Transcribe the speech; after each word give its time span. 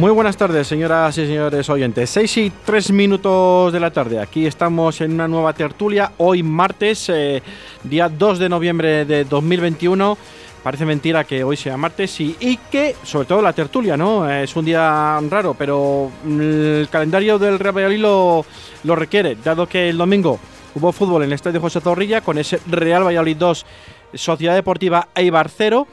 Muy 0.00 0.12
buenas 0.12 0.38
tardes, 0.38 0.66
señoras 0.66 1.18
y 1.18 1.26
señores 1.26 1.68
oyentes. 1.68 2.08
6 2.08 2.36
y 2.38 2.50
3 2.64 2.90
minutos 2.92 3.70
de 3.70 3.78
la 3.78 3.90
tarde. 3.90 4.18
Aquí 4.18 4.46
estamos 4.46 4.98
en 5.02 5.12
una 5.12 5.28
nueva 5.28 5.52
tertulia. 5.52 6.12
Hoy 6.16 6.42
martes, 6.42 7.10
eh, 7.10 7.42
día 7.84 8.08
2 8.08 8.38
de 8.38 8.48
noviembre 8.48 9.04
de 9.04 9.24
2021. 9.24 10.16
Parece 10.62 10.86
mentira 10.86 11.24
que 11.24 11.44
hoy 11.44 11.58
sea 11.58 11.76
martes 11.76 12.18
y, 12.18 12.58
que, 12.70 12.96
sobre 13.02 13.26
todo 13.26 13.42
la 13.42 13.52
tertulia, 13.52 13.98
¿no? 13.98 14.26
Es 14.30 14.56
un 14.56 14.64
día 14.64 15.20
raro, 15.28 15.52
pero 15.52 16.10
el 16.24 16.88
calendario 16.90 17.38
del 17.38 17.58
Real 17.58 17.76
Valladolid 17.76 18.00
lo, 18.00 18.46
lo 18.84 18.96
requiere, 18.96 19.36
dado 19.44 19.66
que 19.66 19.90
el 19.90 19.98
domingo 19.98 20.40
hubo 20.76 20.92
fútbol 20.92 21.24
en 21.24 21.28
el 21.28 21.34
Estadio 21.34 21.60
José 21.60 21.78
Zorrilla 21.82 22.22
con 22.22 22.38
ese 22.38 22.58
Real 22.68 23.04
Valladolid 23.04 23.36
2, 23.36 23.66
Sociedad 24.14 24.54
Deportiva 24.54 25.08
Eibar 25.14 25.50
0 25.50 25.86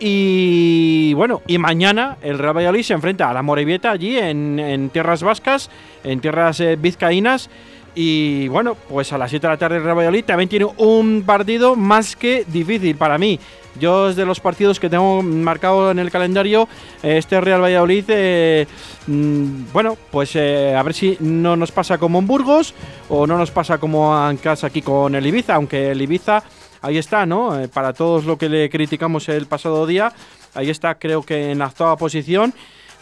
y 0.00 1.12
bueno, 1.12 1.42
y 1.46 1.58
mañana 1.58 2.16
el 2.22 2.38
Real 2.38 2.56
Valladolid 2.56 2.82
se 2.82 2.94
enfrenta 2.94 3.28
a 3.28 3.34
la 3.34 3.42
Morevieta 3.42 3.90
allí 3.90 4.16
en, 4.16 4.88
tierras 4.92 5.22
vascas, 5.22 5.70
en 6.02 6.20
tierras 6.20 6.58
eh, 6.60 6.76
vizcaínas. 6.76 7.50
Y 7.94 8.48
bueno, 8.48 8.76
pues 8.88 9.12
a 9.12 9.18
las 9.18 9.30
7 9.30 9.46
de 9.46 9.52
la 9.52 9.58
tarde 9.58 9.76
el 9.76 9.84
Real 9.84 9.98
Valladolid 9.98 10.24
también 10.24 10.48
tiene 10.48 10.66
un 10.78 11.22
partido 11.26 11.76
más 11.76 12.16
que 12.16 12.46
difícil 12.48 12.96
para 12.96 13.18
mí. 13.18 13.38
Yo 13.78 14.08
es 14.08 14.16
de 14.16 14.24
los 14.24 14.40
partidos 14.40 14.80
que 14.80 14.88
tengo 14.88 15.22
marcado 15.22 15.90
en 15.90 15.98
el 15.98 16.10
calendario, 16.10 16.66
este 17.02 17.40
Real 17.40 17.62
Valladolid, 17.62 18.04
eh, 18.08 18.66
mm, 19.06 19.72
bueno, 19.72 19.96
pues 20.10 20.34
eh, 20.34 20.74
a 20.74 20.82
ver 20.82 20.94
si 20.94 21.16
no 21.20 21.56
nos 21.56 21.70
pasa 21.70 21.98
como 21.98 22.18
en 22.18 22.26
Burgos 22.26 22.74
o 23.08 23.26
no 23.26 23.36
nos 23.36 23.50
pasa 23.50 23.78
como 23.78 24.28
en 24.28 24.38
casa 24.38 24.68
aquí 24.68 24.82
con 24.82 25.14
el 25.14 25.26
Ibiza, 25.26 25.54
aunque 25.54 25.90
el 25.90 26.02
Ibiza 26.02 26.42
ahí 26.82 26.98
está, 26.98 27.26
¿no? 27.26 27.58
Eh, 27.60 27.68
para 27.68 27.92
todos 27.92 28.24
lo 28.24 28.38
que 28.38 28.48
le 28.48 28.70
criticamos 28.70 29.28
el 29.28 29.46
pasado 29.46 29.86
día, 29.86 30.12
ahí 30.54 30.70
está, 30.70 30.96
creo 30.96 31.22
que 31.22 31.52
en 31.52 31.58
la 31.58 31.66
octava 31.66 31.96
posición. 31.96 32.54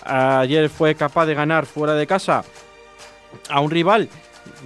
Ayer 0.05 0.69
fue 0.71 0.95
capaz 0.95 1.27
de 1.27 1.35
ganar 1.35 1.67
fuera 1.67 1.95
de 1.95 2.07
casa 2.07 2.45
a 3.51 3.61
un 3.61 3.71
rival. 3.71 4.09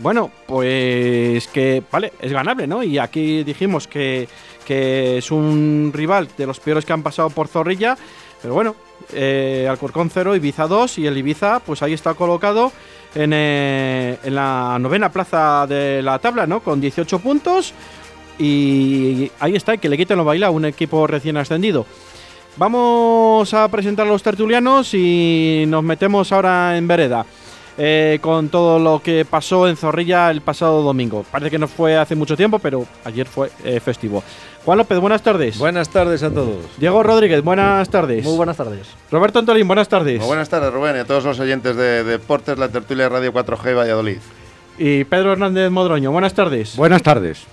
Bueno, 0.00 0.30
pues 0.46 1.48
que, 1.48 1.82
vale, 1.90 2.12
es 2.20 2.32
ganable, 2.32 2.66
¿no? 2.66 2.82
Y 2.82 2.98
aquí 2.98 3.42
dijimos 3.42 3.88
que, 3.88 4.28
que 4.66 5.18
es 5.18 5.30
un 5.30 5.90
rival 5.92 6.28
de 6.36 6.46
los 6.46 6.60
peores 6.60 6.84
que 6.84 6.92
han 6.92 7.02
pasado 7.02 7.30
por 7.30 7.48
Zorrilla. 7.48 7.96
Pero 8.40 8.54
bueno, 8.54 8.74
eh, 9.12 9.66
Alcorcón 9.68 10.10
0, 10.10 10.36
Ibiza 10.36 10.66
2 10.66 10.98
y 10.98 11.06
el 11.06 11.16
Ibiza, 11.16 11.60
pues 11.60 11.82
ahí 11.82 11.92
está 11.92 12.14
colocado 12.14 12.72
en, 13.14 13.32
eh, 13.32 14.18
en 14.22 14.34
la 14.34 14.78
novena 14.80 15.10
plaza 15.10 15.66
de 15.66 16.02
la 16.02 16.18
tabla, 16.18 16.46
¿no? 16.46 16.60
Con 16.60 16.80
18 16.80 17.18
puntos. 17.18 17.72
Y 18.38 19.30
ahí 19.38 19.56
está, 19.56 19.76
que 19.76 19.88
le 19.88 19.96
quiten 19.96 20.16
los 20.16 20.26
baila 20.26 20.48
a 20.48 20.50
un 20.50 20.64
equipo 20.64 21.06
recién 21.06 21.36
ascendido. 21.36 21.86
Vamos 22.56 23.54
a 23.54 23.68
presentar 23.68 24.06
a 24.06 24.10
los 24.10 24.22
tertulianos 24.22 24.92
y 24.94 25.64
nos 25.68 25.82
metemos 25.82 26.32
ahora 26.32 26.76
en 26.76 26.86
vereda. 26.86 27.24
Eh, 27.78 28.18
con 28.20 28.50
todo 28.50 28.78
lo 28.78 29.00
que 29.02 29.24
pasó 29.24 29.66
en 29.66 29.76
Zorrilla 29.76 30.30
el 30.30 30.42
pasado 30.42 30.82
domingo. 30.82 31.24
Parece 31.30 31.50
que 31.50 31.58
no 31.58 31.66
fue 31.66 31.96
hace 31.96 32.14
mucho 32.14 32.36
tiempo, 32.36 32.58
pero 32.58 32.86
ayer 33.04 33.26
fue 33.26 33.50
eh, 33.64 33.80
festivo. 33.80 34.22
Juan 34.64 34.76
López, 34.76 34.98
buenas 34.98 35.22
tardes. 35.22 35.58
Buenas 35.58 35.88
tardes 35.88 36.22
a 36.22 36.30
todos. 36.30 36.66
Diego 36.76 37.02
Rodríguez, 37.02 37.42
buenas 37.42 37.88
tardes. 37.88 38.24
Muy 38.24 38.36
buenas 38.36 38.58
tardes. 38.58 38.88
Roberto 39.10 39.38
Antolín, 39.38 39.66
buenas 39.66 39.88
tardes. 39.88 40.18
Muy 40.18 40.26
buenas 40.26 40.50
tardes, 40.50 40.70
Rubén, 40.70 40.96
y 40.96 40.98
a 40.98 41.06
todos 41.06 41.24
los 41.24 41.40
oyentes 41.40 41.74
de 41.74 42.04
Deportes, 42.04 42.58
la 42.58 42.68
tertulia 42.68 43.08
Radio 43.08 43.32
4G 43.32 43.74
Valladolid. 43.74 44.18
Y 44.78 45.04
Pedro 45.04 45.32
Hernández 45.32 45.70
Modroño, 45.70 46.12
buenas 46.12 46.34
tardes. 46.34 46.76
Buenas 46.76 47.02
tardes. 47.02 47.46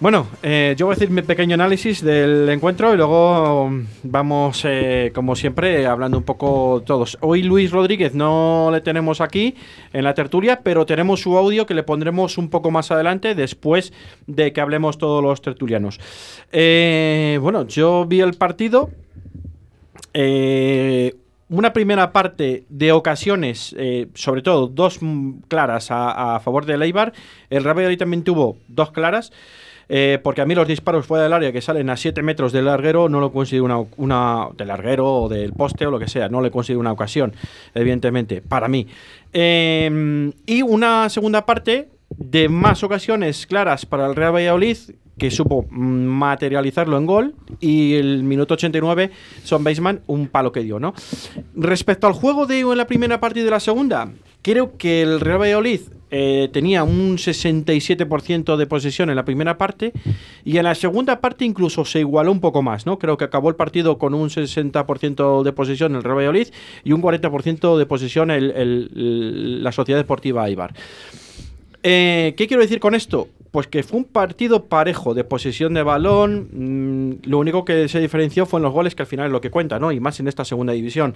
Bueno, 0.00 0.28
eh, 0.44 0.76
yo 0.78 0.86
voy 0.86 0.92
a 0.92 0.94
decir 0.94 1.10
mi 1.10 1.22
pequeño 1.22 1.54
análisis 1.54 2.04
del 2.04 2.48
encuentro 2.50 2.94
y 2.94 2.96
luego 2.96 3.68
vamos, 4.04 4.64
eh, 4.64 5.10
como 5.12 5.34
siempre, 5.34 5.86
hablando 5.86 6.16
un 6.16 6.22
poco 6.22 6.84
todos. 6.86 7.18
Hoy 7.20 7.42
Luis 7.42 7.72
Rodríguez 7.72 8.14
no 8.14 8.70
le 8.70 8.80
tenemos 8.80 9.20
aquí 9.20 9.56
en 9.92 10.04
la 10.04 10.14
tertulia, 10.14 10.60
pero 10.62 10.86
tenemos 10.86 11.22
su 11.22 11.36
audio 11.36 11.66
que 11.66 11.74
le 11.74 11.82
pondremos 11.82 12.38
un 12.38 12.48
poco 12.48 12.70
más 12.70 12.92
adelante, 12.92 13.34
después 13.34 13.92
de 14.28 14.52
que 14.52 14.60
hablemos 14.60 14.98
todos 14.98 15.20
los 15.20 15.42
tertulianos. 15.42 15.98
Eh, 16.52 17.40
bueno, 17.42 17.66
yo 17.66 18.06
vi 18.06 18.20
el 18.20 18.34
partido. 18.34 18.90
una 21.48 21.72
primera 21.72 22.12
parte 22.12 22.66
de 22.68 22.92
ocasiones, 22.92 23.74
sobre 24.14 24.42
todo 24.42 24.68
dos 24.68 25.00
claras 25.48 25.88
a, 25.90 26.38
favor 26.38 26.66
de 26.66 26.78
Leibar. 26.78 27.12
El 27.50 27.64
Real 27.64 27.96
también 27.96 28.22
tuvo 28.22 28.58
dos 28.68 28.92
claras. 28.92 29.32
Eh, 29.88 30.18
porque 30.22 30.42
a 30.42 30.46
mí 30.46 30.54
los 30.54 30.68
disparos 30.68 31.06
fuera 31.06 31.24
del 31.24 31.32
área 31.32 31.52
que 31.52 31.62
salen 31.62 31.88
a 31.88 31.96
7 31.96 32.22
metros 32.22 32.52
del 32.52 32.66
larguero 32.66 33.08
no 33.08 33.20
lo 33.20 33.32
considero 33.32 33.64
una, 33.64 33.78
una 33.96 34.48
del 34.56 34.68
larguero 34.68 35.22
o 35.22 35.28
del 35.28 35.54
poste 35.54 35.86
o 35.86 35.90
lo 35.90 35.98
que 35.98 36.08
sea, 36.08 36.28
no 36.28 36.42
le 36.42 36.50
considero 36.50 36.80
una 36.80 36.92
ocasión, 36.92 37.32
evidentemente, 37.74 38.42
para 38.42 38.68
mí. 38.68 38.86
Em, 39.32 40.32
y 40.46 40.62
una 40.62 41.08
segunda 41.08 41.46
parte 41.46 41.88
de 42.16 42.48
más 42.48 42.82
ocasiones 42.82 43.46
claras 43.46 43.86
para 43.86 44.06
el 44.06 44.16
Real 44.16 44.34
Valladolid 44.34 44.76
que 45.18 45.30
supo 45.30 45.66
materializarlo 45.70 46.96
en 46.96 47.06
gol 47.06 47.34
y 47.60 47.94
el 47.94 48.22
minuto 48.22 48.54
89 48.54 49.10
Son 49.42 49.64
Baseman 49.64 50.00
un 50.06 50.28
palo 50.28 50.52
que 50.52 50.62
dio, 50.62 50.78
¿no? 50.78 50.94
Respecto 51.54 52.06
al 52.06 52.12
juego 52.12 52.46
de 52.46 52.62
la 52.76 52.86
primera 52.86 53.18
parte 53.18 53.40
y 53.40 53.42
de 53.42 53.50
la 53.50 53.60
segunda, 53.60 54.10
creo 54.48 54.78
que 54.78 55.02
el 55.02 55.20
Real 55.20 55.40
Valladolid 55.42 55.80
eh, 56.10 56.48
tenía 56.54 56.82
un 56.82 57.18
67% 57.18 58.56
de 58.56 58.66
posesión 58.66 59.10
en 59.10 59.16
la 59.16 59.26
primera 59.26 59.58
parte 59.58 59.92
y 60.42 60.56
en 60.56 60.64
la 60.64 60.74
segunda 60.74 61.20
parte 61.20 61.44
incluso 61.44 61.84
se 61.84 62.00
igualó 62.00 62.32
un 62.32 62.40
poco 62.40 62.62
más, 62.62 62.86
¿no? 62.86 62.98
Creo 62.98 63.18
que 63.18 63.24
acabó 63.24 63.50
el 63.50 63.56
partido 63.56 63.98
con 63.98 64.14
un 64.14 64.30
60% 64.30 65.42
de 65.42 65.52
posesión 65.52 65.96
el 65.96 66.02
Real 66.02 66.16
Valladolid 66.16 66.48
y 66.82 66.92
un 66.92 67.02
40% 67.02 67.76
de 67.76 67.84
posesión 67.84 68.30
el, 68.30 69.62
la 69.62 69.70
Sociedad 69.70 70.00
Deportiva 70.00 70.44
Aibar. 70.44 70.72
Eh, 71.82 72.32
¿Qué 72.38 72.46
quiero 72.46 72.62
decir 72.62 72.80
con 72.80 72.94
esto? 72.94 73.28
Pues 73.50 73.66
que 73.66 73.82
fue 73.82 73.98
un 73.98 74.04
partido 74.04 74.64
parejo 74.64 75.12
de 75.12 75.24
posesión 75.24 75.74
de 75.74 75.82
balón. 75.82 76.48
Mm, 76.52 77.28
lo 77.28 77.38
único 77.38 77.66
que 77.66 77.86
se 77.88 78.00
diferenció 78.00 78.46
fue 78.46 78.60
en 78.60 78.64
los 78.64 78.72
goles, 78.72 78.94
que 78.94 79.02
al 79.02 79.08
final 79.08 79.26
es 79.26 79.32
lo 79.32 79.42
que 79.42 79.50
cuenta, 79.50 79.78
¿no? 79.78 79.92
Y 79.92 80.00
más 80.00 80.18
en 80.20 80.28
esta 80.28 80.46
segunda 80.46 80.72
división. 80.72 81.14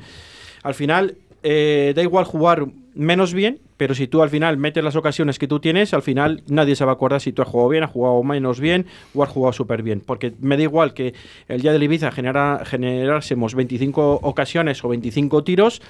Al 0.62 0.74
final, 0.74 1.16
eh, 1.42 1.92
da 1.94 2.02
igual 2.02 2.24
jugar 2.24 2.66
menos 2.94 3.34
bien, 3.34 3.60
pero 3.76 3.94
si 3.94 4.06
tú 4.06 4.22
al 4.22 4.30
final 4.30 4.58
metes 4.58 4.84
las 4.84 4.96
ocasiones 4.96 5.38
que 5.38 5.48
tú 5.48 5.58
tienes, 5.58 5.92
al 5.94 6.02
final 6.02 6.42
nadie 6.46 6.76
se 6.76 6.84
va 6.84 6.92
a 6.92 6.94
acordar 6.94 7.20
si 7.20 7.32
tú 7.32 7.42
has 7.42 7.48
jugado 7.48 7.68
bien, 7.68 7.84
has 7.84 7.90
jugado 7.90 8.22
menos 8.22 8.60
bien 8.60 8.86
o 9.14 9.22
has 9.22 9.30
jugado 9.30 9.52
súper 9.52 9.82
bien. 9.82 10.00
Porque 10.00 10.32
me 10.40 10.56
da 10.56 10.62
igual 10.62 10.94
que 10.94 11.14
el 11.48 11.62
día 11.62 11.72
de 11.72 11.84
Ibiza 11.84 12.12
genera, 12.12 12.62
generásemos 12.64 13.54
25 13.54 14.20
ocasiones 14.22 14.84
o 14.84 14.88
25 14.88 15.42
tiros, 15.42 15.82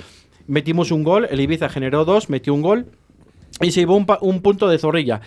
metimos 0.47 0.91
un 0.91 1.03
gol, 1.03 1.27
el 1.31 1.41
Ibiza 1.41 1.69
generó 1.69 2.05
dos, 2.05 2.31
metió 2.31 2.55
un 2.55 2.63
gol 2.63 2.87
y 3.61 3.73
se 3.73 3.81
llevó 3.81 3.97
un, 3.97 4.41
punto 4.41 4.69
de 4.69 4.79
zorrilla. 4.79 5.21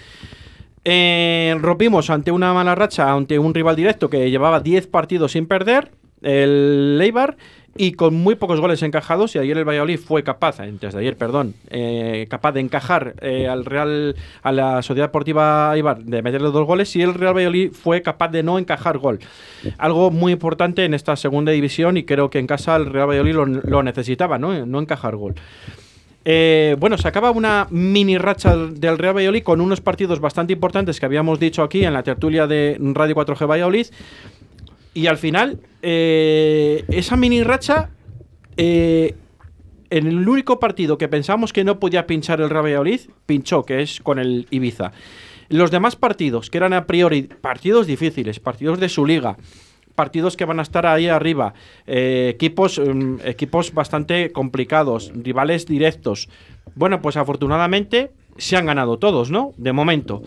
Eh, 0.84 1.56
rompimos 1.60 2.10
ante 2.10 2.32
una 2.32 2.54
mala 2.54 2.74
racha, 2.74 3.12
ante 3.12 3.38
un 3.38 3.54
rival 3.54 3.76
directo 3.76 4.10
que 4.10 4.30
llevaba 4.32 4.60
10 4.60 4.88
partidos 4.88 5.34
sin 5.34 5.48
perder, 5.48 5.92
el 6.22 6.98
Leibar 6.98 7.38
y 7.78 7.92
con 7.92 8.16
muy 8.16 8.36
pocos 8.36 8.62
goles 8.62 8.82
encajados 8.84 9.36
y 9.36 9.40
ayer 9.40 9.58
el 9.58 9.66
Valladolid 9.66 10.00
fue 10.00 10.24
capaz, 10.24 10.62
antes 10.62 10.94
de 10.94 11.00
ayer, 11.00 11.18
perdón, 11.18 11.56
eh, 11.70 12.26
capaz 12.30 12.54
de 12.54 12.62
encajar 12.62 13.16
eh, 13.22 13.50
al 13.50 13.66
Real, 13.66 14.16
a 14.44 14.52
la 14.54 14.82
Sociedad 14.82 15.10
Deportiva 15.10 15.74
Ibar 15.78 16.04
de 16.04 16.22
meterle 16.22 16.52
dos 16.52 16.66
goles 16.66 16.96
y 16.96 17.02
el 17.02 17.14
Real 17.14 17.36
Valladolid 17.36 17.72
fue 17.74 18.02
capaz 18.02 18.30
de 18.30 18.44
no 18.44 18.58
encajar 18.58 18.98
gol. 18.98 19.20
Algo 19.78 20.10
muy 20.10 20.32
importante 20.32 20.86
en 20.86 20.94
esta 20.94 21.18
segunda 21.18 21.52
división 21.52 21.98
y 21.98 22.04
creo 22.04 22.30
que 22.30 22.40
en 22.40 22.48
casa 22.48 22.78
el 22.78 22.86
Real 22.86 23.10
Valladolid 23.10 23.62
lo, 23.66 23.84
necesitaba, 23.84 24.40
¿no? 24.40 24.66
no 24.66 24.80
encajar 24.80 25.18
gol. 25.18 25.36
Eh, 26.28 26.76
bueno, 26.80 26.98
se 26.98 27.08
acaba 27.08 27.30
una 27.30 27.68
mini 27.70 28.18
racha 28.18 28.56
del 28.56 28.98
Real 28.98 29.16
Valladolid 29.16 29.44
con 29.44 29.62
unos 29.62 29.82
partidos 29.82 30.20
bastante 30.20 30.54
importantes 30.54 31.00
que 31.00 31.06
habíamos 31.06 31.40
dicho 31.40 31.62
aquí 31.62 31.86
en 31.86 31.94
la 31.94 32.02
tertulia 32.02 32.48
de 32.48 32.78
Radio 32.80 33.16
4G 33.16 33.48
Valladolid. 33.48 33.88
Y 34.96 35.08
al 35.08 35.18
final, 35.18 35.60
eh, 35.82 36.86
esa 36.88 37.18
mini 37.18 37.44
racha, 37.44 37.90
eh, 38.56 39.14
en 39.90 40.08
el 40.08 40.28
único 40.28 40.58
partido 40.58 40.98
que 40.98 41.10
pensamos 41.10 41.52
que 41.52 41.66
no 41.66 41.82
podía 41.82 42.08
pinchar 42.08 42.40
el 42.40 42.50
Real 42.50 42.64
Valladolid, 42.64 43.02
pinchó, 43.26 43.64
que 43.64 43.82
es 43.82 44.00
con 44.00 44.20
el 44.20 44.48
Ibiza. 44.52 44.94
Los 45.50 45.70
demás 45.70 45.98
partidos, 45.98 46.50
que 46.50 46.60
eran 46.60 46.72
a 46.72 46.88
priori 46.88 47.24
partidos 47.24 47.88
difíciles, 47.88 48.40
partidos 48.40 48.80
de 48.80 48.88
su 48.88 49.06
liga, 49.06 49.36
partidos 49.96 50.38
que 50.38 50.46
van 50.46 50.60
a 50.60 50.64
estar 50.64 50.86
ahí 50.86 51.10
arriba, 51.10 51.54
eh, 51.88 52.32
equipos, 52.34 52.80
mm, 52.80 53.18
equipos 53.26 53.74
bastante 53.74 54.32
complicados, 54.32 55.12
rivales 55.14 55.66
directos. 55.66 56.30
Bueno, 56.76 57.02
pues 57.02 57.18
afortunadamente 57.18 58.12
se 58.38 58.56
han 58.56 58.66
ganado 58.66 58.98
todos, 58.98 59.30
¿no? 59.30 59.54
De 59.58 59.74
momento. 59.74 60.24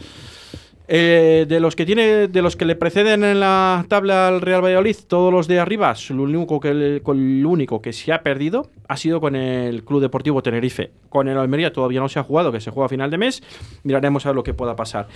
Eh, 0.91 1.45
de 1.47 1.61
los 1.61 1.77
que 1.77 1.85
tiene, 1.85 2.29
de 2.29 2.41
los 2.41 2.57
que 2.57 2.65
le 2.65 2.75
preceden 2.75 3.23
en 3.23 3.41
la 3.41 3.85
tabla 3.89 4.29
al 4.29 4.41
Real 4.41 4.65
Valladolid, 4.65 4.97
todos 5.07 5.31
los 5.31 5.47
de 5.47 5.61
arriba, 5.61 5.95
lo 6.09 6.23
único 6.23 6.59
que, 6.61 6.71
el, 6.71 7.45
único 7.45 7.83
que 7.83 7.93
se 7.93 8.11
ha 8.11 8.23
perdido 8.23 8.71
ha 8.89 8.97
sido 8.97 9.21
con 9.21 9.37
el 9.37 9.85
Club 9.85 10.01
Deportivo 10.01 10.43
Tenerife. 10.43 10.91
Con 11.11 11.29
el 11.29 11.37
Almería 11.37 11.75
todavía 11.75 12.01
no 12.01 12.09
se 12.09 12.19
ha 12.19 12.23
jugado, 12.23 12.51
que 12.51 12.63
se 12.63 12.71
juega 12.71 12.87
a 12.87 12.89
final 12.89 13.11
de 13.11 13.19
mes. 13.19 13.43
Miraremos 13.83 14.25
a 14.25 14.31
ver 14.31 14.37
lo 14.37 14.43
que 14.43 14.55
pueda 14.55 14.77
pasar. 14.77 15.09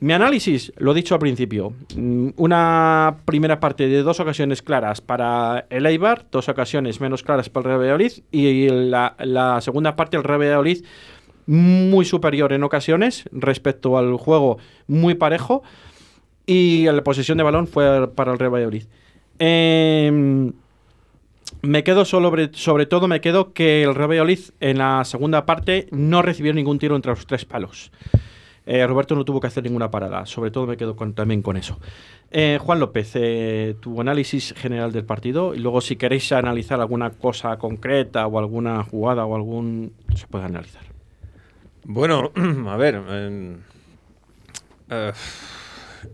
Mi 0.00 0.14
análisis, 0.14 0.72
lo 0.78 0.94
dicho 0.94 1.14
al 1.14 1.20
principio, 1.20 1.74
mm, 1.94 2.30
una 2.36 3.18
primera 3.26 3.60
parte 3.60 3.86
de 3.86 4.02
dos 4.02 4.20
ocasiones 4.20 4.62
claras 4.62 5.02
para 5.02 5.66
el 5.68 5.84
Eibar, 5.84 6.24
dos 6.32 6.48
ocasiones 6.48 7.02
menos 7.02 7.22
claras 7.22 7.50
para 7.50 7.64
el 7.64 7.68
Real 7.68 7.80
Valladolid 7.80 8.12
y 8.32 8.68
la 8.70 9.58
segunda 9.60 9.94
parte 9.94 10.16
el 10.16 10.24
Real 10.24 10.40
Valladolid 10.40 10.84
muy 11.48 12.04
superior 12.04 12.52
en 12.52 12.62
ocasiones 12.62 13.24
respecto 13.32 13.96
al 13.96 14.16
juego 14.18 14.58
muy 14.86 15.14
parejo 15.14 15.62
y 16.46 16.84
la 16.84 17.02
posesión 17.02 17.38
de 17.38 17.44
balón 17.44 17.66
fue 17.66 18.06
para 18.14 18.32
el 18.32 18.38
Real 18.38 18.52
Valladolid. 18.52 18.84
Em, 19.38 20.52
me 21.62 21.82
quedo 21.84 22.04
sobre, 22.04 22.50
sobre 22.52 22.84
todo 22.84 23.08
me 23.08 23.22
quedo 23.22 23.54
que 23.54 23.82
el 23.82 23.94
Real 23.94 24.10
Valladolid 24.10 24.40
en 24.60 24.78
la 24.78 25.04
segunda 25.06 25.46
parte 25.46 25.88
no 25.90 26.20
recibió 26.20 26.52
ningún 26.52 26.78
tiro 26.78 26.96
entre 26.96 27.12
los 27.12 27.26
tres 27.26 27.46
palos. 27.46 27.90
Eh, 28.66 28.86
Roberto 28.86 29.14
no 29.14 29.24
tuvo 29.24 29.40
que 29.40 29.46
hacer 29.46 29.64
ninguna 29.64 29.90
parada, 29.90 30.26
sobre 30.26 30.50
todo 30.50 30.66
me 30.66 30.76
quedo 30.76 30.96
con, 30.96 31.14
también 31.14 31.40
con 31.40 31.56
eso. 31.56 31.78
Eh, 32.30 32.58
Juan 32.60 32.78
López, 32.78 33.12
eh, 33.14 33.74
tu 33.80 33.98
análisis 34.02 34.52
general 34.54 34.92
del 34.92 35.06
partido 35.06 35.54
y 35.54 35.58
luego 35.60 35.80
si 35.80 35.96
queréis 35.96 36.30
analizar 36.32 36.78
alguna 36.78 37.08
cosa 37.08 37.56
concreta 37.56 38.26
o 38.26 38.38
alguna 38.38 38.84
jugada 38.84 39.24
o 39.24 39.34
algún... 39.34 39.94
se 40.14 40.26
puede 40.26 40.44
analizar. 40.44 40.97
Bueno, 41.90 42.32
a 42.68 42.76
ver. 42.76 43.02
Eh, 44.90 45.12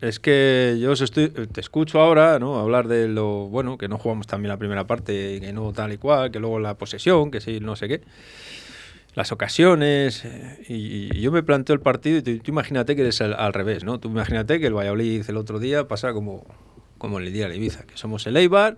es 0.00 0.20
que 0.20 0.78
yo 0.80 0.92
estoy, 0.92 1.30
te 1.30 1.60
escucho 1.60 2.00
ahora, 2.00 2.38
¿no? 2.38 2.60
Hablar 2.60 2.86
de 2.86 3.08
lo 3.08 3.48
bueno, 3.48 3.76
que 3.76 3.88
no 3.88 3.98
jugamos 3.98 4.28
también 4.28 4.50
la 4.50 4.56
primera 4.56 4.86
parte, 4.86 5.40
que 5.40 5.52
no 5.52 5.72
tal 5.72 5.92
y 5.92 5.98
cual, 5.98 6.30
que 6.30 6.38
luego 6.38 6.60
la 6.60 6.78
posesión, 6.78 7.32
que 7.32 7.40
sí, 7.40 7.58
no 7.58 7.74
sé 7.74 7.88
qué. 7.88 8.02
Las 9.16 9.32
ocasiones. 9.32 10.24
Eh, 10.24 10.64
y, 10.68 11.20
yo 11.20 11.32
me 11.32 11.42
planteo 11.42 11.74
el 11.74 11.80
partido 11.80 12.18
y 12.18 12.22
tú, 12.22 12.50
imagínate 12.52 12.94
que 12.94 13.02
eres 13.02 13.20
al, 13.20 13.52
revés, 13.52 13.82
¿no? 13.82 13.98
Tú 13.98 14.08
imagínate 14.10 14.60
que 14.60 14.68
el 14.68 14.74
Valladolid 14.74 15.24
el 15.28 15.36
otro 15.36 15.58
día 15.58 15.88
pasa 15.88 16.12
como, 16.12 16.46
como 16.98 17.18
el 17.18 17.32
día 17.32 17.48
de 17.48 17.56
Ibiza, 17.56 17.82
que 17.82 17.96
somos 17.96 18.28
el 18.28 18.36
Eibar, 18.36 18.76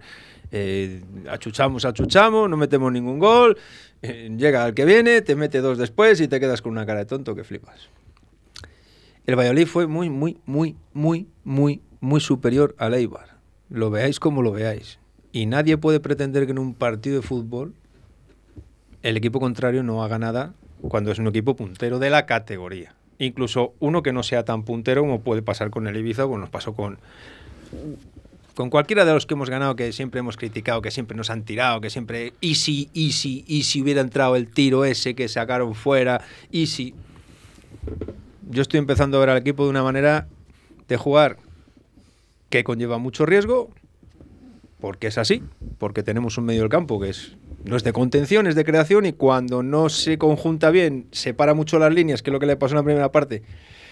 eh, 0.50 1.02
achuchamos, 1.28 1.84
achuchamos, 1.84 2.48
no 2.48 2.56
metemos 2.56 2.90
ningún 2.90 3.18
gol 3.18 3.58
llega 4.36 4.66
el 4.66 4.74
que 4.74 4.84
viene, 4.84 5.22
te 5.22 5.36
mete 5.36 5.60
dos 5.60 5.78
después 5.78 6.20
y 6.20 6.28
te 6.28 6.40
quedas 6.40 6.62
con 6.62 6.72
una 6.72 6.86
cara 6.86 7.00
de 7.00 7.06
tonto 7.06 7.34
que 7.34 7.44
flipas. 7.44 7.88
El 9.26 9.36
Valladolid 9.36 9.66
fue 9.66 9.86
muy, 9.86 10.08
muy, 10.08 10.38
muy, 10.46 10.76
muy, 10.92 11.26
muy, 11.44 11.80
muy 12.00 12.20
superior 12.20 12.74
al 12.78 12.94
Eibar. 12.94 13.36
Lo 13.68 13.90
veáis 13.90 14.20
como 14.20 14.42
lo 14.42 14.52
veáis. 14.52 14.98
Y 15.32 15.46
nadie 15.46 15.76
puede 15.76 16.00
pretender 16.00 16.46
que 16.46 16.52
en 16.52 16.58
un 16.58 16.74
partido 16.74 17.16
de 17.16 17.22
fútbol 17.22 17.74
el 19.02 19.16
equipo 19.16 19.40
contrario 19.40 19.82
no 19.82 20.02
haga 20.02 20.18
nada 20.18 20.54
cuando 20.88 21.10
es 21.10 21.18
un 21.18 21.26
equipo 21.26 21.56
puntero 21.56 21.98
de 21.98 22.10
la 22.10 22.26
categoría. 22.26 22.94
Incluso 23.18 23.74
uno 23.80 24.02
que 24.02 24.12
no 24.12 24.22
sea 24.22 24.44
tan 24.44 24.64
puntero 24.64 25.02
como 25.02 25.20
puede 25.20 25.42
pasar 25.42 25.70
con 25.70 25.86
el 25.86 25.96
Ibiza, 25.96 26.24
como 26.24 26.38
nos 26.38 26.50
pasó 26.50 26.74
con, 26.74 26.98
con 28.56 28.70
cualquiera 28.70 29.04
de 29.04 29.12
los 29.12 29.26
que 29.26 29.34
hemos 29.34 29.50
ganado, 29.50 29.76
que 29.76 29.92
siempre 29.92 30.18
hemos 30.18 30.38
criticado, 30.38 30.80
que 30.80 30.90
siempre 30.90 31.14
nos 31.14 31.28
han 31.28 31.44
tirado, 31.44 31.82
que 31.82 31.90
siempre, 31.90 32.32
y 32.40 32.54
si, 32.54 32.88
y 32.94 33.12
si, 33.12 33.44
y 33.46 33.64
si 33.64 33.82
hubiera 33.82 34.00
entrado 34.00 34.34
el 34.34 34.48
tiro 34.48 34.86
ese 34.86 35.14
que 35.14 35.28
sacaron 35.28 35.74
fuera, 35.74 36.22
y 36.50 36.66
si. 36.66 36.94
Yo 38.48 38.62
estoy 38.62 38.78
empezando 38.78 39.18
a 39.18 39.20
ver 39.20 39.28
al 39.28 39.36
equipo 39.36 39.64
de 39.64 39.70
una 39.70 39.82
manera 39.82 40.26
de 40.88 40.96
jugar 40.96 41.36
que 42.48 42.64
conlleva 42.64 42.96
mucho 42.96 43.26
riesgo, 43.26 43.70
porque 44.80 45.08
es 45.08 45.18
así, 45.18 45.42
porque 45.76 46.02
tenemos 46.02 46.38
un 46.38 46.46
medio 46.46 46.62
del 46.62 46.70
campo 46.70 46.98
que 46.98 47.10
es 47.10 47.36
no 47.64 47.76
es 47.76 47.84
de 47.84 47.92
contención, 47.92 48.46
es 48.46 48.54
de 48.54 48.64
creación, 48.64 49.04
y 49.04 49.12
cuando 49.12 49.62
no 49.62 49.90
se 49.90 50.16
conjunta 50.16 50.70
bien, 50.70 51.08
separa 51.10 51.52
mucho 51.52 51.78
las 51.78 51.92
líneas, 51.92 52.22
que 52.22 52.30
es 52.30 52.32
lo 52.32 52.40
que 52.40 52.46
le 52.46 52.56
pasó 52.56 52.72
en 52.72 52.78
la 52.78 52.84
primera 52.84 53.12
parte, 53.12 53.42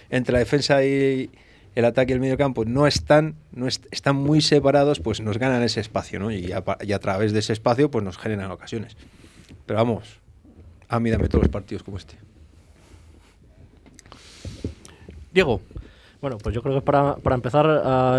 entre 0.08 0.32
la 0.32 0.38
defensa 0.38 0.82
y, 0.84 1.28
el 1.74 1.84
ataque 1.84 2.12
y 2.12 2.14
el 2.14 2.20
medio 2.20 2.36
campo 2.36 2.64
no 2.64 2.86
están, 2.86 3.34
no 3.52 3.66
están 3.66 4.16
muy 4.16 4.40
separados, 4.40 5.00
pues 5.00 5.20
nos 5.20 5.38
ganan 5.38 5.62
ese 5.62 5.80
espacio, 5.80 6.20
¿no? 6.20 6.30
Y 6.30 6.52
a, 6.52 6.58
a, 6.58 6.98
través 6.98 7.32
de 7.32 7.40
ese 7.40 7.52
espacio, 7.52 7.90
pues 7.90 8.04
nos 8.04 8.18
generan 8.18 8.50
ocasiones. 8.50 8.96
Pero 9.66 9.78
vamos, 9.78 10.20
a 10.88 11.00
mí 11.00 11.10
dame 11.10 11.28
todos 11.28 11.44
los 11.44 11.50
partidos 11.50 11.82
como 11.82 11.96
este. 11.96 12.16
Diego. 15.32 15.60
Bueno, 16.24 16.38
pues 16.38 16.54
yo 16.54 16.62
creo 16.62 16.76
que 16.76 16.80
para, 16.80 17.16
para 17.16 17.36
empezar, 17.36 17.66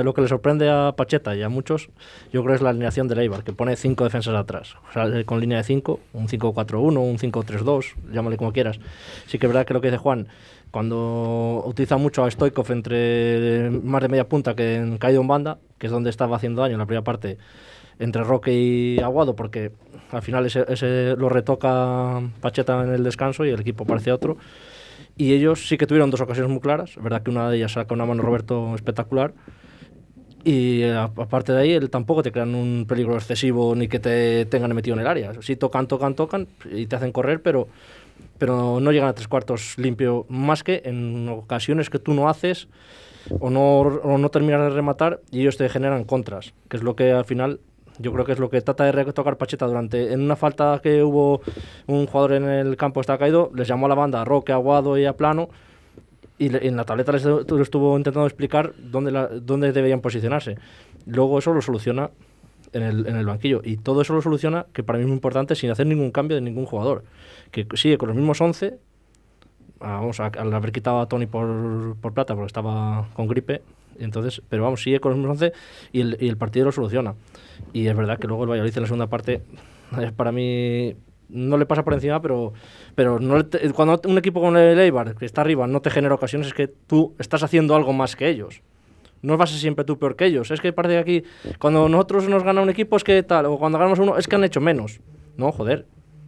lo 0.05 0.13
que 0.13 0.21
le 0.21 0.27
sorprende 0.27 0.69
a 0.69 0.93
Pacheta 0.95 1.35
y 1.35 1.41
a 1.41 1.49
muchos, 1.49 1.89
yo 2.31 2.43
creo 2.43 2.53
que 2.53 2.57
es 2.57 2.61
la 2.61 2.69
alineación 2.69 3.07
de 3.07 3.19
Eibar, 3.19 3.43
que 3.43 3.51
pone 3.51 3.75
cinco 3.75 4.03
defensas 4.03 4.35
atrás. 4.35 4.75
O 4.87 4.93
sea, 4.93 5.23
con 5.23 5.39
línea 5.39 5.57
de 5.57 5.63
cinco, 5.63 5.99
un 6.13 6.27
5-4-1, 6.27 6.99
un 6.99 7.17
5-3-2, 7.17 7.95
llámale 8.11 8.37
como 8.37 8.53
quieras. 8.53 8.79
Sí 9.25 9.39
que 9.39 9.47
es 9.47 9.51
verdad 9.51 9.65
que 9.65 9.73
lo 9.73 9.81
que 9.81 9.87
dice 9.87 9.97
Juan, 9.97 10.27
cuando 10.69 11.63
utiliza 11.65 11.97
mucho 11.97 12.23
a 12.23 12.29
Stoikov 12.29 12.71
entre 12.71 13.71
más 13.71 14.03
de 14.03 14.09
media 14.09 14.29
punta 14.29 14.55
que 14.55 14.75
en 14.75 14.99
caído 14.99 15.21
en 15.21 15.27
banda, 15.27 15.57
que 15.79 15.87
es 15.87 15.91
donde 15.91 16.11
estaba 16.11 16.37
haciendo 16.37 16.61
daño 16.61 16.73
en 16.75 16.79
la 16.81 16.85
primera 16.85 17.03
parte 17.03 17.39
entre 17.97 18.23
Roque 18.23 18.53
y 18.53 18.99
Aguado, 18.99 19.35
porque 19.35 19.71
al 20.11 20.21
final 20.21 20.45
ese, 20.45 21.15
lo 21.15 21.27
retoca 21.27 22.21
Pacheta 22.39 22.83
en 22.83 22.93
el 22.93 23.03
descanso 23.03 23.45
y 23.45 23.49
el 23.49 23.61
equipo 23.61 23.83
parece 23.83 24.11
otro. 24.11 24.37
Y 25.17 25.33
ellos 25.33 25.67
sí 25.67 25.77
que 25.77 25.87
tuvieron 25.87 26.11
dos 26.11 26.21
ocasiones 26.21 26.51
muy 26.51 26.59
claras, 26.59 26.95
verdad 26.97 27.23
que 27.23 27.31
una 27.31 27.49
de 27.49 27.57
ellas 27.57 27.73
saca 27.73 27.93
una 27.93 28.05
mano 28.05 28.21
Roberto 28.21 28.75
espectacular. 28.75 29.33
Y 30.43 30.83
aparte 30.83 31.53
de 31.53 31.61
ahí, 31.61 31.71
él 31.71 31.89
tampoco 31.89 32.21
te 32.21 32.31
crean 32.31 32.53
un 32.53 32.85
peligro 32.87 33.15
excesivo 33.15 33.73
ni 33.75 33.87
que 33.87 33.99
te 33.99 34.45
tengan 34.45 34.75
metido 34.75 34.95
en 34.95 35.01
el 35.01 35.07
área. 35.07 35.31
Sí 35.41 35.55
tocan, 35.55 35.87
tocan, 35.87 36.13
tocan 36.13 36.47
y 36.71 36.85
te 36.85 36.95
hacen 36.95 37.11
correr, 37.11 37.41
pero 37.41 37.67
pero 38.37 38.79
no 38.79 38.91
llegan 38.91 39.09
a 39.09 39.13
tres 39.13 39.27
cuartos 39.27 39.77
limpio, 39.77 40.25
más 40.29 40.63
que 40.63 40.81
en 40.85 41.29
ocasiones 41.29 41.89
que 41.89 41.99
tú 41.99 42.13
no 42.13 42.29
haces 42.29 42.67
o 43.39 43.49
no, 43.49 43.79
o 43.79 44.17
no 44.17 44.29
terminas 44.29 44.61
de 44.61 44.69
rematar 44.69 45.21
y 45.31 45.41
ellos 45.41 45.57
te 45.57 45.67
generan 45.69 46.03
contras, 46.03 46.53
que 46.69 46.77
es 46.77 46.83
lo 46.83 46.95
que 46.95 47.11
al 47.11 47.25
final 47.25 47.59
yo 47.99 48.11
creo 48.13 48.25
que 48.25 48.33
es 48.33 48.39
lo 48.39 48.49
que 48.49 48.61
trata 48.61 48.83
de 48.83 48.91
retocar 48.91 49.37
Pacheta 49.37 49.67
durante 49.67 50.13
en 50.13 50.21
una 50.21 50.35
falta 50.35 50.79
que 50.81 51.03
hubo 51.03 51.41
un 51.87 52.05
jugador 52.05 52.33
en 52.33 52.45
el 52.45 52.77
campo 52.77 53.01
está 53.01 53.17
caído, 53.17 53.51
les 53.55 53.67
llamó 53.67 53.85
a 53.85 53.89
la 53.89 53.95
banda 53.95 54.21
a 54.21 54.25
Roque, 54.25 54.51
Aguado 54.51 54.97
y 54.97 55.05
a 55.05 55.13
Plano 55.13 55.49
y 56.37 56.55
en 56.55 56.75
la 56.75 56.83
tableta 56.83 57.13
les, 57.13 57.25
estuvo 57.25 57.97
intentando 57.97 58.27
explicar 58.27 58.73
dónde, 58.77 59.11
la, 59.11 59.27
dónde 59.27 59.71
debían 59.71 60.01
posicionarse. 60.01 60.57
Luego 61.05 61.39
eso 61.39 61.53
lo 61.53 61.61
soluciona 61.61 62.09
en 62.73 62.83
el, 62.83 63.07
en 63.07 63.15
el 63.15 63.25
banquillo 63.25 63.61
y 63.63 63.77
todo 63.77 64.01
eso 64.01 64.13
lo 64.13 64.21
soluciona, 64.21 64.65
que 64.73 64.83
para 64.83 64.97
mí 64.97 65.03
es 65.03 65.07
muy 65.07 65.15
importante, 65.15 65.55
sin 65.55 65.69
hacer 65.69 65.87
ningún 65.87 66.11
cambio 66.11 66.35
de 66.35 66.41
ningún 66.41 66.65
jugador 66.65 67.03
que 67.51 67.65
sigue 67.75 67.97
con 67.97 68.09
los 68.09 68.17
mismos 68.17 68.41
11, 68.41 68.77
vamos, 69.79 70.19
al 70.19 70.53
haber 70.53 70.71
quitado 70.71 70.99
a 70.99 71.07
Tony 71.07 71.25
por, 71.25 71.95
por 72.01 72.13
plata 72.13 72.33
porque 72.35 72.47
estaba 72.47 73.07
con 73.13 73.27
gripe, 73.27 73.61
entonces, 73.99 74.41
pero 74.49 74.63
vamos, 74.63 74.81
sigue 74.81 74.99
con 74.99 75.11
los 75.11 75.17
mismos 75.17 75.41
11 75.41 75.53
y 75.91 76.01
el, 76.01 76.17
y 76.19 76.27
el 76.27 76.37
partido 76.37 76.65
lo 76.65 76.71
soluciona. 76.71 77.15
Y 77.73 77.87
es 77.87 77.95
verdad 77.95 78.19
que 78.19 78.27
luego 78.27 78.43
el 78.43 78.49
Valladolid 78.49 78.75
en 78.75 78.81
la 78.81 78.87
segunda 78.87 79.07
parte, 79.07 79.41
para 80.15 80.31
mí, 80.31 80.95
no 81.29 81.57
le 81.57 81.65
pasa 81.65 81.83
por 81.83 81.93
encima, 81.93 82.21
pero, 82.21 82.53
pero 82.95 83.19
no 83.19 83.45
cuando 83.73 84.01
un 84.07 84.17
equipo 84.17 84.41
con 84.41 84.57
el 84.57 84.79
Eibar, 84.79 85.15
que 85.15 85.25
está 85.25 85.41
arriba, 85.41 85.67
no 85.67 85.81
te 85.81 85.89
genera 85.89 86.15
ocasiones, 86.15 86.47
es 86.47 86.53
que 86.53 86.67
tú 86.67 87.15
estás 87.19 87.43
haciendo 87.43 87.75
algo 87.75 87.93
más 87.93 88.15
que 88.15 88.29
ellos. 88.29 88.61
No 89.21 89.37
vas 89.37 89.49
a 89.49 89.53
ser 89.53 89.61
siempre 89.61 89.85
tú 89.85 89.97
peor 89.97 90.15
que 90.15 90.25
ellos. 90.25 90.51
Es 90.51 90.61
que 90.61 90.71
parece 90.71 90.93
que 90.95 90.99
aquí, 90.99 91.23
cuando 91.57 91.89
nosotros 91.89 92.29
nos 92.29 92.43
gana 92.43 92.61
un 92.61 92.69
equipo, 92.69 92.95
es 92.95 93.03
que 93.03 93.23
tal, 93.23 93.47
o 93.47 93.57
cuando 93.57 93.79
ganamos 93.79 93.97
uno, 93.97 94.17
es 94.17 94.27
que 94.27 94.35
han 94.35 94.43
hecho 94.43 94.61
menos. 94.61 94.99
No, 95.35 95.51
joder, 95.51 95.87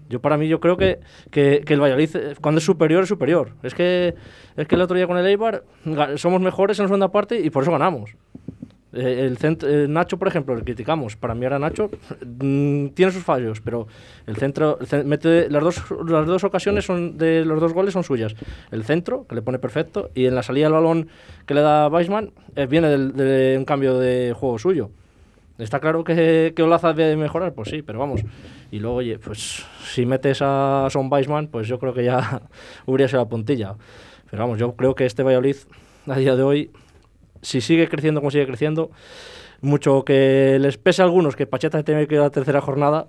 yo 0.10 0.22
para 0.22 0.38
mí 0.38 0.48
yo 0.48 0.60
creo 0.60 0.78
que, 0.78 1.00
que, 1.32 1.64
el 1.68 1.82
Valladolid 1.82 2.16
eh, 2.16 2.36
cuando 2.42 2.60
es 2.60 2.66
superior 2.66 3.04
es 3.04 3.10
superior. 3.10 3.52
Es 3.64 3.74
que 3.74 4.16
es 4.56 4.68
que 4.68 4.76
el 4.76 4.82
otro 4.82 4.96
día 4.96 5.08
con 5.08 5.18
el 5.18 5.26
Eibar 5.26 5.64
somos 6.16 6.42
mejores 6.42 6.80
en 6.80 6.84
la 6.84 6.88
segunda 6.88 7.12
parte 7.12 7.40
y 7.40 7.50
por 7.50 7.64
eso 7.64 7.72
ganamos. 7.72 8.12
Eh, 8.94 9.26
el 9.26 9.38
centro, 9.38 9.70
eh, 9.70 9.88
Nacho, 9.88 10.18
por 10.18 10.28
ejemplo, 10.28 10.56
le 10.56 10.64
criticamos. 10.64 11.16
Para 11.18 11.36
mí 11.36 11.44
ahora 11.44 11.60
Nacho 11.60 11.92
mm, 12.26 12.88
tiene 12.90 13.12
sus 13.12 13.24
fallos, 13.24 13.62
pero 13.62 13.88
el 14.26 14.38
centro 14.38 14.80
mete 15.06 15.50
las 15.50 15.64
dos 15.64 15.84
las 16.08 16.26
dos 16.26 16.44
ocasiones 16.44 16.86
son 16.86 17.18
de 17.18 17.44
los 17.44 17.60
dos 17.60 17.74
goles 17.74 17.94
son 17.94 18.04
suyas. 18.04 18.36
El 18.72 18.84
centro 18.86 19.26
que 19.28 19.36
le 19.36 19.42
pone 19.42 19.60
perfecto 19.60 20.10
y 20.16 20.26
en 20.26 20.36
la 20.36 20.44
salida 20.44 20.66
del 20.66 20.74
balón 20.74 21.10
que 21.46 21.54
le 21.54 21.62
da 21.62 21.88
Weisman 21.90 22.32
viene 22.70 22.90
de 22.90 23.56
un 23.58 23.66
cambio 23.66 24.00
de 24.00 24.34
juego 24.34 24.58
suyo. 24.58 24.90
Está 25.58 25.80
claro 25.80 26.04
que, 26.04 26.54
que 26.56 26.64
Olaza 26.64 26.94
debe 26.94 27.16
mejorar, 27.18 27.54
pues 27.54 27.70
sí, 27.70 27.82
pero 27.82 28.00
vamos. 28.00 28.22
Y 28.72 28.80
luego, 28.80 28.98
oye, 28.98 29.18
pues 29.18 29.66
si 29.84 30.06
metes 30.06 30.40
a 30.42 30.88
Son 30.92 31.12
Weisman, 31.12 31.48
pues 31.48 31.68
yo 31.68 31.80
creo 31.80 31.94
que 31.94 32.04
ya 32.04 32.44
hubiera 32.86 33.08
sido 33.08 33.22
la 33.22 33.30
puntilla. 33.30 33.76
Pero 34.30 34.44
vamos, 34.44 34.60
yo 34.60 34.76
creo 34.76 34.94
que 34.94 35.06
este 35.06 35.24
Valladolid, 35.24 35.56
a 36.06 36.18
día 36.18 36.36
de 36.36 36.44
hoy, 36.44 36.72
si 37.42 37.62
sigue 37.62 37.88
creciendo 37.88 38.22
como 38.22 38.30
sigue 38.30 38.46
creciendo, 38.46 38.92
mucho 39.62 40.06
que 40.06 40.58
les 40.60 40.78
pese 40.78 41.02
a 41.02 41.06
algunos 41.06 41.36
que 41.36 41.48
Pacheta 41.48 41.82
tenía 41.84 42.06
que 42.06 42.16
ir 42.16 42.22
a 42.22 42.26
la 42.26 42.30
tercera 42.30 42.62
jornada 42.62 43.08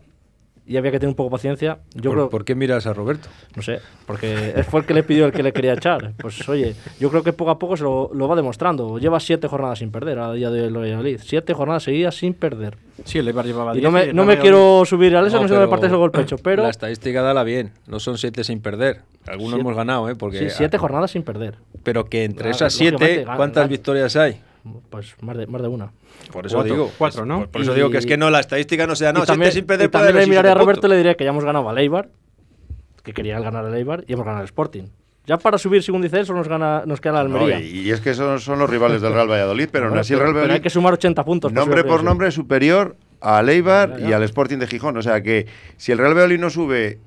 y 0.69 0.77
había 0.77 0.91
que 0.93 1.01
tener 1.01 1.09
un 1.09 1.15
poco 1.17 1.31
de 1.31 1.33
paciencia. 1.33 1.79
Yo 1.95 2.11
¿Por, 2.11 2.13
creo, 2.13 2.31
por 2.31 2.45
qué 2.45 2.55
miras 2.55 2.87
a 2.87 2.93
Roberto? 2.93 3.29
no 3.57 3.63
sé, 3.63 3.81
porque 4.07 4.53
es 4.55 4.67
fue 4.67 4.81
el 4.81 4.87
que 4.87 4.93
le 4.95 5.03
pidió 5.03 5.25
el 5.27 5.33
que 5.33 5.43
le 5.43 5.53
quería 5.53 5.73
echar. 5.73 6.13
Pues 6.19 6.47
oye, 6.49 6.75
yo 7.01 7.09
creo 7.11 7.23
que 7.23 7.33
poco 7.33 7.51
a 7.51 7.59
poco 7.59 7.77
se 7.77 7.85
lo, 7.85 8.11
lo 8.13 8.29
va 8.29 8.37
demostrando. 8.37 8.99
Lleva 8.99 9.19
siete 9.19 9.49
jornadas 9.49 9.79
sin 9.79 9.91
perder 9.91 10.19
a 10.19 10.33
día 10.33 10.51
de 10.51 10.69
Valladolid. 10.69 11.21
Siete 11.25 11.55
jornadas 11.55 11.85
seguidas 11.85 12.15
sin 12.17 12.35
perder. 12.35 12.77
Sí, 13.05 13.19
el 13.19 13.29
Eibar 13.29 13.47
llevaba 13.47 13.73
Y 13.73 13.81
10 13.81 13.85
no 13.85 13.91
me, 13.91 14.13
no 14.13 14.25
me 14.25 14.39
quiero 14.39 14.83
subir 14.85 15.17
al 15.17 15.27
eso, 15.27 15.37
no, 15.37 15.43
No, 15.43 15.49
sé 15.49 15.55
pero 15.55 15.71
partes 15.71 15.91
el 15.91 15.97
golpe 15.97 16.19
pecho, 16.19 16.37
pero 16.43 16.65
La 16.65 16.71
estadística 16.71 17.23
dala 17.23 17.45
bien. 17.45 17.73
No 17.87 17.99
son 18.01 18.19
siete 18.19 18.45
sin 18.45 18.61
perder. 18.61 19.01
Algunos 19.27 19.55
Siete- 19.55 19.61
hemos 19.61 19.75
ganado, 19.77 20.09
¿eh? 20.11 20.17
Porque, 20.17 20.39
sí, 20.51 20.57
siete 20.57 20.77
jornadas 20.79 21.11
sin 21.13 21.23
perder. 21.23 21.55
Pero 21.83 22.05
que 22.07 22.25
entre 22.25 22.51
esas 22.51 22.73
siete, 22.75 23.25
¿cuántas 23.37 23.69
victorias 23.69 24.17
hay? 24.17 24.41
Pues 24.91 25.15
más 25.23 25.37
de, 25.37 25.47
más 25.47 25.63
de 25.63 25.69
una. 25.69 25.93
Por 26.33 26.47
eso 26.47 26.57
Cuatro, 26.57 26.73
digo. 26.75 26.93
cuatro, 26.99 27.25
¿no? 27.27 27.39
Por, 27.41 27.49
por 27.51 27.63
eso 27.63 27.73
Y- 27.73 27.77
digo 27.77 27.91
que 27.91 27.99
es 27.99 28.07
que 28.07 28.17
no, 28.17 28.31
la 28.31 28.41
estadística 28.41 28.87
no 28.87 28.95
sea, 28.97 29.13
no, 29.13 29.23
y 29.23 29.27
también, 29.27 29.53
sin 29.53 29.67
perder 29.67 29.87
y 29.89 29.91
también 29.91 30.13
puede 30.13 30.25
le 30.27 30.31
miraré 30.31 30.49
a 30.51 30.55
Roberto 30.55 30.87
y 30.87 30.91
le 30.91 30.97
diré 30.97 31.17
que 31.17 31.25
ya 31.25 31.31
hemos 31.31 31.45
ganado 31.45 31.69
al 31.69 31.79
Eibar, 31.79 32.09
que 33.03 33.13
quería 33.13 33.39
ganar 33.41 33.65
al 33.65 33.75
Eibar, 33.75 34.05
y 34.07 34.13
hemos 34.13 34.25
ganado 34.25 34.41
al 34.43 34.47
Sporting. 34.47 34.85
Ya 35.27 35.37
para 35.37 35.59
subir, 35.59 35.83
según 35.83 36.01
dice 36.01 36.19
él, 36.19 36.25
solo 36.27 36.39
nos, 36.39 36.49
gana, 36.49 36.85
nos 36.87 37.01
queda 37.03 37.23
la 37.23 37.25
No, 37.29 37.37
Almería. 37.39 37.61
y, 37.61 37.81
y 37.81 37.91
es 37.91 38.01
que 38.01 38.15
son, 38.15 38.41
son 38.41 38.59
los 38.59 38.71
rivales 38.71 39.03
del 39.03 39.13
Real 39.13 39.29
Valladolid, 39.31 39.69
pero 39.71 39.87
Bueno, 39.89 40.01
así 40.01 40.15
el 40.15 40.21
Real 40.21 40.31
pero 40.33 40.41
hay 40.41 40.49
Valladolid, 40.49 40.63
que 40.63 40.71
sumar 40.71 40.95
80 40.95 41.25
puntos. 41.25 41.53
nombre 41.53 41.85
por 41.85 41.99
de 41.99 42.05
nombre, 42.05 42.31
superior 42.31 42.97
al 43.21 43.49
Eibar 43.51 43.91
Ya, 43.93 43.99
ya. 43.99 44.09
y 44.09 44.13
al 44.15 44.23
Sporting 44.23 44.57
de 44.57 44.67
Gijón. 44.67 44.97
O 44.97 45.03
sea 45.03 45.23
que 45.23 45.47
si 45.77 45.93
el 45.93 45.99
Real 45.99 46.13
Valladolid 46.15 46.39
no 46.41 46.49
sube 46.49 46.99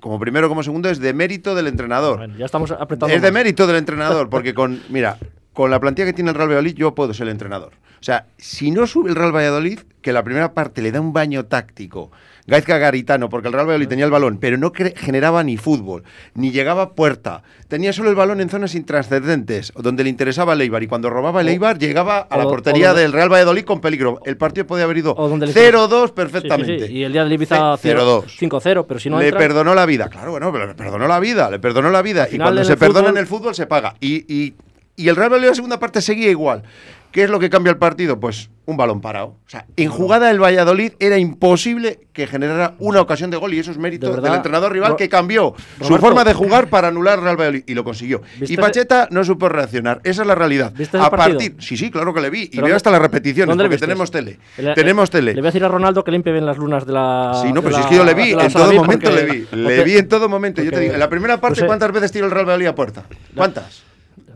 como 0.00 0.18
primero 0.18 0.46
o 0.46 0.50
como 0.50 0.62
segundo, 0.62 0.90
es 0.90 0.98
de 0.98 1.14
mérito 1.14 1.54
del 1.54 1.66
entrenador. 1.66 2.18
Bueno, 2.18 2.36
ya 2.36 2.44
estamos 2.44 2.70
apretando. 2.72 3.14
Es 3.14 3.22
de 3.22 3.32
mérito 3.32 3.66
del 3.66 3.76
entrenador, 3.76 4.28
porque 4.28 4.52
con, 4.52 4.82
mira, 4.90 5.16
con 5.52 5.70
la 5.70 5.80
plantilla 5.80 6.06
que 6.06 6.12
tiene 6.12 6.30
el 6.30 6.36
Real 6.36 6.48
Valladolid, 6.48 6.74
yo 6.74 6.94
puedo 6.94 7.12
ser 7.14 7.26
el 7.26 7.32
entrenador. 7.32 7.72
O 8.00 8.02
sea, 8.02 8.26
si 8.38 8.70
no 8.70 8.86
sube 8.86 9.10
el 9.10 9.16
Real 9.16 9.34
Valladolid, 9.34 9.80
que 10.00 10.12
la 10.14 10.22
primera 10.24 10.54
parte 10.54 10.80
le 10.80 10.90
da 10.90 11.00
un 11.02 11.12
baño 11.12 11.44
táctico, 11.44 12.10
Gaizka 12.46 12.78
Garitano, 12.78 13.28
porque 13.28 13.48
el 13.48 13.52
Real 13.52 13.66
Valladolid 13.66 13.88
tenía 13.88 14.06
el 14.06 14.10
balón, 14.10 14.38
pero 14.38 14.56
no 14.56 14.72
generaba 14.74 15.44
ni 15.44 15.58
fútbol, 15.58 16.02
ni 16.34 16.50
llegaba 16.50 16.82
a 16.82 16.90
puerta. 16.94 17.42
Tenía 17.68 17.92
solo 17.92 18.08
el 18.08 18.16
balón 18.16 18.40
en 18.40 18.48
zonas 18.48 18.74
intrascendentes, 18.74 19.72
donde 19.76 20.02
le 20.04 20.10
interesaba 20.10 20.54
el 20.54 20.62
Eibar, 20.62 20.82
y 20.82 20.86
cuando 20.86 21.10
robaba 21.10 21.42
el 21.42 21.48
Eibar, 21.48 21.78
llegaba 21.78 22.20
a 22.20 22.38
la 22.38 22.44
portería 22.44 22.94
del 22.94 23.12
Real 23.12 23.30
Valladolid 23.30 23.64
con 23.64 23.80
peligro. 23.82 24.20
El 24.24 24.36
partido 24.38 24.66
podía 24.66 24.84
haber 24.84 24.96
ido 24.96 25.14
O 25.16 25.28
donde 25.28 25.48
le- 25.48 25.52
0-2 25.52 26.00
Sí, 26.00 26.06
sí, 26.08 26.12
perfectamente. 26.14 26.86
sí. 26.86 26.92
Y 26.94 27.04
el 27.04 27.12
día 27.12 27.22
del 27.24 27.32
Ibiza 27.34 27.76
Ce- 27.76 27.88
0-2. 27.94 28.24
5-0, 28.38 28.86
pero 28.86 28.98
si 28.98 29.10
no 29.10 29.18
le 29.18 29.26
entra, 29.26 29.38
perdonó 29.38 29.74
la 29.74 29.84
vida. 29.84 30.08
Claro, 30.08 30.30
bueno, 30.30 30.50
pero 30.52 30.66
le 30.68 30.74
perdonó 30.74 31.06
la 31.06 31.20
vida, 31.20 31.50
le 31.50 31.58
perdonó 31.58 31.90
la 31.90 32.00
vida. 32.02 32.26
Y 32.32 32.38
cuando 32.38 32.64
se 32.64 32.72
el 32.72 32.78
perdona 32.78 33.08
fútbol- 33.08 33.10
en 33.10 33.16
el 33.18 33.26
fútbol 33.26 33.54
se 33.54 33.66
paga. 33.66 33.94
Y, 34.00 34.24
y, 34.34 34.54
y 35.02 35.08
el 35.08 35.16
Real 35.16 35.30
Valladolid 35.30 35.46
en 35.46 35.50
la 35.50 35.54
segunda 35.56 35.78
parte 35.80 36.00
seguía 36.02 36.30
igual. 36.30 36.62
¿Qué 37.12 37.24
es 37.24 37.30
lo 37.30 37.40
que 37.40 37.50
cambia 37.50 37.72
el 37.72 37.76
partido? 37.76 38.20
Pues 38.20 38.50
un 38.66 38.76
balón 38.76 39.00
parado. 39.00 39.30
O 39.44 39.48
sea, 39.50 39.66
en 39.76 39.90
jugada 39.90 40.28
del 40.28 40.40
Valladolid 40.40 40.92
era 41.00 41.18
imposible 41.18 41.98
que 42.12 42.28
generara 42.28 42.74
una 42.78 43.00
ocasión 43.00 43.32
de 43.32 43.36
gol 43.36 43.52
y 43.52 43.58
eso 43.58 43.72
es 43.72 43.78
mérito 43.78 44.06
De 44.06 44.12
verdad, 44.12 44.28
del 44.28 44.36
entrenador 44.36 44.72
rival 44.72 44.94
que 44.94 45.08
cambió 45.08 45.52
su 45.82 45.96
forma 45.96 46.22
de 46.22 46.34
jugar 46.34 46.68
para 46.68 46.86
anular 46.86 47.18
al 47.18 47.24
Real 47.24 47.36
Valladolid 47.36 47.64
y 47.66 47.74
lo 47.74 47.82
consiguió. 47.82 48.22
¿Viste 48.38 48.54
Y 48.54 48.56
Pacheta 48.56 49.08
no 49.10 49.24
supo 49.24 49.48
reaccionar. 49.48 50.00
Esa 50.04 50.22
es 50.22 50.28
la 50.28 50.36
realidad. 50.36 50.72
¿Viste 50.72 50.98
ese 50.98 51.04
a 51.06 51.10
partir, 51.10 51.56
sí, 51.58 51.76
sí, 51.76 51.90
claro 51.90 52.14
que 52.14 52.20
le 52.20 52.30
vi 52.30 52.42
y 52.42 52.48
¿Pero 52.50 52.66
veo 52.68 52.76
hasta 52.76 52.92
las 52.92 53.02
repeticiones 53.02 53.48
¿dónde 53.48 53.64
le 53.64 53.70
porque 53.70 53.80
tenemos 53.80 54.08
tele. 54.12 54.38
Le- 54.58 54.74
tenemos 54.74 55.08
le- 55.08 55.18
tele. 55.18 55.34
Le 55.34 55.40
voy 55.40 55.48
a 55.48 55.50
decir 55.50 55.64
a 55.64 55.68
Ronaldo 55.68 56.04
que 56.04 56.12
limpie 56.12 56.32
bien 56.32 56.46
las 56.46 56.58
lunas 56.58 56.86
de 56.86 56.92
la. 56.92 57.40
Sí, 57.42 57.52
no, 57.52 57.60
pero 57.60 57.74
si 57.74 57.80
la- 57.80 57.86
es 57.86 57.86
que 57.90 57.96
yo 57.96 58.04
le 58.04 58.14
vi, 58.14 58.30
en 58.34 58.52
todo 58.52 58.72
momento 58.72 59.10
porque- 59.10 59.26
le 59.26 59.32
vi. 59.32 59.46
Le 59.50 59.82
vi 59.84 59.96
en 59.96 60.08
todo 60.08 60.28
momento. 60.28 60.62
Yo 60.62 60.70
te 60.70 60.78
digo, 60.78 60.94
en 60.94 61.00
la 61.00 61.08
primera 61.08 61.40
parte, 61.40 61.58
no 61.58 61.64
sé. 61.64 61.66
¿cuántas 61.66 61.90
veces 61.90 62.12
tiró 62.12 62.26
el 62.26 62.30
Real 62.30 62.44
Valladolid 62.46 62.66
a 62.68 62.74
puerta? 62.76 63.04
¿Cuántas? 63.34 63.89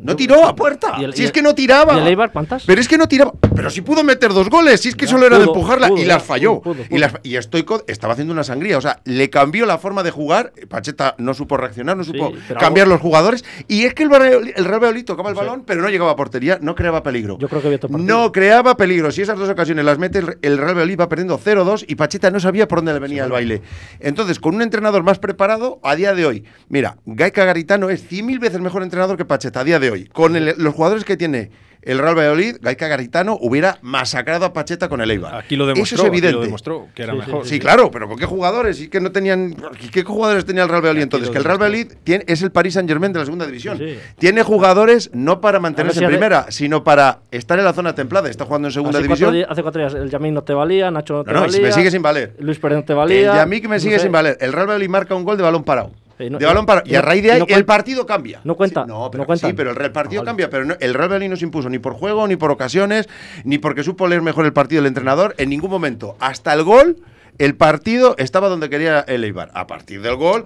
No 0.04 0.14
tiró 0.16 0.46
a 0.46 0.54
puerta. 0.54 0.94
¿Y 0.98 1.04
el- 1.04 1.14
si 1.14 1.24
es 1.24 1.32
que 1.32 1.42
no 1.42 1.54
tiraba. 1.54 1.94
¿Y 1.94 1.98
el 2.00 2.06
Eibar 2.06 2.30
cuántas? 2.30 2.64
Pero 2.64 2.80
es 2.80 2.86
que 2.86 2.96
no 2.98 3.08
tiraba. 3.08 3.32
Pero 3.56 3.70
si 3.70 3.80
pudo 3.80 4.04
meter 4.04 4.32
dos 4.32 4.48
goles, 4.50 4.80
si 4.80 4.90
es 4.90 4.94
que 4.94 5.06
Ya, 5.06 5.12
solo 5.12 5.26
era 5.26 5.38
de 5.38 5.44
empujarla 5.44 5.88
pudo, 5.88 5.98
y 6.02 6.04
las 6.04 6.22
falló. 6.22 6.60
pudo, 6.60 6.76
Y, 6.90 6.98
las, 6.98 7.14
y 7.22 7.34
Stoico 7.40 7.82
estaba 7.88 8.12
haciendo 8.12 8.32
una 8.32 8.44
sangría. 8.44 8.78
O 8.78 8.80
sea, 8.80 9.00
le 9.04 9.30
cambió 9.30 9.66
la 9.66 9.78
forma 9.78 10.02
de 10.02 10.10
jugar. 10.10 10.52
Pacheta 10.68 11.14
no 11.18 11.34
supo 11.34 11.56
reaccionar, 11.56 11.96
no 11.96 12.04
supo 12.04 12.32
cambiar 12.60 12.84
algo- 12.86 12.94
los 12.96 13.00
jugadores. 13.00 13.44
Y 13.66 13.84
es 13.84 13.94
que 13.94 14.02
el, 14.04 14.12
el 14.12 14.64
Real 14.64 14.80
Valladolid 14.80 15.04
tocaba 15.04 15.30
el 15.30 15.34
Sí. 15.36 15.40
balón, 15.40 15.64
pero 15.66 15.80
no 15.82 15.88
llegaba 15.88 16.10
a 16.12 16.16
portería, 16.16 16.58
no 16.60 16.74
creaba 16.74 17.02
peligro. 17.02 17.38
Yo 17.38 17.48
creo 17.48 17.62
que 17.62 17.68
había. 17.68 17.78
No 17.90 18.30
creaba 18.30 18.76
peligro. 18.76 19.10
Si 19.10 19.22
esas 19.22 19.38
dos 19.38 19.48
ocasiones 19.48 19.84
las 19.84 19.98
mete 19.98 20.18
el, 20.18 20.38
el 20.42 20.58
Real 20.58 20.74
Valladolid 20.74 21.00
va 21.00 21.08
perdiendo 21.08 21.38
0-2 21.38 21.84
y 21.88 21.94
Pacheta 21.94 22.30
no 22.30 22.40
sabía 22.40 22.68
por 22.68 22.78
dónde 22.78 22.92
le 22.92 22.98
venía 23.00 23.24
el 23.24 23.32
baile. 23.32 23.62
Entonces, 24.00 24.38
con 24.38 24.54
un 24.54 24.62
entrenador 24.62 25.02
más 25.02 25.18
preparado, 25.18 25.80
a 25.82 25.96
día 25.96 26.14
de 26.14 26.26
hoy, 26.26 26.44
mira, 26.68 26.98
Gaika 27.06 27.44
Garitano 27.44 27.88
es 27.90 28.04
100.000 28.10 28.38
veces 28.38 28.60
mejor 28.60 28.82
entrenador 28.82 29.16
que 29.16 29.24
Pacheta 29.24 29.60
a 29.60 29.64
día 29.64 29.78
de 29.78 29.90
hoy. 29.90 29.93
Con 30.12 30.36
el- 30.36 30.54
los 30.58 30.74
jugadores 30.74 31.04
que 31.04 31.16
tiene 31.16 31.50
el 31.82 31.98
Real 31.98 32.16
Valladolid, 32.16 32.56
Gaika 32.62 32.88
Garitano 32.88 33.36
hubiera 33.42 33.76
masacrado 33.82 34.46
a 34.46 34.54
Pacheta 34.54 34.88
con 34.88 35.02
el 35.02 35.10
Eibar. 35.10 35.34
Aquí 35.34 35.54
lo 35.54 35.66
demostró, 35.66 35.84
Eso 35.84 35.94
es 35.96 36.00
aquí 36.00 36.08
evidente. 36.16 36.36
lo 36.38 36.40
demostró, 36.42 36.88
que 36.94 37.02
era 37.02 37.12
Sí, 37.12 37.18
sí, 37.20 37.26
mejor. 37.26 37.46
Sí, 37.46 37.58
claro, 37.58 37.90
pero 37.90 38.08
¿con 38.08 38.16
qué 38.18 38.24
jugadores? 38.24 38.80
Y 38.80 38.88
que 38.88 39.00
no 39.00 39.12
tenían. 39.12 39.54
¿Qué 39.92 40.02
jugadores 40.02 40.46
tenía 40.46 40.62
el 40.62 40.70
Real 40.70 40.80
Valladolid 40.80 41.02
entonces? 41.02 41.28
Que 41.28 41.36
el 41.36 41.44
Real. 41.44 41.58
Valladolid 41.58 41.92
tiene- 42.02 42.24
es 42.26 42.40
el 42.40 42.52
Paris 42.52 42.72
Saint 42.72 42.88
Germain 42.88 43.12
de 43.12 43.18
la 43.18 43.26
segunda 43.26 43.44
división. 43.44 43.76
Sí, 43.76 43.84
sí. 43.90 43.98
Tiene 44.18 44.42
jugadores 44.42 45.10
no 45.12 45.42
para 45.42 45.60
mantenerse 45.60 45.98
si 45.98 46.04
en 46.06 46.10
primera, 46.10 46.46
sino 46.48 46.82
para 46.84 47.18
estar 47.30 47.58
en 47.58 47.66
la 47.66 47.74
zona 47.74 47.94
templada. 47.94 48.30
Está 48.30 48.46
jugando 48.46 48.68
en 48.68 48.72
segunda 48.72 49.00
Hace 49.00 49.06
cuatro, 49.08 49.26
división. 49.26 49.34
días, 49.34 49.48
hace 49.50 49.62
cuatro 49.62 49.80
días 49.82 49.92
el 49.92 50.08
Yamín 50.08 50.32
no 50.32 50.42
te 50.42 50.54
valía, 50.54 50.90
Nacho 50.90 51.16
no 51.18 51.24
te 51.24 51.32
No, 51.34 51.40
no, 51.40 51.46
y 51.46 51.50
valía. 51.50 51.66
me 51.66 51.72
sigue 51.72 51.90
sin 51.90 52.00
valer. 52.00 52.34
Luis 52.38 52.58
Pérez 52.58 52.78
no 52.78 52.84
te 52.84 52.92
El 52.94 52.98
valía. 52.98 53.34
Yamik 53.36 53.64
me 53.68 53.76
no 53.76 53.80
sigue 53.80 53.96
sé. 53.98 54.04
sin 54.04 54.12
valer. 54.12 54.38
El 54.40 54.54
Real 54.54 54.66
Valladolid 54.68 54.88
marca 54.88 55.14
un 55.14 55.24
gol 55.24 55.36
de 55.36 55.42
balón 55.42 55.64
parado. 55.64 55.90
Eh, 56.18 56.30
no- 56.30 56.38
de 56.38 56.46
balón 56.46 56.64
parado. 56.66 56.86
y 56.88 56.94
a 56.94 57.02
raíz 57.02 57.22
de 57.22 57.32
ahí 57.32 57.42
el 57.48 57.64
partido 57.64 58.06
cambia. 58.06 58.40
no 58.44 58.54
cuenta, 58.56 58.82
Sí, 58.84 58.88
no, 58.88 59.10
pero, 59.10 59.22
no 59.22 59.26
cuentan. 59.26 59.50
sí, 59.50 59.56
pero 59.56 59.70
el 59.72 59.92
partido 59.92 60.22
Ah, 60.22 60.24
vale. 60.24 60.26
cambia. 60.26 60.50
Pero 60.50 60.76
el 60.78 60.94
Real 60.94 61.08
Valladolid 61.08 61.30
no 61.30 61.36
se 61.36 61.44
impuso 61.44 61.68
ni 61.68 61.78
por 61.78 61.94
juego, 61.94 62.26
ni 62.28 62.36
por 62.36 62.50
ocasiones, 62.50 63.08
ni 63.44 63.58
porque 63.58 63.82
supo 63.82 64.06
leer 64.06 64.22
mejor 64.22 64.44
el 64.46 64.52
partido 64.52 64.82
del 64.82 64.88
entrenador. 64.88 65.34
En 65.38 65.50
ningún 65.50 65.70
momento. 65.70 66.16
Hasta 66.20 66.52
el 66.52 66.62
gol. 66.62 66.98
El 67.36 67.56
partido 67.56 68.14
estaba 68.18 68.48
donde 68.48 68.70
quería 68.70 69.00
el 69.00 69.24
Eibar. 69.24 69.50
A 69.54 69.66
partir 69.66 70.00
del 70.02 70.14
gol, 70.14 70.44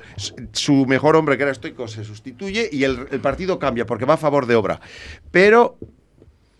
su 0.52 0.86
mejor 0.86 1.16
hombre, 1.16 1.36
que 1.36 1.42
era 1.42 1.52
Stoico, 1.52 1.86
se 1.86 2.02
sustituye 2.02 2.70
y 2.72 2.84
el, 2.84 3.06
el 3.10 3.20
partido 3.20 3.58
cambia 3.58 3.84
porque 3.84 4.06
va 4.06 4.14
a 4.14 4.16
favor 4.16 4.46
de 4.46 4.54
obra. 4.54 4.80
Pero 5.30 5.76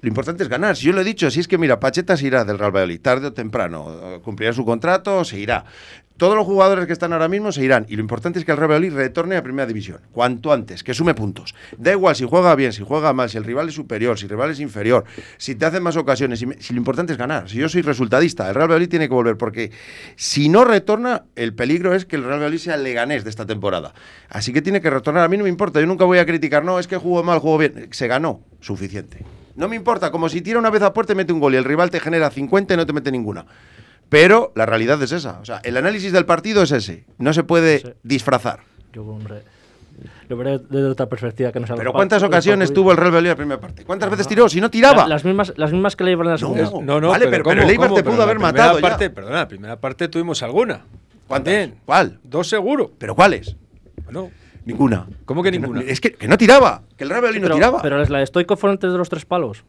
lo 0.01 0.09
importante 0.09 0.43
es 0.43 0.51
ganar. 0.51 0.77
Si 0.77 0.85
yo 0.85 0.93
lo 0.93 1.01
he 1.01 1.05
dicho, 1.05 1.31
si 1.31 1.41
es 1.41 1.49
que 1.49 1.57
mira, 1.57 1.81
Pacheta 1.81 2.15
se 2.19 2.27
irá 2.27 2.45
del 2.45 2.59
Real 2.59 2.73
Valladolid, 2.73 3.01
tarde 3.01 3.29
o 3.29 3.33
temprano, 3.33 3.87
eh, 4.03 4.21
cumplirá 4.23 4.53
su 4.53 4.67
contrato, 4.67 5.25
se 5.25 5.39
irá. 5.41 5.65
Todos 6.19 6.35
los 6.35 6.47
jugadores 6.47 6.87
que 6.87 6.93
están 6.93 7.13
ahora 7.13 7.29
mismo 7.29 7.53
se 7.53 7.63
irán. 7.63 7.87
Y 7.89 7.95
lo 7.95 8.03
importante 8.03 8.41
es 8.41 8.45
que 8.45 8.51
el 8.51 8.57
Real 8.57 8.71
Valladolid 8.71 8.93
retorne 8.93 9.37
a 9.37 9.43
Primera 9.45 9.67
División. 9.67 10.01
Cuanto 10.11 10.53
antes, 10.53 10.83
que 10.83 10.93
sume 10.93 11.15
puntos. 11.15 11.55
Da 11.79 11.93
igual 11.93 12.17
si 12.17 12.27
juega 12.27 12.57
bien, 12.57 12.73
si 12.73 12.83
juega 12.85 13.13
mal, 13.13 13.31
si 13.31 13.39
el 13.39 13.45
rival 13.45 13.69
es 13.69 13.75
superior, 13.75 14.19
si 14.19 14.25
el 14.25 14.31
rival 14.31 14.51
es 14.51 14.59
inferior, 14.59 15.05
si 15.37 15.55
te 15.55 15.65
hacen 15.65 15.81
más 15.81 15.97
ocasiones. 15.97 16.41
Si, 16.41 16.75
lo 16.75 16.79
importante 16.79 17.13
es 17.13 17.19
ganar. 17.19 17.49
Si 17.49 17.59
yo 17.59 17.69
soy 17.69 17.83
resultadista, 17.83 18.49
el 18.49 18.57
Real 18.57 18.67
Valladolid 18.67 18.89
tiene 18.89 19.09
que 19.09 19.15
volver. 19.15 19.37
Porque 19.37 19.71
si 20.17 20.49
no 20.49 20.65
retorna, 20.65 21.27
el 21.37 21.55
peligro 21.55 21.95
es 21.95 22.05
que 22.05 22.17
el 22.17 22.25
Real 22.25 22.41
Valladolid 22.41 22.59
sea 22.59 22.75
el 22.75 22.83
leganés 22.83 23.23
de 23.23 23.31
esta 23.31 23.47
temporada. 23.47 23.95
Así 24.29 24.53
que 24.53 24.61
tiene 24.61 24.81
que 24.81 24.91
retornar. 24.91 25.23
A 25.23 25.29
mí 25.29 25.37
no 25.37 25.45
me 25.45 25.51
importa. 25.51 25.79
Yo 25.79 25.87
nunca 25.87 26.05
voy 26.05 26.19
a 26.19 26.27
criticar. 26.27 26.65
No, 26.65 26.81
es 26.81 26.89
que 26.89 26.97
jugó 26.97 27.23
mal, 27.23 27.39
jugó 27.39 27.59
bien. 27.59 27.91
Se 27.93 28.09
ganó. 28.09 28.41
Suficiente. 28.59 29.25
No 29.55 29.69
me 29.69 29.77
importa, 29.77 30.11
como 30.11 30.29
si 30.29 30.41
tira 30.41 30.59
una 30.59 30.71
vez 30.71 30.83
a 30.83 30.93
puerta 30.93 31.13
y 31.13 31.17
mete 31.17 31.33
un 31.33 31.41
gol 31.41 31.55
y 31.55 31.57
el 31.57 31.65
rival 31.65 31.91
te 31.91 32.01
genera 32.01 32.31
50 32.31 32.75
y 32.75 32.77
no 32.77 32.87
te 32.87 32.93
mete 32.93 33.11
ninguna. 33.11 33.45
Pero 34.09 34.53
la 34.55 34.65
realidad 34.67 35.03
es 35.03 35.13
esa. 35.13 35.39
O 35.41 35.45
sea, 35.45 35.61
el 35.65 35.77
análisis 35.77 36.13
del 36.13 36.25
partido 36.25 36.63
es 36.63 36.73
ese. 36.73 37.05
No 37.19 37.33
se 37.33 37.43
puede 37.45 37.79
Sí. 37.81 37.89
disfrazar. 38.03 38.61
Yo, 38.93 39.03
hombre, 39.05 39.43
lo 40.29 40.37
veré 40.37 40.59
desde 40.59 40.87
otra 40.87 41.07
perspectiva 41.07 41.53
que 41.53 41.61
no 41.61 41.67
Pero 41.77 41.93
¿cuántas 41.93 42.23
ocasiones 42.23 42.73
tuvo 42.73 42.91
el 42.93 42.97
Real 42.97 43.11
Valladolid 43.11 43.27
en 43.27 43.33
la 43.33 43.37
primera 43.37 43.61
parte? 43.61 43.85
¿Cuántas 43.85 44.11
veces 44.11 44.27
tiró? 44.27 44.49
Si 44.49 44.61
no 44.61 44.71
tiraba. 44.71 45.03
La- 45.03 45.09
las, 45.09 45.25
mismas, 45.25 45.53
las 45.57 45.73
mismas 45.73 45.95
que 45.97 46.05
le 46.05 46.13
iban 46.13 46.27
en 46.27 46.33
la 46.33 46.39
segunda. 46.39 46.63
No. 46.65 46.81
No, 46.83 47.01
no, 47.01 47.09
Vale, 47.09 47.29
pero- 47.29 47.45
pero 47.45 47.63
el 47.63 47.71
Eibar 47.71 47.93
te 47.93 48.03
pudo 48.03 48.23
haber 48.23 48.39
matado 48.39 48.79
ya. 48.79 48.83
parte, 48.89 49.11
Perdona, 49.11 49.37
la 49.39 49.49
primera 49.49 49.77
parte 49.79 50.09
tuvimos 50.09 50.43
alguna. 50.43 50.85
¿Cuántas? 51.27 51.53
También. 51.53 51.79
¿Cuál? 51.85 52.19
Dos 52.23 52.49
seguro. 52.49 52.91
¿Pero 52.99 53.15
cuáles? 53.15 53.55
Bueno, 54.05 54.31
Ninguna. 54.65 55.07
¿Cómo 55.25 55.43
que 55.43 55.51
no- 55.53 55.59
ninguna? 55.61 55.81
es 55.83 56.01
que, 56.01 56.13
que 56.13 56.29
no 56.29 56.37
tiraba. 56.39 56.83
Que 56.97 57.05
el 57.05 57.11
Real 57.11 57.23
Valladolid 57.23 57.41
pero, 57.43 57.55
no 57.55 57.59
tiraba. 57.59 57.83
pero 57.83 58.03
es 58.03 58.11
la 58.11 58.19
de 58.21 58.27
Stoico 58.27 58.57
fueron 58.57 58.75
antes 58.77 58.91
de 58.93 58.99
los 58.99 59.09
tres 59.09 59.25
palos. 59.25 59.65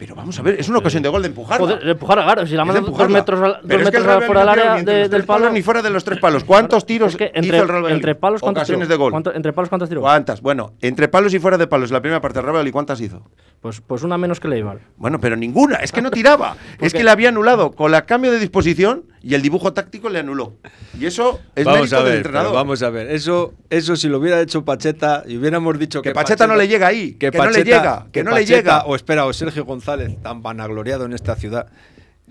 Pero 0.00 0.14
vamos 0.14 0.38
a 0.38 0.42
ver, 0.42 0.58
es 0.58 0.66
una 0.70 0.78
ocasión 0.78 1.02
de 1.02 1.10
gol 1.10 1.22
de. 1.22 1.28
Joder, 1.34 1.86
empujar 1.86 2.18
a 2.20 2.24
Garo, 2.24 2.46
si 2.46 2.54
la 2.54 2.62
Es 2.62 2.68
de 2.68 2.80
manda 2.80 2.90
dos 2.90 3.08
metros, 3.10 3.38
al- 3.42 3.60
dos 3.62 3.70
es 3.70 3.76
que 3.76 3.84
metros 3.84 4.06
Real 4.06 4.22
fuera 4.22 4.40
del 4.40 4.48
área 4.48 4.82
de- 4.82 5.08
del 5.10 5.24
palo. 5.24 5.50
ni 5.50 5.60
fuera 5.60 5.82
de 5.82 5.90
los 5.90 6.04
tres 6.04 6.18
palos. 6.18 6.42
¿Cuántos 6.42 6.86
tiros 6.86 7.10
Es 7.12 7.18
que 7.18 7.30
entre, 7.34 7.58
hizo 7.58 7.62
el 7.64 7.68
Real 7.68 7.90
entre 7.90 8.14
palos, 8.14 8.40
¿cuántos 8.40 8.62
Ocasiones 8.62 8.88
de 8.88 8.96
gol. 8.96 9.10
¿Cuánto- 9.12 9.34
entre 9.34 9.52
palos. 9.52 9.68
¿Cuántas? 10.00 10.40
Bueno, 10.40 10.72
entre 10.80 11.08
palos 11.08 11.34
y 11.34 11.38
fuera 11.38 11.58
de 11.58 11.66
palos, 11.66 11.90
la 11.90 12.00
primera 12.00 12.18
parte 12.22 12.38
del 12.38 12.44
Real 12.44 12.54
Valladolid, 12.54 12.72
¿cuántas 12.72 12.98
hizo? 13.02 13.28
Pues, 13.60 13.82
pues 13.82 14.02
una 14.02 14.16
menos 14.16 14.40
que 14.40 14.48
le 14.48 14.56
iban. 14.58 14.78
Bueno, 14.96 15.20
pero 15.20 15.36
ninguna, 15.36 15.76
es 15.76 15.92
que 15.92 16.00
no 16.00 16.10
tiraba. 16.10 16.56
es 16.80 16.94
que 16.94 17.04
le 17.04 17.10
había 17.10 17.28
anulado 17.28 17.72
con 17.72 17.90
la 17.90 18.06
cambio 18.06 18.32
de 18.32 18.38
disposición 18.38 19.04
y 19.22 19.34
el 19.34 19.42
dibujo 19.42 19.72
táctico 19.72 20.08
le 20.08 20.18
anuló. 20.20 20.56
Y 20.98 21.06
eso 21.06 21.40
es 21.54 21.64
vamos 21.64 21.80
mérito 21.80 21.96
a 21.96 22.00
ver, 22.00 22.08
del 22.08 22.16
entrenador. 22.18 22.54
vamos 22.54 22.82
a 22.82 22.90
ver. 22.90 23.10
Eso, 23.10 23.54
eso 23.68 23.96
si 23.96 24.08
lo 24.08 24.18
hubiera 24.18 24.40
hecho 24.40 24.64
Pacheta 24.64 25.24
y 25.26 25.36
hubiéramos 25.36 25.78
dicho 25.78 26.00
Que 26.02 26.10
que, 26.10 26.14
Pacheta 26.14 26.46
no 26.46 26.56
le 26.56 26.68
llega 26.68 26.86
ahí, 26.86 27.12
que 27.14 27.30
no 27.30 27.50
le 27.50 27.62
llega, 27.64 28.06
que 28.12 28.24
no 28.24 28.30
le 28.30 28.42
Pacheta- 28.42 28.56
llega. 28.56 28.84
O 28.86 28.96
espera, 28.96 29.26
o 29.26 29.32
Sergio 29.32 29.64
González, 29.64 30.16
tan 30.22 30.42
vanagloriado 30.42 31.04
en 31.04 31.12
esta 31.12 31.36
ciudad, 31.36 31.66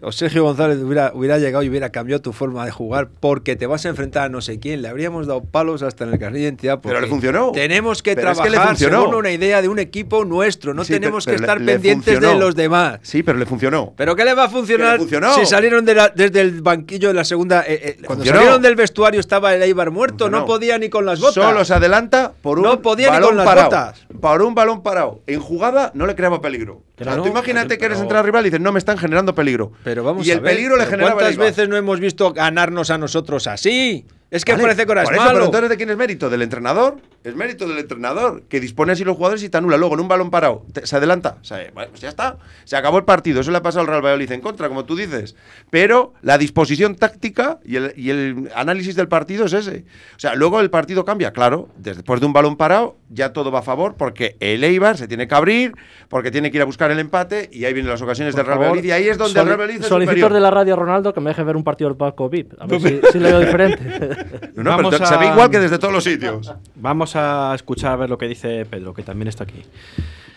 o 0.01 0.11
Sergio 0.11 0.43
González 0.43 0.77
hubiera, 0.81 1.11
hubiera 1.13 1.37
llegado 1.37 1.63
y 1.63 1.69
hubiera 1.69 1.89
cambiado 1.91 2.21
tu 2.21 2.31
forma 2.33 2.65
de 2.65 2.71
jugar 2.71 3.09
porque 3.19 3.55
te 3.55 3.65
vas 3.67 3.85
a 3.85 3.89
enfrentar 3.89 4.23
a 4.23 4.29
no 4.29 4.41
sé 4.41 4.59
quién, 4.59 4.81
le 4.81 4.87
habríamos 4.87 5.27
dado 5.27 5.43
palos 5.43 5.81
hasta 5.83 6.03
en 6.05 6.13
el 6.13 6.19
carnet 6.19 6.35
de 6.39 6.43
identidad. 6.43 6.79
Pero 6.81 6.99
le 7.01 7.07
funcionó. 7.07 7.51
Tenemos 7.51 8.01
que 8.01 8.15
Pero 8.15 8.31
es 8.31 8.37
que 8.37 8.43
le 8.45 8.49
trabajar 8.51 8.75
funcionó. 8.75 9.01
según 9.01 9.15
una 9.15 9.31
idea 9.31 9.61
de 9.61 9.67
un 9.69 9.79
equipo 9.79 10.25
nuestro, 10.25 10.73
no 10.73 10.83
Sí, 10.83 10.93
tenemos 10.93 11.25
pero- 11.25 11.37
que 11.37 11.41
pero 11.41 11.51
estar 11.51 11.59
le- 11.59 11.65
le 11.65 11.71
pendientes 11.73 12.19
de 12.19 12.35
los 12.35 12.55
demás. 12.55 12.99
Sí, 13.03 13.23
pero 13.23 13.37
le 13.37 13.45
funcionó. 13.45 13.93
¿Pero 13.97 14.15
qué 14.15 14.25
le 14.25 14.33
va 14.33 14.45
a 14.45 14.49
funcionar 14.49 14.99
si 15.35 15.45
salieron 15.45 15.85
de 15.85 15.95
la- 15.95 16.09
desde 16.09 16.41
el 16.41 16.61
banquillo 16.61 17.09
de 17.09 17.13
la 17.13 17.23
segunda? 17.23 17.63
eh, 17.67 17.73
eh, 17.83 17.93
cuando 18.05 18.15
funcionó. 18.23 18.39
salieron 18.39 18.61
del 18.61 18.75
vestuario 18.75 19.19
estaba 19.19 19.53
el 19.53 19.63
Eibar 19.63 19.91
muerto, 19.91 20.25
Funcionó. 20.25 20.39
no 20.39 20.45
podía 20.45 20.77
ni 20.77 20.89
con 20.89 21.05
las 21.05 21.19
botas. 21.19 21.35
Solo 21.43 21.65
se 21.65 21.73
adelanta 21.73 22.31
por 22.41 22.59
un 22.59 22.65
No 22.65 22.81
podía 22.81 23.07
ni 23.07 23.13
balón 23.13 23.29
con 23.29 23.37
las 23.37 23.45
parado. 23.45 23.65
botas. 23.69 24.05
Por 24.19 24.41
un 24.41 24.55
balón 24.55 24.81
parado. 24.83 25.21
En 25.27 25.39
jugada 25.39 25.91
no 25.93 26.05
le 26.07 26.15
creaba 26.15 26.41
peligro. 26.41 26.83
O 26.99 27.03
sea, 27.03 27.15
tú 27.15 27.27
imagínate 27.27 27.77
que 27.77 27.85
eres 27.85 27.99
entrenador 27.99 28.25
rival 28.25 28.45
y 28.45 28.49
dices, 28.49 28.59
no 28.59 28.73
me 28.73 28.79
están 28.79 28.97
generando 28.97 29.33
peligro. 29.33 29.71
Pero 29.89 30.03
vamos 30.03 30.27
y 30.27 30.29
a 30.29 30.35
el 30.35 30.41
ver, 30.41 30.53
peligro 30.53 30.75
le 30.75 30.83
pero 30.83 30.91
generaba 30.91 31.15
¿Cuántas 31.15 31.35
veces 31.37 31.67
no 31.67 31.75
hemos 31.75 31.99
visto 31.99 32.31
ganarnos 32.31 32.91
a 32.91 32.99
nosotros 32.99 33.47
así? 33.47 34.05
Es 34.29 34.45
que 34.45 34.51
Vale, 34.51 34.61
parece 34.65 34.85
que 34.85 34.91
ahora 34.91 35.03
por 35.03 35.13
es 35.13 35.17
eso, 35.17 35.25
malo. 35.25 35.33
Pero 35.39 35.45
entonces, 35.45 35.69
¿de 35.71 35.77
quién 35.77 35.89
es 35.89 35.97
mérito? 35.97 36.29
¿Del 36.29 36.43
entrenador? 36.43 36.97
Es 37.23 37.35
mérito 37.35 37.67
del 37.67 37.77
entrenador, 37.79 38.43
que 38.43 38.59
dispone 38.61 38.93
así 38.93 39.03
los 39.03 39.17
jugadores 39.17 39.43
y 39.43 39.49
te 39.49 39.57
anula. 39.57 39.75
Luego, 39.77 39.95
en 39.95 39.99
un 40.01 40.07
balón 40.07 40.29
parado, 40.29 40.65
te- 40.71 40.87
se 40.87 40.95
adelanta. 40.95 41.37
O 41.41 41.43
sea, 41.43 41.57
bueno, 41.73 41.89
pues 41.89 42.01
ya 42.01 42.09
está. 42.09 42.37
Se 42.63 42.77
acabó 42.77 42.97
el 42.97 43.03
partido. 43.03 43.41
Eso 43.41 43.51
le 43.51 43.57
ha 43.57 43.61
pasado 43.61 43.81
al 43.81 43.87
Real 43.87 44.01
Valladolid 44.01 44.31
en 44.31 44.39
contra, 44.41 44.69
como 44.69 44.85
tú 44.85 44.95
dices. 44.95 45.35
Pero 45.69 46.13
la 46.21 46.37
disposición 46.37 46.95
táctica 46.95 47.59
y 47.65 47.75
el, 47.75 47.93
y 47.97 48.09
el 48.11 48.49
análisis 48.55 48.95
del 48.95 49.07
partido 49.09 49.45
es 49.45 49.53
ese. 49.53 49.83
O 50.15 50.19
sea, 50.19 50.35
luego 50.35 50.61
el 50.61 50.69
partido 50.69 51.03
cambia, 51.03 51.31
claro. 51.33 51.67
Después 51.77 52.19
de 52.21 52.25
un 52.25 52.33
balón 52.33 52.55
parado, 52.55 52.95
ya 53.09 53.33
todo 53.33 53.51
va 53.51 53.59
a 53.59 53.63
favor, 53.63 53.95
porque 53.95 54.37
el 54.39 54.63
Eibar 54.63 54.97
se 54.97 55.07
tiene 55.07 55.27
que 55.27 55.35
abrir, 55.35 55.73
porque 56.07 56.31
tiene 56.31 56.51
que 56.51 56.57
ir 56.57 56.61
a 56.61 56.65
buscar 56.65 56.89
el 56.91 56.99
empate, 56.99 57.49
y 57.51 57.65
ahí 57.65 57.73
vienen 57.73 57.91
las 57.91 58.01
ocasiones 58.01 58.33
del 58.35 58.45
Real 58.45 58.59
Valladolid. 58.59 58.83
Y 58.85 58.91
ahí 58.91 59.07
es 59.09 59.17
donde 59.17 59.39
el 59.39 59.45
Real 59.45 59.57
Valladolid 59.59 59.81
es 59.81 59.87
Solicitor 59.87 60.15
superior. 60.15 60.33
de 60.33 60.39
la 60.39 60.51
radio 60.51 60.75
Ronaldo 60.77 61.13
que 61.13 61.19
me 61.19 61.31
deje 61.31 61.43
ver 61.43 61.57
un 61.57 61.63
partido 61.65 61.89
del 61.89 61.97
Paco 61.97 62.29
VIP. 62.29 62.53
A 62.59 62.65
ver 62.65 62.79
si, 62.81 63.01
si 63.11 63.19
le 63.19 63.31
veo 63.31 63.39
diferente. 63.41 63.79
No, 64.55 64.63
no, 64.63 64.69
Vamos 64.71 64.91
pero 64.91 65.05
a- 65.05 65.07
se 65.07 65.17
ve 65.17 65.27
igual 65.27 65.49
que 65.49 65.59
desde 65.59 65.77
todos 65.79 65.93
los 65.93 66.03
sitios. 66.03 66.53
Vamos 66.75 67.08
a 67.15 67.53
escuchar 67.55 67.91
a 67.93 67.95
ver 67.95 68.09
lo 68.09 68.17
que 68.17 68.27
dice 68.27 68.65
Pedro, 68.65 68.93
que 68.93 69.03
también 69.03 69.27
está 69.27 69.43
aquí. 69.43 69.61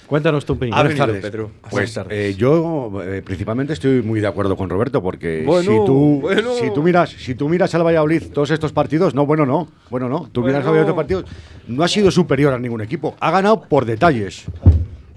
Cuéntanos 0.07 0.45
tu 0.45 0.53
opinión. 0.55 0.77
Ha 0.79 0.83
Buenas 0.83 0.99
venido 0.99 1.07
tardes. 1.07 1.31
Pedro. 1.31 1.51
Pues 1.63 1.71
Buenas 1.73 1.95
tardes. 1.95 2.13
eh, 2.13 2.35
yo 2.37 2.93
eh, 3.03 3.23
principalmente 3.25 3.73
estoy 3.73 4.03
muy 4.03 4.21
de 4.21 4.27
acuerdo 4.27 4.57
con 4.57 4.69
Roberto 4.69 5.03
porque 5.03 5.43
Bueno, 5.47 5.63
si 5.71 5.77
tú 5.87 6.19
bueno. 6.21 6.53
si 6.55 6.71
tú 6.75 6.83
miras 6.83 7.11
si 7.11 7.35
tú 7.35 7.49
miras 7.49 7.75
al 7.75 7.83
Valladolid 7.87 8.25
todos 8.33 8.51
estos 8.51 8.73
partidos 8.73 9.15
no 9.15 9.25
bueno 9.25 9.47
no 9.47 9.69
bueno 9.89 10.11
no 10.11 10.29
tú 10.31 10.41
miras 10.43 10.57
al 10.57 10.63
Bueno. 10.65 10.73
Valladolid 10.95 10.97
partidos 10.97 11.25
no 11.67 11.83
ha 11.83 11.89
sido 11.89 12.11
superior 12.11 12.53
a 12.53 12.59
ningún 12.59 12.83
equipo 12.83 13.17
ha 13.21 13.31
ganado 13.31 13.63
por 13.63 13.87
detalles. 13.87 14.45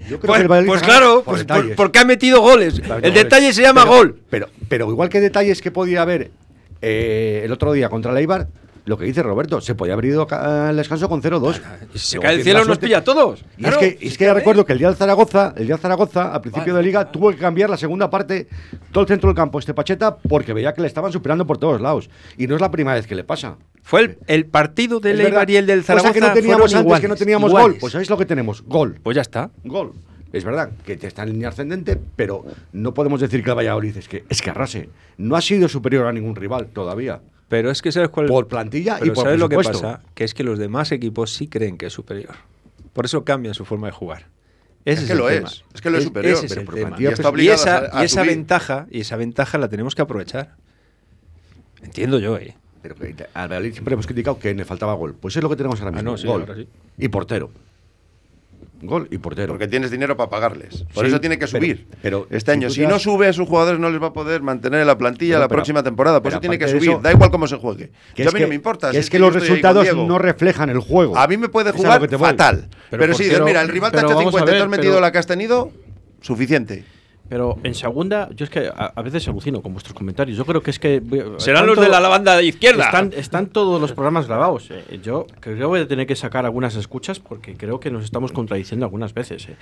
Yo 0.08 0.18
creo 0.20 0.20
Pues, 0.20 0.38
que 0.38 0.42
el 0.42 0.48
Valladolid 0.48 0.68
pues 0.70 0.82
claro, 0.82 1.14
por 1.16 1.24
pues 1.24 1.44
por- 1.44 1.56
detalles. 1.56 1.76
porque 1.76 1.98
ha 1.98 2.04
metido 2.04 2.40
goles. 2.40 2.80
Claro, 2.80 2.94
El 3.04 3.10
goles. 3.10 3.24
detalle 3.24 3.52
se 3.52 3.62
llama 3.62 3.82
Pero- 3.82 3.96
gol. 3.96 4.16
Pero, 4.30 4.46
pero 4.68 4.90
igual 4.90 5.08
que 5.10 5.20
detalles 5.20 5.60
que 5.60 5.70
podía 5.72 6.00
haber 6.02 6.30
eh, 6.80 7.42
el 7.44 7.52
otro 7.52 7.72
día 7.72 7.88
contra 7.90 8.12
el 8.12 8.18
Eibar, 8.18 8.46
lo 8.86 8.96
que 8.96 9.04
dice 9.04 9.22
Roberto, 9.22 9.60
se 9.60 9.74
podía 9.74 9.94
haber 9.94 10.06
ido 10.06 10.26
al 10.30 10.76
descanso 10.76 11.08
con 11.08 11.20
0-2. 11.20 11.60
Y 11.92 11.98
si 11.98 12.06
se 12.12 12.18
cae 12.20 12.36
el 12.36 12.42
cielo 12.42 12.64
nos 12.64 12.78
pilla 12.78 12.98
a 12.98 13.04
todos. 13.04 13.44
Y 13.58 13.62
Claro, 13.62 13.80
es 13.80 13.96
que, 13.96 14.06
es 14.06 14.16
que 14.16 14.24
ya 14.24 14.32
recuerdo 14.32 14.64
que 14.64 14.72
el 14.72 14.78
día 14.78 14.86
del 14.88 14.96
Zaragoza, 14.96 15.52
el 15.56 15.66
día 15.66 15.74
del 15.74 15.82
Zaragoza, 15.82 16.32
al 16.32 16.40
principio 16.40 16.72
de 16.74 16.82
liga, 16.84 17.10
tuvo 17.10 17.30
que 17.30 17.36
cambiar 17.36 17.68
la 17.68 17.76
segunda 17.76 18.08
parte, 18.08 18.46
todo 18.92 19.02
el 19.02 19.08
centro 19.08 19.28
del 19.28 19.36
campo, 19.36 19.58
este 19.58 19.74
Pacheta, 19.74 20.16
porque 20.16 20.52
veía 20.52 20.72
que 20.72 20.80
le 20.82 20.86
estaban 20.86 21.10
superando 21.12 21.46
por 21.46 21.58
todos 21.58 21.80
lados. 21.80 22.08
Y 22.38 22.46
no 22.46 22.54
es 22.54 22.60
la 22.60 22.70
primera 22.70 22.94
vez 22.94 23.06
que 23.08 23.16
le 23.16 23.24
pasa. 23.24 23.56
Fue 23.82 24.00
el, 24.02 24.18
el 24.28 24.46
partido 24.46 25.00
del 25.00 25.12
Es 25.12 25.18
verdad. 25.18 25.32
Eibar 25.32 25.50
y 25.50 25.56
el 25.56 25.66
del 25.66 25.80
Cosa 25.80 25.86
Zaragoza 25.94 26.12
que 26.14 26.20
no 26.20 26.32
teníamos 26.32 26.74
antes, 26.74 27.00
que 27.00 27.08
no 27.08 27.16
teníamos 27.16 27.50
iguales. 27.50 27.70
gol. 27.72 27.78
Pues 27.80 27.92
¿sabéis 27.92 28.08
lo 28.10 28.16
que 28.16 28.26
tenemos? 28.26 28.62
Gol. 28.62 28.98
Pues 29.02 29.16
ya 29.16 29.22
está. 29.22 29.50
Gol. 29.64 29.92
Es 30.32 30.44
verdad 30.44 30.70
que 30.84 30.92
está 31.00 31.24
en 31.24 31.30
línea 31.32 31.48
ascendente, 31.48 31.98
pero 32.14 32.44
no 32.72 32.94
podemos 32.94 33.20
decir 33.20 33.42
que 33.42 33.50
el 33.50 33.56
Valladolid 33.56 33.96
es 33.96 34.06
que, 34.08 34.24
es 34.28 34.42
que 34.42 34.50
arrase. 34.50 34.90
No 35.18 35.34
ha 35.34 35.40
sido 35.40 35.68
superior 35.68 36.06
a 36.06 36.12
ningún 36.12 36.36
rival 36.36 36.66
todavía. 36.66 37.20
Pero 37.48 37.70
es 37.70 37.80
que 37.82 37.92
sabes 37.92 38.08
cuál 38.08 38.26
Por 38.26 38.48
plantilla 38.48 38.96
y 38.98 39.00
Pero 39.02 39.14
por 39.14 39.24
¿sabes 39.24 39.38
lo 39.38 39.48
que 39.48 39.56
pasa? 39.56 40.02
Que 40.14 40.24
es 40.24 40.34
que 40.34 40.42
los 40.42 40.58
demás 40.58 40.90
equipos 40.92 41.32
sí 41.32 41.46
creen 41.48 41.78
que 41.78 41.86
es 41.86 41.92
superior. 41.92 42.34
Por 42.92 43.04
eso 43.04 43.24
cambian 43.24 43.54
su 43.54 43.64
forma 43.64 43.86
de 43.86 43.92
jugar. 43.92 44.26
Ese 44.84 45.02
Es 45.02 45.06
que 45.06 45.12
el 45.12 45.18
lo 45.18 45.28
tema. 45.28 45.48
es, 45.48 45.64
es 45.74 45.80
que 45.80 45.90
lo 45.90 45.98
es 45.98 46.04
superior, 46.04 46.34
es 46.44 46.48
pero 46.48 46.60
el 46.60 46.66
por 46.66 46.74
plantilla, 46.76 47.10
Y, 47.10 47.12
está 47.12 47.28
obligado 47.28 47.60
esa, 47.60 47.78
a- 47.78 47.98
a 47.98 48.02
y 48.02 48.06
esa 48.06 48.22
ventaja, 48.22 48.86
y 48.90 49.00
esa 49.00 49.16
ventaja 49.16 49.58
la 49.58 49.68
tenemos 49.68 49.94
que 49.94 50.02
aprovechar. 50.02 50.54
Entiendo 51.82 52.18
yo, 52.18 52.36
eh. 52.38 52.56
Pero 52.82 52.94
que 52.94 53.14
al 53.34 53.48
Valladolid 53.48 53.72
siempre 53.72 53.94
hemos 53.94 54.06
criticado 54.06 54.38
que 54.38 54.54
le 54.54 54.64
faltaba 54.64 54.94
gol. 54.94 55.14
Pues 55.14 55.36
es 55.36 55.42
lo 55.42 55.48
que 55.48 55.56
tenemos 55.56 55.80
ahora 55.80 55.90
Ah, 55.90 55.94
mismo. 55.96 56.10
no, 56.12 56.16
sí, 56.18 56.26
gol. 56.26 56.42
ahora 56.42 56.54
sí. 56.54 56.68
Y 56.98 57.08
portero. 57.08 57.50
Gol 58.82 59.08
y 59.10 59.18
portero. 59.18 59.48
Porque 59.54 59.66
tienes 59.68 59.90
dinero 59.90 60.16
para 60.16 60.28
pagarles. 60.28 60.84
Por 60.94 61.04
Sí, 61.04 61.08
eso 61.10 61.20
tiene 61.20 61.38
que 61.38 61.46
subir. 61.46 61.86
pero 62.02 62.26
este 62.30 62.52
año, 62.52 62.68
si 62.68 62.82
te 62.82 62.86
no 62.86 62.98
sube 62.98 63.26
a 63.28 63.32
sus 63.32 63.48
jugadores, 63.48 63.80
no 63.80 63.88
les 63.90 64.02
va 64.02 64.08
a 64.08 64.12
poder 64.12 64.42
mantener 64.42 64.80
en 64.80 64.86
la 64.86 64.98
plantilla 64.98 65.38
la 65.38 65.48
pero- 65.48 65.56
próxima 65.58 65.82
temporada. 65.82 66.22
Por 66.22 66.30
eso 66.32 66.40
tiene 66.40 66.58
que 66.58 66.68
subir. 66.68 66.90
eso- 66.90 67.00
da 67.02 67.10
igual 67.12 67.30
cómo 67.30 67.46
se 67.46 67.56
juegue. 67.56 67.90
Que 68.14 68.24
Yo 68.24 68.30
a 68.30 68.32
mí 68.32 68.40
no 68.40 68.48
me 68.48 68.54
importa. 68.54 68.88
Que 68.88 68.94
si 68.94 68.98
es 69.00 69.10
que 69.10 69.18
los 69.18 69.32
resultados 69.32 69.86
no 69.96 70.18
reflejan 70.18 70.68
el 70.70 70.80
juego. 70.80 71.16
A 71.16 71.26
mí 71.26 71.36
me 71.36 71.48
puede 71.48 71.72
jugar 71.72 72.06
te 72.06 72.18
fatal. 72.18 72.68
Pero 72.90 73.14
si 73.14 73.24
portero- 73.24 73.44
mira, 73.46 73.62
el 73.62 73.68
rival 73.68 73.90
te 73.92 73.98
ha 73.98 74.00
hecho 74.00 74.08
vamos 74.14 74.20
a 74.34 74.38
50 74.38 74.44
y 74.44 74.46
tú 74.46 74.52
ver, 74.52 74.62
has 74.62 74.68
metido 74.68 75.00
la 75.00 75.10
que 75.12 75.18
has 75.18 75.26
tenido, 75.26 75.70
suficiente. 76.20 76.84
Pero 77.28 77.58
en 77.64 77.74
segunda, 77.74 78.28
yo 78.34 78.44
es 78.44 78.50
que 78.50 78.68
a, 78.68 78.92
a 78.94 79.02
veces 79.02 79.26
alucino 79.28 79.60
con 79.62 79.72
vuestros 79.72 79.94
comentarios. 79.94 80.36
Yo 80.38 80.44
creo 80.44 80.62
que 80.62 80.70
es 80.70 80.78
que. 80.78 81.02
Serán 81.38 81.66
los 81.66 81.78
de 81.78 81.88
la 81.88 82.00
banda 82.00 82.36
de 82.36 82.44
izquierda. 82.44 82.84
Están, 82.84 83.12
están 83.16 83.46
todos 83.48 83.80
los 83.80 83.92
programas 83.92 84.26
grabados. 84.28 84.70
eh. 84.70 85.00
Yo 85.02 85.26
creo 85.40 85.56
que 85.56 85.64
voy 85.64 85.80
a 85.80 85.88
tener 85.88 86.06
que 86.06 86.14
sacar 86.16 86.44
algunas 86.44 86.76
escuchas 86.76 87.18
porque 87.18 87.54
creo 87.56 87.80
que 87.80 87.90
nos 87.90 88.04
estamos 88.04 88.32
contradiciendo 88.32 88.86
algunas 88.86 89.12
veces. 89.14 89.48
eh. 89.48 89.56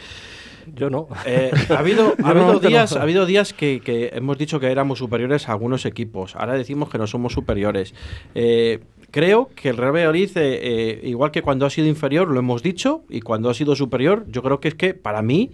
Yo 0.74 0.88
no. 0.90 1.08
Eh, 1.26 1.50
ha 1.70 1.78
habido, 1.78 2.14
ha 2.24 2.28
habido 2.30 2.52
no. 2.54 2.58
días, 2.60 2.96
ha 2.96 3.02
habido 3.02 3.26
días 3.26 3.52
que, 3.52 3.80
que 3.80 4.10
hemos 4.14 4.38
dicho 4.38 4.60
que 4.60 4.70
éramos 4.70 4.98
superiores 4.98 5.48
a 5.48 5.52
algunos 5.52 5.84
equipos. 5.86 6.36
Ahora 6.36 6.54
decimos 6.54 6.88
que 6.90 6.98
no 6.98 7.06
somos 7.06 7.32
superiores. 7.34 7.94
Eh, 8.34 8.80
creo 9.10 9.50
que 9.54 9.68
el 9.70 9.76
Real 9.76 9.92
Valladolid, 9.94 10.30
eh, 10.36 10.60
eh, 10.62 11.00
igual 11.04 11.30
que 11.30 11.42
cuando 11.42 11.66
ha 11.66 11.70
sido 11.70 11.86
inferior, 11.86 12.28
lo 12.28 12.38
hemos 12.38 12.62
dicho, 12.62 13.04
y 13.10 13.20
cuando 13.20 13.50
ha 13.50 13.54
sido 13.54 13.74
superior, 13.76 14.24
yo 14.28 14.42
creo 14.42 14.60
que 14.60 14.68
es 14.68 14.74
que 14.74 14.92
para 14.94 15.22
mí. 15.22 15.50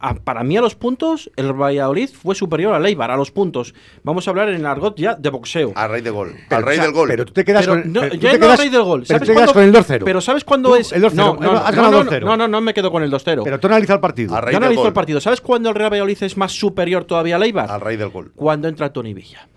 A- 0.00 0.14
para 0.14 0.42
mí 0.44 0.56
a 0.56 0.60
los 0.60 0.74
puntos, 0.74 1.30
el 1.36 1.52
Valladolid 1.52 2.08
fue 2.10 2.34
superior 2.34 2.74
al 2.74 2.84
Eibar, 2.86 3.10
a 3.10 3.16
los 3.16 3.30
puntos. 3.30 3.74
Vamos 4.02 4.26
a 4.26 4.30
hablar 4.30 4.48
en 4.48 4.56
el 4.56 4.66
argot 4.66 4.96
ya 4.96 5.14
de 5.14 5.30
boxeo. 5.30 5.72
Al 5.74 5.90
rey 5.90 6.02
de 6.02 6.10
gol. 6.10 6.34
Pero, 6.48 6.56
Al 6.58 6.62
rey 6.64 6.72
o 6.72 6.76
sea, 6.76 6.84
del 6.84 6.92
gol. 6.94 7.08
Pero 7.08 7.24
tú 7.26 7.32
te 7.32 7.44
quedas 7.44 7.66
Pero 7.66 7.82
con 7.82 7.92
no, 7.92 8.00
pero 8.00 8.14
tú 8.14 8.20
ya 8.20 8.30
te 8.32 8.38
no 8.38 8.46
quedas- 8.46 8.58
rey 8.60 8.68
del 8.68 8.82
gol. 8.82 9.04
Pero 9.06 9.18
¿Sabes 9.18 9.28
quedas 9.28 9.36
cuándo- 9.36 9.52
con 9.54 9.62
el 9.64 9.72
2-0. 9.72 10.04
Pero 10.04 10.20
¿sabes 10.20 10.44
cuándo 10.44 10.76
es? 10.76 10.92
el 10.92 11.02
2-0. 11.02 11.36
No, 11.40 11.52
no, 11.52 11.52
Has 11.58 11.74
no, 11.74 11.82
ganado 11.82 12.04
no, 12.04 12.10
2-0. 12.10 12.26
no, 12.26 12.36
no, 12.36 12.48
no 12.48 12.60
me 12.60 12.74
quedo 12.74 12.90
con 12.90 13.02
el 13.02 13.10
2-0. 13.10 13.42
Pero 13.44 13.60
tú 13.60 13.66
analiza 13.66 13.94
el 13.94 14.00
partido. 14.00 14.34
Al 14.34 14.42
rey 14.42 14.52
Yo 14.52 14.58
analizo 14.58 14.80
gol. 14.80 14.88
el 14.88 14.92
partido. 14.94 15.20
¿Sabes 15.20 15.40
cuándo 15.40 15.68
el 15.70 15.74
Real 15.74 15.90
Valladolid 15.92 16.22
es 16.22 16.36
más 16.36 16.52
superior 16.52 17.04
todavía 17.04 17.36
al 17.36 17.42
Eibar? 17.42 17.70
Al 17.70 17.80
rey 17.80 17.96
del 17.96 18.08
gol. 18.10 18.32
Cuando 18.34 18.68
entra 18.68 18.92
Tony 18.92 19.14
Villa. 19.14 19.48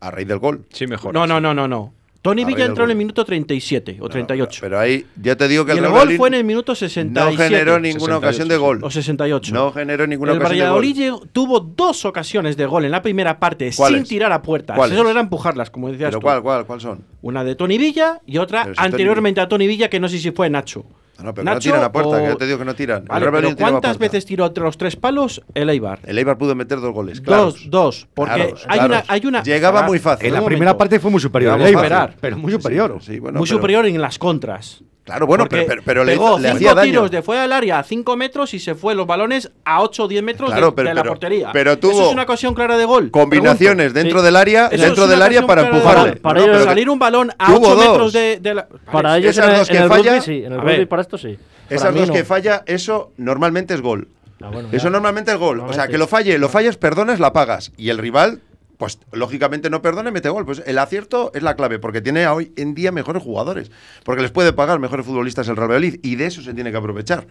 Al 0.00 0.12
rey 0.12 0.24
del 0.24 0.38
gol. 0.38 0.64
Sí, 0.70 0.86
mejor. 0.86 1.12
No, 1.12 1.26
no, 1.26 1.40
no, 1.40 1.54
no, 1.54 1.66
no. 1.66 1.92
Tony 2.28 2.44
Villa 2.44 2.66
entró 2.66 2.84
en 2.84 2.90
el 2.90 2.96
minuto 2.96 3.24
37 3.24 3.98
o 4.00 4.08
38. 4.08 4.60
Pero 4.60 4.78
ahí 4.78 5.06
ya 5.20 5.36
te 5.36 5.48
digo 5.48 5.64
que 5.64 5.72
el 5.72 5.78
el 5.78 5.90
gol 5.90 6.16
fue 6.16 6.28
en 6.28 6.34
el 6.34 6.44
minuto 6.44 6.74
67. 6.74 7.32
no 7.32 7.36
generó 7.36 7.80
ninguna 7.80 8.16
68, 8.16 8.18
ocasión 8.18 8.48
de 8.48 8.56
gol. 8.56 8.80
O 8.82 8.90
68. 8.90 9.54
No 9.54 9.72
generó 9.72 10.06
ninguna 10.06 10.32
el 10.32 10.38
ocasión 10.38 10.82
de 10.92 11.08
gol. 11.10 11.28
tuvo 11.32 11.60
dos 11.60 12.04
ocasiones 12.04 12.56
de 12.56 12.66
gol 12.66 12.84
en 12.84 12.90
la 12.90 13.00
primera 13.00 13.38
parte 13.38 13.72
sin 13.72 14.04
tirar 14.04 14.32
a 14.32 14.42
puertas. 14.42 14.76
¿Cuáles? 14.76 14.98
Eso 14.98 15.08
era 15.08 15.20
empujarlas, 15.20 15.70
como 15.70 15.88
decías 15.90 16.10
¿Pero 16.10 16.18
tú. 16.18 16.24
cuál, 16.24 16.42
cuál, 16.42 16.66
cuál 16.66 16.80
son? 16.80 17.04
Una 17.22 17.44
de 17.44 17.54
Tony 17.54 17.78
Villa 17.78 18.20
y 18.26 18.38
otra 18.38 18.64
Tony 18.64 18.74
anteriormente 18.76 19.40
a 19.40 19.48
Tony 19.48 19.66
Villa, 19.66 19.88
que 19.88 19.98
no 19.98 20.08
sé 20.08 20.18
si 20.18 20.30
fue 20.30 20.50
Nacho. 20.50 20.84
No, 21.22 21.34
pero 21.34 21.44
que 21.44 21.54
no 21.54 21.58
tiran 21.58 21.82
a 21.82 21.90
puerta, 21.92 22.10
o- 22.22 22.28
que 22.28 22.34
te 22.36 22.46
digo 22.46 22.58
que 22.58 22.64
no 22.64 22.74
tiran. 22.74 23.04
Vale, 23.06 23.30
pero 23.30 23.56
¿cuántas 23.56 23.98
veces 23.98 24.24
tiró 24.24 24.46
entre 24.46 24.62
los 24.64 24.78
tres 24.78 24.94
palos 24.96 25.42
el 25.54 25.68
Eibar? 25.70 25.98
El 26.04 26.16
Eibar 26.18 26.38
pudo 26.38 26.54
meter 26.54 26.80
dos 26.80 26.92
goles. 26.92 27.20
claros. 27.20 27.54
Dos, 27.54 27.70
dos. 27.70 28.08
Porque 28.14 28.34
Claros, 28.34 28.64
hay, 28.68 28.78
claros. 28.78 29.04
Una, 29.04 29.04
hay 29.14 29.26
una. 29.26 29.42
Llegaba 29.42 29.82
muy 29.82 29.98
fácil. 29.98 30.26
En 30.28 30.34
la 30.34 30.44
primera 30.44 30.76
parte 30.78 31.00
fue 31.00 31.10
muy 31.10 31.20
superior. 31.20 31.60
El 31.60 31.66
Eibar, 31.66 32.14
pero 32.20 32.36
muy 32.38 32.52
superior. 32.52 32.98
Sí, 33.00 33.18
bueno, 33.18 33.38
muy 33.38 33.48
pero- 33.48 33.58
superior 33.58 33.86
en 33.86 34.00
las 34.00 34.18
contras. 34.18 34.82
Claro, 35.08 35.26
bueno, 35.26 35.44
Porque 35.44 35.56
pero, 35.56 35.68
pero, 35.68 35.82
pero 35.84 36.04
le, 36.04 36.12
pegó 36.12 36.26
hizo- 36.28 36.38
le 36.38 36.48
cinco 36.48 36.56
hacía 36.56 36.74
daño. 36.74 36.90
tiros 36.90 37.10
de 37.10 37.22
fuera 37.22 37.42
del 37.42 37.52
área 37.52 37.78
a 37.78 37.82
5 37.82 38.16
metros 38.16 38.52
y 38.54 38.58
se 38.58 38.74
fue 38.74 38.94
los 38.94 39.06
balones 39.06 39.50
a 39.64 39.80
8 39.82 40.04
o 40.04 40.08
10 40.08 40.22
metros 40.22 40.50
Claro, 40.50 40.66
de, 40.66 40.72
pero- 40.74 40.88
de 40.90 40.94
la 40.94 41.02
portería. 41.04 41.50
pero 41.52 41.78
tuvo 41.78 41.92
Eso 41.92 42.06
es 42.08 42.12
una 42.12 42.22
ocasión 42.24 42.54
clara 42.54 42.76
de 42.76 42.84
gol. 42.84 43.10
Combinaciones 43.10 43.92
Pregunto. 43.92 43.98
dentro 44.00 44.18
Sí. 44.20 44.24
del 44.26 44.36
área, 44.36 44.66
Eso 44.70 44.84
dentro 44.84 45.06
del 45.06 45.22
área 45.22 45.46
para 45.46 45.62
empujarle. 45.62 46.10
gol. 46.10 46.18
Para 46.20 46.40
No, 46.40 46.46
ellos- 46.46 46.64
salir 46.64 46.90
un 46.90 46.98
balón 46.98 47.32
a 47.38 47.46
tuvo 47.46 47.66
8 47.68 47.74
dos. 47.74 47.88
metros 47.88 48.12
de, 48.12 48.38
de 48.40 48.54
la. 48.54 48.68
Para 48.92 49.16
ellos 49.18 49.30
esas 49.30 49.44
en 49.46 49.50
el, 49.52 49.58
dos 49.58 49.70
en 49.70 49.76
que 49.76 49.82
el 49.82 49.88
falla- 49.88 50.10
rugby 50.12 50.20
sí, 50.24 50.44
en 50.44 50.52
el 50.52 50.60
rugby 50.60 50.86
para 50.86 51.02
esto 51.02 51.18
sí. 51.18 51.38
Esas 51.70 51.88
Para 51.88 51.98
dos 52.00 52.08
no. 52.08 52.14
que 52.14 52.24
falla, 52.24 52.62
eso 52.66 53.12
normalmente 53.16 53.74
es 53.74 53.80
gol. 53.80 54.08
Ah, 54.42 54.50
bueno, 54.52 54.68
Eso 54.70 54.88
normalmente 54.88 55.32
es 55.32 55.36
gol. 55.38 55.56
O 55.58 55.60
sea, 55.60 55.66
Normalmente. 55.66 55.92
que 55.92 55.98
lo 55.98 56.06
falle, 56.06 56.38
lo 56.38 56.48
fallas, 56.48 56.76
perdonas, 56.76 57.18
la 57.18 57.32
pagas. 57.32 57.72
Y 57.76 57.88
el 57.88 57.98
rival, 57.98 58.40
pues 58.78 59.00
lógicamente 59.12 59.70
no 59.70 59.82
perdona 59.82 60.10
y 60.10 60.12
mete 60.12 60.28
gol. 60.28 60.46
Pues 60.46 60.62
el 60.64 60.78
acierto 60.78 61.32
es 61.34 61.42
la 61.42 61.56
clave, 61.56 61.80
porque 61.80 62.00
tiene 62.00 62.26
hoy 62.28 62.52
en 62.56 62.74
día 62.74 62.92
mejores 62.92 63.22
jugadores. 63.22 63.70
Porque 64.04 64.22
les 64.22 64.30
puede 64.30 64.52
pagar 64.52 64.78
mejores 64.78 65.04
futbolistas 65.04 65.48
el 65.48 65.56
Real 65.56 65.68
Valladolid. 65.68 65.98
Y 66.02 66.14
de 66.14 66.26
eso 66.26 66.42
se 66.42 66.54
tiene 66.54 66.70
que 66.70 66.76
aprovechar. 66.76 67.26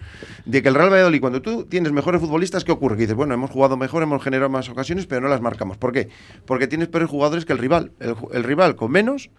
De 0.46 0.62
que 0.62 0.68
el 0.68 0.76
Real 0.76 0.92
Valladolid, 0.92 1.22
cuando 1.22 1.42
tú 1.42 1.64
tienes 1.64 1.94
mejores 1.94 2.20
futbolistas, 2.20 2.66
¿qué 2.66 2.74
ocurre? 2.74 2.98
Que 2.98 3.04
dices, 3.04 3.16
bueno, 3.16 3.34
hemos 3.34 3.50
jugado 3.50 3.78
mejor, 3.78 4.04
hemos 4.04 4.22
generado 4.22 4.50
más 4.50 4.68
ocasiones, 4.70 5.08
pero 5.08 5.22
no 5.22 5.30
las 5.30 5.40
marcamos. 5.40 5.78
¿Por 5.78 5.94
qué? 5.94 6.10
Porque 6.46 6.68
tienes 6.68 6.90
peores 6.90 7.10
jugadores 7.10 7.46
que 7.46 7.54
el 7.54 7.60
rival. 7.60 7.94
El, 8.00 8.44
rival 8.44 8.76
con 8.76 8.92
menos 8.92 9.30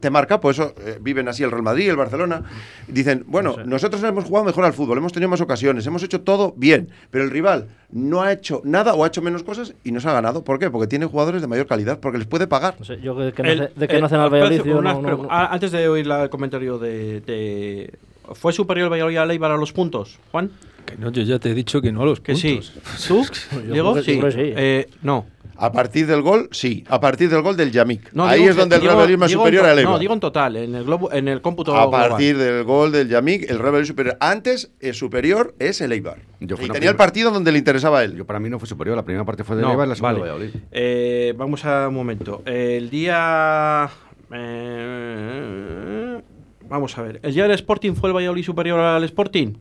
te 0.00 0.10
marca, 0.10 0.40
por 0.40 0.52
eso 0.52 0.74
eh, 0.84 0.98
viven 1.00 1.28
así 1.28 1.42
el 1.42 1.50
Real 1.50 1.62
Madrid, 1.62 1.88
el 1.88 1.96
Barcelona. 1.96 2.42
Dicen, 2.88 3.24
bueno, 3.26 3.56
nosotros 3.64 4.02
hemos 4.02 4.24
jugado 4.24 4.44
mejor 4.46 4.64
al 4.64 4.72
fútbol, 4.72 4.98
hemos 4.98 5.12
tenido 5.12 5.28
más 5.28 5.40
ocasiones, 5.40 5.86
hemos 5.86 6.02
hecho 6.02 6.20
todo 6.22 6.52
bien, 6.56 6.88
pero 7.10 7.24
el 7.24 7.30
rival 7.30 7.68
no 7.90 8.22
ha 8.22 8.32
hecho 8.32 8.60
nada 8.64 8.94
o 8.94 9.04
ha 9.04 9.06
hecho 9.06 9.22
menos 9.22 9.42
cosas 9.42 9.74
y 9.84 9.92
nos 9.92 10.04
ha 10.06 10.12
ganado. 10.12 10.42
¿Por 10.44 10.58
qué? 10.58 10.70
Porque 10.70 10.86
tiene 10.88 11.06
jugadores 11.06 11.40
de 11.40 11.46
mayor 11.46 11.66
calidad, 11.66 12.00
porque 12.00 12.18
les 12.18 12.26
puede 12.26 12.46
pagar. 12.46 12.74
No 12.78 12.84
sé, 12.84 13.00
yo 13.00 13.14
de 13.14 13.32
que 13.32 13.42
no, 13.42 13.48
El- 13.50 13.62
hace- 13.62 13.72
de 13.76 13.88
que 13.88 13.94
el- 13.94 14.00
no 14.00 14.06
hacen 14.06 14.20
al 14.20 14.30
Valladolid, 14.30 14.62
yo 14.64 14.78
una 14.78 14.94
no- 14.94 15.02
no- 15.02 15.08
pregu- 15.08 15.22
no- 15.22 15.28
ah, 15.30 15.48
Antes 15.52 15.70
de 15.72 15.88
oír 15.88 16.06
la- 16.06 16.24
el 16.24 16.30
comentario 16.30 16.78
de, 16.78 17.20
de- 17.20 17.92
¿Fue 18.34 18.52
superior 18.52 18.84
el 18.86 18.90
Valladolid 18.90 19.16
a 19.16 19.24
Leibar 19.26 19.50
a 19.52 19.56
los 19.56 19.72
puntos, 19.72 20.18
Juan? 20.32 20.50
Que 20.84 20.96
no, 20.98 21.10
yo 21.10 21.22
ya 21.22 21.38
te 21.38 21.50
he 21.50 21.54
dicho 21.54 21.80
que 21.80 21.92
no 21.92 22.02
a 22.02 22.04
los 22.04 22.20
Que 22.20 22.32
puntos. 22.32 22.72
sí. 22.74 23.08
¿Tú? 23.08 23.24
Yo 23.66 23.72
Diego, 23.72 23.92
creo 23.92 24.04
que- 24.04 24.32
sí. 24.32 24.38
sí. 24.38 24.52
Eh, 24.56 24.88
no. 25.02 25.24
A 25.60 25.72
partir 25.72 26.06
del 26.06 26.22
gol, 26.22 26.48
sí. 26.52 26.84
A 26.88 27.00
partir 27.00 27.28
del 27.28 27.42
gol 27.42 27.56
del 27.56 27.72
Yamik. 27.72 28.12
No, 28.12 28.24
Ahí 28.26 28.38
digo 28.38 28.50
es 28.50 28.56
donde 28.56 28.76
el 28.76 28.80
digo- 28.82 28.92
Real 28.94 29.02
Madrid 29.18 29.24
es 29.24 29.32
superior 29.32 29.66
al 29.66 29.78
Eibar. 29.80 29.92
No, 29.94 29.98
digo 29.98 30.14
en 30.14 30.20
total, 30.20 30.56
en 30.56 30.74
el, 30.76 30.84
globo, 30.84 31.12
en 31.12 31.26
el 31.26 31.40
cómputo 31.42 31.74
A 31.76 31.82
global. 31.82 32.08
partir 32.10 32.38
del 32.38 32.62
gol 32.62 32.92
del 32.92 33.08
Yamik, 33.08 33.50
el 33.50 33.58
Real 33.58 33.72
Madrid 33.72 33.82
es 33.82 33.88
superior. 33.88 34.16
Antes, 34.20 34.70
el 34.78 34.94
superior 34.94 35.54
es 35.58 35.80
el 35.80 35.90
Eibar. 35.92 36.18
Yo 36.40 36.54
y 36.60 36.68
tenía 36.68 36.90
el 36.90 36.96
partido 36.96 37.32
donde 37.32 37.50
le 37.50 37.58
interesaba 37.58 37.98
a 37.98 38.04
él. 38.04 38.14
Yo 38.16 38.24
para 38.24 38.38
mí 38.38 38.48
no 38.48 38.58
fue 38.60 38.68
superior. 38.68 38.96
La 38.96 39.04
primera 39.04 39.24
parte 39.24 39.42
fue 39.42 39.56
de 39.56 39.62
No, 39.62 39.68
Leibar 39.68 39.86
y 39.86 39.88
la 39.90 39.94
segunda 39.96 40.12
vale. 40.20 40.30
Valladolid. 40.32 40.50
Eh, 40.70 41.34
vamos 41.36 41.64
a 41.64 41.88
un 41.88 41.94
momento. 41.94 42.42
El 42.46 42.88
día. 42.88 43.90
eh, 44.32 46.20
vamos 46.68 46.96
a 46.98 47.02
ver. 47.02 47.20
¿El 47.22 47.34
día 47.34 47.42
del 47.44 47.52
Sporting 47.52 47.94
fue 47.94 48.10
el 48.10 48.16
Valladolid 48.16 48.44
superior 48.44 48.78
al 48.80 49.04
Sporting? 49.04 49.54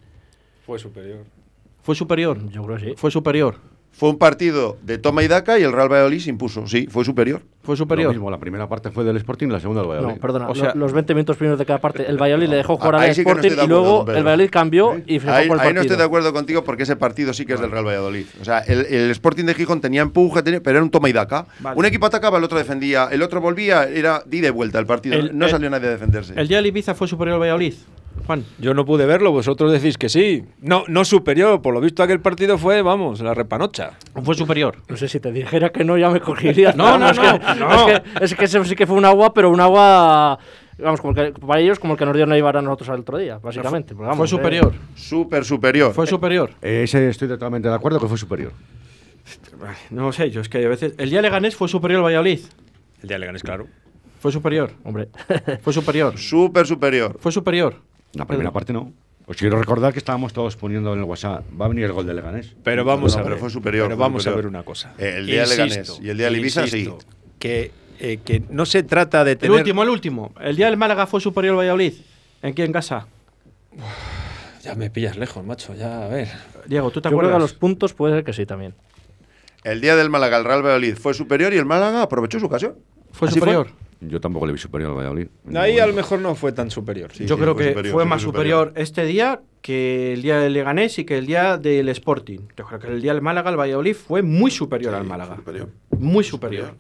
Fue 0.66 0.78
superior. 0.80 1.24
¿Fue 1.82 1.96
superior? 1.96 2.38
Yo 2.50 2.64
creo 2.64 2.78
que 2.78 2.86
sí. 2.86 2.94
Fue 2.98 3.10
superior. 3.12 3.56
Fue 3.92 4.10
un 4.10 4.20
partido 4.20 4.78
de 4.84 5.00
toma 5.00 5.24
y 5.24 5.28
daca 5.28 5.58
y 5.58 5.64
el 5.64 5.72
Real 5.74 5.92
Valladolid 5.92 6.20
se 6.20 6.30
impuso. 6.30 6.68
Sí, 6.68 6.86
fue 6.88 7.04
superior. 7.04 7.42
Fue 7.64 7.74
Lo 7.74 7.78
superior. 7.78 8.12
mismo, 8.12 8.30
la 8.30 8.38
primera 8.38 8.70
parte 8.70 8.92
fue 8.92 9.04
del 9.04 9.18
Sporting 9.18 9.48
y 9.48 9.52
la 9.52 9.60
segunda 9.60 9.82
del 9.82 9.90
Valladolid. 9.90 10.14
No, 10.16 10.22
perdona, 10.22 10.48
O 10.50 10.54
sea- 10.56 10.70
lo- 10.76 10.82
los 10.82 10.94
20 10.94 11.16
minutos 11.16 11.36
primeros 11.36 11.58
de 11.58 11.66
cada 11.66 11.80
parte, 11.80 12.06
el 12.08 12.16
Valladolid 12.22 12.48
le 12.48 12.58
dejó 12.58 12.78
jugar 12.78 12.96
Ahí 12.96 13.10
al 13.10 13.16
sí 13.16 13.24
que 13.24 13.26
no 13.26 13.32
Sporting 13.40 13.58
de 13.58 13.64
y 13.64 13.68
luego 13.68 14.02
el 14.08 14.24
Valladolid 14.24 14.50
cambió 14.52 15.02
y 15.08 15.20
se 15.20 15.26
fue 15.26 15.32
Ahí, 15.34 15.48
por 15.48 15.58
el 15.58 15.62
ahí 15.68 15.74
no 15.74 15.82
estoy 15.82 15.98
de 15.98 16.04
acuerdo 16.04 16.32
contigo 16.32 16.64
porque 16.64 16.84
ese 16.84 16.96
partido 16.96 17.34
sí 17.34 17.46
que 17.48 17.54
es 17.54 17.60
del 17.60 17.72
Real 17.72 17.86
Valladolid. 17.88 18.26
O 18.40 18.46
sea, 18.46 18.60
el, 18.60 18.86
el 18.86 19.10
Sporting 19.10 19.46
de 19.46 19.56
Gijón 19.56 19.82
tenía 19.82 20.04
empuje, 20.04 20.44
tenía- 20.44 20.62
pero 20.62 20.78
era 20.78 20.84
un 20.84 20.92
toma 20.92 21.10
y 21.10 21.14
daca. 21.14 21.48
Vale. 21.60 21.78
Un 21.80 21.86
equipo 21.86 22.06
atacaba, 22.06 22.38
el 22.38 22.44
otro 22.44 22.58
defendía, 22.60 23.10
el 23.12 23.24
otro 23.24 23.42
volvía, 23.42 23.86
era 23.86 24.22
di 24.28 24.42
de 24.42 24.52
vuelta 24.52 24.78
el 24.78 24.86
partido. 24.86 25.16
El- 25.18 25.36
no 25.38 25.46
el- 25.46 25.52
salió 25.52 25.70
nadie 25.72 25.88
a 25.88 25.92
defenderse. 25.92 26.34
¿El 26.40 26.48
día 26.48 26.58
del 26.58 26.68
Ibiza 26.68 26.94
fue 26.94 27.08
superior 27.08 27.34
al 27.34 27.42
Valladolid? 27.42 27.74
Juan. 28.26 28.46
Yo 28.60 28.74
no 28.74 28.86
pude 28.86 29.06
verlo, 29.06 29.32
vosotros 29.32 29.72
decís 29.72 29.98
que 29.98 30.10
sí. 30.10 30.44
No, 30.62 30.84
no 30.88 31.06
superior, 31.06 31.62
por 31.62 31.74
lo 31.74 31.82
visto 31.82 32.04
aquel 32.04 32.20
partido 32.20 32.58
fue, 32.58 32.82
vamos, 32.82 33.22
la 33.22 33.34
repanocha. 33.34 33.92
Fue 34.24 34.36
superior. 34.36 34.78
No 34.88 34.98
sé 34.98 35.08
si 35.08 35.20
te 35.20 35.32
dijera 35.32 35.70
que 35.70 35.84
no, 35.84 35.98
ya 35.98 36.10
me 36.10 36.20
cogerías. 36.20 36.76
No, 36.76 36.98
no, 36.98 37.10
es 37.12 37.18
no, 37.18 37.24
que, 37.24 37.60
no. 37.60 37.88
Es 37.88 38.02
que, 38.04 38.26
es 38.26 38.36
que 38.36 38.46
eso 38.46 38.64
sí 38.66 38.76
que 38.76 38.88
fue 38.88 38.98
un 38.98 39.06
agua, 39.06 39.34
pero 39.34 39.50
un 39.50 39.60
agua. 39.60 40.40
Vamos, 40.80 41.02
como 41.02 41.14
que, 41.14 41.32
para 41.32 41.60
ellos, 41.60 41.80
como 41.80 41.94
el 41.94 42.00
que 42.00 42.06
nos 42.06 42.14
dieron 42.14 42.34
Eibar 42.34 42.58
a 42.58 42.62
nosotros 42.62 42.90
el 42.90 43.02
otro 43.02 43.18
día, 43.18 43.40
básicamente. 43.40 43.94
Vamos, 43.94 44.18
Fue 44.18 44.26
eh, 44.26 44.30
superior. 44.30 44.74
Súper 44.96 45.44
superior. 45.44 45.94
Fue 45.94 46.06
superior. 46.06 46.52
Eh, 46.62 46.82
Ese 46.84 47.10
estoy 47.10 47.28
totalmente 47.28 47.68
de 47.68 47.76
acuerdo 47.76 48.00
que 48.00 48.08
fue 48.08 48.18
superior. 48.18 48.52
No 49.90 50.12
sé, 50.12 50.30
yo 50.30 50.42
es 50.42 50.50
que 50.50 50.64
a 50.64 50.70
veces. 50.70 50.94
¿El 50.98 51.10
día 51.10 51.22
Leganés 51.22 51.56
fue 51.56 51.68
superior 51.68 52.00
al 52.00 52.06
Valladolid? 52.06 52.40
El 53.02 53.08
día 53.08 53.18
le 53.18 53.26
ganes, 53.26 53.44
claro. 53.44 53.68
Fue 54.20 54.32
superior. 54.32 54.72
Hombre, 54.84 55.10
Fue 55.62 55.74
superior. 55.74 56.18
Súper 56.18 56.66
superior. 56.66 57.18
Fue 57.20 57.32
superior. 57.32 57.76
La 58.18 58.26
primera 58.26 58.52
parte 58.52 58.74
no. 58.74 58.92
Os 59.26 59.36
quiero 59.36 59.60
recordar 59.60 59.92
que 59.92 60.00
estábamos 60.00 60.32
todos 60.34 60.56
poniendo 60.56 60.94
en 60.94 61.00
el 61.00 61.06
WhatsApp. 61.06 61.44
Va 61.60 61.66
a 61.66 61.68
venir 61.68 61.84
el 61.86 61.92
gol 61.92 62.06
de 62.08 62.14
Leganés. 62.14 62.56
Pero 62.64 62.86
vamos 62.86 63.14
No, 63.14 63.20
a 63.20 63.24
pero 63.24 63.36
ver. 63.36 63.42
fue 63.42 63.50
superior, 63.50 63.88
Pero 63.88 63.98
fue 63.98 64.02
vamos 64.06 64.24
superior. 64.24 64.34
a 64.40 64.42
ver 64.44 64.48
una 64.48 64.64
cosa. 64.64 64.94
Eh, 64.98 65.16
el 65.18 65.26
día 65.26 65.42
de 65.44 65.48
Leganés 65.50 66.00
y 66.02 66.10
el 66.10 66.18
día 66.18 66.30
de 66.30 66.38
Ibiza, 66.38 66.66
sí. 66.68 66.90
Que, 67.38 67.72
eh, 68.00 68.20
que 68.24 68.42
no 68.50 68.66
se 68.66 68.84
trata 68.84 69.24
de 69.26 69.32
El 69.34 69.38
tener. 69.38 69.58
último, 69.58 69.84
el 69.84 69.90
último. 69.90 70.32
¿El 70.40 70.56
día 70.56 70.68
del 70.68 70.78
Málaga 70.78 71.08
fue 71.08 71.20
superior 71.20 71.54
al 71.54 71.58
Valladolid? 71.60 71.94
¿En 72.42 72.54
qué 72.54 72.64
en 72.64 72.72
casa? 72.72 73.08
Ya 74.64 74.76
me 74.76 74.90
pillas 74.90 75.18
lejos, 75.18 75.46
macho. 75.46 75.74
Ya, 75.76 76.06
a 76.06 76.08
ver. 76.08 76.30
Diego, 76.68 76.90
¿tú 76.92 77.02
te 77.02 77.10
yo 77.10 77.18
creo 77.18 77.30
que 77.30 77.34
a 77.34 77.38
acuerdas? 77.38 77.52
los 77.52 77.54
puntos 77.60 77.94
puede 77.94 78.16
ser 78.16 78.24
que 78.24 78.34
sí 78.34 78.46
también. 78.46 78.74
El 79.64 79.82
día 79.82 79.96
del 79.96 80.10
Málaga, 80.10 80.38
el 80.38 80.46
Real 80.46 80.62
Valladolid 80.62 80.96
fue 80.96 81.14
superior 81.14 81.54
y 81.54 81.58
el 81.58 81.66
Málaga 81.66 82.02
aprovechó 82.04 82.40
su 82.40 82.46
ocasión. 82.46 82.76
¿Fue 83.12 83.28
Así 83.28 83.40
superior? 83.40 83.68
Yo 84.00 84.22
tampoco 84.22 84.46
le 84.46 84.54
vi 84.54 84.60
superior 84.60 84.92
al 84.92 84.98
Valladolid. 84.98 85.28
Ahí 85.56 85.80
a 85.80 85.88
lo 85.88 85.94
mejor 85.94 86.20
no 86.20 86.36
fue 86.36 86.52
tan 86.52 86.70
superior. 86.70 87.12
Sí, 87.14 87.26
Yo 87.26 87.36
sí, 87.36 87.42
creo 87.42 87.56
fue 87.56 87.64
que 87.64 87.70
superior, 87.72 87.94
fue 87.94 88.06
más 88.06 88.22
superior. 88.22 88.72
este 88.76 89.06
día 89.06 89.42
que 89.62 90.14
el 90.14 90.22
día 90.22 90.38
del 90.40 90.54
Leganés 90.54 90.98
y 91.00 91.04
que 91.04 91.18
el 91.18 91.26
día 91.26 91.58
del 91.58 91.90
Sporting. 91.90 92.40
Yo 92.56 92.66
creo 92.66 92.80
que 92.80 92.88
el 92.88 93.02
día 93.02 93.12
del 93.14 93.22
Málaga, 93.24 93.50
el 93.50 93.58
Valladolid, 93.60 93.96
fue 93.96 94.22
muy 94.22 94.52
superior 94.52 94.94
al 94.94 95.04
Málaga. 95.04 95.36
Superior. 95.38 95.70
Muy 95.98 96.24
superior. 96.24 96.76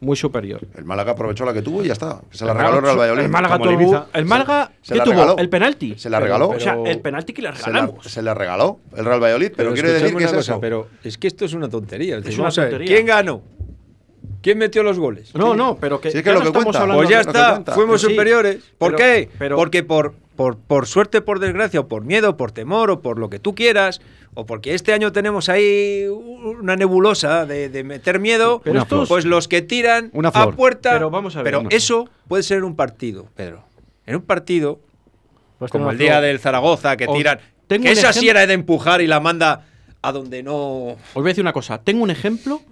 Muy 0.00 0.16
superior. 0.16 0.60
El 0.76 0.84
Málaga 0.84 1.12
aprovechó 1.12 1.44
la 1.44 1.52
que 1.52 1.62
tuvo 1.62 1.84
y 1.84 1.86
ya 1.86 1.92
está. 1.92 2.20
Se 2.30 2.44
la 2.44 2.52
regaló 2.52 2.78
el 2.78 2.82
Real 2.82 2.98
Valladolid. 2.98 3.22
El 3.24 3.30
Málaga, 3.30 3.58
tuvo- 3.58 3.70
Ibiza. 3.72 4.06
el 4.12 4.24
Málaga 4.24 4.72
Se 4.82 4.92
¿qué 4.94 4.98
la 4.98 5.04
tuvo? 5.04 5.14
regaló. 5.14 5.38
El 5.38 5.48
penalti. 5.48 5.94
Se 5.96 6.10
la 6.10 6.18
regaló. 6.20 6.48
O 6.50 6.58
sea, 6.60 6.72
Pero- 6.72 6.86
el 6.86 7.00
penalti 7.00 7.32
que 7.32 7.42
le 7.42 7.48
Se 7.54 7.60
la, 7.60 7.66
regalamos. 7.66 8.04
se 8.06 8.22
la 8.22 8.34
regaló 8.34 8.80
el 8.96 9.04
Real 9.04 9.22
Valladolid, 9.22 9.52
pero, 9.56 9.72
quiere 9.72 9.92
decir 9.92 10.08
que 10.16 10.24
es 10.24 10.30
una 10.30 10.38
cosa, 10.38 10.52
eso. 10.52 10.60
Pero 10.60 10.88
es 11.04 11.16
que 11.16 11.28
esto 11.28 11.44
es 11.44 11.54
una 11.54 11.68
tontería. 11.68 12.18
Es 12.18 12.36
una 12.38 12.50
tontería. 12.50 12.86
¿Quién 12.88 13.06
ganó? 13.06 13.40
¿Quién 14.42 14.58
metió 14.58 14.82
los 14.82 14.98
goles? 14.98 15.34
No, 15.34 15.54
no, 15.54 15.76
pero 15.76 16.00
que, 16.00 16.08
es 16.08 16.14
que 16.14 16.22
ya 16.22 16.32
lo 16.32 16.40
que 16.40 16.46
estamos 16.46 16.64
cuenta. 16.64 16.80
hablando 16.82 17.02
Pues 17.02 17.10
ya 17.10 17.20
está, 17.20 17.62
fuimos 17.74 18.00
sí, 18.00 18.08
superiores. 18.08 18.56
¿Por 18.78 18.96
pero- 18.96 18.96
qué? 18.96 19.28
pero- 19.38 19.56
Porque 19.56 19.82
por, 19.82 20.14
por, 20.36 20.56
por 20.56 20.86
suerte, 20.86 21.20
por 21.20 21.38
desgracia, 21.40 21.80
o 21.80 21.88
por 21.88 22.04
miedo, 22.04 22.36
por 22.36 22.50
temor, 22.52 22.90
o 22.90 23.00
por 23.00 23.18
lo 23.18 23.28
que 23.28 23.38
tú 23.38 23.54
quieras, 23.54 24.00
o 24.34 24.46
porque 24.46 24.74
este 24.74 24.92
año 24.94 25.12
tenemos 25.12 25.48
ahí 25.50 26.06
una 26.08 26.76
nebulosa 26.76 27.44
de, 27.44 27.68
de 27.68 27.84
meter 27.84 28.18
miedo, 28.18 28.62
Pero 28.64 28.80
estos- 28.80 29.08
pues 29.08 29.24
los 29.26 29.46
que 29.48 29.60
tiran 29.60 30.10
Una 30.14 30.30
a 30.30 30.50
puerta. 30.52 30.92
Pero 30.92 31.10
vamos 31.10 31.36
a 31.36 31.40
ver, 31.40 31.44
Pero 31.44 31.60
una 31.60 31.68
flor. 31.68 31.76
eso 31.76 32.08
puede 32.26 32.42
ser 32.42 32.58
en 32.58 32.64
un 32.64 32.76
partido, 32.76 33.26
Pedro. 33.36 33.62
En 34.06 34.16
un 34.16 34.22
partido, 34.22 34.80
Pues 35.58 35.70
como 35.70 35.90
el 35.90 35.98
día 35.98 36.20
del 36.22 36.38
Zaragoza, 36.38 36.96
que 36.96 37.06
tiran. 37.08 37.38
tengo 37.66 37.84
Que 37.84 37.92
esa 37.92 38.12
sí 38.14 38.28
era 38.28 38.46
de 38.46 38.54
empujar 38.54 39.02
y 39.02 39.06
la 39.06 39.20
manda 39.20 39.66
a 40.00 40.12
donde 40.12 40.42
no. 40.42 40.56
Os 40.92 40.98
voy 41.14 41.24
a 41.24 41.28
decir 41.28 41.44
una 41.44 41.52
cosa. 41.52 41.76
Tengo 41.82 42.02
un 42.02 42.10
ejemplo 42.10 42.62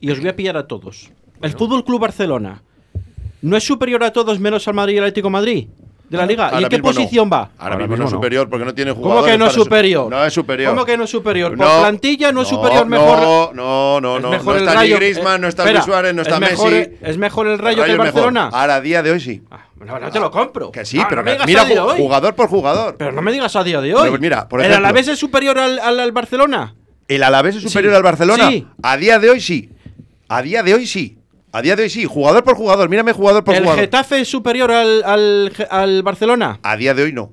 y 0.00 0.10
os 0.10 0.20
voy 0.20 0.28
a 0.28 0.36
pillar 0.36 0.56
a 0.56 0.66
todos. 0.66 1.10
El 1.42 1.52
Fútbol 1.52 1.84
Club 1.84 2.00
Barcelona 2.00 2.62
no 3.42 3.56
es 3.56 3.64
superior 3.64 4.02
a 4.04 4.12
todos 4.12 4.38
menos 4.40 4.66
al 4.68 4.74
Madrid 4.74 4.94
y 4.94 4.98
al 4.98 5.04
Atlético 5.04 5.28
de 5.28 5.32
Madrid 5.32 5.66
de 6.08 6.16
la 6.18 6.26
Liga. 6.26 6.48
¿Y 6.50 6.54
Ahora 6.54 6.66
en 6.66 6.68
qué 6.68 6.76
mismo 6.78 6.90
no. 6.90 6.94
posición 6.96 7.30
va? 7.32 7.36
Ahora, 7.38 7.52
Ahora 7.58 7.76
mismo, 7.76 7.86
no 7.88 7.94
es 7.94 7.98
mismo 8.00 8.10
no. 8.10 8.16
superior 8.16 8.48
porque 8.50 8.64
no 8.64 8.74
tiene 8.74 8.90
¿Cómo 8.92 9.02
jugadores. 9.04 9.32
que 9.32 9.38
no 9.38 9.46
es 9.46 9.52
superior? 9.52 10.10
No 10.10 10.24
es 10.24 10.32
superior. 10.34 10.74
¿Cómo 10.74 10.84
que 10.84 10.96
no 10.98 11.04
es 11.04 11.10
superior? 11.10 11.56
Por 11.56 11.66
No. 11.66 11.80
plantilla 11.80 12.32
no 12.32 12.42
es 12.42 12.50
No, 12.52 12.56
superior 12.58 12.86
no, 12.86 12.90
mejor. 12.90 13.54
No, 13.54 14.00
no, 14.00 14.16
es 14.16 14.22
no. 14.22 14.30
mejor 14.30 14.44
no 14.46 14.52
el 14.54 14.58
está 14.68 14.74
Rayo. 14.74 14.94
ni 14.94 15.00
Griezmann, 15.00 15.36
eh, 15.36 15.38
no 15.38 15.48
está 15.48 15.70
Luis 15.70 15.84
Suárez, 15.84 16.14
no 16.14 16.22
está 16.22 16.34
es 16.34 16.40
mejor, 16.40 16.70
Messi. 16.72 16.92
Es 17.00 17.16
mejor 17.18 17.46
el 17.46 17.58
Rayo, 17.58 17.76
que 17.76 17.82
el 17.84 17.90
es 17.92 17.98
mejor. 17.98 18.12
Barcelona. 18.12 18.50
Ahora, 18.52 18.74
a 18.76 18.80
día 18.80 19.02
de 19.02 19.10
hoy 19.12 19.20
sí. 19.20 19.42
Ah, 19.52 19.60
no, 19.78 19.98
no 20.00 20.10
te 20.10 20.18
lo 20.20 20.30
compro. 20.32 20.72
Que 20.72 20.84
sí, 20.84 20.98
Ah, 21.00 21.06
pero 21.08 21.22
no 21.22 21.30
me 21.30 21.38
mira 21.46 21.62
a 21.62 21.64
día 21.64 21.74
de 21.76 21.80
ju- 21.80 21.92
hoy. 21.92 21.96
jugador 21.98 22.34
por 22.34 22.48
jugador. 22.48 22.96
Pero 22.98 23.12
no 23.12 23.22
me 23.22 23.30
digas 23.32 23.54
a 23.56 23.62
día 23.64 23.80
de 23.80 23.94
hoy. 23.94 24.02
Pero 24.10 24.18
mira, 24.20 24.48
por 24.48 24.60
¿El 24.60 24.66
ejemplo- 24.66 24.88
Alavés 24.88 25.08
es 25.08 25.18
superior 25.18 25.58
al, 25.58 25.78
al, 25.78 26.00
al 26.00 26.12
Barcelona? 26.12 26.74
¿El 27.08 27.22
Alavés 27.22 27.56
es 27.56 27.62
superior 27.62 27.92
Sí. 27.92 27.96
al 27.96 28.02
Barcelona? 28.02 28.48
Sí. 28.50 28.66
A 28.82 28.96
día 28.96 29.18
de 29.20 29.30
hoy 29.30 29.40
sí. 29.40 29.70
A 30.30 30.42
día 30.42 30.62
de 30.62 30.74
hoy 30.74 30.86
sí. 30.86 31.18
A 31.52 31.60
día 31.60 31.74
de 31.74 31.82
hoy 31.82 31.90
sí. 31.90 32.04
Jugador 32.04 32.44
por 32.44 32.54
jugador. 32.54 32.88
Mírame 32.88 33.12
jugador 33.12 33.42
por 33.42 33.54
¿El 33.54 33.62
jugador. 33.62 33.80
Getafe 33.82 34.20
es 34.20 34.28
superior 34.28 34.70
al, 34.70 35.02
al, 35.04 35.52
al 35.68 36.02
Barcelona? 36.04 36.60
A 36.62 36.76
día 36.76 36.94
de 36.94 37.02
hoy 37.02 37.12
no. 37.12 37.32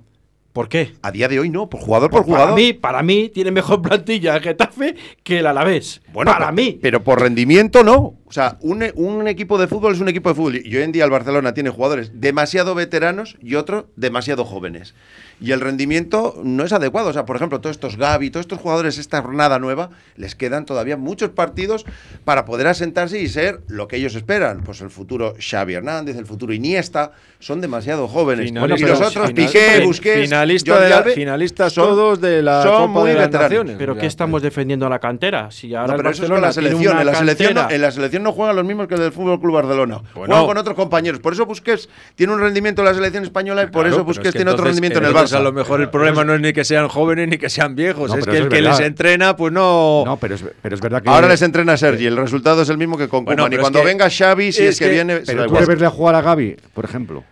¿Por 0.52 0.68
qué? 0.70 0.94
A 1.04 1.12
día 1.12 1.28
de 1.28 1.40
hoy 1.40 1.52
no. 1.52 1.70
Por 1.70 1.80
jugador 1.80 2.10
por 2.10 2.22
Para 2.26 2.34
jugador. 2.40 2.56
mí, 2.56 2.74
para 2.74 3.04
mí 3.04 3.30
tiene 3.32 3.52
mejor 3.52 3.84
plantilla 3.84 4.36
el 4.36 4.42
Getafe 4.42 4.96
que 5.24 5.38
el 5.38 5.46
Alavés. 5.46 6.02
Bueno, 6.12 6.32
para 6.32 6.46
pero- 6.48 6.56
mí. 6.56 6.80
Pero 6.82 7.04
por 7.04 7.22
rendimiento 7.22 7.84
no. 7.84 8.16
O 8.26 8.32
sea, 8.32 8.58
un, 8.62 8.84
un 8.96 9.28
equipo 9.28 9.60
de 9.60 9.68
fútbol 9.68 9.94
es 9.94 10.00
un 10.00 10.10
equipo 10.10 10.30
de 10.30 10.36
fútbol. 10.36 10.56
Y 10.66 10.76
hoy 10.76 10.82
en 10.82 10.92
día 10.92 11.04
el 11.06 11.12
Barcelona 11.12 11.54
tiene 11.54 11.70
jugadores 11.70 12.20
demasiado 12.20 12.74
veteranos 12.74 13.38
y 13.44 13.54
otros 13.54 13.86
demasiado 13.96 14.44
jóvenes. 14.46 14.96
Y 15.40 15.52
el 15.52 15.62
rendimiento 15.62 16.42
no 16.44 16.64
es 16.64 16.74
adecuado. 16.74 17.10
O 17.10 17.14
sea, 17.14 17.26
por 17.26 17.36
ejemplo, 17.36 17.62
todos 17.62 17.76
estos 17.76 17.98
Gavi, 17.98 18.32
todos 18.32 18.46
estos 18.46 18.60
jugadores, 18.60 18.98
esta 18.98 19.22
jornada 19.22 19.60
nueva, 19.60 19.92
les 20.16 20.36
quedan 20.36 20.66
todavía 20.66 20.98
muchos 20.98 21.30
partidos 21.30 21.86
para 22.26 22.46
poder 22.46 22.68
asentarse 22.68 23.20
y 23.20 23.28
ser 23.28 23.62
lo 23.68 23.88
que 23.88 23.98
ellos 23.98 24.16
esperan. 24.16 24.64
Pues 24.64 24.82
el 24.82 24.90
futuro 24.90 25.36
Xavi 25.40 25.76
Hernández, 25.76 26.18
el 26.18 26.26
futuro 26.26 26.54
Iniesta, 26.54 27.12
son 27.40 27.62
demasiado 27.62 28.08
jóvenes. 28.08 28.46
Final- 28.48 28.72
y 28.78 28.82
los 28.84 29.00
otros, 29.00 29.28
final- 29.28 29.34
Piqué, 29.34 29.82
Busquets, 29.86 30.22
finalista 30.22 30.80
de 30.80 30.90
la- 30.90 31.04
finalistas 31.04 31.72
son- 31.74 31.88
todos 31.90 32.20
de 32.20 32.42
la 32.42 32.64
son 32.64 32.72
Copa 32.72 32.88
muy 32.88 33.10
de 33.12 33.16
las. 33.16 33.32
Naciones. 33.32 33.76
Pero 33.78 33.94
Ya, 33.96 34.02
¿qué 34.02 34.08
estamos 34.08 34.42
defendiendo 34.42 34.90
la 34.90 35.00
cantera? 35.00 35.52
Si 35.52 35.74
ahora 35.76 35.94
No, 35.94 35.98
pero 35.98 36.10
eso 36.10 36.24
es 36.24 36.30
con 36.30 36.42
la 36.42 36.52
selección. 36.52 37.00
En 37.00 37.06
la 37.06 37.14
selección, 37.16 37.54
no, 37.54 37.70
en 37.70 37.82
la 37.82 37.92
selección 37.92 38.24
no 38.24 38.32
juegan 38.32 38.56
los 38.56 38.66
mismos 38.66 38.88
que 38.88 38.96
el 38.96 39.02
del 39.02 39.12
Fútbol 39.12 39.40
Club 39.40 39.54
Barcelona. 39.54 40.02
Bueno. 40.16 40.34
Juegan 40.34 40.46
con 40.48 40.58
otros 40.58 40.76
compañeros. 40.76 41.20
Por 41.20 41.34
eso 41.34 41.46
Busquets 41.46 41.88
tiene 42.16 42.34
un 42.34 42.40
rendimiento 42.40 42.82
en 42.82 42.86
la 42.88 42.94
selección 42.94 43.24
española 43.24 43.62
y 43.64 43.66
por 43.68 43.84
Claro, 43.84 43.90
eso 43.98 44.04
Busquets 44.04 44.28
es 44.28 44.34
que 44.34 44.38
tiene 44.40 44.52
otro 44.52 44.66
rendimiento 44.66 45.00
en 45.00 45.06
el 45.06 45.14
Barça. 45.14 45.36
A 45.38 45.40
lo 45.42 45.52
mejor 45.54 45.82
el 45.82 45.90
problema 45.90 46.24
no 46.24 46.34
es 46.34 46.42
ni 46.42 46.54
que 46.54 46.64
sean 46.66 46.88
jóvenes 46.88 47.28
ni 47.30 47.38
que 47.38 47.50
sean 47.50 47.76
viejos, 47.76 48.14
es 48.16 48.26
que 48.26 48.38
el 48.38 48.50
que 48.50 48.62
les 48.62 48.80
entrena, 48.80 49.36
pues 49.36 49.54
no. 49.54 50.04
No, 50.06 50.18
pero 50.18 50.36
es, 50.36 50.44
pero 50.62 50.74
es 50.76 50.82
verdad 50.82 51.02
que. 51.04 51.10
Ahora 51.10 51.28
les 51.28 51.42
entrena 51.42 51.78
Sergi, 51.78 52.06
el 52.08 52.18
resultado 52.18 52.62
es 52.64 52.70
el 52.70 52.78
mismo 52.78 52.98
que 52.98 53.08
con 53.08 53.26
Bueno, 53.26 53.44
Koeman. 53.44 53.60
Y 53.60 53.62
cuando 53.62 53.80
que- 53.82 53.86
venga 53.86 54.10
Xavi, 54.10 54.52
si 54.52 54.64
es 54.64 54.70
es, 54.72 54.80
que, 54.80 54.86
que- 54.86 54.92
viene, 54.92 55.18
Pero 55.26 55.46
tú 55.46 55.54
verle 55.54 55.88
jugar 55.88 56.16
a 56.16 56.22
Gaby, 56.22 56.56
por 56.74 56.86
ejemplo, 56.86 57.24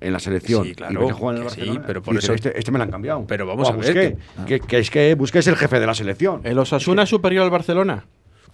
en 0.00 0.12
la 0.12 0.18
selección. 0.18 0.64
Sí, 0.64 0.74
claro, 0.74 0.92
y 0.92 0.96
verle 0.96 1.12
jugar 1.12 1.36
en 1.36 1.42
el 1.42 1.48
que 1.48 1.64
sí, 1.64 1.80
pero 1.86 2.02
por 2.02 2.16
eso- 2.16 2.32
Este, 2.32 2.58
este 2.58 2.70
me 2.72 2.78
lo 2.78 2.84
han 2.84 2.90
cambiado. 2.90 3.24
Pero 3.26 3.46
vamos 3.46 3.68
O 3.68 3.72
a 3.72 3.76
ver 3.76 4.16
que, 4.46 4.60
que 4.60 4.78
es 4.78 4.90
que 4.90 5.14
Busquets 5.14 5.46
es 5.46 5.52
el 5.52 5.56
jefe 5.56 5.78
de 5.78 5.86
la 5.86 5.94
selección. 5.94 6.40
¿El 6.44 6.58
Osasuna 6.58 7.02
es 7.04 7.08
superior 7.08 7.44
al 7.44 7.50
Barcelona? 7.50 8.06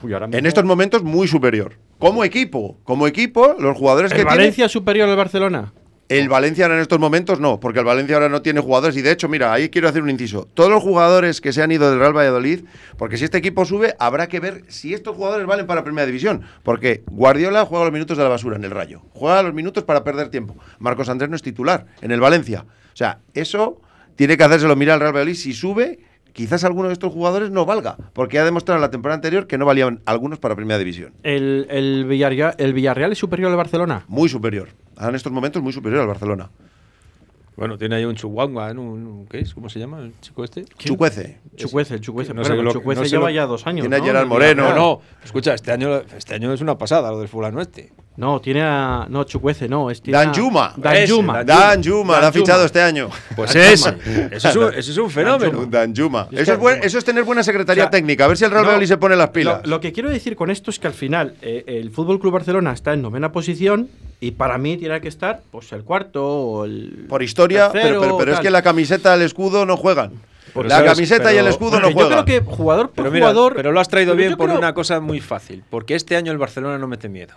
Uy, 0.03 0.13
ahora 0.13 0.29
En 0.31 0.45
estos 0.45 0.65
momentos, 0.65 1.03
muy 1.03 1.27
superior. 1.27 1.75
como 1.99 2.23
equipo, 2.25 2.79
como 2.85 3.07
equipo, 3.07 3.55
los 3.59 3.77
jugadores 3.79 4.13
que 4.13 4.19
¿El 4.21 4.25
tiene. 4.27 4.37
Valencia 4.39 4.67
es 4.67 4.73
superior 4.73 5.09
al 5.09 5.17
Barcelona? 5.17 5.73
El 6.09 6.29
Valencia 6.29 6.65
ahora 6.65 6.77
en 6.77 6.83
estos 6.83 7.01
momentos 7.01 7.41
no, 7.41 7.59
porque 7.59 7.81
el 7.81 7.85
Valencia 7.85 8.15
ahora 8.15 8.29
no 8.29 8.41
tiene 8.41 8.61
jugadores. 8.61 8.97
Y 8.97 9.03
de 9.03 9.11
hecho, 9.11 9.29
mira, 9.29 9.53
ahí 9.53 9.71
quiero 9.71 9.89
hacer 9.89 10.03
un 10.03 10.11
inciso. 10.11 10.49
Todos 10.55 10.71
los 10.71 10.81
jugadores 10.81 11.41
que 11.41 11.53
se 11.53 11.63
han 11.63 11.73
ido 11.73 11.91
del 11.91 11.99
Real 11.99 12.17
Valladolid, 12.17 12.61
porque 12.97 13.17
si 13.17 13.25
este 13.25 13.39
equipo 13.39 13.65
sube, 13.65 13.97
habrá 13.99 14.29
que 14.29 14.39
ver 14.39 14.63
si 14.69 14.95
estos 14.95 15.17
jugadores 15.17 15.47
valen 15.49 15.67
para 15.67 15.83
Primera 15.83 16.07
División. 16.07 16.43
Porque 16.63 17.03
Guardiola 17.11 17.65
juega 17.65 17.87
los 17.87 17.93
minutos 17.93 18.17
de 18.17 18.23
la 18.23 18.29
basura 18.29 18.55
en 18.55 18.63
el 18.63 18.71
Rayo. 18.71 19.03
Juega 19.15 19.43
los 19.43 19.53
minutos 19.53 19.83
para 19.83 20.05
perder 20.05 20.29
tiempo. 20.29 20.57
Marcos 20.79 21.09
Andrés 21.09 21.29
no 21.29 21.35
es 21.35 21.43
titular 21.43 21.87
en 22.01 22.13
el 22.13 22.21
Valencia. 22.21 22.65
O 22.93 22.97
sea, 22.97 23.19
eso 23.35 23.81
tiene 24.15 24.37
que 24.37 24.45
hacérselo 24.45 24.77
mirar 24.77 24.95
al 24.95 25.01
Real 25.01 25.13
Valladolid. 25.13 25.35
Si 25.35 25.55
sube, 25.55 25.99
quizás 26.37 26.65
alguno 26.65 26.89
de 26.89 26.93
estos 26.93 27.13
jugadores 27.13 27.51
no 27.51 27.65
valga. 27.65 27.97
Porque 28.13 28.39
ha 28.39 28.45
demostrado 28.45 28.77
en 28.77 28.83
la 28.83 28.91
temporada 28.91 29.17
anterior 29.17 29.47
que 29.47 29.57
no 29.57 29.65
valían 29.65 30.03
algunos 30.05 30.39
para 30.39 30.55
Primera 30.55 30.79
División. 30.79 31.15
¿El, 31.23 31.67
el, 31.71 32.05
Villarreal, 32.05 32.55
¿El 32.59 32.75
Villarreal 32.75 33.13
es 33.13 33.19
superior 33.19 33.51
al 33.51 33.57
Barcelona? 33.57 34.05
Muy 34.07 34.29
superior. 34.29 34.69
Ahora 34.97 35.09
en 35.11 35.15
estos 35.17 35.33
momentos 35.33 35.63
muy 35.63 35.73
superior 35.73 36.03
al 36.03 36.09
Barcelona. 36.09 36.51
Bueno, 37.57 37.79
tiene 37.79 37.97
ahí 37.97 38.05
un 38.05 38.15
Chuguangua, 38.15 38.75
¿no? 38.75 38.83
Un- 38.83 39.27
¿qué 39.31 39.39
es? 39.41 39.55
¿Cómo 39.55 39.71
se 39.71 39.79
llama 39.79 40.01
el 40.01 40.13
chico 40.21 40.45
este? 40.45 40.67
Chucuece. 40.79 41.39
Chucuece, 41.57 41.99
Chucuece. 42.01 42.35
No 42.35 42.43
Bueno, 42.43 42.55
sé 42.55 42.59
el 42.61 42.65
lo- 42.67 42.73
Chucuece 42.73 43.01
no 43.01 43.07
lleva 43.07 43.25
lo- 43.25 43.35
ya 43.35 43.47
dos 43.47 43.67
años. 43.67 43.81
Tiene 43.83 43.97
a. 43.97 44.03
Gerard 44.03 44.23
El 44.25 44.29
Moreno, 44.29 44.75
No. 44.75 45.01
Escucha, 45.25 45.55
este 45.55 45.73
año, 45.73 46.03
este 46.17 46.35
año 46.35 46.53
es 46.53 46.61
una 46.61 46.77
pasada 46.77 47.11
lo 47.11 47.19
del 47.19 47.29
fulano 47.29 47.63
este. 47.63 47.93
No, 48.19 48.41
tiene 48.41 48.61
a. 48.63 49.07
No, 49.09 49.25
Chucuece, 49.25 49.69
no. 49.71 49.91
Es, 49.91 50.03
tiene 50.03 50.19
a- 50.19 50.25
Danjuma. 50.27 50.75
Danjuma. 50.77 51.37
Ese, 51.41 51.45
Dan 51.47 51.83
Juma, 51.83 52.21
la 52.21 52.29
ha 52.29 52.33
fichado 52.33 52.65
este 52.67 52.83
año. 52.83 53.09
Pues 53.35 53.55
ese, 53.57 53.73
ese, 54.33 54.49
es 54.49 54.57
un, 54.57 54.65
ese 54.75 54.91
es 54.91 54.99
un 54.99 55.11
fenómeno. 55.11 55.65
Dan 55.65 55.95
Juma. 55.97 56.29
Es 56.31 56.41
Eso 56.41 56.45
que- 56.45 56.53
es, 56.53 56.59
buen- 56.59 56.85
eso 56.85 56.99
es 56.99 57.05
tener 57.07 57.25
buena 57.25 57.43
secretaría 57.43 57.85
O 57.85 57.87
sea, 57.87 57.91
técnica. 57.91 58.27
A 58.27 58.29
ver 58.29 58.37
si 58.37 58.45
el 58.45 58.51
Real 58.51 58.65
no, 58.65 58.69
Valladolid 58.69 58.87
se 58.89 58.97
pone 58.99 59.17
las 59.17 59.31
pilas. 59.31 59.63
Lo, 59.65 59.71
lo 59.77 59.81
que 59.81 59.93
quiero 59.93 60.11
decir 60.11 60.37
con 60.37 60.51
esto 60.51 60.71
es 60.71 60.79
que 60.79 60.87
al 60.89 60.93
final 60.95 61.35
eh, 61.41 61.65
el 61.67 61.91
Fútbol 61.91 62.19
Club 62.21 62.35
Barcelona 62.35 62.73
está 62.73 62.93
en 62.93 63.01
novena 63.03 63.33
posición 63.33 63.89
y 64.21 64.31
para 64.33 64.59
mí 64.59 64.77
tiene 64.77 65.01
que 65.01 65.09
estar 65.09 65.43
pues 65.51 65.73
el 65.73 65.85
cuarto 65.85 66.27
o 66.27 66.65
el. 66.65 67.07
Por 67.09 67.23
historia, 67.23 67.71
tercero 67.71 68.01
pero, 68.01 68.01
pero, 68.01 68.17
pero 68.19 68.33
es 68.35 68.41
que 68.41 68.51
la 68.51 68.63
camiseta, 68.63 69.15
el 69.15 69.23
escudo 69.23 69.67
no 69.67 69.77
juegan. 69.77 70.13
Pero 70.55 70.69
la 70.69 70.77
sabes, 70.77 70.93
camiseta 70.93 71.35
y 71.35 71.37
el 71.37 71.47
escudo 71.49 71.81
no 71.81 71.89
yo 71.91 71.95
juegan. 71.95 72.25
creo 72.25 72.43
que 72.45 72.51
jugador 72.51 72.87
por 72.89 72.97
Pero 73.05 73.11
mira, 73.11 73.27
jugador. 73.27 73.55
pero 73.57 73.73
lo 73.73 73.81
has 73.81 73.89
traído 73.89 74.15
bien 74.17 74.31
yo 74.31 74.37
por 74.39 74.47
creo- 74.47 74.59
una 74.59 74.73
cosa 74.73 75.01
muy 75.01 75.21
fácil. 75.21 75.63
Porque 75.69 75.95
este 75.95 76.17
año 76.17 76.33
el 76.33 76.39
Barcelona 76.39 76.79
no 76.79 76.87
mete 76.89 77.09
miedo. 77.11 77.35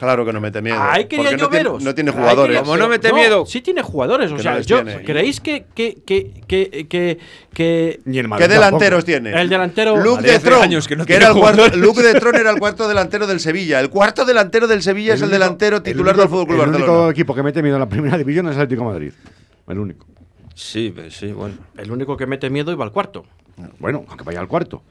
Claro 0.00 0.24
que 0.24 0.32
no 0.32 0.40
mete 0.40 0.62
miedo. 0.62 0.78
Ahí 0.80 1.04
quería 1.04 1.26
porque 1.26 1.36
yo 1.38 1.44
no 1.44 1.50
tiene, 1.50 1.64
veros. 1.64 1.82
no 1.84 1.94
tiene 1.94 2.10
jugadores. 2.10 2.58
Como 2.60 2.76
no 2.78 2.88
mete 2.88 3.12
miedo. 3.12 3.44
Sí 3.44 3.60
tiene 3.60 3.82
jugadores. 3.82 4.32
O 4.32 4.36
Que 4.36 4.42
sea, 4.42 4.54
no 4.54 4.60
yo, 4.60 4.82
tiene. 4.82 5.04
¿creéis 5.04 5.40
que, 5.42 5.66
que, 5.74 5.98
que, 6.06 6.42
que, 6.48 6.86
que, 6.88 7.18
que- 7.52 8.00
Ni 8.06 8.18
el 8.18 8.30
¿Qué 8.38 8.48
delanteros 8.48 9.04
tampoco. 9.04 9.22
tiene? 9.22 9.38
El 9.38 9.50
delantero- 9.50 9.96
Luke 10.02 10.22
de 10.22 10.38
Tron, 10.38 10.62
años 10.62 10.88
que 10.88 10.96
no 10.96 11.04
que 11.04 11.08
tiene 11.18 11.24
era 11.26 11.34
el 11.34 11.38
cuarto. 11.38 11.76
Luke 11.76 12.02
de 12.02 12.14
Tron 12.18 12.34
era 12.34 12.50
el 12.50 12.58
cuarto 12.58 12.88
delantero 12.88 13.26
del 13.26 13.40
Sevilla. 13.40 13.78
El 13.78 13.90
cuarto 13.90 14.24
delantero 14.24 14.66
del 14.66 14.82
Sevilla 14.82 15.12
es 15.12 15.20
el 15.20 15.26
único- 15.28 15.38
delantero 15.38 15.76
el 15.76 15.82
titular 15.82 16.14
único- 16.14 16.20
del 16.22 16.28
Fútbol 16.30 16.46
Club 16.46 16.62
El 16.62 16.68
único 16.70 16.78
Barcelona. 16.86 17.10
equipo 17.12 17.34
que 17.34 17.42
mete 17.42 17.62
miedo 17.62 17.76
en 17.76 17.80
la 17.80 17.88
primera 17.90 18.16
división 18.16 18.46
es 18.48 18.56
el 18.56 18.62
Atlético 18.62 18.86
de 18.86 18.92
Madrid. 18.94 19.12
El 19.68 19.78
único. 19.78 20.06
Sí, 20.54 20.94
sí, 21.10 21.32
bueno. 21.32 21.56
el 21.76 21.90
único 21.92 22.16
que 22.16 22.26
mete 22.26 22.48
miedo 22.48 22.72
iba 22.72 22.84
al 22.86 22.90
cuarto. 22.92 23.26
Bueno, 23.78 24.04
aunque 24.08 24.24
vaya 24.24 24.40
al 24.40 24.48
cuarto. 24.48 24.82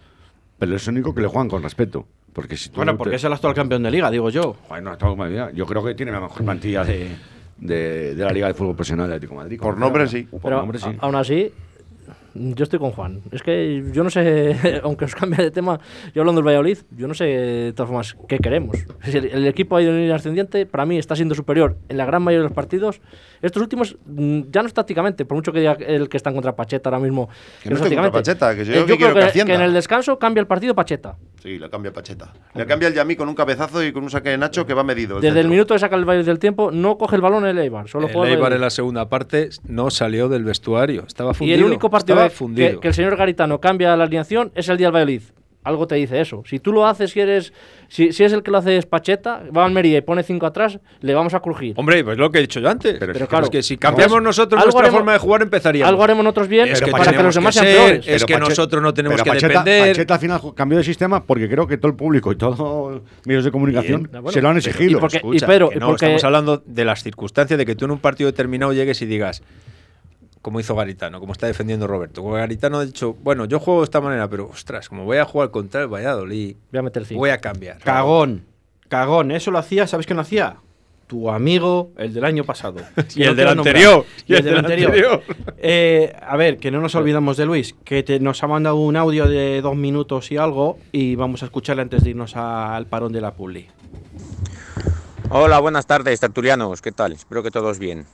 Pero 0.60 0.76
es 0.76 0.88
el 0.88 0.94
único 0.94 1.16
que 1.16 1.22
le 1.22 1.28
juegan 1.28 1.48
con 1.50 1.64
respeto. 1.64 2.06
Porque 2.34 2.56
si 2.58 2.70
tú 2.70 2.78
Bueno, 2.78 2.92
no 2.94 2.98
porque 2.98 3.12
te- 3.12 3.16
es 3.18 3.24
el 3.24 3.34
actual 3.34 3.54
campeón 3.54 3.84
de 3.84 3.92
liga, 3.92 4.10
digo 4.12 4.30
yo. 4.30 4.56
Bueno, 4.70 4.96
yo 5.54 5.66
creo 5.66 5.84
que 5.84 5.96
tiene 5.96 6.12
la 6.12 6.20
mejor 6.22 6.44
plantilla 6.44 6.84
de, 6.84 7.10
de, 7.58 8.16
de 8.16 8.24
la 8.26 8.32
Liga 8.32 8.48
de 8.48 8.54
Fútbol 8.54 8.76
Profesional 8.76 9.08
de 9.10 9.16
Atlético 9.16 9.34
de 9.36 9.44
Madrid. 9.44 9.60
Por 9.60 9.78
nombre, 9.78 10.08
sí. 10.08 10.24
Por 10.24 10.42
Pero 10.42 10.58
nombre, 10.58 10.80
sí. 10.80 10.90
aún 11.00 11.16
así, 11.16 11.52
yo 12.34 12.64
estoy 12.64 12.80
con 12.80 12.92
Juan. 12.92 13.22
Es 13.32 13.42
que 13.44 13.84
yo 13.94 14.04
no 14.04 14.10
sé, 14.10 14.56
aunque 14.84 15.06
os 15.06 15.16
cambie 15.16 15.44
de 15.44 15.52
tema, 15.52 15.80
yo 16.14 16.22
hablando 16.22 16.40
del 16.42 16.48
Valladolid, 16.48 16.78
yo 16.92 17.08
no 17.08 17.14
sé 17.14 17.26
de 17.26 17.74
todas 17.74 17.88
formas 17.90 18.16
qué 18.28 18.40
queremos. 18.40 18.78
El, 19.04 19.26
el 19.26 19.48
equipo 19.48 19.76
ha 19.76 19.82
ido 19.82 19.92
en 19.92 20.00
línea 20.02 20.16
ascendiente, 20.16 20.66
para 20.66 20.86
mí 20.86 20.98
está 20.98 21.16
siendo 21.16 21.36
superior 21.36 21.78
en 21.90 21.98
la 21.98 22.06
gran 22.06 22.22
mayoría 22.24 22.44
de 22.44 22.50
los 22.50 22.56
partidos. 22.56 23.02
Estos 23.42 23.62
últimos, 23.62 23.98
mm, 24.06 24.42
ya 24.52 24.62
no 24.62 24.68
es 24.68 24.74
tácticamente, 24.74 25.26
por 25.26 25.36
mucho 25.38 25.52
que 25.54 25.60
diga 25.60 25.74
el 25.80 26.10
que 26.10 26.18
está 26.18 26.30
en 26.30 26.36
contra 26.36 26.56
Pacheta 26.56 26.90
ahora 26.90 27.00
mismo. 27.00 27.30
Que 27.64 27.70
no 27.70 27.76
estoy 27.76 27.92
contra 27.96 28.12
Pacheta, 28.12 28.56
que 28.56 28.66
yo 28.66 28.74
Eh, 28.74 28.80
lo 28.82 28.86
que 28.86 28.98
quiero 28.98 29.14
creo 29.14 29.24
que 29.24 29.30
ascienda. 29.30 29.54
en 29.56 29.62
el 29.62 29.74
descanso 29.74 30.20
cambia 30.20 30.42
el 30.42 30.48
partido 30.48 30.76
Pacheta. 30.76 31.16
Sí, 31.42 31.58
le 31.58 31.70
cambia 31.70 31.94
Pacheta. 31.94 32.34
Le 32.54 32.66
cambia 32.66 32.90
el 32.90 32.94
Yamí 32.94 33.16
con 33.16 33.30
un 33.30 33.36
cabezazo 33.36 33.84
y 33.84 33.94
con 33.94 34.04
un 34.04 34.10
saque 34.10 34.30
de 34.30 34.38
Nacho 34.38 34.66
que 34.66 34.74
va 34.74 34.84
medido. 34.84 35.16
el 35.18 35.22
Desde 35.22 35.30
el 35.40 35.44
centro. 35.44 35.52
minuto 35.52 35.74
de 35.74 35.80
sacar 35.80 35.98
el 36.00 36.04
Valladolid 36.06 36.28
del 36.28 36.40
tiempo, 36.40 36.70
no 36.72 36.98
coge 36.98 37.16
el 37.16 37.22
balón 37.22 37.46
el 37.46 37.58
Eibar, 37.58 37.88
solo 37.88 38.08
El 38.08 38.14
juega 38.14 38.28
el 38.28 38.36
Eibar 38.36 38.52
en 38.54 38.62
la 38.62 38.70
segunda 38.70 39.08
parte 39.08 39.50
no 39.66 39.90
salió 39.90 40.28
del 40.28 40.44
vestuario. 40.44 41.06
Estaba 41.08 41.32
Y 41.32 41.36
fundido. 41.36 41.58
el 41.60 41.64
único 41.64 41.90
partido 41.90 42.19
estaba 42.20 42.30
que, 42.30 42.36
fundido. 42.36 42.80
que 42.80 42.88
el 42.90 42.94
señor 42.94 43.16
Garitano 43.16 43.60
cambia 43.60 43.96
la 43.96 44.04
alineación 44.04 44.52
es 44.56 44.70
el 44.70 44.78
día 44.78 44.88
del 44.88 44.94
Valladolid. 44.94 45.22
Algo 45.62 45.88
te 45.88 45.96
dice 45.96 46.22
eso. 46.22 46.42
Si 46.48 46.60
tú 46.60 46.72
lo 46.72 46.88
haces, 46.88 47.12
si 47.12 47.20
eres, 47.20 47.52
si, 47.90 48.14
si 48.14 48.24
es 48.24 48.32
el 48.32 48.44
que 48.44 48.50
lo 48.50 48.60
hace 48.60 48.78
es 48.78 48.86
Pacheta, 48.86 49.44
va 49.56 49.64
a 49.64 49.66
Almería 49.66 49.98
y 49.98 50.02
pone 50.02 50.24
cinco 50.24 50.46
atrás, 50.46 50.80
le 51.02 51.14
vamos 51.14 51.34
a 51.34 51.42
crujir. 51.42 51.74
Hombre, 51.78 52.02
pues 52.02 52.18
lo 52.18 52.32
que 52.32 52.38
he 52.40 52.42
dicho 52.42 52.62
yo 52.62 52.70
antes. 52.70 52.96
Pero 52.98 53.12
Pero, 53.12 53.28
claro, 53.28 53.44
es 53.44 53.50
que 53.52 53.62
si 53.62 53.76
cambiamos 53.78 54.14
pues, 54.14 54.24
nosotros 54.24 54.64
nuestra 54.64 54.84
haremos- 54.84 54.96
forma 55.00 55.12
de 55.14 55.20
jugar, 55.20 55.42
empezaríamos. 55.42 55.90
Algo 55.90 56.04
haremos 56.06 56.24
nosotros 56.24 56.48
bien 56.48 56.70
Es 56.70 56.82
que 56.82 56.90
para 56.90 57.12
que 57.12 57.22
los 57.22 57.36
demás 57.36 57.54
que 57.56 57.62
sean 57.62 57.74
ser- 57.76 57.86
peores. 57.86 58.08
Es 58.08 58.26
que 58.26 58.34
Pacheta- 58.36 58.50
nosotros 58.50 58.82
no 58.82 58.94
tenemos 58.94 59.16
pero 59.22 59.24
que 59.26 59.30
Pacheta, 59.32 59.64
depender. 59.64 59.96
Pacheta 59.96 60.14
al 60.14 60.20
final 60.22 60.42
cambió 60.56 60.78
de 60.78 60.84
sistema 60.86 61.24
porque 61.26 61.50
creo 61.50 61.68
que 61.68 61.78
todo 61.78 61.90
el 61.92 61.98
público 61.98 62.32
y 62.32 62.36
todos 62.38 62.58
los 62.94 63.02
medios 63.26 63.44
de 63.44 63.52
comunicación 63.52 64.04
Bien, 64.04 64.12
bueno, 64.24 64.32
se 64.32 64.42
lo 64.42 64.48
han 64.50 64.56
pero- 64.56 64.70
exigido. 64.70 64.98
y 64.98 65.02
porque- 65.02 65.18
Escucha, 65.18 65.46
pero- 65.46 65.70
que 65.70 65.76
y 65.76 65.80
no, 65.80 65.88
porque- 65.88 66.06
estamos 66.06 66.24
hablando 66.24 66.64
de 66.66 66.86
las 66.86 67.04
circunstancias 67.04 67.58
de 67.58 67.66
que 67.66 67.76
tú 67.76 67.84
en 67.84 67.92
un 67.92 68.00
partido 68.00 68.32
determinado 68.32 68.72
llegues 68.72 69.02
y 69.02 69.06
digas, 69.08 69.44
como 70.42 70.60
hizo 70.60 70.76
Garitano, 70.76 71.20
como 71.20 71.34
está 71.34 71.48
defendiendo 71.48 71.86
Roberto. 71.88 72.22
Como 72.22 72.36
Garitano 72.36 72.78
ha 72.80 72.86
dicho, 72.86 73.16
bueno, 73.24 73.46
yo 73.46 73.60
juego 73.60 73.82
de 73.82 73.86
esta 73.86 74.02
manera, 74.02 74.28
pero 74.30 74.48
ostras, 74.50 74.88
como 74.90 75.06
voy 75.06 75.18
a 75.18 75.26
jugar 75.26 75.52
contra 75.52 75.82
el 75.82 75.88
Valladolid, 75.88 76.56
Voy 76.72 76.80
a 76.80 76.82
meter 76.82 77.06
cinco. 77.06 77.20
voy 77.20 77.30
a 77.32 77.40
cambiar. 77.40 77.80
Cagón. 77.80 78.46
Cagón. 78.88 79.32
Eso 79.32 79.52
lo 79.52 79.58
hacía, 79.60 79.86
¿sabes 79.88 80.06
quién 80.06 80.16
lo 80.18 80.22
hacía? 80.22 80.58
Tu 81.08 81.30
amigo, 81.32 81.92
el 81.98 82.14
del 82.14 82.24
año 82.24 82.44
pasado. 82.44 82.82
Y 83.16 83.24
el 83.24 83.36
del 83.36 83.48
anterior. 83.48 84.06
Y 84.28 84.36
el 84.36 84.44
del 84.44 84.58
anterior. 84.58 85.24
Eh, 85.62 86.16
a 86.22 86.38
ver, 86.38 86.58
que 86.58 86.72
no 86.72 86.80
nos 86.80 86.96
olvidamos 86.96 87.36
de 87.36 87.46
Luis, 87.46 87.76
que 87.84 88.02
te- 88.04 88.20
nos 88.22 88.42
ha 88.44 88.48
mandado 88.48 88.78
un 88.78 88.96
audio 88.96 89.28
de 89.28 89.60
dos 89.62 89.76
minutos 89.76 90.32
y 90.32 90.38
algo 90.38 90.78
y 90.94 91.16
vamos 91.16 91.42
a 91.44 91.46
escucharle 91.48 91.82
antes 91.82 92.04
de 92.04 92.12
irnos 92.12 92.36
a- 92.38 92.76
al 92.78 92.86
parón 92.86 93.12
de 93.12 93.20
la 93.22 93.34
Publi. 93.34 93.68
Hola, 95.32 95.60
buenas 95.60 95.86
tardes, 95.86 96.20
tertulianos. 96.20 96.82
¿Qué 96.82 96.92
tal? 96.92 97.12
Espero 97.14 97.44
que 97.44 97.52
todos 97.52 97.78
bien. 97.78 98.06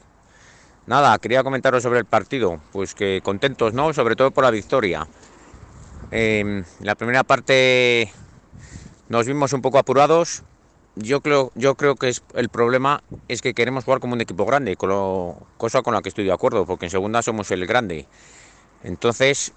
Nada, 0.86 1.18
quería 1.18 1.42
comentaros 1.42 1.82
sobre 1.82 1.98
el 1.98 2.04
partido. 2.04 2.60
Pues 2.72 2.94
que 2.94 3.20
contentos, 3.22 3.74
¿no? 3.74 3.92
Sobre 3.92 4.14
todo 4.16 4.30
por 4.30 4.44
la 4.44 4.50
victoria. 4.50 5.06
Eh, 6.12 6.62
la 6.80 6.94
primera 6.94 7.24
parte 7.24 8.12
nos 9.08 9.26
vimos 9.26 9.52
un 9.52 9.62
poco 9.62 9.78
apurados. 9.78 10.42
Yo 10.94 11.20
creo, 11.20 11.52
yo 11.54 11.74
creo 11.74 11.96
que 11.96 12.08
es, 12.08 12.22
el 12.34 12.48
problema 12.48 13.02
es 13.28 13.42
que 13.42 13.52
queremos 13.52 13.84
jugar 13.84 14.00
como 14.00 14.14
un 14.14 14.20
equipo 14.20 14.46
grande, 14.46 14.76
cosa 14.76 15.82
con 15.82 15.92
la 15.92 16.00
que 16.00 16.08
estoy 16.08 16.24
de 16.24 16.32
acuerdo, 16.32 16.64
porque 16.64 16.86
en 16.86 16.90
segunda 16.90 17.20
somos 17.20 17.50
el 17.50 17.66
grande. 17.66 18.06
Entonces, 18.82 19.52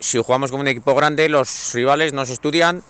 si 0.00 0.20
jugamos 0.20 0.50
como 0.50 0.62
un 0.62 0.68
equipo 0.68 0.94
grande, 0.96 1.28
los 1.28 1.72
rivales 1.72 2.12
nos 2.14 2.30
estudian 2.30 2.82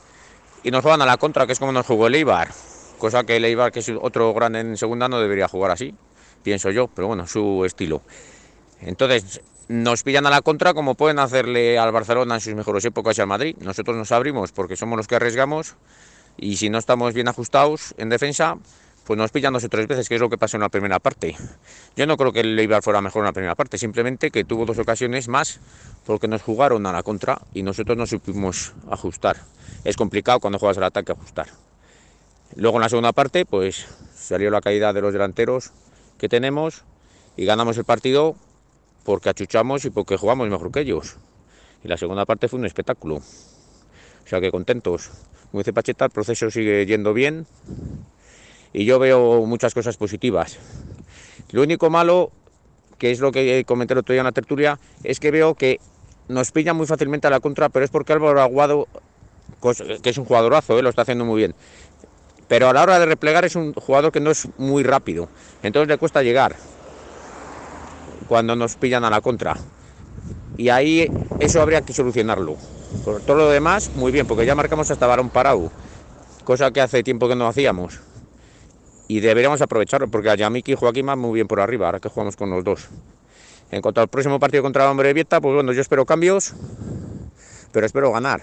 y 0.62 0.70
nos 0.70 0.82
juegan 0.82 1.02
a 1.02 1.06
la 1.06 1.18
contra, 1.18 1.46
que 1.46 1.52
es 1.52 1.58
como 1.58 1.72
nos 1.72 1.84
jugó 1.84 2.06
el 2.06 2.14
Eibar. 2.14 2.48
Cosa 2.96 3.24
que 3.24 3.36
el 3.36 3.44
Eibar, 3.44 3.72
que 3.72 3.80
es 3.80 3.92
otro 4.00 4.32
grande 4.32 4.60
en 4.60 4.78
segunda, 4.78 5.08
no 5.08 5.20
debería 5.20 5.46
jugar 5.46 5.70
así, 5.70 5.94
pienso 6.46 6.70
yo, 6.70 6.86
pero 6.86 7.08
bueno, 7.08 7.26
su 7.26 7.64
estilo. 7.64 8.02
Entonces, 8.80 9.40
nos 9.66 10.04
pillan 10.04 10.26
a 10.26 10.30
la 10.30 10.42
contra 10.42 10.74
como 10.74 10.94
pueden 10.94 11.18
hacerle 11.18 11.76
al 11.76 11.90
Barcelona 11.90 12.36
en 12.36 12.40
sus 12.40 12.54
mejores 12.54 12.84
épocas 12.84 13.18
y 13.18 13.20
al 13.20 13.26
Madrid. 13.26 13.56
Nosotros 13.60 13.96
nos 13.96 14.12
abrimos 14.12 14.52
porque 14.52 14.76
somos 14.76 14.96
los 14.96 15.08
que 15.08 15.16
arriesgamos 15.16 15.74
y 16.36 16.56
si 16.56 16.70
no 16.70 16.78
estamos 16.78 17.14
bien 17.14 17.26
ajustados 17.26 17.96
en 17.98 18.10
defensa, 18.10 18.58
pues 19.04 19.18
nos 19.18 19.32
pillan 19.32 19.54
dos 19.54 19.64
o 19.64 19.68
tres 19.68 19.88
veces, 19.88 20.08
que 20.08 20.14
es 20.14 20.20
lo 20.20 20.30
que 20.30 20.38
pasó 20.38 20.56
en 20.56 20.60
la 20.60 20.68
primera 20.68 21.00
parte. 21.00 21.34
Yo 21.96 22.06
no 22.06 22.16
creo 22.16 22.32
que 22.32 22.40
el 22.40 22.56
Eibar 22.56 22.80
fuera 22.80 23.00
mejor 23.00 23.22
en 23.22 23.26
la 23.26 23.32
primera 23.32 23.56
parte, 23.56 23.76
simplemente 23.76 24.30
que 24.30 24.44
tuvo 24.44 24.66
dos 24.66 24.78
ocasiones 24.78 25.26
más 25.26 25.58
porque 26.06 26.28
nos 26.28 26.42
jugaron 26.42 26.86
a 26.86 26.92
la 26.92 27.02
contra 27.02 27.40
y 27.54 27.64
nosotros 27.64 27.96
no 27.96 28.06
supimos 28.06 28.72
ajustar. 28.88 29.36
Es 29.82 29.96
complicado 29.96 30.38
cuando 30.38 30.60
juegas 30.60 30.76
al 30.76 30.84
ataque 30.84 31.10
ajustar. 31.10 31.48
Luego 32.54 32.76
en 32.76 32.82
la 32.82 32.88
segunda 32.88 33.10
parte, 33.10 33.44
pues 33.46 33.84
salió 34.14 34.48
la 34.50 34.60
caída 34.60 34.92
de 34.92 35.00
los 35.00 35.12
delanteros 35.12 35.72
que 36.18 36.28
tenemos 36.28 36.84
y 37.36 37.44
ganamos 37.44 37.76
el 37.78 37.84
partido 37.84 38.36
porque 39.04 39.28
achuchamos 39.28 39.84
y 39.84 39.90
porque 39.90 40.16
jugamos 40.16 40.48
mejor 40.48 40.72
que 40.72 40.80
ellos. 40.80 41.16
Y 41.84 41.88
la 41.88 41.96
segunda 41.96 42.24
parte 42.24 42.48
fue 42.48 42.58
un 42.58 42.66
espectáculo. 42.66 43.16
O 43.16 44.28
sea 44.28 44.40
que 44.40 44.50
contentos. 44.50 45.10
Como 45.50 45.60
dice 45.60 45.72
Pacheta, 45.72 46.06
el 46.06 46.10
proceso 46.10 46.50
sigue 46.50 46.84
yendo 46.86 47.14
bien 47.14 47.46
y 48.72 48.84
yo 48.84 48.98
veo 48.98 49.46
muchas 49.46 49.72
cosas 49.72 49.96
positivas. 49.96 50.58
Lo 51.52 51.62
único 51.62 51.88
malo, 51.88 52.32
que 52.98 53.10
es 53.10 53.20
lo 53.20 53.30
que 53.30 53.64
comenté 53.64 53.94
el 53.94 53.98
otro 53.98 54.12
día 54.12 54.20
en 54.22 54.26
la 54.26 54.32
tertulia, 54.32 54.78
es 55.04 55.20
que 55.20 55.30
veo 55.30 55.54
que 55.54 55.80
nos 56.28 56.50
pillan 56.50 56.76
muy 56.76 56.86
fácilmente 56.86 57.26
a 57.26 57.30
la 57.30 57.40
contra, 57.40 57.68
pero 57.68 57.84
es 57.84 57.90
porque 57.90 58.12
Álvaro 58.12 58.42
Aguado, 58.42 58.88
que 60.02 60.10
es 60.10 60.18
un 60.18 60.24
jugadorazo, 60.24 60.78
¿eh? 60.78 60.82
lo 60.82 60.90
está 60.90 61.02
haciendo 61.02 61.24
muy 61.24 61.38
bien. 61.38 61.54
Pero 62.48 62.68
a 62.68 62.72
la 62.72 62.82
hora 62.82 62.98
de 62.98 63.06
replegar 63.06 63.44
es 63.44 63.56
un 63.56 63.72
jugador 63.74 64.12
que 64.12 64.20
no 64.20 64.30
es 64.30 64.48
muy 64.56 64.82
rápido, 64.82 65.28
entonces 65.62 65.88
le 65.88 65.98
cuesta 65.98 66.22
llegar 66.22 66.56
cuando 68.28 68.56
nos 68.56 68.76
pillan 68.76 69.04
a 69.04 69.10
la 69.10 69.20
contra. 69.20 69.56
Y 70.56 70.68
ahí 70.68 71.10
eso 71.40 71.60
habría 71.60 71.82
que 71.82 71.92
solucionarlo. 71.92 72.56
Por 73.04 73.20
todo 73.20 73.36
lo 73.36 73.50
demás, 73.50 73.90
muy 73.94 74.12
bien, 74.12 74.26
porque 74.26 74.46
ya 74.46 74.54
marcamos 74.54 74.90
hasta 74.90 75.06
varón 75.06 75.30
parado. 75.30 75.70
cosa 76.44 76.70
que 76.70 76.80
hace 76.80 77.02
tiempo 77.02 77.28
que 77.28 77.36
no 77.36 77.46
hacíamos. 77.46 78.00
Y 79.08 79.20
deberíamos 79.20 79.60
aprovecharlo, 79.60 80.08
porque 80.08 80.30
a 80.30 80.34
Yamiki 80.34 80.72
y 80.72 80.74
Joaquín 80.74 81.06
van 81.06 81.18
muy 81.18 81.34
bien 81.34 81.46
por 81.46 81.60
arriba, 81.60 81.86
ahora 81.86 82.00
que 82.00 82.08
jugamos 82.08 82.36
con 82.36 82.50
los 82.50 82.64
dos. 82.64 82.88
En 83.70 83.82
cuanto 83.82 84.00
al 84.00 84.08
próximo 84.08 84.38
partido 84.38 84.62
contra 84.62 84.84
la 84.84 84.90
Hombre 84.90 85.12
Vieta, 85.12 85.40
pues 85.40 85.54
bueno, 85.54 85.72
yo 85.72 85.80
espero 85.80 86.06
cambios, 86.06 86.54
pero 87.72 87.86
espero 87.86 88.12
ganar. 88.12 88.42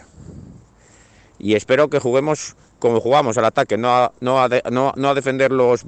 Y 1.39 1.56
espero 1.56 1.89
que 1.89 2.00
juguemos 2.00 2.56
como 2.84 3.00
jugamos 3.00 3.38
al 3.38 3.46
ataque, 3.46 3.78
no 3.78 3.88
a, 3.96 4.12
no 4.19 4.46
no- 4.69 4.91
no 4.98 5.10
a 5.10 5.13
defender 5.13 5.54
los 5.54 5.86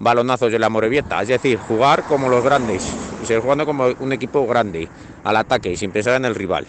balonazos 0.00 0.50
de 0.50 0.58
la 0.58 0.68
Morevieta, 0.68 1.22
es 1.22 1.28
decir, 1.28 1.56
jugar 1.56 2.02
como 2.02 2.28
los 2.28 2.42
grandes, 2.42 2.82
y 3.22 3.26
seguir 3.26 3.42
jugando 3.44 3.64
como 3.64 3.86
un 4.00 4.12
equipo 4.12 4.44
grande, 4.44 4.88
al 5.22 5.36
ataque 5.36 5.70
y 5.70 5.76
sin 5.76 5.92
pensar 5.92 6.14
en 6.16 6.24
el 6.24 6.34
rival. 6.34 6.66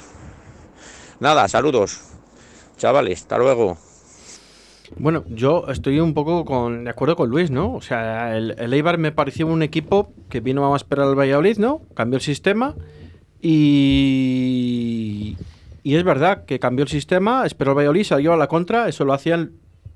Nada, 1.20 1.48
saludos, 1.48 2.00
chavales, 2.78 3.22
hasta 3.22 3.40
luego. 3.40 3.80
Bueno, 4.96 5.24
yo 5.28 5.66
estoy 5.70 6.00
un 6.00 6.14
poco 6.14 6.46
con, 6.46 6.84
de 6.84 6.92
acuerdo 6.92 7.16
con 7.16 7.28
Luis, 7.28 7.50
¿no? 7.50 7.74
O 7.74 7.82
sea, 7.82 8.38
el, 8.38 8.54
el 8.60 8.72
Eibar 8.76 9.00
me 9.00 9.12
pareció 9.12 9.48
un 9.48 9.64
equipo 9.64 10.14
que 10.30 10.40
vino 10.40 10.72
a 10.72 10.78
esperar 10.78 11.08
al 11.08 11.16
Valladolid, 11.20 11.58
¿no? 11.58 11.82
Cambió 11.96 12.18
el 12.18 12.22
sistema 12.24 12.76
y, 13.42 15.36
y 15.88 15.96
es 15.96 16.04
verdad 16.04 16.44
que 16.44 16.60
cambió 16.60 16.84
el 16.84 16.90
sistema, 16.90 17.46
esperó 17.46 17.72
al 17.72 17.78
Valladolid, 17.78 18.04
salió 18.04 18.34
a 18.34 18.36
la 18.36 18.48
contra, 18.48 18.90
eso 18.90 19.06
lo 19.06 19.14
hacían 19.14 19.54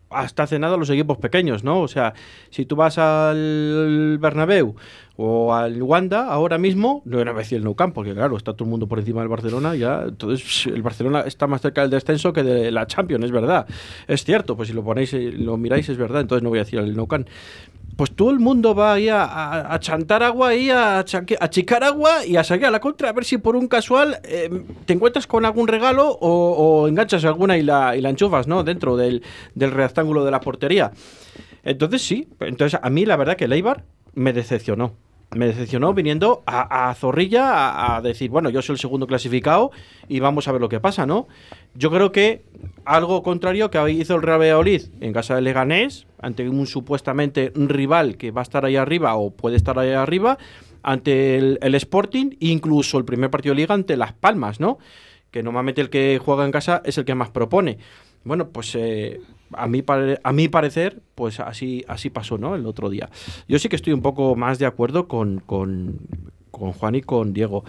hasta 0.09 0.43
hace 0.43 0.57
nada 0.57 0.77
los 0.77 0.89
equipos 0.89 1.17
pequeños, 1.17 1.65
¿no? 1.65 1.81
O 1.81 1.89
sea, 1.89 2.13
si 2.49 2.65
tú 2.65 2.77
vas 2.77 2.97
al 2.97 4.17
Bernabéu 4.17 4.77
o 5.17 5.53
al 5.53 5.81
Wanda 5.83 6.27
ahora 6.31 6.57
mismo, 6.57 7.01
no 7.05 7.19
era 7.19 7.33
decir 7.33 7.57
el 7.57 7.63
Nou 7.63 7.75
Camp, 7.75 7.93
porque 7.93 8.13
claro, 8.13 8.37
está 8.37 8.53
todo 8.53 8.63
el 8.65 8.71
mundo 8.71 8.87
por 8.87 8.97
encima 8.99 9.19
del 9.21 9.29
Barcelona, 9.29 9.75
ya, 9.75 10.03
entonces 10.07 10.65
el 10.67 10.81
Barcelona 10.81 11.21
está 11.21 11.47
más 11.47 11.61
cerca 11.61 11.81
del 11.81 11.91
descenso 11.91 12.33
que 12.33 12.43
de 12.43 12.71
la 12.71 12.87
Champions, 12.87 13.25
es 13.25 13.31
verdad. 13.31 13.67
Es 14.07 14.23
cierto, 14.23 14.55
pues 14.55 14.69
si 14.69 14.73
lo 14.73 14.83
ponéis, 14.83 15.13
eh, 15.13 15.31
lo 15.31 15.57
miráis, 15.57 15.87
es 15.89 15.97
verdad, 15.97 16.21
entonces 16.21 16.41
no 16.43 16.49
voy 16.49 16.59
a 16.59 16.63
decir 16.63 16.79
el 16.79 16.95
Nou 16.95 17.07
Camp. 17.07 17.27
Pues 17.97 18.11
todo 18.15 18.31
el 18.31 18.39
mundo 18.39 18.73
va 18.73 18.93
ahí 18.93 19.09
a, 19.09 19.23
a- 19.25 19.73
a 19.75 19.79
chantar 19.79 20.23
agua 20.23 20.47
ahí, 20.49 20.69
a, 20.71 20.99
a 20.99 21.49
chicar 21.49 21.83
agua 21.83 22.25
y 22.25 22.37
a 22.37 22.43
salir 22.43 22.65
a 22.65 22.71
la 22.71 22.79
contra, 22.79 23.09
a 23.09 23.13
ver 23.13 23.25
si 23.25 23.37
por 23.37 23.55
un 23.55 23.67
casual 23.67 24.17
eh, 24.23 24.49
te 24.85 24.93
encuentras 24.93 25.27
con 25.27 25.45
algún 25.45 25.67
regalo 25.67 26.17
o, 26.21 26.87
enganchas 26.87 27.25
alguna 27.25 27.57
y 27.57 27.63
la, 27.63 27.95
y 27.95 28.01
la 28.01 28.09
enchufas, 28.09 28.47
¿no? 28.47 28.63
Dentro 28.63 28.95
del, 28.95 29.21
del 29.55 29.71
rectángulo 29.71 30.23
de 30.23 30.31
la 30.31 30.39
portería. 30.39 30.91
Entonces 31.63 32.01
sí, 32.01 32.27
entonces 32.39 32.79
a 32.81 32.89
mí 32.89 33.05
la 33.05 33.17
verdad 33.17 33.35
que 33.35 33.45
el 33.45 33.53
me 34.13 34.33
decepcionó. 34.33 34.93
Me 35.33 35.47
decepcionó 35.47 35.93
viniendo 35.93 36.43
a, 36.45 36.93
Zorrilla 36.93 37.95
a, 37.95 38.01
decir, 38.01 38.29
bueno, 38.29 38.49
yo 38.49 38.61
soy 38.61 38.73
el 38.73 38.79
segundo 38.79 39.07
clasificado 39.07 39.71
y 40.09 40.19
vamos 40.19 40.49
a 40.49 40.51
ver 40.51 40.59
lo 40.59 40.67
que 40.67 40.81
pasa, 40.81 41.05
¿no? 41.05 41.29
Yo 41.73 41.89
creo 41.89 42.11
que 42.11 42.43
algo 42.83 43.23
contrario 43.23 43.71
que 43.71 43.91
hizo 43.91 44.15
el 44.15 44.23
Real 44.23 44.41
Valladolid 44.41 44.81
en 44.99 45.13
casa 45.13 45.35
de 45.35 45.41
Leganés, 45.41 46.05
ante 46.19 46.49
un 46.49 46.67
supuestamente 46.67 47.53
rival 47.55 48.17
que 48.17 48.31
va 48.31 48.41
a 48.41 48.43
estar 48.43 48.65
ahí 48.65 48.75
arriba 48.75 49.15
o 49.15 49.31
puede 49.31 49.55
estar 49.55 49.79
ahí 49.79 49.91
arriba, 49.91 50.37
ante 50.83 51.37
el, 51.37 51.59
el 51.61 51.75
Sporting, 51.75 52.31
incluso 52.41 52.97
el 52.97 53.05
primer 53.05 53.29
partido 53.29 53.55
de 53.55 53.61
liga 53.61 53.73
ante 53.73 53.95
Las 53.95 54.11
Palmas, 54.11 54.59
¿no? 54.59 54.79
Que 55.31 55.43
normalmente 55.43 55.79
el 55.79 55.89
que 55.89 56.19
juega 56.21 56.43
en 56.43 56.51
casa 56.51 56.81
es 56.83 56.97
el 56.97 57.05
que 57.05 57.15
más 57.15 57.29
propone. 57.29 57.77
Bueno, 58.25 58.49
pues 58.49 58.75
eh, 58.75 59.21
a, 59.53 59.67
pare- 59.85 60.19
a 60.23 60.31
mi 60.31 60.47
parecer, 60.47 60.99
pues 61.15 61.39
así, 61.39 61.83
así 61.87 62.09
pasó, 62.09 62.37
¿no? 62.37 62.55
El 62.55 62.65
otro 62.65 62.89
día. 62.89 63.09
Yo 63.47 63.59
sí 63.59 63.69
que 63.69 63.75
estoy 63.75 63.93
un 63.93 64.01
poco 64.01 64.35
más 64.35 64.59
de 64.59 64.65
acuerdo 64.65 65.07
con, 65.07 65.39
con, 65.39 65.99
con 66.51 66.71
Juan 66.73 66.95
y 66.95 67.01
con 67.01 67.33
Diego 67.33 67.63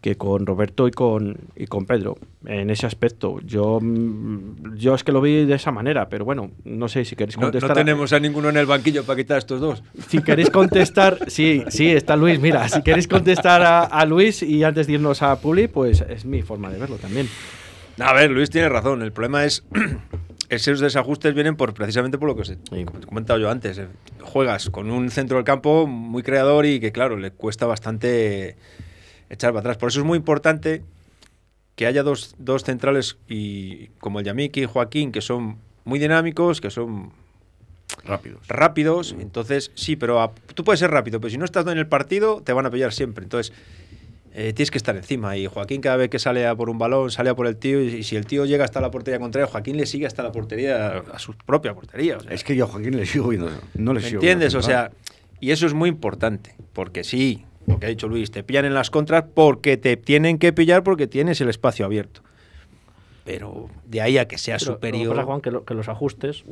que 0.00 0.16
con 0.16 0.46
Roberto 0.46 0.88
y 0.88 0.90
con, 0.90 1.36
y 1.54 1.66
con 1.66 1.86
Pedro 1.86 2.16
en 2.46 2.70
ese 2.70 2.86
aspecto. 2.86 3.38
Yo, 3.44 3.78
yo 4.74 4.96
es 4.96 5.04
que 5.04 5.12
lo 5.12 5.20
vi 5.20 5.44
de 5.44 5.54
esa 5.54 5.70
manera, 5.70 6.08
pero 6.08 6.24
bueno, 6.24 6.50
no 6.64 6.88
sé 6.88 7.04
si 7.04 7.14
queréis 7.14 7.36
No, 7.36 7.42
no 7.42 7.46
contestar. 7.46 7.70
a- 7.70 7.74
tenemos 7.74 8.12
a 8.12 8.18
ninguno 8.18 8.48
en 8.48 8.56
el 8.56 8.66
banquillo 8.66 9.04
para 9.04 9.16
quitar 9.16 9.36
a 9.36 9.38
estos 9.38 9.60
dos. 9.60 9.84
si 10.08 10.20
queréis 10.20 10.50
contestar, 10.50 11.18
sí, 11.28 11.62
sí, 11.68 11.88
está 11.88 12.16
Luis. 12.16 12.40
Mira, 12.40 12.68
si 12.68 12.82
queréis 12.82 13.06
contestar 13.06 13.62
a, 13.62 13.82
a 13.84 14.04
Luis 14.04 14.42
y 14.42 14.64
antes 14.64 14.88
de 14.88 14.94
irnos 14.94 15.22
a 15.22 15.40
Publi, 15.40 15.68
pues 15.68 16.00
es 16.00 16.24
mi 16.24 16.42
forma 16.42 16.68
de 16.70 16.78
verlo 16.80 16.96
también. 16.96 17.28
A 18.00 18.12
ver, 18.12 18.30
Luis 18.32 18.50
tiene 18.50 18.68
razón. 18.70 19.02
El 19.02 19.12
problema 19.12 19.44
es. 19.44 19.62
Esos 20.52 20.80
desajustes 20.80 21.32
vienen 21.32 21.56
por 21.56 21.72
precisamente 21.72 22.18
por 22.18 22.28
lo 22.28 22.34
que 22.36 22.42
os 22.42 22.50
he 22.50 22.58
comentado 23.06 23.38
yo 23.38 23.48
antes. 23.50 23.78
Eh, 23.78 23.86
Juegas 24.20 24.68
con 24.68 24.90
un 24.90 25.10
centro 25.10 25.38
del 25.38 25.44
campo 25.46 25.86
muy 25.86 26.22
creador 26.22 26.66
y 26.66 26.78
que, 26.78 26.92
claro, 26.92 27.16
le 27.16 27.30
cuesta 27.30 27.64
bastante 27.64 28.56
echar 29.30 29.52
para 29.52 29.60
atrás. 29.60 29.78
Por 29.78 29.88
eso 29.88 30.00
es 30.00 30.04
muy 30.04 30.18
importante 30.18 30.82
que 31.74 31.86
haya 31.86 32.02
dos, 32.02 32.34
dos 32.38 32.64
centrales 32.64 33.16
y 33.28 33.86
como 33.98 34.18
el 34.20 34.26
Yamiki 34.26 34.64
y 34.64 34.66
Joaquín, 34.66 35.10
que 35.10 35.22
son 35.22 35.56
muy 35.84 35.98
dinámicos, 35.98 36.60
que 36.60 36.68
son 36.68 37.12
Rápidos. 38.04 38.46
rápidos. 38.46 39.14
Entonces, 39.18 39.70
sí, 39.74 39.96
pero 39.96 40.20
a- 40.20 40.32
tú 40.54 40.64
puedes 40.64 40.80
ser 40.80 40.90
rápido, 40.90 41.18
pero 41.18 41.30
si 41.30 41.38
no 41.38 41.46
estás 41.46 41.66
en 41.66 41.78
el 41.78 41.86
partido, 41.86 42.42
te 42.44 42.52
van 42.52 42.66
a 42.66 42.70
pillar 42.70 42.92
siempre. 42.92 43.24
Entonces, 43.24 43.54
eh, 44.34 44.52
tienes 44.52 44.70
que 44.70 44.78
estar 44.78 44.96
encima. 44.96 45.36
Y 45.36 45.46
Joaquín, 45.46 45.80
cada 45.80 45.96
vez 45.96 46.08
que 46.10 46.18
sale 46.18 46.46
a 46.46 46.54
por 46.54 46.70
un 46.70 46.78
balón, 46.78 47.10
sale 47.10 47.30
a 47.30 47.34
por 47.34 47.46
el 47.46 47.56
tío. 47.56 47.82
Y, 47.82 47.88
y 47.88 48.02
si 48.02 48.16
el 48.16 48.26
tío 48.26 48.44
llega 48.46 48.64
hasta 48.64 48.80
la 48.80 48.90
portería 48.90 49.18
contraria, 49.20 49.46
Joaquín 49.46 49.76
le 49.76 49.86
sigue 49.86 50.06
hasta 50.06 50.22
la 50.22 50.32
portería, 50.32 51.02
a 51.12 51.18
su 51.18 51.34
propia 51.34 51.74
portería. 51.74 52.16
o 52.16 52.20
sea, 52.20 52.32
Es 52.32 52.44
que 52.44 52.56
yo 52.56 52.64
a 52.64 52.68
Joaquín 52.68 52.96
le 52.96 53.06
sigo 53.06 53.28
viendo. 53.28 53.50
No 53.74 53.92
le 53.92 54.00
¿Me 54.00 54.06
sigo 54.08 54.20
entiendes? 54.20 54.54
O 54.54 54.62
sea, 54.62 54.90
y 55.40 55.50
eso 55.50 55.66
es 55.66 55.74
muy 55.74 55.88
importante. 55.88 56.54
Porque 56.72 57.04
sí, 57.04 57.44
lo 57.66 57.78
que 57.78 57.86
ha 57.86 57.88
dicho 57.90 58.08
Luis, 58.08 58.30
te 58.30 58.42
pillan 58.42 58.64
en 58.64 58.74
las 58.74 58.90
contras 58.90 59.24
porque 59.34 59.76
te 59.76 59.96
tienen 59.96 60.38
que 60.38 60.52
pillar 60.52 60.82
porque 60.82 61.06
tienes 61.06 61.40
el 61.40 61.48
espacio 61.48 61.84
abierto. 61.84 62.22
Pero 63.24 63.68
de 63.86 64.00
ahí 64.00 64.18
a 64.18 64.26
que 64.26 64.36
sea 64.38 64.56
Pero 64.58 64.72
lo 64.72 64.80
que 64.80 64.86
superior. 64.88 65.14
pasa, 65.14 65.26
Juan, 65.26 65.40
que, 65.40 65.50
lo- 65.52 65.64
que 65.64 65.74
los 65.74 65.88
ajustes, 65.88 66.44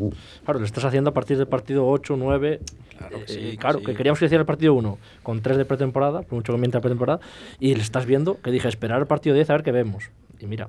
claro, 0.44 0.61
lo 0.61 0.64
estás 0.66 0.85
haciendo 0.85 1.11
a 1.11 1.12
partir 1.14 1.37
del 1.37 1.48
partido 1.48 1.87
8, 1.88 2.16
9. 2.16 2.61
Claro 2.96 3.16
que 3.18 3.22
eh, 3.24 3.26
sí, 3.26 3.50
que 3.52 3.56
claro, 3.56 3.78
sí. 3.80 3.87
que 3.87 3.94
queríamos 3.94 4.18
que 4.20 4.26
hiciera 4.26 4.42
el 4.42 4.46
partido 4.46 4.74
1 4.74 4.98
con 5.22 5.40
3 5.42 5.56
de 5.56 5.64
pretemporada, 5.64 6.22
por 6.22 6.35
mucho 6.35 6.52
que 6.52 6.59
mienta 6.61 6.80
pretemporada, 6.80 7.20
y 7.59 7.74
le 7.74 7.80
estás 7.83 8.06
viendo 8.06 8.40
que 8.40 8.50
dije, 8.50 8.68
esperar 8.68 9.00
el 9.00 9.06
partido 9.06 9.35
10 9.35 9.50
a 9.50 9.54
ver 9.54 9.62
qué 9.64 9.72
vemos. 9.72 10.11
Y 10.38 10.46
mira, 10.46 10.68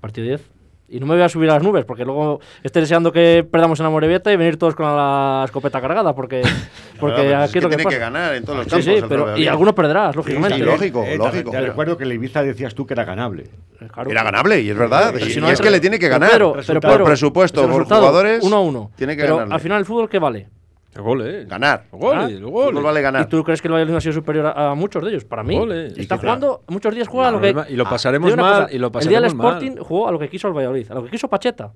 partido 0.00 0.26
10. 0.26 0.40
Y 0.88 1.00
no 1.00 1.06
me 1.06 1.14
voy 1.14 1.22
a 1.24 1.28
subir 1.28 1.50
a 1.50 1.54
las 1.54 1.62
nubes, 1.64 1.84
porque 1.84 2.04
luego 2.04 2.38
estoy 2.62 2.82
deseando 2.82 3.10
que 3.10 3.44
perdamos 3.50 3.80
en 3.80 3.84
la 3.84 3.90
Morevieta 3.90 4.32
y 4.32 4.36
venir 4.36 4.56
todos 4.56 4.76
con 4.76 4.86
la 4.86 5.42
escopeta 5.44 5.80
cargada, 5.80 6.14
porque, 6.14 6.42
porque 7.00 7.34
aquí 7.34 7.44
es 7.46 7.52
que 7.52 7.58
es 7.58 7.64
lo 7.64 7.70
que 7.70 7.76
tiene 7.76 7.84
pasa. 7.84 7.96
que 7.96 8.00
ganar 8.00 8.34
en 8.36 8.44
todos 8.44 8.58
los 8.58 8.66
Sí, 8.66 8.70
campos. 8.70 8.84
sí, 9.00 9.04
pero, 9.08 9.36
y 9.36 9.48
algunos 9.48 9.74
perderás, 9.74 10.14
lógicamente. 10.14 10.58
sí, 10.58 10.62
lógico, 10.62 11.02
Eh, 11.04 11.16
lógico. 11.18 11.50
Te 11.50 11.60
recuerdo 11.60 11.96
que 11.96 12.04
el 12.04 12.12
Ibiza 12.12 12.42
decías 12.44 12.74
tú 12.74 12.86
que 12.86 12.94
era 12.94 13.04
ganable. 13.04 13.44
Eh, 13.80 13.88
claro. 13.92 14.10
Era 14.10 14.22
ganable, 14.22 14.60
y 14.60 14.70
es 14.70 14.78
verdad. 14.78 15.10
Pero 15.12 15.26
y 15.26 15.30
si 15.30 15.38
y 15.38 15.42
no 15.42 15.48
es 15.50 15.60
que 15.60 15.70
le 15.70 15.80
tiene 15.80 15.98
que 15.98 16.06
pero 16.08 16.20
ganar. 16.20 16.38
Por 16.40 16.64
pero 16.66 16.80
Pedro, 16.80 17.04
presupuesto, 17.04 17.68
por 17.68 17.84
jugadores. 17.84 18.44
Uno 18.44 18.56
a 18.56 18.60
uno. 18.60 18.90
Tiene 18.96 19.16
que 19.16 19.22
pero 19.22 19.36
ganarle. 19.38 19.54
al 19.54 19.60
final, 19.60 19.78
¿el 19.80 19.84
fútbol 19.86 20.08
qué 20.08 20.18
vale? 20.20 20.48
El 20.96 21.02
goles. 21.02 21.48
Ganar. 21.48 21.84
Los 21.92 22.00
goles, 22.00 22.22
Ah, 22.24 22.28
los 22.30 22.40
Fútbol 22.50 22.64
goles. 22.64 22.82
vale 22.82 23.02
ganar. 23.02 23.22
¿Y 23.22 23.26
tú 23.28 23.44
crees 23.44 23.60
que 23.62 23.68
el 23.68 23.72
Valladolid 23.74 23.92
no 23.92 23.98
ha 23.98 24.00
sido 24.00 24.12
superior 24.14 24.46
a, 24.46 24.70
a 24.70 24.74
muchos 24.74 25.02
de 25.04 25.10
ellos? 25.10 25.24
Para 25.24 25.42
mí, 25.42 25.56
Ole. 25.56 25.86
está 25.88 26.02
Y 26.02 26.06
que, 26.06 26.16
jugando, 26.16 26.62
muchos 26.68 26.94
días 26.94 27.08
juega 27.08 27.28
a 27.28 27.30
lo 27.32 27.40
que... 27.40 27.54
Y 27.68 27.76
lo 27.76 27.86
Ah, 27.86 27.90
pasaremos 27.90 28.32
una 28.32 28.42
mal. 28.42 28.62
cosa, 28.64 28.74
Y 28.74 28.78
lo 28.78 28.86
el 28.86 28.92
día 28.92 29.20
del 29.20 29.30
pasaremos 29.30 29.34
mal. 29.34 29.46
Sporting 29.62 29.76
jugó 29.84 30.08
a 30.08 30.12
lo 30.12 30.18
que 30.18 30.28
quiso 30.28 30.48
el 30.48 30.54
Valladolid, 30.54 30.90
a 30.90 30.94
lo 30.94 31.04
que 31.04 31.10
quiso 31.10 31.28
Pacheta. 31.28 31.72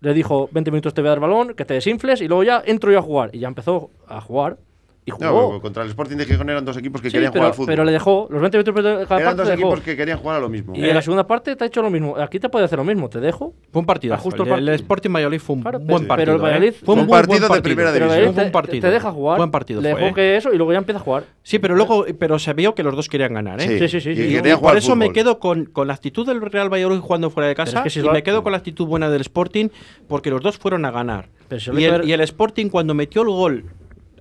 Le 0.00 0.12
dijo, 0.14 0.48
20 0.50 0.70
minutos 0.72 0.94
te 0.94 1.00
voy 1.00 1.06
a 1.08 1.10
dar 1.10 1.20
balón, 1.20 1.54
que 1.54 1.64
te 1.64 1.74
desinfles, 1.74 2.20
y 2.20 2.26
luego 2.28 2.42
ya 2.42 2.62
entro 2.66 2.90
yo 2.90 2.98
a 2.98 3.02
jugar. 3.02 3.30
Y 3.32 3.38
ya 3.38 3.48
empezó 3.48 3.90
a 4.08 4.20
jugar, 4.20 4.56
y 5.04 5.10
jugó. 5.10 5.60
contra 5.60 5.82
el 5.82 5.88
Sporting 5.88 6.16
de 6.16 6.24
Gijón 6.26 6.48
eran 6.50 6.64
dos 6.64 6.76
equipos 6.76 7.00
que 7.02 7.08
Sí, 7.10 7.14
querían 7.14 7.32
pero, 7.32 7.40
jugar 7.42 7.50
al 7.52 7.54
fútbol. 7.56 7.66
pero 7.66 7.84
le 7.84 7.92
dejó, 7.92 8.28
los 8.30 8.40
20 8.40 8.58
minutos 8.58 8.74
de 8.84 9.06
cada 9.06 9.20
eran 9.20 9.36
parte 9.36 9.36
dos 9.36 9.48
dejó. 9.48 9.68
equipos 9.68 9.80
que 9.84 9.96
querían 9.96 10.18
jugar 10.18 10.36
a 10.36 10.40
lo 10.40 10.48
mismo. 10.48 10.72
Y 10.76 10.84
en 10.88 10.94
la 10.94 11.02
segunda 11.02 11.26
parte 11.26 11.56
te 11.56 11.64
ha 11.64 11.66
hecho 11.66 11.82
lo 11.82 11.90
mismo. 11.90 12.16
Aquí 12.18 12.38
te 12.38 12.48
puede 12.48 12.64
hacer 12.66 12.78
lo 12.78 12.84
mismo, 12.84 13.08
te 13.08 13.18
dejo. 13.18 13.52
Fue 13.72 13.80
un 13.80 13.86
partido. 13.86 14.16
Justo 14.18 14.44
el, 14.44 14.48
el 14.48 14.54
part- 14.54 14.58
el 14.68 14.68
Sporting 14.74 15.10
Valladolid 15.12 15.40
fue 15.40 15.56
un 15.56 15.62
Claro, 15.62 15.78
buen 15.80 16.06
partido. 16.06 16.16
pero 16.16 16.32
el 16.32 16.38
¿eh? 16.38 16.42
Valladolid 16.42 16.72
Fue 16.74 16.84
fue 16.86 16.94
un 16.94 17.00
un 17.00 17.06
buen 17.08 17.20
partido 17.26 17.48
de 17.54 17.62
primera. 17.62 17.92
Pero 17.92 18.04
división. 18.06 18.22
Fue 18.22 18.28
un 18.30 18.34
te, 18.34 18.40
buen 18.42 18.52
partido. 18.52 18.80
te 18.80 18.90
deja 18.90 19.10
jugar. 19.12 19.38
Buen 19.38 19.50
partido 19.50 19.80
Le 19.80 19.90
fue, 19.90 20.00
dejó 20.00 20.10
¿eh? 20.10 20.14
que 20.14 20.36
eso 20.36 20.52
y 20.52 20.56
luego 20.56 20.72
ya 20.72 20.78
empieza 20.78 21.00
a 21.00 21.02
jugar. 21.02 21.24
Sí, 21.42 21.58
pero 21.58 21.74
luego 21.74 22.06
pero 22.18 22.38
se 22.38 22.52
vio 22.54 22.74
que 22.74 22.82
los 22.84 22.94
dos 22.94 23.08
querían 23.08 23.34
ganar, 23.34 23.60
¿eh? 23.60 23.66
Sí, 23.66 23.78
Sí, 23.80 23.88
sí, 23.88 24.00
sí, 24.00 24.10
y 24.10 24.14
sí. 24.16 24.22
Y, 24.22 24.26
querían 24.36 24.46
y 24.46 24.50
jugar 24.60 24.72
por 24.74 24.78
eso 24.78 24.94
me 24.96 25.12
quedo 25.12 25.38
con, 25.40 25.64
con 25.66 25.88
la 25.88 25.94
actitud 25.94 26.24
del 26.26 26.40
Real 26.40 26.72
Valladolid 26.72 27.00
jugando 27.00 27.28
fuera 27.30 27.48
de 27.48 27.54
casa 27.56 27.82
que 27.82 27.90
si 27.90 28.00
y 28.00 28.08
me 28.08 28.22
quedo 28.22 28.42
con 28.44 28.52
la 28.52 28.58
actitud 28.58 28.86
buena 28.86 29.10
del 29.10 29.22
Sporting 29.22 29.68
porque 30.06 30.30
los 30.30 30.42
dos 30.42 30.58
fueron 30.58 30.84
a 30.84 30.90
ganar. 30.92 31.28
Y 31.76 32.12
el 32.12 32.20
Sporting 32.22 32.68
cuando 32.68 32.94
metió 32.94 33.22
el 33.22 33.28
gol 33.28 33.64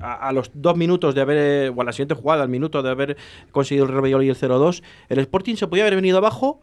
a, 0.01 0.27
a 0.27 0.31
los 0.33 0.51
dos 0.53 0.75
minutos 0.77 1.15
de 1.15 1.21
haber, 1.21 1.37
eh, 1.39 1.69
o 1.75 1.81
a 1.81 1.85
la 1.85 1.91
siguiente 1.91 2.15
jugada, 2.15 2.43
al 2.43 2.49
minuto 2.49 2.81
de 2.83 2.89
haber 2.89 3.17
conseguido 3.51 3.85
el 3.85 3.91
Real 3.91 4.03
Valladolid 4.03 4.29
el 4.29 4.35
0-2, 4.37 4.83
el 5.09 5.19
Sporting 5.19 5.55
se 5.55 5.67
podía 5.67 5.83
haber 5.83 5.95
venido 5.95 6.17
abajo 6.17 6.61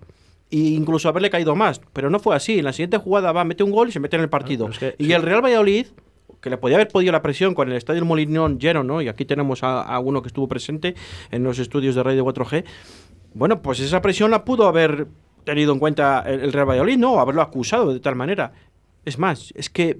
e 0.51 0.57
incluso 0.59 1.09
haberle 1.09 1.31
caído 1.31 1.55
más, 1.57 1.81
pero 1.92 2.11
no 2.11 2.18
fue 2.18 2.35
así. 2.35 2.59
En 2.59 2.64
la 2.64 2.72
siguiente 2.72 2.96
jugada 2.98 3.33
va, 3.33 3.44
mete 3.44 3.62
un 3.62 3.70
gol 3.70 3.88
y 3.88 3.92
se 3.92 4.01
mete 4.01 4.16
en 4.16 4.22
el 4.22 4.29
partido. 4.31 4.68
es 4.68 4.79
que- 4.79 4.94
y 4.98 5.07
sí. 5.07 5.12
el 5.12 5.22
Real 5.22 5.42
Valladolid 5.44 5.87
que 6.40 6.51
le 6.51 6.57
podía 6.57 6.77
haber 6.77 6.88
podido 6.88 7.11
la 7.11 7.20
presión 7.20 7.53
con 7.55 7.68
el 7.68 7.77
estadio 7.77 8.05
Molinón 8.05 8.61
lleno, 8.61 8.85
¿no? 8.85 9.03
Y 9.03 9.09
aquí 9.09 9.24
tenemos 9.24 9.64
a, 9.64 9.83
a 9.83 9.98
uno 9.98 10.22
que 10.22 10.29
estuvo 10.29 10.46
presente 10.46 10.94
en 11.33 11.42
los 11.42 11.59
estudios 11.59 11.96
de 11.96 12.03
Radio 12.05 12.24
4G. 12.24 12.64
Bueno, 13.35 13.61
pues 13.61 13.81
esa 13.81 14.01
presión 14.03 14.31
la 14.31 14.44
pudo 14.44 14.69
haber 14.69 15.08
tenido 15.44 15.73
en 15.73 15.81
cuenta 15.81 16.23
el, 16.27 16.40
el 16.40 16.52
Real 16.52 16.69
Valladolid, 16.69 16.96
¿no? 16.96 17.15
O 17.15 17.21
haberlo 17.21 17.42
acusado 17.42 17.92
de 17.92 17.98
tal 18.00 18.15
manera. 18.15 18.52
Es 19.04 19.19
más, 19.19 19.52
es 19.56 19.69
que 19.69 19.98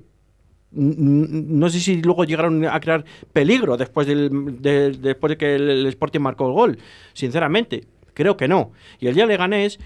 no 0.71 1.69
sé 1.71 1.81
si 1.81 2.03
luego 2.03 2.25
llegaron 2.25 2.65
a 2.67 2.79
crear 2.81 3.05
peligro 3.33 3.77
después, 3.77 4.07
del, 4.07 4.61
de, 4.61 4.93
después 4.93 5.31
de 5.31 5.37
que 5.37 5.55
el, 5.55 5.87
Sporting 5.87 6.21
marcó 6.21 6.47
el 6.47 6.53
gol. 6.53 6.79
Sinceramente, 7.15 7.85
creo 8.15 8.37
que 8.37 8.49
no. 8.49 8.73
Y 9.01 9.07
el 9.07 9.15
día 9.15 9.27
Leganés, 9.27 9.79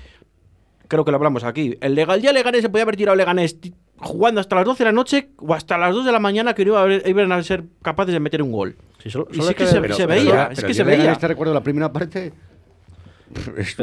creo 0.89 1.05
que 1.05 1.11
lo 1.11 1.17
hablamos 1.19 1.45
aquí, 1.45 1.77
el, 1.81 1.99
el 1.99 2.21
día 2.23 2.33
Leganés 2.33 2.63
se 2.63 2.69
podía 2.69 2.83
haber 2.83 2.97
tirado 2.97 3.17
Leganés 3.17 3.59
jugando 3.99 4.41
hasta 4.41 4.57
las 4.57 4.65
12 4.65 4.79
de 4.83 4.85
la 4.87 4.93
noche 4.93 5.29
o 5.37 5.55
hasta 5.55 5.79
las 5.79 5.95
2 5.95 6.05
de 6.05 6.11
la 6.13 6.19
mañana 6.19 6.55
que 6.55 6.65
no 6.65 6.73
iba 6.73 6.83
a 6.83 6.87
ver- 6.87 7.03
iban 7.07 7.31
a 7.31 7.41
ser 7.45 7.63
capaces 7.83 8.13
de 8.13 8.19
meter 8.21 8.43
un 8.43 8.51
gol. 8.51 8.77
Sí, 9.01 9.11
solo- 9.11 9.29
Y 9.31 9.37
solo 9.37 9.49
sí 9.49 9.55
que 9.55 9.65
que 9.65 9.71
se, 9.71 9.79
veía, 9.81 9.95
pero 10.49 10.53
es 10.53 10.65
que 10.65 10.75
se 10.75 10.83
veía. 10.83 10.99
Leganés, 10.99 11.19
te 11.21 11.29
recuerdo 11.29 11.55
la 11.55 11.63
primera 11.63 11.93
parte. 11.93 12.33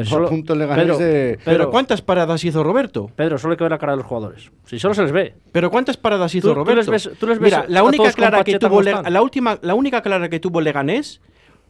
Solo- 0.04 0.30
Pedro, 0.30 0.98
de. 0.98 1.40
Pero 1.44 1.72
¿cuántas 1.72 2.02
paradas 2.02 2.44
hizo 2.44 2.64
Roberto? 2.64 3.10
Pedro, 3.16 3.38
solo 3.38 3.54
hay 3.54 3.58
que 3.58 3.64
ver 3.64 3.72
la 3.72 3.78
cara 3.78 3.94
de 3.94 3.98
los 3.98 4.06
jugadores. 4.06 4.52
Si 4.66 4.80
solo 4.80 4.94
se 4.94 5.04
les 5.04 5.12
ve. 5.12 5.36
Pero 5.52 5.70
¿cuántas 5.72 5.98
paradas 5.98 6.34
hizo 6.36 6.48
Tú- 6.50 6.54
tú 6.54 6.60
Roberto? 6.60 6.92
les 6.92 7.06
ves- 7.06 7.18
tú 7.20 7.28
les 7.28 7.40
ves 7.40 7.46
Mira, 7.52 7.66
la 7.68 7.84
única 7.84 8.12
clara 8.14 8.44
que 8.44 8.60
tuvo 8.60 8.82
Le- 8.82 9.10
la 9.10 9.22
última 9.22 9.58
la 9.62 9.76
única 9.76 10.02
clara 10.02 10.30
que 10.30 10.40
tuvo 10.40 10.62
Leganés 10.62 11.22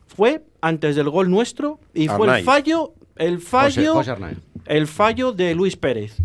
fue 0.08 0.44
antes 0.62 0.96
del 0.96 1.10
gol 1.10 1.30
nuestro 1.30 1.80
y 1.94 2.08
fue 2.08 2.38
el 2.40 2.44
fallo 2.44 2.94
el 3.16 3.40
fallo 3.40 3.94
José 3.94 4.16
el 4.66 4.88
fallo 4.88 5.32
de 5.32 5.56
Luis 5.56 5.76
Pérez. 5.76 6.18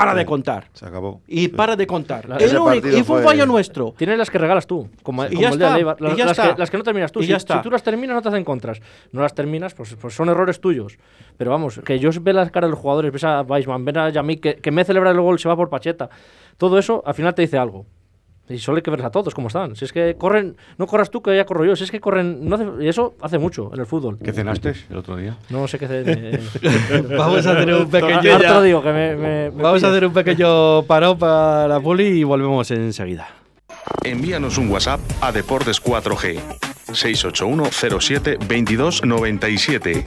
Para 0.00 0.14
de 0.14 0.24
contar. 0.26 0.68
Se 0.72 0.86
acabó. 0.86 1.20
Y 1.26 1.48
para 1.48 1.76
de 1.76 1.86
contar. 1.86 2.28
La- 2.28 2.36
El 2.36 2.42
Ese 2.44 2.58
único- 2.58 2.88
y 2.88 2.90
fue 2.90 2.98
un 2.98 3.04
fue- 3.04 3.22
fallo 3.24 3.46
nuestro. 3.46 3.94
Tienes 3.96 4.18
las 4.18 4.30
que 4.30 4.38
regalas 4.38 4.66
tú, 4.66 4.88
como, 5.02 5.24
Y 5.24 5.28
como 5.28 5.40
ya 5.42 5.48
el 5.50 5.58
día 5.58 5.66
está, 5.66 5.72
de 5.74 5.78
Eibar. 5.80 5.96
y 6.00 6.02
Las, 6.04 6.16
ya 6.16 6.24
las 6.26 6.38
está. 6.38 6.54
que, 6.54 6.58
las 6.60 6.70
que 6.70 6.76
no 6.78 6.82
terminas 6.82 7.12
tú. 7.12 7.20
Y 7.20 7.24
Si, 7.24 7.28
ya 7.30 7.36
está. 7.36 7.56
si 7.58 7.62
tú 7.62 7.70
las 7.70 7.82
terminas, 7.82 8.14
no 8.14 8.22
te 8.22 8.28
hacen 8.28 8.44
contras. 8.44 8.80
No 9.12 9.20
las 9.22 9.34
terminas, 9.34 9.74
pues, 9.74 9.94
pues 9.94 10.14
son 10.14 10.28
errores 10.28 10.60
tuyos. 10.60 10.98
Pero 11.36 11.50
vamos, 11.50 11.80
que 11.84 11.98
yo 11.98 12.10
veo 12.20 12.34
las 12.34 12.50
caras 12.50 12.68
de 12.68 12.72
los 12.72 12.78
jugadores, 12.80 13.12
ves 13.12 13.24
a 13.24 13.42
Weisman, 13.42 13.84
ven 13.84 13.98
a 13.98 14.08
Yamik, 14.10 14.40
que, 14.40 14.54
que 14.56 14.70
me 14.70 14.84
celebra 14.84 15.10
el 15.10 15.20
gol, 15.20 15.38
se 15.38 15.48
va 15.48 15.56
por 15.56 15.68
Pacheta. 15.70 16.08
Todo 16.56 16.78
eso 16.78 17.02
al 17.06 17.14
final 17.14 17.34
te 17.34 17.42
dice 17.42 17.58
algo. 17.58 17.86
Y 18.50 18.58
solo 18.58 18.76
hay 18.76 18.82
que 18.82 18.90
verles 18.90 19.06
a 19.06 19.10
todos 19.10 19.32
cómo 19.34 19.46
están. 19.46 19.76
Si 19.76 19.84
es 19.84 19.92
que 19.92 20.16
corren, 20.18 20.56
no 20.76 20.86
corras 20.86 21.08
tú, 21.10 21.22
que 21.22 21.34
ya 21.36 21.44
corro 21.46 21.64
yo. 21.64 21.76
Si 21.76 21.84
es 21.84 21.90
que 21.90 22.00
corren, 22.00 22.48
no 22.48 22.56
hace- 22.56 22.66
y 22.84 22.88
eso 22.88 23.14
hace 23.22 23.38
mucho 23.38 23.70
en 23.72 23.80
el 23.80 23.86
fútbol. 23.86 24.18
¿Qué 24.22 24.32
cenaste 24.32 24.74
el 24.90 24.96
otro 24.96 25.16
día? 25.16 25.36
No 25.50 25.66
sé 25.68 25.78
qué 25.78 25.84
hacer. 25.86 26.40
Vamos 27.16 27.46
a 27.46 27.52
hacer 27.52 27.72
un 27.74 27.88
pequeño 27.88 28.34
Harto 28.34 28.62
digo 28.62 28.82
que 28.82 28.92
me, 28.92 29.14
me- 29.16 29.50
me 29.50 29.62
Vamos 29.62 29.82
a 29.84 29.88
hacer 29.88 30.04
un 30.04 30.12
pequeño 30.12 30.82
parón 30.82 31.16
para 31.18 31.68
la 31.68 31.80
poli 31.80 32.04
y 32.08 32.24
volvemos 32.24 32.70
enseguida. 32.72 33.28
Envíanos 34.04 34.58
un 34.58 34.68
WhatsApp 34.70 35.00
a 35.20 35.30
Deportes 35.32 35.80
4G 35.82 36.38
681 36.92 37.64
07 38.00 38.38
22 38.48 39.04
97. 39.04 40.06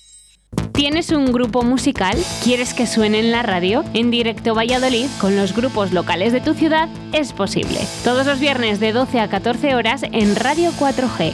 ¿Tienes 0.73 1.11
un 1.11 1.31
grupo 1.31 1.61
musical? 1.61 2.17
¿Quieres 2.43 2.73
que 2.73 2.87
suene 2.87 3.19
en 3.19 3.31
la 3.31 3.43
radio? 3.43 3.83
En 3.93 4.09
directo 4.09 4.55
Valladolid, 4.55 5.07
con 5.19 5.35
los 5.35 5.55
grupos 5.55 5.91
locales 5.91 6.33
de 6.33 6.41
tu 6.41 6.55
ciudad, 6.55 6.89
es 7.13 7.33
posible. 7.33 7.79
Todos 8.03 8.25
los 8.25 8.39
viernes 8.39 8.79
de 8.79 8.91
12 8.91 9.19
a 9.19 9.29
14 9.29 9.75
horas 9.75 10.01
en 10.11 10.35
Radio 10.35 10.71
4G. 10.79 11.33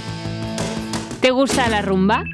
¿Te 1.21 1.31
gusta 1.31 1.69
la 1.69 1.81
rumba? 1.81 2.25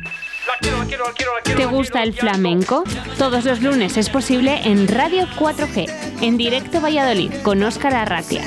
¿Te 1.55 1.65
gusta 1.65 2.01
el 2.01 2.13
flamenco? 2.13 2.83
Todos 3.17 3.45
los 3.45 3.61
lunes 3.61 3.95
es 3.97 4.09
posible 4.09 4.61
en 4.65 4.87
Radio 4.87 5.27
4G, 5.37 5.87
en 6.21 6.37
directo 6.37 6.81
Valladolid, 6.81 7.31
con 7.43 7.61
Óscar 7.63 7.93
Arratia. 7.93 8.43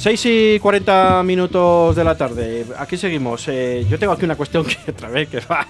6 0.00 0.26
y 0.26 0.58
40 0.60 1.22
minutos 1.24 1.94
de 1.94 2.04
la 2.04 2.16
tarde. 2.16 2.64
Aquí 2.78 2.96
seguimos. 2.96 3.46
Eh, 3.48 3.84
yo 3.86 3.98
tengo 3.98 4.14
aquí 4.14 4.24
una 4.24 4.34
cuestión 4.34 4.64
que 4.64 4.92
otra 4.92 5.10
vez 5.10 5.28
que 5.28 5.40
va, 5.40 5.66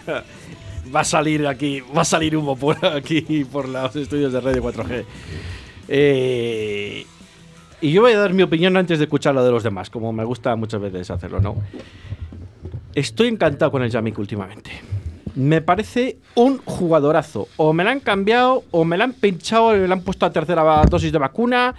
a 0.95 1.03
salir 1.03 1.49
aquí, 1.49 1.81
va 1.81 2.03
a 2.03 2.05
salir 2.05 2.37
humo 2.37 2.55
por 2.55 2.77
aquí, 2.87 3.45
por 3.51 3.69
los 3.69 3.97
estudios 3.97 4.33
de 4.33 4.41
Radio 4.41 4.63
4G. 4.63 5.05
Eh, 5.89 7.05
y 7.81 7.91
yo 7.91 8.03
voy 8.03 8.13
a 8.13 8.21
dar 8.21 8.33
mi 8.33 8.45
opinión 8.45 8.77
antes 8.77 9.01
de 9.01 9.07
escuchar 9.07 9.35
la 9.35 9.43
de 9.43 9.51
los 9.51 9.65
demás, 9.65 9.91
como 9.91 10.13
me 10.13 10.23
gusta 10.23 10.55
muchas 10.55 10.81
veces 10.81 11.11
hacerlo, 11.11 11.41
¿no? 11.41 11.57
Estoy 12.95 13.27
encantado 13.27 13.73
con 13.73 13.83
el 13.83 13.91
Yamik 13.91 14.17
últimamente. 14.17 14.71
Me 15.35 15.61
parece 15.61 16.19
un 16.37 16.59
jugadorazo. 16.59 17.49
O 17.57 17.73
me 17.73 17.83
la 17.83 17.91
han 17.91 18.01
cambiado, 18.01 18.63
o 18.71 18.85
me 18.85 18.97
la 18.97 19.05
han 19.05 19.13
pinchado, 19.13 19.77
le 19.77 19.93
han 19.93 20.03
puesto 20.03 20.25
a 20.25 20.31
tercera 20.31 20.85
dosis 20.89 21.11
de 21.11 21.19
vacuna, 21.19 21.75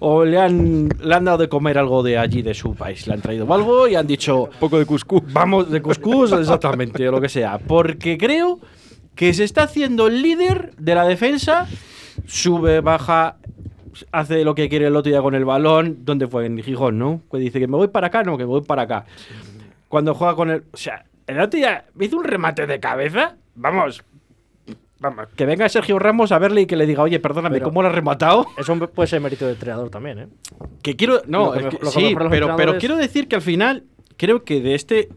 o 0.00 0.24
le 0.24 0.38
han, 0.38 0.88
le 1.00 1.14
han 1.14 1.24
dado 1.24 1.38
de 1.38 1.48
comer 1.48 1.78
algo 1.78 2.02
de 2.02 2.18
allí, 2.18 2.42
de 2.42 2.54
su 2.54 2.74
país. 2.74 3.06
Le 3.06 3.14
han 3.14 3.20
traído 3.20 3.52
algo 3.52 3.86
y 3.86 3.94
han 3.94 4.06
dicho... 4.06 4.48
poco 4.58 4.78
de 4.78 4.86
cuscús. 4.86 5.22
Vamos, 5.32 5.70
de 5.70 5.80
cuscús, 5.82 6.32
exactamente, 6.32 7.06
o 7.08 7.12
lo 7.12 7.20
que 7.20 7.28
sea. 7.28 7.58
Porque 7.58 8.16
creo 8.16 8.58
que 9.14 9.34
se 9.34 9.44
está 9.44 9.64
haciendo 9.64 10.06
el 10.06 10.22
líder 10.22 10.72
de 10.78 10.94
la 10.94 11.04
defensa. 11.04 11.68
Sube, 12.26 12.80
baja, 12.80 13.36
hace 14.10 14.42
lo 14.42 14.54
que 14.54 14.70
quiere 14.70 14.86
el 14.86 14.96
otro 14.96 15.10
día 15.10 15.20
con 15.20 15.34
el 15.34 15.44
balón. 15.44 15.98
¿Dónde 16.00 16.26
fue? 16.26 16.46
En 16.46 16.62
Gijón, 16.62 16.98
¿no? 16.98 17.20
Que 17.30 17.36
dice 17.36 17.60
que 17.60 17.66
me 17.66 17.76
voy 17.76 17.88
para 17.88 18.06
acá, 18.06 18.22
no, 18.22 18.38
que 18.38 18.44
me 18.44 18.50
voy 18.50 18.62
para 18.62 18.82
acá. 18.82 19.04
Cuando 19.88 20.14
juega 20.14 20.34
con 20.34 20.50
el. 20.50 20.64
O 20.72 20.76
sea, 20.76 21.04
el 21.26 21.38
otro 21.40 21.58
día 21.58 21.84
me 21.94 22.06
hizo 22.06 22.16
un 22.16 22.24
remate 22.24 22.66
de 22.66 22.80
cabeza. 22.80 23.36
Vamos. 23.54 24.02
Vamos, 25.00 25.28
que 25.34 25.46
venga 25.46 25.68
Sergio 25.68 25.98
Ramos 25.98 26.30
a 26.30 26.38
verle 26.38 26.60
y 26.62 26.66
que 26.66 26.76
le 26.76 26.86
diga, 26.86 27.02
oye, 27.02 27.18
perdóname, 27.20 27.56
Pero- 27.56 27.68
¿cómo 27.68 27.82
lo 27.82 27.88
has 27.88 27.94
rematado? 27.94 28.46
Eso 28.58 28.76
puede 28.88 29.06
ser 29.06 29.20
mérito 29.20 29.46
del 29.46 29.54
entrenador 29.54 29.88
también, 29.90 30.18
¿eh? 30.18 30.26
Que 30.82 30.94
quiero. 30.96 31.22
No, 31.26 31.52
que 31.52 31.60
es 31.60 31.66
que- 31.66 31.86
sí, 31.86 32.14
pero, 32.28 32.54
pero 32.56 32.78
quiero 32.78 32.96
decir 32.96 33.26
que 33.26 33.36
al 33.36 33.42
final 33.42 33.84
creo 34.16 34.44
que 34.44 34.60
de 34.60 34.74
este 34.74 35.08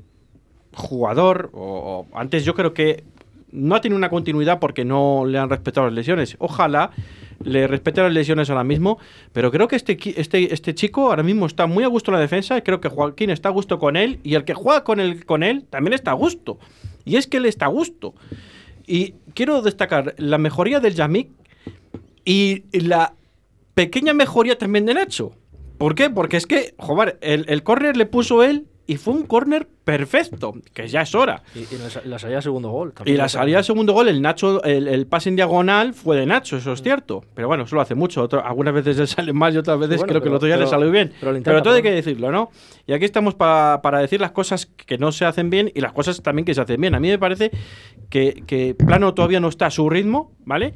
jugador, 0.73 1.49
o, 1.53 2.07
o 2.11 2.17
antes 2.17 2.45
yo 2.45 2.53
creo 2.55 2.73
que 2.73 3.03
no 3.51 3.75
ha 3.75 3.81
tenido 3.81 3.97
una 3.97 4.09
continuidad 4.09 4.59
porque 4.59 4.83
no 4.83 5.25
le 5.27 5.37
han 5.37 5.49
respetado 5.49 5.85
las 5.87 5.93
lesiones. 5.93 6.35
Ojalá 6.39 6.89
le 7.43 7.67
respete 7.67 8.01
las 8.01 8.11
lesiones 8.13 8.49
ahora 8.49 8.63
mismo, 8.63 8.97
pero 9.31 9.51
creo 9.51 9.67
que 9.67 9.75
este, 9.75 9.97
este, 10.19 10.53
este 10.53 10.73
chico 10.73 11.09
ahora 11.09 11.23
mismo 11.23 11.45
está 11.45 11.67
muy 11.67 11.83
a 11.83 11.87
gusto 11.87 12.09
en 12.09 12.15
la 12.15 12.21
defensa 12.21 12.57
y 12.57 12.61
creo 12.61 12.81
que 12.81 12.89
Joaquín 12.89 13.29
está 13.29 13.49
a 13.49 13.51
gusto 13.51 13.77
con 13.79 13.95
él 13.95 14.19
y 14.23 14.35
el 14.35 14.43
que 14.45 14.53
juega 14.53 14.83
con 14.83 14.99
él, 14.99 15.25
con 15.25 15.43
él 15.43 15.65
también 15.69 15.93
está 15.93 16.11
a 16.11 16.15
gusto. 16.15 16.57
Y 17.05 17.17
es 17.17 17.27
que 17.27 17.37
él 17.37 17.45
está 17.45 17.65
a 17.65 17.69
gusto. 17.69 18.15
Y 18.85 19.13
quiero 19.33 19.61
destacar 19.61 20.15
la 20.17 20.37
mejoría 20.37 20.79
del 20.79 20.95
Yamik 20.95 21.29
y 22.25 22.63
la 22.71 23.15
pequeña 23.73 24.13
mejoría 24.13 24.57
también 24.57 24.85
de 24.85 24.93
Nacho. 24.93 25.33
¿Por 25.77 25.95
qué? 25.95 26.09
Porque 26.09 26.37
es 26.37 26.45
que, 26.45 26.75
joder, 26.77 27.17
el, 27.21 27.45
el 27.49 27.63
córner 27.63 27.97
le 27.97 28.05
puso 28.05 28.43
él 28.43 28.67
y 28.85 28.97
fue 28.97 29.13
un 29.13 29.25
córner 29.25 29.67
perfecto, 29.85 30.53
que 30.73 30.87
ya 30.87 31.01
es 31.03 31.15
hora. 31.15 31.41
Y, 31.55 31.59
y 31.73 31.77
la, 31.77 31.89
sa- 31.89 32.01
la 32.03 32.19
salida 32.19 32.37
de 32.37 32.41
segundo 32.41 32.69
gol. 32.69 32.93
Y 33.05 33.13
la 33.13 33.29
salida 33.29 33.57
del 33.57 33.63
segundo 33.65 33.93
gol, 33.93 34.09
el 34.09 34.21
Nacho, 34.21 34.61
el, 34.63 34.87
el 34.89 35.07
pase 35.07 35.29
en 35.29 35.35
diagonal 35.37 35.93
fue 35.93 36.17
de 36.17 36.25
Nacho, 36.25 36.57
eso 36.57 36.73
es 36.73 36.81
cierto. 36.81 37.23
Pero 37.33 37.47
bueno, 37.47 37.63
eso 37.63 37.75
lo 37.75 37.81
hace 37.81 37.95
mucho. 37.95 38.21
Otro- 38.21 38.45
algunas 38.45 38.73
veces 38.73 38.97
le 38.97 39.07
sale 39.07 39.31
mal 39.33 39.53
y 39.53 39.57
otras 39.57 39.79
veces 39.79 39.97
bueno, 39.97 40.09
creo 40.11 40.21
que 40.21 40.27
el 40.29 40.35
otro 40.35 40.47
día 40.47 40.57
le 40.57 40.67
salió 40.67 40.91
bien. 40.91 41.13
pero 41.19 41.33
Pero, 41.41 41.61
todo 41.63 41.73
hay 41.75 41.81
que 41.81 41.91
decirlo, 41.91 42.31
¿no? 42.31 42.49
Y 42.85 42.93
aquí 42.93 43.05
estamos 43.05 43.35
para, 43.35 43.81
para 43.81 43.99
decir 43.99 44.19
las 44.19 44.31
cosas 44.31 44.65
que 44.65 44.97
no 44.97 45.11
se 45.13 45.23
hacen 45.25 45.49
bien 45.49 45.71
y 45.73 45.79
las 45.81 45.93
cosas 45.93 46.21
también 46.21 46.45
que 46.45 46.53
se 46.53 46.61
hacen 46.61 46.79
bien. 46.81 46.93
A 46.95 46.99
mí 46.99 47.07
me 47.09 47.19
parece 47.19 47.51
que, 48.09 48.43
que 48.45 48.75
Plano 48.75 49.13
todavía 49.13 49.39
no 49.39 49.47
está 49.47 49.67
a 49.67 49.71
su 49.71 49.89
ritmo, 49.89 50.33
¿vale? 50.45 50.73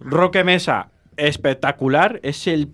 Roque 0.00 0.44
Mesa, 0.44 0.90
espectacular. 1.16 2.20
Es 2.22 2.46
el 2.46 2.68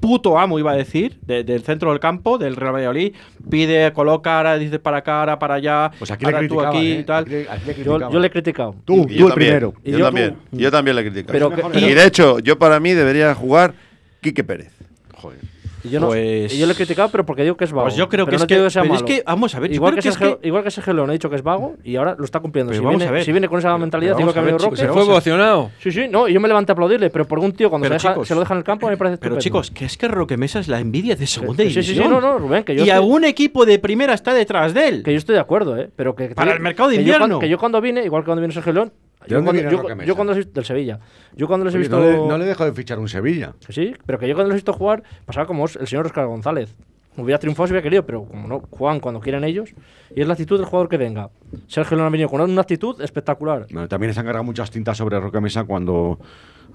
puto 0.00 0.38
amo, 0.38 0.58
iba 0.58 0.72
a 0.72 0.76
decir, 0.76 1.18
de- 1.22 1.42
del 1.44 1.62
centro 1.62 1.90
del 1.90 2.00
campo, 2.00 2.38
del 2.38 2.54
Real 2.56 2.74
Valladolid. 2.74 3.14
Pide, 3.50 3.92
coloca, 3.92 4.36
ahora 4.36 4.58
dice 4.58 4.78
para 4.78 4.98
acá, 4.98 5.20
ahora 5.20 5.38
para 5.38 5.54
allá. 5.54 5.90
Pues 5.98 6.10
aquí 6.10 6.24
le 6.26 6.32
ahora 6.34 6.48
tú 6.48 6.60
aquí 6.60 6.92
¿eh? 6.92 6.98
y 7.00 7.04
tal. 7.04 7.22
Aquí 7.24 7.30
le- 7.30 7.50
aquí 7.50 7.62
le 7.66 7.84
Yo, 7.84 8.10
yo 8.10 8.18
le 8.18 8.26
he 8.26 8.30
criticado. 8.30 8.74
Tú, 8.84 9.02
Y 9.04 9.06
tú 9.06 9.12
yo 9.14 9.24
el 9.26 9.30
también, 9.32 9.50
primero. 9.50 9.74
Y 9.84 9.90
Yo, 9.92 9.98
yo- 9.98 10.04
también. 10.04 10.36
Yo 10.52 10.70
también 10.70 10.96
le 10.96 11.02
critico. 11.10 11.32
Pero, 11.32 11.50
que- 11.50 11.78
y 11.80 11.94
de 11.94 12.04
hecho, 12.06 12.38
yo 12.40 12.58
para 12.58 12.78
mí 12.80 12.92
debería 12.92 13.34
jugar 13.34 13.74
Quique 14.20 14.44
Pérez. 14.44 14.70
Joder. 15.14 15.38
Y 15.86 15.90
yo, 15.90 16.00
no- 16.00 16.08
Pues- 16.08 16.52
y 16.54 16.58
yo 16.58 16.66
le 16.66 16.72
he 16.72 16.76
criticado, 16.76 17.08
pero 17.10 17.24
porque 17.24 17.42
digo 17.42 17.56
que 17.56 17.64
es 17.64 17.72
vago. 17.72 17.84
Pues 17.86 17.96
yo 17.96 18.08
creo 18.08 18.24
Pero 18.26 18.36
que 18.36 18.38
no 18.38 18.44
es 18.44 18.48
digo 18.48 18.64
que- 18.64 18.70
sea 18.70 18.82
pero 18.82 18.94
es 18.94 19.02
malo. 19.02 19.06
que, 19.14 19.22
vamos 19.26 19.54
a 19.54 19.60
ver, 19.60 19.70
yo 19.70 19.74
igual 19.76 19.92
creo 19.92 20.02
que, 20.02 20.08
que 20.18 20.26
es 20.26 20.38
que- 20.40 20.48
igual 20.48 20.64
que 20.64 20.70
Sergio 20.70 20.92
León 20.92 21.10
ha 21.10 21.12
dicho 21.12 21.30
que 21.30 21.36
es 21.36 21.42
vago 21.42 21.76
y 21.84 21.96
ahora 21.96 22.14
lo 22.18 22.24
está 22.24 22.40
cumpliendo. 22.40 22.70
Pero 22.70 22.80
Si 22.80 22.84
vamos 22.84 22.98
viene, 22.98 23.08
a 23.08 23.12
ver. 23.12 23.24
si 23.24 23.32
viene 23.32 23.48
con 23.48 23.58
esa 23.58 23.76
mentalidad, 23.78 24.18
igual 24.18 24.32
que 24.34 24.38
ha 24.40 24.42
venido 24.42 24.58
Roque. 24.58 24.76
Se 24.76 24.88
fue 24.88 25.02
emocionado. 25.02 25.70
Sí, 25.80 25.90
sí, 25.92 26.06
no, 26.10 26.28
y 26.28 26.34
yo 26.34 26.40
me 26.40 26.48
levanté 26.48 26.72
a 26.72 26.74
aplaudirle, 26.74 27.10
pero 27.10 27.24
por 27.26 27.38
un 27.38 27.52
tío 27.52 27.70
cuando 27.70 27.88
se, 27.88 27.94
deja- 27.94 28.08
chicos- 28.14 28.28
se 28.28 28.34
lo 28.34 28.40
deja 28.40 28.54
en 28.54 28.58
el 28.58 28.64
campo 28.64 28.88
me 28.88 28.96
parece 28.96 29.18
Pero 29.18 29.38
estupendo. 29.38 29.62
chicos, 29.62 29.70
que 29.70 29.84
es 29.84 29.96
que 29.96 30.08
Roque 30.08 30.36
Mesa 30.36 30.58
es 30.60 30.68
la 30.68 30.80
envidia 30.80 31.16
de 31.16 31.26
segunda 31.26 31.62
sí, 31.64 31.70
sí, 31.70 31.80
división. 31.80 32.04
sí, 32.04 32.10
no, 32.10 32.20
no, 32.20 32.38
Rubén, 32.38 32.64
que 32.64 32.74
yo 32.74 32.84
y 32.84 32.90
algún 32.90 33.24
equipo 33.24 33.64
de 33.66 33.78
primera 33.78 34.14
está 34.14 34.34
detrás 34.34 34.74
de 34.74 34.88
él. 34.88 35.02
Que 35.02 35.12
yo 35.12 35.18
estoy 35.18 35.34
de 35.34 35.40
acuerdo, 35.40 35.76
¿eh? 35.78 35.88
Pero 35.94 36.14
que, 36.14 36.28
Para 36.28 36.50
que- 36.52 36.56
el 36.56 36.62
mercado 36.62 36.88
de 36.90 36.96
que 36.98 37.04
yo 37.04 37.12
invierno. 37.14 37.38
que 37.38 37.48
yo 37.48 37.58
cuando 37.58 37.80
vine, 37.80 38.04
igual 38.04 38.22
que 38.22 38.26
cuando 38.26 38.42
vino 38.42 38.52
Sergio 38.52 38.72
León, 38.72 38.92
¿De 39.26 39.30
yo 39.30 39.36
dónde 39.36 39.46
cuando, 39.46 39.52
viene 39.52 39.70
yo, 39.70 39.76
Roque 39.82 39.90
yo 39.90 39.96
Mesa? 39.96 40.14
cuando 40.14 40.34
les- 40.34 40.52
del 40.54 40.64
Sevilla. 40.64 41.00
Yo 41.34 41.46
cuando 41.46 41.64
les 41.66 41.74
he 41.74 41.78
Oye, 41.78 41.82
visto. 41.88 41.98
no, 42.00 42.04
le, 42.04 42.16
no 42.16 42.38
le 42.38 42.44
dejo 42.46 42.64
de 42.64 42.72
fichar 42.72 42.98
un 42.98 43.08
Sevilla. 43.08 43.54
Sí, 43.68 43.94
pero 44.06 44.18
que 44.18 44.26
yo 44.28 44.34
cuando 44.34 44.48
los 44.48 44.54
he 44.54 44.58
visto 44.60 44.72
jugar, 44.72 45.02
pasaba 45.24 45.46
como 45.46 45.64
el 45.66 45.86
señor 45.86 46.06
Oscar 46.06 46.26
González. 46.26 46.74
Hubiera 47.18 47.38
triunfado 47.38 47.66
si 47.66 47.72
hubiera 47.72 47.82
querido, 47.82 48.04
pero 48.04 48.24
como 48.26 48.46
no, 48.46 48.60
juegan 48.70 49.00
cuando 49.00 49.20
quieren 49.20 49.42
ellos. 49.42 49.70
Y 50.14 50.20
es 50.20 50.26
la 50.26 50.34
actitud 50.34 50.58
del 50.58 50.66
jugador 50.66 50.88
que 50.90 50.98
venga. 50.98 51.30
Sergio 51.66 51.96
León 51.96 52.08
ha 52.08 52.10
venido 52.10 52.28
con 52.28 52.42
una 52.42 52.60
actitud 52.60 53.00
espectacular. 53.00 53.66
Bueno, 53.70 53.88
también 53.88 54.12
se 54.12 54.20
han 54.20 54.26
cargado 54.26 54.44
muchas 54.44 54.70
tintas 54.70 54.98
sobre 54.98 55.18
Roque 55.18 55.40
Mesa 55.40 55.64
cuando 55.64 56.18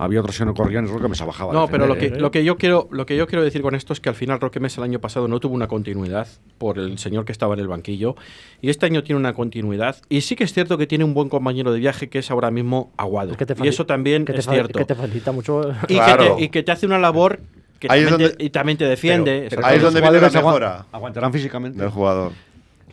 había 0.01 0.19
otros 0.19 0.35
que 0.35 0.45
no 0.45 0.55
corrían 0.55 0.85
y 0.85 0.87
Roque 0.87 1.07
Mesa 1.07 1.25
bajaba. 1.25 1.53
No, 1.53 1.67
pero 1.67 1.85
lo 1.85 1.95
que, 1.95 2.07
¿eh? 2.07 2.19
lo, 2.19 2.31
que 2.31 2.43
yo 2.43 2.57
quiero, 2.57 2.87
lo 2.91 3.05
que 3.05 3.15
yo 3.15 3.27
quiero 3.27 3.43
decir 3.43 3.61
con 3.61 3.75
esto 3.75 3.93
es 3.93 3.99
que 3.99 4.09
al 4.09 4.15
final 4.15 4.39
Roque 4.39 4.59
Mesa 4.59 4.81
el 4.81 4.85
año 4.85 4.99
pasado 4.99 5.27
no 5.27 5.39
tuvo 5.39 5.53
una 5.53 5.67
continuidad 5.67 6.27
por 6.57 6.79
el 6.79 6.97
señor 6.97 7.23
que 7.23 7.31
estaba 7.31 7.53
en 7.53 7.59
el 7.59 7.67
banquillo. 7.67 8.15
Y 8.61 8.69
este 8.71 8.87
año 8.87 9.03
tiene 9.03 9.19
una 9.19 9.33
continuidad. 9.33 9.97
Y 10.09 10.21
sí 10.21 10.35
que 10.35 10.43
es 10.43 10.53
cierto 10.53 10.79
que 10.79 10.87
tiene 10.87 11.03
un 11.03 11.13
buen 11.13 11.29
compañero 11.29 11.71
de 11.71 11.79
viaje 11.79 12.09
que 12.09 12.19
es 12.19 12.31
ahora 12.31 12.49
mismo 12.49 12.91
Aguado. 12.97 13.31
Es 13.31 13.37
que 13.37 13.45
te 13.45 13.55
y 13.63 13.67
eso 13.67 13.85
también 13.85 14.25
que 14.25 14.33
te 14.33 14.39
es 14.39 14.47
cierto. 14.47 14.79
Que 14.79 14.85
te 14.85 14.95
facilita 14.95 15.31
mucho. 15.31 15.71
y, 15.87 15.93
Claro. 15.93 16.23
que 16.23 16.29
te, 16.29 16.43
y 16.45 16.49
que 16.49 16.63
te 16.63 16.71
hace 16.71 16.87
una 16.87 16.97
labor 16.97 17.39
que 17.79 17.87
Ahí 17.89 18.01
es 18.01 18.09
también 18.09 18.29
donde- 18.29 18.37
te, 18.37 18.43
y 18.43 18.49
también 18.49 18.77
te 18.77 18.85
defiende. 18.85 19.47
Pero 19.49 19.65
Ahí 19.65 19.77
es 19.77 19.83
donde 19.83 20.01
viene 20.01 20.19
la 20.19 20.29
mejora. 20.29 20.85
Aguantarán 20.91 21.31
físicamente. 21.31 21.79
Del 21.79 21.89
jugador. 21.89 22.31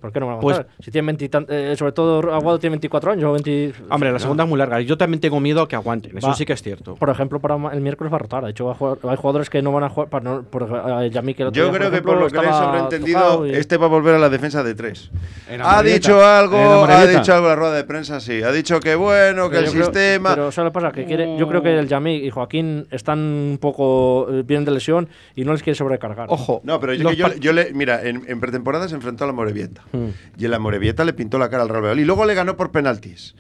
¿Por 0.00 0.12
qué 0.12 0.20
no 0.20 0.26
me 0.26 0.32
va 0.32 0.38
a 0.38 0.40
Pues- 0.40 0.56
aguantar? 0.58 0.76
Si 0.84 0.90
tiene 0.90 1.06
20 1.06 1.24
y 1.24 1.28
tan- 1.28 1.46
eh, 1.48 1.74
sobre 1.76 1.92
todo 1.92 2.18
Aguado 2.32 2.58
tiene 2.58 2.74
24 2.74 3.12
años 3.12 3.24
o 3.24 3.32
20. 3.32 3.72
Hombre, 3.90 4.12
la 4.12 4.18
segunda 4.18 4.44
es 4.44 4.48
muy 4.50 4.58
larga. 4.58 4.80
Yo 4.80 4.96
también 4.96 5.20
tengo 5.20 5.40
miedo 5.40 5.62
a 5.62 5.68
que 5.68 5.76
aguanten. 5.76 6.16
Eso 6.18 6.28
Va. 6.28 6.34
sí 6.34 6.44
que 6.46 6.52
es 6.52 6.62
cierto. 6.62 6.94
Por 6.96 7.10
ejemplo, 7.10 7.40
para 7.40 7.56
el 7.72 7.80
miércoles 7.80 8.12
va 8.12 8.16
a 8.16 8.20
rotar. 8.20 8.44
De 8.44 8.50
hecho, 8.50 8.66
va 8.66 8.72
a 8.72 8.74
jugar- 8.74 8.98
hay 9.02 9.16
jugadores 9.16 9.50
que 9.50 9.62
no 9.62 9.72
van 9.72 9.84
a 9.84 9.88
jugar. 9.88 10.08
Para 10.08 10.24
no, 10.24 10.42
por, 10.42 10.62
eh, 10.64 11.10
Yamí, 11.10 11.34
que 11.34 11.42
el 11.42 11.48
otro 11.48 11.58
Yo 11.58 11.68
día, 11.68 11.78
creo 11.78 11.90
que 11.90 11.96
ejemplo, 11.96 12.12
por 12.14 12.22
lo 12.22 12.28
que 12.28 12.38
le 12.46 12.48
he 12.50 12.52
sobreentendido, 12.52 13.46
y- 13.46 13.50
este 13.54 13.76
va 13.76 13.86
a 13.86 13.88
volver 13.88 14.14
a 14.14 14.18
la 14.18 14.28
defensa 14.28 14.62
de 14.62 14.74
tres. 14.74 15.10
Ha 15.62 15.82
dicho 15.82 16.24
algo, 16.24 16.56
En 16.84 16.90
ha 16.90 17.06
dicho 17.06 17.32
algo 17.34 17.46
en 17.46 17.50
la 17.50 17.56
rueda 17.56 17.74
de 17.74 17.84
prensa, 17.84 18.20
sí. 18.20 18.42
Ha 18.42 18.52
dicho 18.52 18.80
que 18.80 18.94
bueno, 18.94 19.48
que 19.50 19.56
Pero 19.56 19.66
el 19.66 19.72
creo- 19.72 19.84
sistema. 19.84 20.30
pero 20.34 20.52
¿sabes 20.52 20.66
lo 20.68 20.72
que 20.72 20.74
pasa? 20.86 20.92
Que 20.92 21.04
quiere, 21.04 21.36
yo 21.36 21.48
creo 21.48 21.62
que 21.62 21.78
el 21.78 21.88
Yamí 21.88 22.16
y 22.16 22.30
Joaquín 22.30 22.86
están 22.90 23.18
un 23.18 23.58
poco 23.60 24.26
eh, 24.30 24.42
bien 24.44 24.64
de 24.64 24.70
lesión 24.72 25.08
y 25.34 25.44
no 25.44 25.52
les 25.52 25.62
quiere 25.62 25.74
sobrecargar. 25.76 26.26
Ojo. 26.30 26.60
No, 26.64 26.78
pero 26.80 26.94
yo, 26.94 27.10
yo, 27.12 27.34
yo 27.34 27.52
le, 27.52 27.72
mira, 27.72 28.02
en, 28.06 28.24
en 28.28 28.40
pretemporada 28.40 28.88
se 28.88 28.94
enfrentó 28.94 29.24
a 29.24 29.26
la 29.26 29.32
Morevieta. 29.32 29.82
Y 30.36 30.44
en 30.44 30.50
la 30.50 30.58
Morevieta 30.58 31.04
le 31.04 31.12
pintó 31.12 31.38
la 31.38 31.48
cara 31.50 31.62
al 31.62 31.68
Real 31.68 31.82
Valladolid. 31.82 32.04
Luego 32.06 32.24
le 32.26 32.34
ganó 32.34 32.56
por 32.56 32.70
penaltis. 32.70 33.34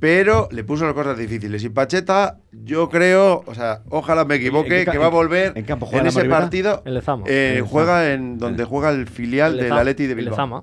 Pero 0.00 0.48
le 0.52 0.62
puso 0.62 0.84
las 0.84 0.94
cosas 0.94 1.18
difíciles. 1.18 1.64
Y 1.64 1.70
Pacheta, 1.70 2.38
yo 2.52 2.88
creo, 2.88 3.42
o 3.46 3.54
sea, 3.54 3.80
ojalá 3.88 4.24
me 4.24 4.36
equivoque, 4.36 4.68
¿En 4.78 4.80
qué 4.80 4.84
ca- 4.84 4.92
que 4.92 4.98
va 4.98 5.06
a 5.06 5.10
volver 5.10 5.52
en 5.56 5.64
campo 5.64 5.86
juega 5.86 5.98
en 6.08 6.14
la 6.14 6.20
ese 6.20 6.28
partido. 6.28 6.82
En 6.84 6.94
Lezama. 6.94 7.24
eh, 7.26 7.50
Lezama. 7.54 7.68
juega 7.68 8.12
en 8.12 8.38
donde 8.38 8.64
juega 8.64 8.90
el 8.90 9.08
filial 9.08 9.54
El 9.58 9.64
del 9.64 9.72
Atleti 9.72 10.04
de 10.06 10.10
el 10.12 10.16
Bilbao. 10.16 10.32
Lezama. 10.34 10.62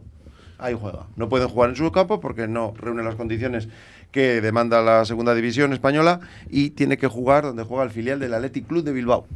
Ahí 0.57 0.73
juega. 0.79 1.07
No 1.17 1.27
pueden 1.27 1.49
jugar 1.49 1.71
en 1.71 1.75
su 1.75 1.91
campo 1.91 2.21
porque 2.21 2.47
no 2.47 2.73
reúne 2.77 3.03
las 3.03 3.15
condiciones 3.15 3.67
que 4.11 4.39
demanda 4.39 4.81
la 4.81 5.03
segunda 5.03 5.35
división 5.35 5.73
española 5.73 6.21
y 6.49 6.69
tiene 6.69 6.97
que 6.97 7.07
jugar 7.07 7.43
donde 7.43 7.63
juega 7.63 7.83
el 7.83 7.89
filial 7.89 8.21
del 8.21 8.33
Atleti 8.33 8.61
Club 8.61 8.85
de 8.85 8.93
Bilbao. 8.93 9.27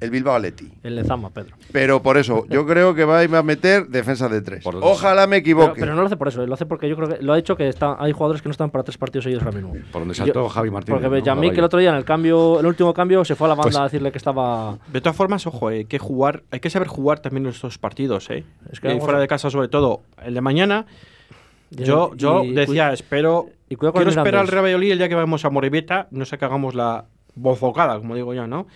El 0.00 0.10
Bilbao 0.10 0.34
Atleti. 0.34 0.70
El 0.82 0.96
Lezama, 0.96 1.30
Pedro. 1.30 1.56
Pero 1.72 2.02
por 2.02 2.16
eso, 2.18 2.44
yo 2.48 2.66
creo 2.66 2.94
que 2.94 3.04
va 3.04 3.20
a 3.22 3.42
meter 3.42 3.86
defensa 3.88 4.28
de 4.28 4.42
tres. 4.42 4.62
Por. 4.64 4.76
Ojalá 4.76 5.26
me 5.26 5.36
equivoque. 5.38 5.80
pero 5.80 5.94
no 5.94 6.00
lo 6.00 6.06
hace 6.06 6.16
por 6.16 6.28
eso, 6.28 6.44
lo 6.46 6.52
hace 6.54 6.66
porque 6.66 6.88
yo 6.88 6.96
creo 6.96 7.08
que 7.08 7.22
lo 7.22 7.32
ha 7.32 7.36
dicho 7.36 7.56
que 7.56 7.68
está, 7.68 7.96
hay 7.98 8.12
jugadores 8.12 8.42
que 8.42 8.48
no 8.48 8.52
están 8.52 8.70
para 8.70 8.84
tres 8.84 8.98
partidos 8.98 9.24
seguidos 9.24 9.44
ahora 9.44 9.56
mismo. 9.56 9.72
Por 9.92 10.02
donde 10.02 10.14
Yo- 10.14 10.24
saltó 10.24 10.48
Javi 10.48 10.70
Martínez. 10.70 11.00
Porque 11.00 11.30
¿no? 11.30 11.40
Que 11.52 11.58
el 11.58 11.64
otro 11.64 11.78
día 11.78 11.90
en 11.90 11.96
el 11.96 12.04
cambio, 12.04 12.60
el 12.60 12.66
último 12.66 12.92
cambio, 12.92 13.24
se 13.24 13.34
fue 13.34 13.46
a 13.46 13.50
la 13.50 13.54
banda 13.54 13.70
Pues- 13.70 13.76
a 13.80 13.84
decirle 13.84 14.10
que 14.12 14.18
estaba. 14.18 14.78
De 14.92 15.00
todas 15.00 15.16
formas, 15.16 15.46
ojo, 15.46 15.68
hay 15.68 15.84
que 15.86 15.98
jugar, 15.98 16.42
hay 16.50 16.60
que 16.60 16.70
saber 16.70 16.88
jugar 16.88 17.20
también 17.20 17.46
estos 17.46 17.78
partidos, 17.78 18.28
¿eh? 18.30 18.44
Es 18.70 18.80
que 18.80 18.98
fuera 19.00 19.18
a- 19.18 19.20
de 19.20 19.28
casa, 19.28 19.48
sobre 19.50 19.68
todo 19.68 20.02
el 20.24 20.34
de 20.34 20.40
mañana. 20.40 20.86
Yo, 21.70 22.14
yo 22.14 22.44
y- 22.44 22.52
decía, 22.52 22.92
espero. 22.92 23.46
y 23.68 23.76
cuidado 23.76 23.94
con 23.94 24.00
quiero 24.02 24.10
el 24.12 24.18
esperar 24.18 24.40
al. 24.42 24.48
Real 24.48 24.64
Valladolid 24.64 24.92
el 24.92 24.98
día 24.98 25.08
que 25.08 25.14
vamos 25.14 25.44
a 25.44 25.50
Morevieta, 25.50 26.06
no 26.10 26.24
sé 26.24 26.38
que 26.38 26.44
hagamos 26.44 26.74
la 26.74 27.06
bofocada, 27.34 27.98
como 27.98 28.14
digo 28.14 28.32
yo, 28.34 28.46
¿no? 28.46 28.66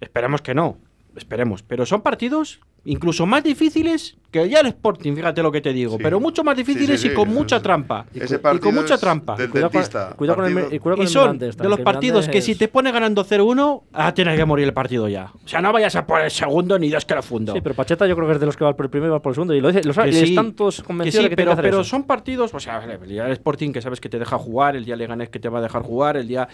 Esperemos 0.00 0.42
que 0.42 0.54
no, 0.54 0.78
esperemos. 1.16 1.62
Pero 1.62 1.86
son 1.86 2.02
partidos 2.02 2.60
incluso 2.84 3.26
más 3.26 3.42
difíciles 3.42 4.16
que 4.30 4.48
ya 4.48 4.60
el 4.60 4.66
Sporting, 4.66 5.14
fíjate 5.14 5.42
lo 5.42 5.52
que 5.52 5.60
te 5.60 5.72
digo. 5.72 5.96
Sí. 5.96 6.02
pero 6.02 6.18
mucho 6.18 6.42
más 6.42 6.56
difíciles 6.56 7.00
sí, 7.00 7.08
y 7.08 7.14
con 7.14 7.28
sí, 7.28 7.34
mucha 7.34 7.58
sí. 7.58 7.62
trampa. 7.62 8.04
Y, 8.12 8.18
y 8.24 8.58
con 8.58 8.74
mucha 8.74 8.94
es 8.94 9.00
trampa. 9.00 9.36
del 9.36 9.48
Cuidado 9.48 9.70
con, 9.70 9.80
dentista. 9.80 10.10
y 10.12 10.16
cuidado 10.16 10.36
con 10.36 10.44
el, 10.46 10.74
y 10.74 10.78
cuidado 10.80 10.96
con 10.96 11.04
Y 11.04 11.06
el 11.06 11.08
son 11.08 11.38
de 11.38 11.52
los 11.68 11.76
que 11.78 11.84
partidos 11.84 12.28
que 12.28 12.38
Mirandés- 12.38 12.42
si 12.42 12.54
te 12.56 12.66
pone 12.68 12.90
ganando 12.90 13.24
0-1, 13.24 13.82
ah, 13.92 14.12
tienes 14.12 14.36
que 14.36 14.44
morir 14.44 14.66
el 14.66 14.74
partido 14.74 15.08
ya. 15.08 15.30
O 15.44 15.48
sea, 15.48 15.60
no 15.60 15.72
vayas 15.72 15.94
a 15.94 16.04
por 16.06 16.20
el 16.20 16.30
segundo 16.32 16.78
ni 16.80 16.88
Dios 16.88 17.04
que 17.04 17.14
lo 17.14 17.22
fundo. 17.22 17.52
Sí, 17.52 17.60
pero 17.60 17.76
Pacheta 17.76 18.06
yo 18.08 18.16
creo 18.16 18.26
que 18.26 18.34
es 18.34 18.40
de 18.40 18.46
los 18.46 18.56
que 18.56 18.64
va 18.64 18.74
por 18.74 18.86
el 18.86 18.90
primero 18.90 19.12
y 19.12 19.14
va 19.14 19.22
por 19.22 19.30
el 19.30 19.34
segundo. 19.36 19.54
Y 19.54 19.60
lo 19.60 19.68
dice, 19.68 19.84
lo 19.84 19.92
sabe, 19.92 20.10
Que 20.10 20.16
y 20.18 20.26
sí, 20.26 20.28
están 20.30 20.52
todos 20.54 20.78
que 20.78 20.82
convencidos 20.82 21.16
sí, 21.18 21.22
de 21.24 21.30
que 21.30 21.36
pero, 21.36 21.50
que 21.50 21.52
hacer 21.52 21.64
pero 21.64 21.80
eso. 21.80 21.90
son 21.90 22.02
partidos, 22.02 22.52
o 22.52 22.58
sea, 22.58 22.82
el 22.84 23.08
día 23.08 23.22
del 23.24 23.32
Sporting 23.34 23.72
que 23.72 23.80
sabes 23.82 24.00
que 24.00 24.08
te 24.08 24.18
deja 24.18 24.36
jugar, 24.36 24.74
el 24.74 24.84
día 24.84 24.96
Leganés 24.96 25.28
que 25.28 25.38
te 25.38 25.48
va 25.48 25.60
a 25.60 25.62
dejar 25.62 25.82
jugar, 25.82 26.16
el 26.16 26.26
día 26.26 26.48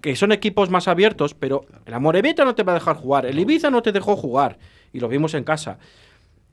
que 0.00 0.16
son 0.16 0.32
equipos 0.32 0.70
más 0.70 0.88
abiertos, 0.88 1.34
pero 1.34 1.66
el 1.84 1.92
Amorebieta 1.92 2.46
no 2.46 2.54
te 2.54 2.62
va 2.62 2.72
a 2.72 2.76
dejar 2.76 2.96
jugar, 2.96 3.26
el 3.26 3.38
Ibiza 3.38 3.70
no 3.70 3.82
te 3.82 3.92
dejó 3.92 4.16
jugar 4.16 4.56
y 4.92 5.00
lo 5.00 5.08
vimos 5.08 5.34
en 5.34 5.44
casa. 5.44 5.78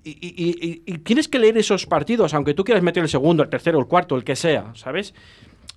Y, 0.03 0.11
y- 0.11 0.33
y- 0.37 0.67
y- 0.69 0.93
y 0.93 0.97
tienes 0.99 1.27
que 1.27 1.37
leer 1.39 1.57
esos 1.57 1.85
partidos, 1.85 2.33
aunque 2.33 2.53
tú 2.53 2.63
quieras 2.63 2.83
meter 2.83 3.03
el 3.03 3.09
segundo, 3.09 3.43
el 3.43 3.49
tercero, 3.49 3.77
el 3.79 3.87
cuarto, 3.87 4.15
el 4.15 4.23
que 4.23 4.35
sea, 4.35 4.71
¿sabes? 4.75 5.13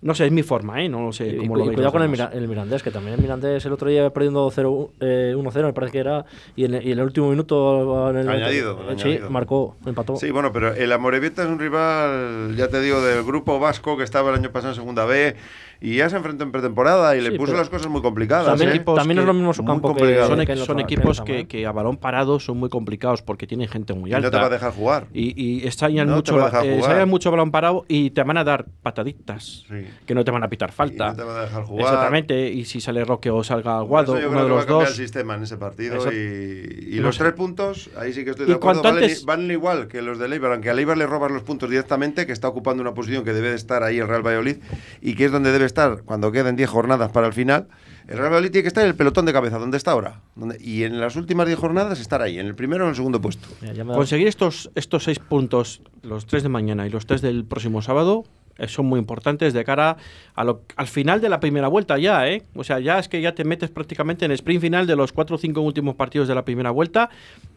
No 0.03 0.15
sé, 0.15 0.25
es 0.25 0.33
mi 0.33 0.43
forma, 0.43 0.83
¿eh? 0.83 0.89
No 0.89 1.03
lo 1.07 1.13
sé 1.13 1.37
cómo 1.37 1.57
lo 1.57 1.65
cuidado 1.65 1.83
los 1.83 1.93
con 1.93 2.03
el. 2.03 2.09
Mira- 2.09 2.31
el 2.33 2.49
Mirandés, 2.49 2.83
que 2.83 2.91
también 2.91 3.17
el 3.17 3.21
Mirandés 3.21 3.67
el 3.67 3.73
otro 3.73 3.91
día 3.91 4.01
iba 4.01 4.11
perdiendo 4.11 4.51
0, 4.51 4.93
eh, 5.01 5.35
1-0, 5.37 5.67
me 5.67 5.73
parece 5.75 5.93
que 5.93 5.99
era, 5.99 6.25
y 6.57 6.65
en, 6.65 6.75
y 6.77 6.93
en 6.93 6.99
el 6.99 7.03
último 7.03 7.29
minuto 7.29 8.09
en 8.09 8.17
el, 8.17 8.29
Añadido, 8.31 8.79
eh, 8.89 8.95
sí, 8.97 9.03
añadido. 9.09 9.31
marcó, 9.31 9.77
empató. 9.85 10.17
Sí, 10.17 10.31
bueno, 10.31 10.53
pero 10.55 10.73
el 10.75 10.91
Amorebieta 10.93 11.43
es 11.43 11.49
un 11.49 11.59
rival, 11.59 12.55
ya 12.57 12.69
te 12.69 12.81
digo, 12.81 13.03
del 13.03 13.25
grupo 13.25 13.59
vasco 13.59 13.99
que 13.99 14.05
estaba 14.05 14.31
el 14.31 14.37
año 14.37 14.51
pasado 14.51 14.73
en 14.73 14.77
segunda 14.77 15.05
B 15.05 15.37
y 15.81 15.97
ya 15.97 16.11
se 16.11 16.17
enfrentó 16.17 16.45
en 16.45 16.53
pretemporada 16.53 17.17
y 17.17 17.21
le 17.21 17.33
puso 17.33 17.55
las 17.55 17.69
cosas 17.71 17.89
muy 17.89 18.03
complicadas. 18.03 18.47
También 18.47 18.71
¿eh? 18.71 18.81
también 18.85 19.17
no 19.17 19.23
es 19.23 19.27
lo 19.27 19.35
mismo 19.35 19.55
su 19.55 19.65
campo 19.65 19.95
que. 19.95 20.21
Son, 20.25 20.77
que 20.77 20.83
equipos 20.83 21.21
que, 21.23 21.47
que 21.47 21.67
a 21.67 21.73
balón 21.73 21.97
parado 21.97 22.39
son 22.41 22.59
muy 22.59 22.69
complicados 22.69 23.23
porque 23.23 23.47
tienen 23.47 23.69
gente 23.69 23.95
muy 23.95 24.11
Y 24.11 24.15
alta. 24.15 24.27
no 24.29 24.31
te 24.31 24.37
va 24.39 24.47
a 24.47 24.51
dejar 24.51 24.73
jugar. 24.73 25.07
Y, 25.13 25.41
y 25.43 25.67
extrañan 25.67 26.09
No 26.09 26.17
mucho, 26.17 26.37
va 26.37 26.51
eh, 26.65 27.07
mucho 27.07 27.31
balón 27.31 27.51
parado 27.51 27.85
y 27.89 28.11
te 28.11 28.23
van 28.23 28.37
a 28.37 28.45
dar 28.45 28.67
pataditas 28.83 29.65
Sí. 29.69 29.87
que 30.07 30.15
no 30.15 30.25
te 30.25 30.31
van 30.31 30.43
a 30.45 30.49
pitar 30.49 30.71
Y 30.71 30.73
falta. 30.73 31.09
no 31.11 31.17
te 31.17 31.23
va 31.25 31.39
a 31.41 31.45
dejar 31.45 31.63
jugar. 31.65 31.85
Exactamente, 31.87 32.49
y 32.51 32.65
si 32.65 32.81
sale 32.81 33.05
Roque 33.05 33.31
o 33.31 33.43
salga 33.43 33.81
yo 33.81 33.85
uno 33.87 34.05
creo 34.05 34.17
de 34.17 34.21
que 34.21 34.27
va 34.29 34.43
los 34.43 34.63
a 34.63 34.67
cambiar 34.67 34.67
dos. 34.67 34.89
el 34.91 34.95
sistema 34.95 35.35
en 35.35 35.43
ese 35.45 35.57
partido 35.57 35.97
Eso- 35.97 36.13
y, 36.13 36.89
y 36.93 36.97
No 36.97 37.03
los 37.07 37.17
sé. 37.17 37.23
tres 37.25 37.35
puntos, 37.35 37.91
ahí 37.99 38.13
sí 38.13 38.25
que 38.25 38.31
estoy 38.31 38.47
Y 38.47 38.49
de 38.51 38.55
acuerdo, 38.55 38.83
valen, 38.83 39.05
antes- 39.05 39.25
valen 39.25 39.51
igual 39.51 39.89
que 39.89 40.03
los 40.03 40.19
de 40.19 40.29
Leibar, 40.29 40.53
aunque 40.53 40.71
a 40.71 40.75
Leibar 40.75 40.97
le 40.99 41.07
robas 41.07 41.31
los 41.31 41.43
puntos 41.43 41.71
directamente, 41.71 42.27
que 42.27 42.33
está 42.33 42.49
ocupando 42.49 42.83
una 42.83 42.95
posición 42.95 43.25
que 43.25 43.33
debe 43.33 43.51
de 43.51 43.57
estar 43.57 43.83
ahí 43.83 43.99
el 43.99 44.09
Real 44.09 44.23
Valladolid 44.27 44.57
y 45.01 45.15
que 45.15 45.25
es 45.27 45.33
donde 45.33 45.53
debe 45.53 45.65
estar 45.71 46.03
cuando 46.05 46.31
queden 46.33 46.57
10 46.57 46.69
jornadas 46.69 47.11
para 47.11 47.27
el 47.27 47.33
final. 47.33 47.69
El 48.09 48.17
Real 48.19 48.31
Valladolid 48.31 48.51
tiene 48.51 48.63
que 48.63 48.69
estar 48.69 48.83
en 48.85 48.91
el 48.91 48.97
pelotón 48.97 49.25
de 49.27 49.33
cabeza, 49.33 49.59
donde 49.59 49.77
está 49.77 49.93
ahora. 49.93 50.21
Donde- 50.35 50.59
y 50.61 50.83
en 50.83 51.01
las 51.01 51.17
últimas 51.17 51.47
10 51.47 51.59
jornadas 51.59 52.01
estar 52.01 52.21
ahí, 52.23 52.39
en 52.39 52.47
el 52.47 52.55
primero 52.55 52.85
o 52.85 52.87
en 52.87 52.91
el 52.91 52.97
segundo 52.97 53.21
puesto. 53.21 53.47
Mira, 53.61 53.73
da- 53.85 53.95
Conseguir 53.95 54.27
estos, 54.29 54.71
estos 54.75 55.05
seis 55.05 55.19
puntos, 55.19 55.81
los 56.03 56.27
tres 56.27 56.43
de 56.43 56.49
mañana 56.49 56.87
y 56.87 56.91
los 56.91 57.07
tres 57.07 57.23
del 57.23 57.45
próximo 57.45 57.83
sábado, 57.83 58.25
eh, 58.59 58.67
son 58.69 58.87
muy 58.87 58.99
importantes 58.99 59.53
de 59.55 59.65
cara 59.65 59.97
a 60.35 60.45
lo- 60.45 60.63
al 60.77 60.87
final 60.89 61.21
de 61.21 61.29
la 61.29 61.39
primera 61.41 61.69
vuelta 61.69 61.97
ya, 61.99 62.29
¿eh? 62.29 62.43
O 62.55 62.65
sea, 62.65 62.81
ya 62.81 62.99
es 62.99 63.09
que 63.09 63.21
ya 63.23 63.35
te 63.35 63.45
metes 63.45 63.71
prácticamente 63.71 64.25
en 64.25 64.33
el 64.33 64.35
sprint 64.35 64.61
final 64.61 64.87
de 64.87 64.97
los 64.97 65.13
cuatro 65.13 65.37
o 65.37 65.39
cinco 65.39 65.61
últimos 65.61 65.95
partidos 65.95 66.27
de 66.29 66.35
la 66.35 66.45
primera 66.45 66.71
vuelta 66.73 67.09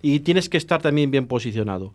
y 0.02 0.20
tienes 0.20 0.50
que 0.50 0.58
estar 0.58 0.82
también 0.82 1.10
bien 1.12 1.26
posicionado. 1.28 1.94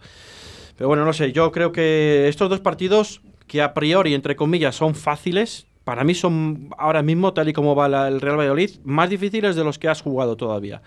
Pero 0.76 0.88
bueno, 0.88 1.04
no 1.04 1.12
sé, 1.12 1.32
yo 1.32 1.50
creo 1.52 1.70
que 1.72 2.26
estos 2.28 2.50
dos 2.50 2.60
partidos, 2.60 3.20
que 3.46 3.62
a 3.62 3.72
priori, 3.72 4.14
entre 4.14 4.36
comillas, 4.36 4.76
son 4.76 4.94
fáciles, 4.94 5.66
para 5.88 6.04
mí 6.04 6.14
son 6.14 6.68
ahora 6.76 7.02
mismo, 7.02 7.32
tal 7.32 7.48
y 7.48 7.54
como 7.54 7.74
va 7.74 7.86
el 8.08 8.20
Real 8.20 8.38
Valladolid, 8.38 8.72
más 8.84 9.08
difíciles 9.08 9.56
de 9.56 9.64
los 9.64 9.78
que 9.78 9.88
has 9.88 10.02
jugado 10.02 10.36
todavía. 10.36 10.82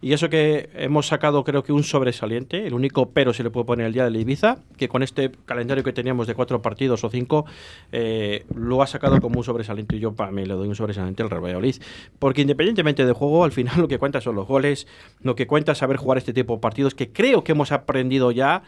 Y 0.00 0.14
eso 0.14 0.30
que 0.30 0.70
hemos 0.72 1.08
sacado 1.08 1.44
creo 1.44 1.62
que 1.62 1.74
un 1.74 1.84
sobresaliente, 1.84 2.66
el 2.66 2.72
único 2.72 3.10
pero 3.10 3.34
se 3.34 3.42
le 3.42 3.50
puede 3.50 3.66
poner 3.66 3.84
el 3.84 3.92
día 3.92 4.04
del 4.04 4.16
Ibiza, 4.16 4.60
que 4.78 4.88
con 4.88 5.02
este 5.02 5.30
calendario 5.44 5.84
que 5.84 5.92
teníamos 5.92 6.26
de 6.26 6.34
cuatro 6.34 6.62
partidos 6.62 7.04
o 7.04 7.10
cinco, 7.10 7.44
eh, 7.92 8.46
lo 8.54 8.80
ha 8.80 8.86
sacado 8.86 9.20
como 9.20 9.36
un 9.36 9.44
sobresaliente. 9.44 9.96
Y 9.96 10.00
yo 10.00 10.14
para 10.14 10.30
mí 10.30 10.46
le 10.46 10.54
doy 10.54 10.68
un 10.68 10.74
sobresaliente 10.74 11.22
al 11.22 11.28
Real 11.28 11.44
Valladolid. 11.44 11.76
Porque 12.18 12.40
independientemente 12.40 13.04
del 13.04 13.12
juego, 13.12 13.44
al 13.44 13.52
final 13.52 13.78
lo 13.78 13.88
que 13.88 13.98
cuenta 13.98 14.22
son 14.22 14.36
los 14.36 14.46
goles, 14.46 14.86
lo 15.20 15.36
que 15.36 15.46
cuenta 15.46 15.72
es 15.72 15.78
saber 15.78 15.98
jugar 15.98 16.16
este 16.16 16.32
tipo 16.32 16.54
de 16.54 16.60
partidos, 16.60 16.94
que 16.94 17.12
creo 17.12 17.44
que 17.44 17.52
hemos 17.52 17.72
aprendido 17.72 18.30
ya 18.30 18.62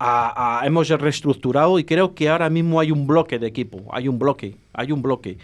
a- 0.00 0.60
a- 0.62 0.66
hemos 0.66 0.88
reestructurado 0.88 1.78
y 1.78 1.84
creo 1.84 2.14
que 2.14 2.28
ahora 2.30 2.48
mismo 2.50 2.80
hay 2.80 2.90
un 2.90 3.06
bloque 3.06 3.38
de 3.38 3.46
equipo, 3.46 3.84
hay 3.92 4.08
un 4.08 4.18
bloque, 4.18 4.56
hay 4.72 4.90
un 4.92 5.02
bloque. 5.02 5.36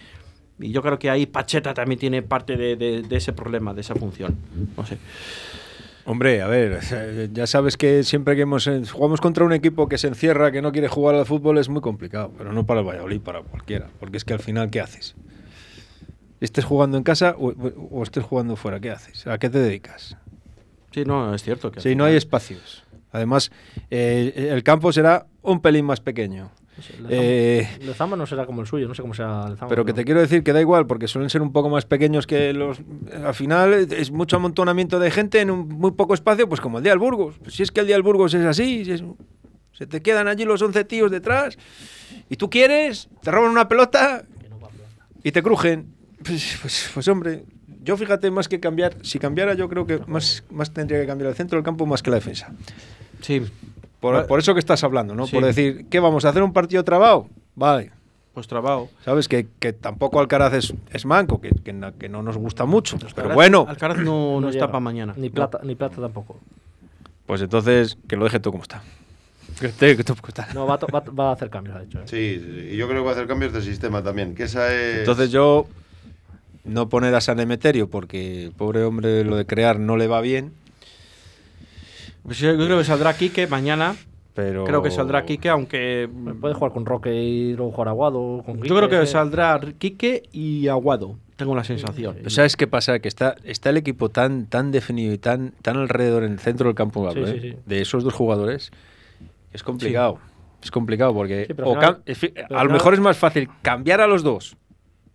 Y 0.58 0.72
yo 0.72 0.80
creo 0.82 0.98
que 0.98 1.10
ahí 1.10 1.26
Pacheta 1.26 1.74
también 1.74 1.98
tiene 2.00 2.22
parte 2.22 2.56
de, 2.56 2.74
de- 2.76 3.02
de 3.02 3.16
ese 3.16 3.34
problema, 3.34 3.74
de 3.74 3.82
esa 3.82 3.94
función. 3.94 4.34
No 4.76 4.86
sé. 4.86 4.96
Hombre, 6.06 6.40
a 6.40 6.46
ver, 6.46 6.80
ya 7.32 7.46
sabes 7.48 7.76
que 7.76 8.02
siempre 8.04 8.36
que 8.36 8.42
hemos, 8.42 8.70
jugamos 8.92 9.20
contra 9.20 9.44
un 9.44 9.52
equipo 9.52 9.88
que 9.88 9.98
se 9.98 10.06
encierra, 10.06 10.52
que 10.52 10.62
no 10.62 10.70
quiere 10.72 10.86
jugar 10.88 11.16
al 11.16 11.26
fútbol, 11.26 11.58
es 11.58 11.68
muy 11.68 11.80
complicado. 11.82 12.32
Pero 12.38 12.52
no 12.52 12.64
para 12.64 12.80
el 12.80 12.86
Valladolid, 12.86 13.20
para 13.20 13.42
cualquiera. 13.42 13.88
Porque 14.00 14.16
es 14.16 14.24
que 14.24 14.32
al 14.32 14.38
final, 14.40 14.70
¿qué 14.70 14.80
haces? 14.80 15.14
Estés 16.40 16.64
jugando 16.64 16.96
en 16.96 17.02
casa 17.02 17.34
o, 17.38 17.48
o 17.90 18.02
estés 18.02 18.22
jugando 18.24 18.56
fuera, 18.56 18.78
¿qué 18.78 18.90
haces? 18.90 19.26
¿A 19.26 19.36
qué 19.38 19.50
te 19.50 19.58
dedicas? 19.58 20.16
Sí, 20.92 21.04
no, 21.04 21.34
es 21.34 21.42
cierto 21.42 21.72
que. 21.72 21.80
Sí, 21.80 21.94
no 21.96 22.04
hay 22.04 22.14
espacios. 22.16 22.84
Además, 23.12 23.50
eh, 23.90 24.48
el 24.52 24.62
campo 24.62 24.92
será 24.92 25.26
un 25.42 25.60
pelín 25.60 25.84
más 25.86 26.00
pequeño. 26.00 26.50
Eh, 27.08 27.66
Lezama 27.80 28.16
no 28.16 28.26
será 28.26 28.44
como 28.44 28.60
el 28.60 28.66
suyo, 28.66 28.86
no 28.86 28.94
sé 28.94 29.00
cómo 29.00 29.14
será 29.14 29.48
Lezama. 29.48 29.68
pero 29.70 29.86
que 29.86 29.94
te 29.94 30.04
quiero 30.04 30.20
decir 30.20 30.42
que 30.42 30.52
da 30.52 30.60
igual, 30.60 30.86
porque 30.86 31.08
suelen 31.08 31.30
ser 31.30 31.40
un 31.40 31.50
poco 31.50 31.70
más 31.70 31.86
pequeños 31.86 32.26
que 32.26 32.52
los. 32.52 32.80
Al 33.24 33.34
final 33.34 33.72
es 33.90 34.10
mucho 34.10 34.36
amontonamiento 34.36 34.98
de 34.98 35.10
gente 35.10 35.40
en 35.40 35.50
un 35.50 35.68
muy 35.68 35.92
poco 35.92 36.12
espacio, 36.12 36.48
pues 36.48 36.60
como 36.60 36.76
el 36.78 36.84
día 36.84 36.92
del 36.92 36.98
Burgos. 36.98 37.36
Pues 37.42 37.54
si 37.54 37.62
es 37.62 37.70
que 37.72 37.80
el 37.80 37.86
día 37.86 37.96
del 37.96 38.02
Burgos 38.02 38.34
es 38.34 38.44
así, 38.44 38.84
si 38.84 38.92
es- 38.92 39.04
se 39.72 39.86
te 39.86 40.02
quedan 40.02 40.28
allí 40.28 40.44
los 40.44 40.60
11 40.60 40.84
tíos 40.84 41.10
detrás, 41.10 41.56
y 42.28 42.36
tú 42.36 42.50
quieres, 42.50 43.08
te 43.22 43.30
roban 43.30 43.50
una 43.50 43.68
pelota 43.68 44.24
y 45.22 45.32
te 45.32 45.42
crujen. 45.42 45.94
Pues, 46.26 46.58
pues, 46.60 46.90
pues, 46.92 47.08
hombre, 47.08 47.44
yo 47.86 47.96
fíjate 47.96 48.30
más 48.30 48.48
que 48.48 48.60
cambiar, 48.60 48.94
si 49.02 49.18
cambiara 49.18 49.54
yo 49.54 49.68
creo 49.70 49.86
que 49.86 50.00
más, 50.06 50.44
más 50.50 50.70
tendría 50.72 51.00
que 51.00 51.06
cambiar 51.06 51.30
el 51.30 51.36
centro 51.36 51.56
del 51.56 51.64
campo 51.64 51.86
más 51.86 52.02
que 52.02 52.10
la 52.10 52.16
defensa. 52.16 52.52
Sí. 53.22 53.42
Por, 54.00 54.26
por 54.26 54.38
eso 54.38 54.52
que 54.52 54.60
estás 54.60 54.84
hablando, 54.84 55.14
¿no? 55.14 55.26
Sí. 55.26 55.34
Por 55.36 55.44
decir, 55.44 55.86
¿qué 55.88 56.00
vamos 56.00 56.24
a 56.26 56.28
hacer 56.28 56.42
un 56.42 56.52
partido 56.52 56.84
trabado? 56.84 57.28
Vale. 57.54 57.92
Pues 58.34 58.46
trabajo. 58.46 58.90
Sabes 59.02 59.28
que, 59.28 59.46
que 59.58 59.72
tampoco 59.72 60.20
Alcaraz 60.20 60.52
es, 60.52 60.74
es 60.92 61.06
manco, 61.06 61.40
que, 61.40 61.48
que 61.64 61.72
no, 61.72 61.96
que 61.96 62.08
no 62.10 62.22
nos 62.22 62.36
gusta 62.36 62.66
mucho. 62.66 62.98
Pero 62.98 63.08
Alcaraz- 63.30 63.34
bueno, 63.34 63.64
Alcaraz 63.66 63.98
no, 63.98 64.40
no, 64.42 64.50
está 64.50 64.66
para 64.66 64.80
mañana. 64.80 65.14
Ni 65.16 65.30
plata, 65.30 65.60
ni 65.62 65.74
plata 65.74 65.96
tampoco. 66.02 66.38
pues 67.24 67.40
entonces 67.40 67.96
que 68.06 68.16
lo 68.16 68.24
deje 68.24 68.38
todo 68.40 68.52
como 68.52 68.62
está. 68.64 68.82
Que 69.58 69.68
esté 69.68 69.96
que 69.96 70.04
todo 70.04 70.16
como 70.18 70.28
está. 70.28 70.48
No, 70.52 70.66
va, 70.66 70.76
va, 70.76 71.00
va 71.18 71.30
a 71.30 71.32
hacer 71.32 71.48
cambios, 71.48 71.76
ha 71.76 71.80
dicho. 71.80 71.98
¿eh? 72.00 72.02
Sí, 72.04 72.42
sí, 72.44 72.68
y 72.72 72.76
yo 72.76 72.86
creo 72.88 73.00
que 73.00 73.04
va 73.06 73.10
a 73.12 73.14
hacer 73.14 73.26
cambios 73.26 73.54
de 73.54 73.62
sistema 73.62 74.02
también. 74.02 74.34
Que 74.34 74.42
esa 74.42 74.70
es. 74.74 74.98
Entonces 74.98 75.30
yo 75.30 75.66
no 76.66 76.88
poner 76.88 77.14
a 77.14 77.20
San 77.20 77.40
Emeterio 77.40 77.88
porque 77.88 78.50
pobre 78.56 78.82
hombre 78.84 79.24
lo 79.24 79.36
de 79.36 79.46
crear 79.46 79.78
no 79.78 79.96
le 79.96 80.06
va 80.06 80.20
bien, 80.20 80.52
Pues 82.24 82.38
yo 82.38 82.54
creo 82.56 82.78
que 82.78 82.84
saldrá 82.84 83.16
Quique 83.16 83.46
mañana. 83.46 83.94
pero 84.34 84.64
Creo 84.64 84.82
que 84.82 84.90
saldrá 84.90 85.24
Quique, 85.24 85.48
aunque. 85.48 86.08
Puede 86.40 86.54
jugar 86.54 86.72
con 86.72 86.84
Roque 86.84 87.14
y 87.14 87.54
luego 87.54 87.70
jugar 87.72 87.88
Aguado. 87.88 88.42
Con 88.44 88.62
Yo 88.62 88.76
creo 88.76 88.88
que 88.88 89.06
saldrá 89.06 89.60
Quique 89.78 90.24
y 90.32 90.68
Aguado. 90.68 91.16
Tengo 91.36 91.54
la 91.54 91.64
sensación. 91.64 92.14
Pero 92.16 92.30
¿Sabes 92.30 92.56
qué 92.56 92.66
pasa? 92.66 92.98
Que 92.98 93.08
está, 93.08 93.36
está 93.44 93.70
el 93.70 93.76
equipo 93.76 94.08
tan, 94.08 94.46
tan 94.46 94.72
definido 94.72 95.12
y 95.12 95.18
tan, 95.18 95.52
tan 95.62 95.76
alrededor 95.76 96.24
en 96.24 96.32
el 96.32 96.38
centro 96.38 96.66
del 96.66 96.74
campo 96.74 97.10
Sí, 97.12 97.20
¿eh? 97.20 97.26
sí, 97.26 97.40
sí. 97.50 97.56
de 97.66 97.80
esos 97.82 98.02
dos 98.04 98.14
jugadores. 98.14 98.70
Es 99.52 99.62
complicado. 99.62 100.18
Es 100.62 100.70
complicado 100.70 101.12
porque 101.14 101.46
o 101.62 101.74
final- 101.74 102.02
a 102.50 102.64
lo 102.64 102.70
mejor 102.70 102.94
es 102.94 103.00
más 103.00 103.16
fácil 103.18 103.48
cambiar 103.62 104.00
a 104.00 104.06
los 104.06 104.22
dos 104.22 104.56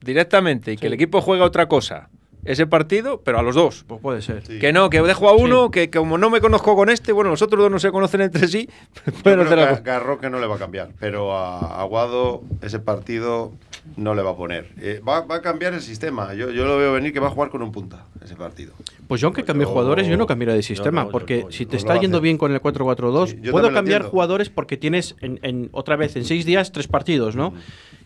directamente 0.02 0.74
y 0.74 0.78
que 0.78 0.88
el 0.88 0.93
equipo 0.93 1.22
juegue 1.22 1.43
a 1.43 1.47
otra 1.47 1.68
cosa 1.68 2.10
ese 2.46 2.66
partido, 2.68 3.22
pero 3.24 3.39
a 3.39 3.44
los 3.44 3.56
dos. 3.56 3.84
Pues 3.88 4.02
puede 4.02 4.22
ser. 4.22 4.46
Sí. 4.46 4.60
Que 4.60 4.74
no, 4.74 4.89
que 4.89 5.02
dejo 5.02 5.30
a 5.30 5.34
uno, 5.36 5.70
que 5.72 5.89
como 5.89 6.18
no 6.18 6.30
me 6.30 6.42
conozco 6.42 6.76
con 6.76 6.89
este, 6.89 7.12
bueno, 7.12 7.30
los 7.30 7.42
otros 7.42 7.62
dos 7.62 7.72
no 7.72 7.80
se 7.80 7.92
conocen 7.92 8.22
entre 8.22 8.48
sí, 8.48 8.68
Yo 9.06 9.14
pueden 9.24 9.39
creo 9.39 9.44
hacer 9.44 9.58
que 9.58 9.64
a- 9.64 9.68
algo. 9.70 9.84
que 9.84 9.92
a 9.92 10.00
Roque 10.00 10.30
no 10.30 10.39
le 10.39 10.48
va 10.48 10.56
a 10.56 10.60
cambiar, 10.60 10.89
pero 11.00 11.36
a 11.38 11.82
Aguado 11.82 12.42
ese 12.62 12.80
partido 12.80 13.52
no 13.98 14.14
le 14.16 14.22
va 14.22 14.32
a 14.32 14.36
poner. 14.36 14.70
Eh, 14.80 15.02
va, 15.08 15.22
va 15.22 15.36
a 15.38 15.42
cambiar 15.42 15.74
el 15.74 15.82
sistema. 15.82 16.34
Yo, 16.34 16.52
yo 16.52 16.66
lo 16.66 16.78
veo 16.78 16.94
venir 16.94 17.14
que 17.14 17.20
va 17.20 17.28
a 17.28 17.32
jugar 17.32 17.50
con 17.50 17.62
un 17.64 17.72
punta 17.72 18.06
ese 18.24 18.36
partido. 18.36 18.74
Pues 19.08 19.20
yo 19.22 19.28
aunque 19.28 19.44
cambie 19.44 19.66
Yo- 19.66 19.72
jugadores, 19.72 20.08
yo 20.08 20.18
no 20.18 20.26
cambiaría 20.28 20.56
de 20.56 20.64
sistema, 20.64 21.04
no, 21.06 21.10
porque 21.10 21.46
si 21.50 21.66
te 21.66 21.74
no 21.74 21.78
está 21.78 21.98
yendo 22.00 22.22
bien 22.22 22.38
con 22.38 22.52
el 22.52 22.62
4-4-2, 22.62 23.28
Sí, 23.28 23.36
puedo 23.52 23.72
cambiar 23.74 24.04
jugadores 24.04 24.50
porque 24.50 24.78
tienes 24.78 25.16
en, 25.22 25.39
en- 25.44 25.70
otra 25.74 25.96
vez 25.96 26.16
en 26.16 26.26
seis 26.26 26.46
días 26.46 26.72
tres 26.72 26.88
partidos, 26.88 27.36
¿no? 27.36 27.54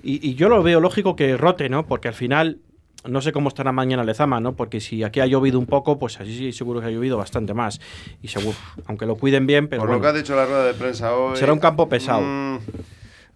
Y, 0.03 0.25
y 0.27 0.35
yo 0.35 0.49
lo 0.49 0.61
veo 0.63 0.79
lógico 0.79 1.15
que 1.15 1.35
rote, 1.37 1.67
¿no? 1.69 1.85
Porque 1.87 2.07
al 2.07 2.13
final 2.13 2.59
no 3.07 3.21
sé 3.21 3.31
cómo 3.31 3.49
estará 3.49 3.71
mañana 3.71 4.03
Lezama, 4.03 4.39
¿no? 4.39 4.55
Porque 4.55 4.79
si 4.79 5.03
aquí 5.03 5.19
ha 5.19 5.25
llovido 5.25 5.59
un 5.59 5.65
poco, 5.65 5.97
pues 5.99 6.19
así 6.19 6.35
sí 6.37 6.51
seguro 6.51 6.81
que 6.81 6.87
ha 6.87 6.91
llovido 6.91 7.17
bastante 7.17 7.53
más. 7.53 7.79
Y 8.21 8.27
seguro, 8.27 8.57
aunque 8.87 9.05
lo 9.05 9.15
cuiden 9.15 9.45
bien, 9.47 9.67
pero 9.67 9.81
Por 9.83 9.91
lo 9.91 10.01
que 10.01 10.07
ha 10.07 10.13
dicho 10.13 10.35
la 10.35 10.45
rueda 10.45 10.65
de 10.65 10.73
prensa 10.73 11.15
hoy. 11.15 11.37
será 11.37 11.53
un 11.53 11.59
campo 11.59 11.87
pesado. 11.89 12.21
mm, 12.21 12.59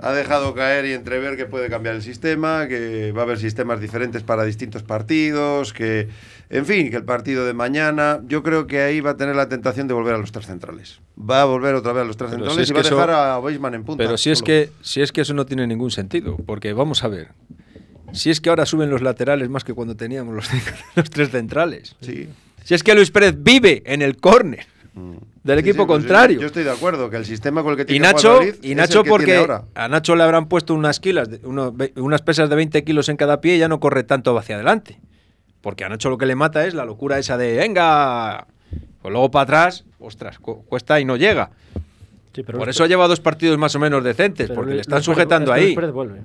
ha 0.01 0.13
dejado 0.13 0.53
caer 0.53 0.85
y 0.85 0.93
entrever 0.93 1.35
que 1.35 1.45
puede 1.45 1.69
cambiar 1.69 1.93
el 1.95 2.01
sistema, 2.01 2.67
que 2.69 3.11
va 3.11 3.21
a 3.21 3.25
haber 3.25 3.37
sistemas 3.37 3.81
diferentes 3.81 4.23
para 4.23 4.45
distintos 4.45 4.81
partidos, 4.81 5.73
que, 5.73 6.07
en 6.49 6.65
fin, 6.65 6.89
que 6.89 6.95
el 6.95 7.03
partido 7.03 7.45
de 7.45 7.53
mañana, 7.53 8.21
yo 8.25 8.41
creo 8.41 8.65
que 8.65 8.79
ahí 8.81 9.01
va 9.01 9.11
a 9.11 9.17
tener 9.17 9.35
la 9.35 9.49
tentación 9.49 9.89
de 9.89 9.93
volver 9.93 10.15
a 10.15 10.17
los 10.17 10.31
tres 10.31 10.45
centrales. 10.45 11.01
Va 11.19 11.41
a 11.41 11.45
volver 11.45 11.75
otra 11.75 11.91
vez 11.91 12.03
a 12.03 12.05
los 12.05 12.15
tres 12.15 12.29
Pero 12.31 12.45
centrales 12.45 12.67
si 12.67 12.71
y 12.71 12.73
va 12.75 12.79
a 12.79 12.83
eso- 12.83 12.95
dejar 12.95 13.09
a 13.09 13.39
Weisman 13.39 13.73
en 13.73 13.83
punta. 13.83 14.01
Pero 14.01 14.17
si 14.17 14.29
es 14.31 14.41
que 14.41 14.69
si 14.81 15.01
es 15.01 15.11
que 15.11 15.19
eso 15.19 15.33
no 15.33 15.45
tiene 15.45 15.67
ningún 15.67 15.91
sentido, 15.91 16.37
porque 16.45 16.71
vamos 16.71 17.03
a 17.03 17.09
ver. 17.09 17.27
Si 18.13 18.29
es 18.29 18.41
que 18.41 18.49
ahora 18.49 18.65
suben 18.65 18.89
los 18.89 19.01
laterales 19.01 19.49
más 19.49 19.63
que 19.63 19.73
cuando 19.73 19.95
teníamos 19.95 20.33
los, 20.35 20.47
los 20.95 21.09
tres 21.09 21.29
centrales. 21.31 21.95
Sí. 22.01 22.29
Si 22.63 22.73
es 22.73 22.83
que 22.83 22.93
Luis 22.95 23.11
Pérez 23.11 23.35
vive 23.37 23.81
en 23.85 24.01
el 24.01 24.17
córner 24.17 24.65
del 25.43 25.57
Sí, 25.57 25.69
equipo 25.69 25.83
sí, 25.83 25.87
pues 25.87 25.99
contrario. 25.99 26.39
Yo 26.41 26.47
estoy 26.47 26.63
de 26.63 26.71
acuerdo 26.71 27.09
que 27.09 27.15
el 27.17 27.25
sistema 27.25 27.63
con 27.63 27.71
el 27.71 27.77
que 27.77 27.83
y 27.83 27.85
tiene 27.85 28.07
Nacho, 28.07 28.33
Valladolid 28.39 28.55
y 28.63 28.71
es 28.71 28.77
Nacho 28.77 28.97
el 28.99 29.03
que 29.05 29.09
porque 29.09 29.25
tiene 29.25 29.39
ahora. 29.39 29.63
a 29.75 29.87
Nacho 29.87 30.15
le 30.15 30.23
habrán 30.23 30.47
puesto 30.47 30.73
unas 30.73 30.99
kilas, 30.99 31.29
de- 31.29 31.39
uno- 31.43 31.71
ve- 31.71 31.93
unas 31.95 32.21
pesas 32.21 32.49
de 32.49 32.55
20 32.55 32.83
kilos 32.83 33.07
en 33.09 33.15
cada 33.17 33.39
pie 33.39 33.55
y 33.55 33.59
ya 33.59 33.67
no 33.69 33.79
corre 33.79 34.03
tanto 34.03 34.37
hacia 34.37 34.55
adelante. 34.55 34.99
Porque 35.61 35.83
a 35.85 35.89
Nacho 35.89 36.09
lo 36.09 36.17
que 36.17 36.25
le 36.25 36.35
mata 36.35 36.65
es 36.67 36.73
la 36.73 36.85
locura 36.85 37.17
esa 37.17 37.37
de 37.37 37.55
venga. 37.57 38.47
Pues 39.01 39.11
luego 39.11 39.31
para 39.31 39.43
atrás, 39.43 39.85
ostras, 39.99 40.37
cu- 40.39 40.63
cuesta 40.65 40.99
y 40.99 41.05
no 41.05 41.15
llega. 41.15 41.51
Sí, 42.35 42.43
pero 42.43 42.57
Por 42.59 42.67
Luis 42.67 42.75
eso 42.75 42.83
Pérez- 42.83 42.89
lleva 42.89 43.07
dos 43.07 43.19
partidos 43.21 43.57
más 43.57 43.73
o 43.75 43.79
menos 43.79 44.03
decentes, 44.03 44.47
porque 44.49 44.65
Luis- 44.71 44.75
le 44.75 44.81
están 44.81 44.97
Luis 44.97 45.07
Pérez- 45.07 45.13
sujetando 45.15 45.51
es 45.51 45.55
que 45.55 45.59
ahí. 45.61 45.65
Luis 45.67 45.75
Pérez 45.75 45.91
vuelve. 45.91 46.19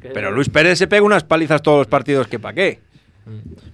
Que- 0.00 0.08
Pero 0.10 0.30
Luis 0.30 0.48
Pérez 0.48 0.78
se 0.78 0.86
pega 0.86 1.02
unas 1.02 1.24
palizas 1.24 1.62
todos 1.62 1.78
los 1.78 1.86
partidos 1.86 2.26
que 2.26 2.38
pa' 2.38 2.52
qué. 2.52 2.80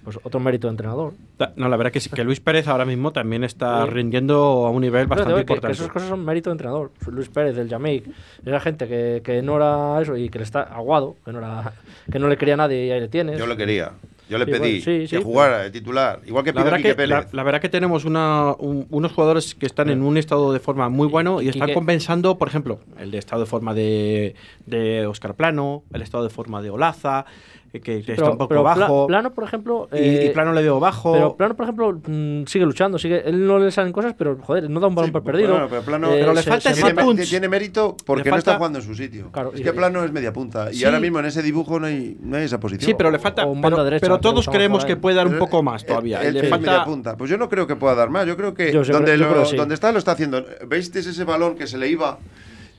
Pues 0.03 0.19
otro 0.23 0.39
mérito 0.39 0.67
de 0.67 0.71
entrenador. 0.71 1.13
No, 1.55 1.67
la 1.69 1.77
verdad 1.77 1.91
que 1.91 1.99
sí, 1.99 2.09
que 2.09 2.23
Luis 2.23 2.39
Pérez 2.39 2.67
ahora 2.67 2.85
mismo 2.85 3.11
también 3.11 3.43
está 3.43 3.85
Sí. 3.85 3.91
rindiendo 3.91 4.67
a 4.67 4.69
un 4.69 4.81
nivel 4.81 5.07
bastante 5.07 5.29
digo 5.33 5.37
que- 5.39 5.45
que, 5.45 5.53
importante. 5.53 5.77
esas 5.77 5.87
cosas 5.91 6.09
son 6.09 6.23
mérito 6.23 6.49
de 6.49 6.55
entrenador. 6.55 6.91
Luis 7.09 7.29
Pérez, 7.29 7.55
del 7.55 7.67
Yamik, 7.67 8.05
esa 8.45 8.59
gente 8.59 8.87
que, 8.87 9.21
que 9.23 9.41
no 9.41 9.55
era 9.55 9.99
eso 10.01 10.15
y 10.15 10.29
que 10.29 10.37
le 10.39 10.43
está 10.43 10.61
aguado, 10.63 11.15
que 11.25 11.31
no, 11.31 11.39
era, 11.39 11.73
que 12.11 12.19
no 12.19 12.27
le 12.27 12.37
quería 12.37 12.53
a 12.53 12.57
nadie 12.57 12.85
y 12.85 12.91
ahí 12.91 12.99
le 12.99 13.07
tienes. 13.07 13.39
Yo 13.39 13.47
le 13.47 13.57
quería. 13.57 13.93
Yo 14.29 14.37
le 14.37 14.45
Sí, 14.45 14.51
pedí 14.51 14.59
bueno, 14.59 14.83
sí, 14.83 15.07
sí, 15.07 15.15
que 15.17 15.23
jugara 15.23 15.59
de 15.59 15.71
titular. 15.71 16.19
Igual 16.25 16.43
que 16.43 16.51
La 16.53 16.63
pido 16.63 16.75
Quique 16.75 16.89
que, 16.89 16.95
Pérez. 16.95 17.33
la 17.33 17.43
verdad 17.43 17.61
que 17.61 17.69
tenemos 17.69 18.03
una, 18.05 18.53
un- 18.59 18.85
unos 18.89 19.11
jugadores 19.13 19.55
que 19.55 19.65
están 19.65 19.89
en 19.89 20.01
un 20.01 20.17
estado 20.17 20.51
de 20.51 20.59
forma 20.59 20.89
muy 20.89 21.07
bueno 21.07 21.41
y 21.41 21.47
están 21.49 21.67
Quique- 21.69 21.73
compensando, 21.75 22.37
por 22.37 22.47
ejemplo, 22.49 22.79
el 22.99 23.11
de 23.11 23.17
estado 23.19 23.41
de 23.43 23.47
forma 23.47 23.73
de, 23.73 24.35
de 24.65 25.05
Oscar 25.07 25.33
Plano, 25.35 25.83
el 25.93 26.01
estado 26.01 26.23
de 26.25 26.29
forma 26.29 26.61
de 26.61 26.69
Olaza, 26.69 27.25
que, 27.71 27.79
que 27.81 27.97
está 28.13 28.31
un 28.31 28.37
poco 28.37 28.49
pero 28.49 28.61
Pla- 28.63 28.75
bajo. 28.75 29.07
Plano, 29.07 29.33
por 29.33 29.43
ejemplo. 29.43 29.89
y, 29.93 29.97
y 29.97 30.15
eh, 30.27 30.31
Plano 30.33 30.53
le 30.53 30.61
veo 30.61 30.79
bajo. 30.79 31.13
Pero 31.13 31.35
Plano, 31.35 31.55
por 31.55 31.63
ejemplo, 31.65 32.01
mm, 32.07 32.45
sigue 32.45 32.65
luchando. 32.65 32.97
sigue 32.97 33.27
Él 33.27 33.45
no 33.45 33.59
le 33.59 33.71
salen 33.71 33.91
cosas, 33.93 34.13
pero 34.17 34.37
joder, 34.41 34.69
no 34.69 34.79
da 34.79 34.87
un 34.87 34.95
balón 34.95 35.07
Sí, 35.09 35.11
por 35.11 35.23
pues, 35.23 35.33
perdido. 35.33 35.51
bueno, 35.53 35.67
pero 35.69 35.81
Plano- 35.83 36.09
Pero 36.09 36.33
le 36.33 36.41
se- 36.43 36.49
falta 36.49 36.69
se 36.69 36.79
ese 36.79 36.81
tiene, 36.83 37.03
punch. 37.03 37.29
tiene 37.29 37.49
mérito 37.49 37.95
porque 38.05 38.25
Le 38.25 38.31
no 38.31 38.37
está 38.37 38.51
falta- 38.51 38.57
jugando 38.57 38.79
en 38.79 38.85
su 38.85 38.95
sitio. 38.95 39.29
Claro, 39.31 39.51
es 39.53 39.59
y- 39.59 39.63
que 39.63 39.73
Plano 39.73 40.03
es 40.03 40.11
media 40.11 40.33
punta. 40.33 40.71
Y 40.71 40.75
Sí. 40.77 40.85
ahora 40.85 40.99
mismo 40.99 41.19
en 41.19 41.25
ese 41.25 41.41
dibujo 41.43 41.79
no 41.79 41.87
hay, 41.87 42.17
no 42.21 42.37
hay 42.37 42.43
esa 42.45 42.59
posición. 42.59 42.85
sí, 42.87 42.95
pero 42.97 43.11
le 43.11 43.19
falta. 43.19 43.45
un 43.45 43.61
Pero, 43.61 43.83
derecha, 43.83 44.01
pero 44.01 44.19
todos 44.19 44.47
creemos 44.47 44.85
que 44.85 44.95
puede 44.97 45.15
dar 45.15 45.27
un 45.27 45.33
Pero 45.33 45.45
poco 45.45 45.61
más 45.63 45.85
todavía. 45.85 46.21
Él, 46.23 46.33
le 46.33 46.39
él 46.41 46.47
falta. 46.47 46.71
media 46.71 46.83
punta. 46.85 47.17
Pues 47.17 47.29
yo 47.29 47.37
no 47.37 47.49
creo 47.49 47.67
que 47.67 47.75
pueda 47.75 47.95
dar 47.95 48.09
más. 48.09 48.25
Yo 48.25 48.35
creo 48.35 48.53
que 48.53 48.71
sí. 48.71 49.55
donde 49.57 49.73
está 49.75 49.91
lo 49.91 49.99
está 49.99 50.11
haciendo. 50.13 50.43
¿Veis 50.67 50.93
ese 50.95 51.23
balón 51.23 51.55
que 51.55 51.67
se 51.67 51.77
le 51.77 51.87
iba? 51.89 52.17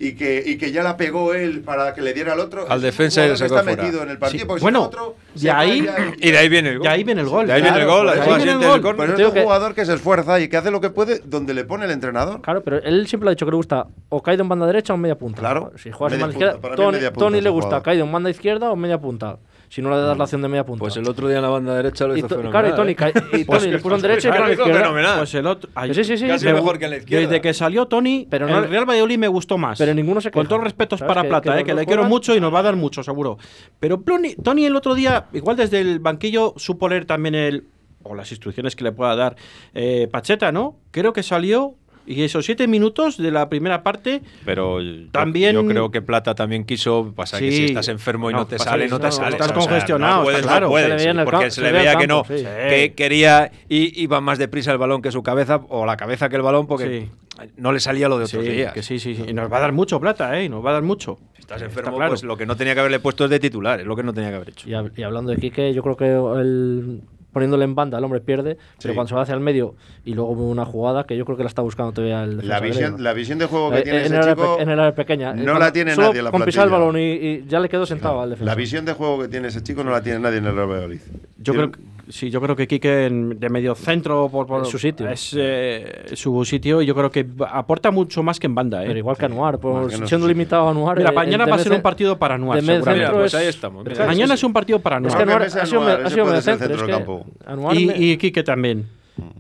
Y 0.01 0.13
que, 0.13 0.43
y 0.47 0.57
que 0.59 0.71
ya 0.71 0.83
la 0.85 0.97
pegó 0.97 1.35
él 1.35 1.61
para 1.63 1.93
que 1.93 2.01
le 2.03 2.15
diera 2.15 2.35
al 2.35 2.41
otro. 2.41 2.71
Al 2.71 2.81
defensa 2.81 3.27
y 3.27 3.31
está 3.31 3.49
fuera. 3.49 3.65
metido 3.83 4.03
en 4.03 4.11
el 4.11 4.19
partido. 4.19 4.41
Sí, 4.43 4.47
porque 4.47 4.63
bueno, 4.63 4.79
no, 4.81 4.85
otro 4.87 5.17
de 5.35 5.41
se 5.41 5.51
ahí- 5.51 5.89
Y 6.19 6.31
de 6.31 6.39
ahí 6.39 6.49
viene 6.49 6.71
el 6.71 6.79
gol. 6.79 6.85
De 6.87 6.93
ahí 6.93 7.03
viene 7.05 7.21
el 7.21 7.27
gol. 7.29 7.47
De 7.47 7.53
ahí 7.53 7.63
viene 7.63 7.81
el 7.81 7.87
gol. 7.87 8.97
Pero 8.97 9.15
es 9.17 9.27
un 9.27 9.33
que- 9.35 9.43
jugador 9.43 9.75
que 9.75 9.85
se 9.85 9.95
esfuerza 9.95 10.39
y 10.41 10.49
que 10.49 10.57
hace 10.57 10.71
lo 10.71 10.81
que 10.81 10.91
puede 10.91 11.21
donde 11.25 11.53
le 11.55 11.65
pone 11.65 11.85
el 11.87 11.91
entrenador. 11.91 12.41
Claro, 12.43 12.63
pero 12.63 12.79
él 12.83 13.07
siempre 13.09 13.29
ha 13.29 13.31
dicho 13.31 13.45
que 13.45 13.51
le 13.51 13.57
gusta 13.57 13.87
o 14.09 14.23
caído 14.23 14.43
en 14.43 14.49
banda 14.49 14.67
derecha 14.67 14.93
o 14.93 14.97
en 14.97 15.03
media 15.03 15.17
punta. 15.19 15.41
Claro, 15.41 15.73
Si 15.77 15.91
juegas 15.91 16.15
en 16.15 16.21
banda 16.21 16.35
izquierda, 16.37 16.77
Tony, 16.77 16.99
Tony 17.19 17.41
le 17.41 17.51
gusta 17.51 17.83
caído 17.83 18.05
en 18.05 18.13
banda 18.13 18.31
izquierda 18.31 18.71
o 18.71 18.75
en 18.75 18.81
media 18.81 19.01
punta. 19.01 19.39
Si 19.69 19.83
no 19.83 19.91
le 19.91 19.97
das 19.99 20.17
la 20.17 20.25
opción 20.25 20.41
de 20.43 20.49
media 20.49 20.65
punta. 20.65 20.81
Pues 20.81 20.97
el 20.97 21.07
otro 21.09 21.29
día 21.29 21.37
en 21.37 21.43
la 21.43 21.51
banda 21.51 21.75
derecha 21.75 22.07
lo 22.07 22.17
hizo 22.17 22.29
fenomenal. 22.29 22.51
claro, 22.53 22.69
y 22.69 22.95
Tony, 22.95 23.11
¿eh? 23.11 23.39
y 23.41 23.45
Tony 23.45 23.67
le 23.71 23.79
puso 23.81 23.97
en 23.97 24.01
derecha 24.03 24.29
y 24.29 24.33
claro, 24.33 24.51
izquierda. 24.53 24.81
fenomenal. 24.81 25.19
Pues 25.19 25.35
el 25.35 25.47
otro. 25.47 25.71
ay, 25.75 25.93
Sí, 25.95 26.05
sí, 26.05 26.17
sí. 26.17 26.27
Casi 26.27 26.47
me- 26.47 26.55
mejor 26.55 26.79
que 26.79 26.85
en 26.87 26.91
la 26.93 26.97
izquierda. 26.97 27.27
Desde 27.29 27.41
que 27.43 27.53
salió 27.55 27.87
Tony, 27.87 28.27
Pero 28.31 28.49
no- 28.49 28.59
el 28.61 28.71
Real 28.71 28.89
Valladolid 28.89 29.19
me 29.19 29.29
gustó 29.29 29.59
más. 29.59 29.79
Pero 29.79 29.93
ninguno 29.95 30.21
se 30.21 30.31
Con 30.31 30.43
queja. 30.43 30.49
todos 30.49 30.61
los 30.61 30.65
respetos 30.65 31.01
para 31.01 31.23
Que- 31.23 31.29
Plata, 31.29 31.55
que 31.55 31.61
eh, 31.61 31.65
que 31.65 31.75
le 31.75 31.85
quiero 31.87 32.03
juegan- 32.03 32.09
mucho 32.09 32.35
y 32.35 32.41
nos 32.41 32.53
va 32.55 32.61
a 32.61 32.63
dar 32.63 32.77
mucho, 32.77 33.03
seguro. 33.03 33.37
Pero 33.79 34.03
Tony 34.43 34.65
el 34.65 34.75
otro 34.77 34.95
día, 34.95 35.27
igual 35.35 35.57
desde 35.57 35.81
el 35.81 35.99
banquillo, 35.99 36.55
supo 36.57 36.89
leer 36.89 37.05
también 37.05 37.35
el. 37.35 37.65
O 38.05 38.15
las 38.15 38.31
instrucciones 38.31 38.75
que 38.75 38.85
le 38.85 38.93
pueda 38.93 39.15
dar 39.17 39.37
eh, 39.75 40.09
Pacheta, 40.11 40.51
¿no? 40.51 40.77
Creo 40.93 41.13
que 41.13 41.23
salió. 41.23 41.75
Y 42.11 42.23
esos 42.23 42.45
siete 42.47 42.67
minutos 42.67 43.19
de 43.19 43.31
la 43.31 43.49
primera 43.49 43.83
parte. 43.83 44.23
Pero 44.45 44.79
También- 45.13 45.55
yo 45.55 45.67
creo 45.67 45.91
que 45.91 46.01
Plata 46.01 46.35
también 46.35 46.65
quiso. 46.65 47.13
Pasa 47.15 47.39
que 47.39 47.51
Sí. 47.51 47.57
si 47.59 47.65
estás 47.67 47.89
enfermo 47.89 48.31
y 48.31 48.33
no, 48.33 48.41
No, 48.41 48.47
te 48.47 48.59
sale, 48.59 48.85
que 48.85 48.91
no 48.91 48.99
te 48.99 49.07
no, 49.07 49.13
sale. 49.13 49.31
estás 49.37 49.51
O 49.51 49.55
sea, 49.55 49.61
congestionado, 49.63 50.17
No 50.19 50.23
puedes, 50.25 50.41
está 50.41 50.51
claro. 50.53 50.67
no 50.67 50.71
puedes, 50.71 51.03
Se 51.03 51.09
porque 51.15 51.31
campo- 51.31 51.51
se 51.51 51.61
le 51.61 51.73
veía 51.73 51.97
que 51.97 52.07
no. 52.07 52.25
sí. 52.27 52.35
Que 52.69 52.95
quería. 52.97 53.51
y 53.69 54.03
Iba 54.03 54.21
más 54.21 54.39
deprisa 54.39 54.73
el 54.73 54.79
balón 54.79 55.03
que 55.03 55.13
su 55.13 55.23
cabeza, 55.23 55.61
o 55.69 55.85
la 55.85 55.97
cabeza 55.97 56.29
que 56.29 56.37
el 56.37 56.43
balón, 56.43 56.67
porque 56.67 57.09
no 57.57 57.73
le 57.73 57.81
salía 57.81 58.09
lo 58.09 58.19
de 58.19 58.25
otros 58.25 58.45
Sí, 58.45 58.51
días. 58.51 58.73
que 58.73 58.83
sí, 58.83 58.99
sí, 58.99 59.15
sí. 59.15 59.25
Y 59.29 59.33
nos 59.35 59.53
va 59.53 59.59
a 59.59 59.61
dar 59.61 59.73
mucho 59.73 60.01
plata, 60.01 60.39
¿eh? 60.39 60.45
Y 60.45 60.49
nos 60.49 60.65
va 60.65 60.71
a 60.71 60.73
dar 60.75 60.83
mucho. 60.83 61.19
Si 61.35 61.41
estás 61.43 61.61
enfermo, 61.63 61.97
claro. 61.97 62.11
pues 62.13 62.23
lo 62.25 62.37
que 62.37 62.47
no 62.47 62.57
tenía 62.57 62.73
que 62.75 62.81
haberle 62.81 63.01
puesto 63.01 63.25
es 63.25 63.31
de 63.31 63.39
titular, 63.39 63.81
es 63.81 63.87
lo 63.87 63.95
que 63.95 64.03
no 64.03 64.13
tenía 64.15 64.31
que 64.31 64.37
haber 64.37 64.49
hecho. 64.51 64.69
Y, 64.69 64.73
hab- 64.73 64.93
y 64.97 65.03
hablando 65.03 65.31
de 65.31 65.37
Quique, 65.37 65.73
yo 65.75 65.83
creo 65.83 65.97
que 65.97 66.07
el, 66.41 67.01
poniéndole 67.39 67.65
en 67.65 67.75
banda 67.75 67.99
el 67.99 68.05
hombre 68.05 68.21
pierde, 68.21 68.57
pero 68.83 68.93
Sí. 68.93 68.95
cuando 68.95 69.09
se 69.09 69.15
va 69.15 69.23
hacia 69.23 69.35
el 69.35 69.41
medio 69.41 69.75
y 70.05 70.15
luego 70.15 70.31
una 70.33 70.65
jugada 70.65 71.05
que 71.05 71.17
yo 71.17 71.25
creo 71.25 71.37
que 71.37 71.45
la 71.45 71.49
está 71.49 71.63
buscando 71.63 71.93
todavía 71.93 72.25
el 72.25 72.47
La 72.49 72.59
visión, 72.61 73.03
la 73.03 73.13
visión 73.13 73.39
de 73.39 73.47
juego 73.47 73.71
que 73.71 73.79
Eh, 73.79 73.83
tiene 73.83 73.99
en, 74.01 74.05
ese 74.07 74.15
el 74.17 74.23
área 74.23 74.35
chico 74.35 74.57
pe- 74.57 74.63
en 74.63 74.69
el 74.71 74.81
área 74.81 74.95
pequeña. 74.95 75.33
no 75.35 75.41
Eh, 75.43 75.45
la 75.45 75.53
cuando- 75.53 75.73
tiene 75.73 75.95
solo 75.95 76.09
nadie 76.09 76.23
la 76.23 76.31
con 76.33 76.43
pisar 76.43 76.65
el 76.67 76.71
balón 76.73 76.97
y, 76.99 77.01
y 77.13 77.45
ya 77.47 77.61
le 77.61 77.69
quedó 77.69 77.87
sentado 77.87 78.21
al 78.21 78.31
defensa. 78.31 78.51
La 78.51 78.55
visión 78.57 78.85
de 78.85 78.93
juego 78.93 79.21
que 79.23 79.29
tiene 79.29 79.49
ese 79.49 79.63
chico 79.63 79.85
no 79.85 79.91
la 79.91 80.03
tiene 80.03 80.19
nadie 80.19 80.39
en 80.39 80.47
el 80.47 80.55
Real 80.55 80.69
Valladolid. 80.69 81.01
Yo 81.39 81.53
creo 81.55 81.71
que, 81.71 81.79
sí, 82.09 82.31
yo 82.31 82.41
creo 82.41 82.55
que 82.57 82.67
Quique 82.67 83.07
en- 83.07 83.39
de 83.39 83.49
medio 83.49 83.75
centro 83.75 84.29
por, 84.31 84.47
por- 84.47 84.63
Es 84.63 84.69
su 84.69 84.79
sitio. 84.79 85.09
es 85.09 85.35
eh, 85.37 86.05
su 86.15 86.45
sitio 86.45 86.81
y 86.83 86.87
yo 86.87 86.95
creo 86.95 87.11
que 87.11 87.27
aporta 87.51 87.91
mucho 87.91 88.23
más 88.23 88.39
que 88.41 88.47
en 88.47 88.55
banda, 88.55 88.83
¿eh? 88.83 88.87
Pero 88.89 88.99
igual 88.99 89.17
que 89.17 89.27
Anuar, 89.27 89.59
pues, 89.59 89.99
no 90.01 90.07
siendo 90.07 90.27
limitado 90.27 90.69
a 90.69 90.71
Anuar. 90.71 90.97
Mira, 90.99 91.11
eh, 91.11 91.15
mañana 91.15 91.45
el 91.45 91.51
va 91.53 91.57
a 91.57 91.59
ser 91.59 91.73
un 91.73 91.83
partido 91.83 92.19
para 92.19 92.35
Anuar, 92.37 92.57
de 92.61 92.63
medio 92.63 92.75
seguramente. 92.81 93.07
centro 93.07 93.17
Mira, 93.19 93.23
pues 93.23 93.35
es- 93.35 93.41
ahí 93.41 93.47
estamos. 93.47 93.85
Mira, 93.85 93.95
claro, 93.97 94.11
Mañana 94.11 94.35
es- 94.35 94.41
es 94.41 94.45
un 94.45 94.53
partido 94.53 94.79
para 94.81 94.97
Es 94.97 94.99
Anuar. 95.01 95.17
que 95.17 95.23
Anuar 95.23 95.43
ha 95.43 95.67
sido, 95.67 95.83
ha 95.83 95.85
medio 95.85 96.09
centro. 96.09 96.37
Es 96.39 96.45
centro 96.45 96.69
que 96.69 96.83
del 96.83 96.91
campo. 96.91 97.27
Anuar 97.47 97.77
Y, 97.77 97.87
me- 97.87 97.97
y 97.99 98.17
Quique 98.17 98.43
también, 98.43 98.87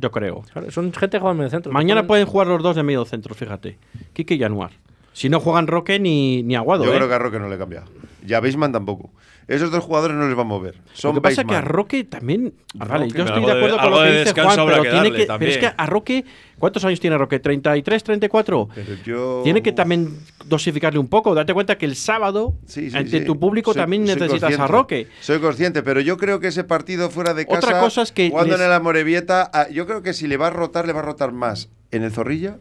yo 0.00 0.10
creo. 0.10 0.42
claro, 0.52 0.70
son 0.70 0.92
gente 0.92 1.16
que 1.16 1.20
juega 1.20 1.32
en 1.32 1.38
medio 1.38 1.50
centro. 1.50 1.72
Mañana 1.72 2.06
pueden 2.06 2.26
jugar 2.26 2.46
los 2.48 2.62
dos 2.62 2.76
de 2.76 2.82
medio 2.82 3.04
centro, 3.04 3.34
fíjate. 3.34 3.78
Quique 4.12 4.34
y 4.34 4.42
Anuar. 4.44 4.70
Si 5.12 5.28
no 5.28 5.40
juegan 5.40 5.66
Roque 5.66 5.98
ni, 5.98 6.42
ni 6.44 6.54
Aguado, 6.54 6.84
Yo 6.84 6.92
¿eh? 6.92 6.96
creo 6.96 7.08
que 7.08 7.14
a 7.14 7.18
Roque 7.18 7.38
no 7.40 7.48
le 7.48 7.58
cambia. 7.58 7.82
Y 8.24 8.34
a 8.34 8.40
Beisman 8.40 8.70
tampoco. 8.72 9.10
Esos 9.48 9.70
dos 9.70 9.82
jugadores 9.82 10.14
no 10.14 10.28
les 10.28 10.36
va 10.36 10.42
a 10.42 10.44
mover. 10.44 10.74
Son 10.92 11.14
Lo 11.14 11.22
que 11.22 11.28
pasa 11.28 11.40
es 11.40 11.46
que 11.48 11.54
a. 11.54 11.62
Roque 11.62 12.04
también. 12.04 12.52
ah, 12.78 12.84
vale, 12.84 13.06
Roque, 13.06 13.18
yo 13.18 13.24
estoy 13.24 13.44
de 13.46 13.52
acuerdo 13.52 13.78
con 13.78 13.90
lo 13.90 13.96
que 14.02 14.04
de 14.10 14.18
dice 14.24 14.42
Juan, 14.42 14.56
pero, 14.66 14.82
que 14.82 14.90
tiene 14.90 15.12
que, 15.12 15.26
pero 15.26 15.50
es 15.50 15.56
que 15.58 15.70
a 15.74 15.86
Roque, 15.86 16.24
¿cuántos 16.58 16.84
años 16.84 17.00
tiene 17.00 17.16
Roque? 17.16 17.40
¿33, 17.42 18.02
34? 18.02 18.68
Pero 18.74 18.94
yo- 19.06 19.40
Tiene 19.44 19.62
que 19.62 19.72
también 19.72 20.18
dosificarle 20.44 20.98
un 20.98 21.08
poco. 21.08 21.34
Date 21.34 21.54
cuenta 21.54 21.78
que 21.78 21.86
el 21.86 21.96
sábado, 21.96 22.56
Sí, 22.66 22.90
sí, 22.90 22.96
ante 22.98 23.20
sí. 23.20 23.24
tu 23.24 23.40
público, 23.40 23.72
Soy- 23.72 23.80
también 23.80 24.06
soy 24.06 24.16
necesitas 24.20 24.58
a. 24.58 24.66
Roque. 24.66 25.08
Soy 25.20 25.38
consciente, 25.40 25.82
pero 25.82 26.00
yo 26.02 26.18
creo 26.18 26.40
que 26.40 26.48
ese 26.48 26.64
partido 26.64 27.08
fuera 27.08 27.32
de 27.32 27.46
casa. 27.46 27.58
Otra 27.66 27.80
cosa 27.80 28.02
es 28.02 28.12
que 28.12 28.28
Jugando 28.28 28.52
les- 28.52 28.60
en 28.60 28.66
el 28.66 28.72
Amorebieta, 28.74 29.50
ah, 29.54 29.66
yo 29.70 29.86
creo 29.86 30.02
que 30.02 30.12
si 30.12 30.26
le 30.26 30.36
va 30.36 30.48
a 30.48 30.50
rotar, 30.50 30.86
le 30.86 30.92
va 30.92 31.00
a 31.00 31.04
rotar 31.04 31.32
más 31.32 31.70
en 31.90 32.02
el 32.02 32.12
Zorrilla 32.12 32.58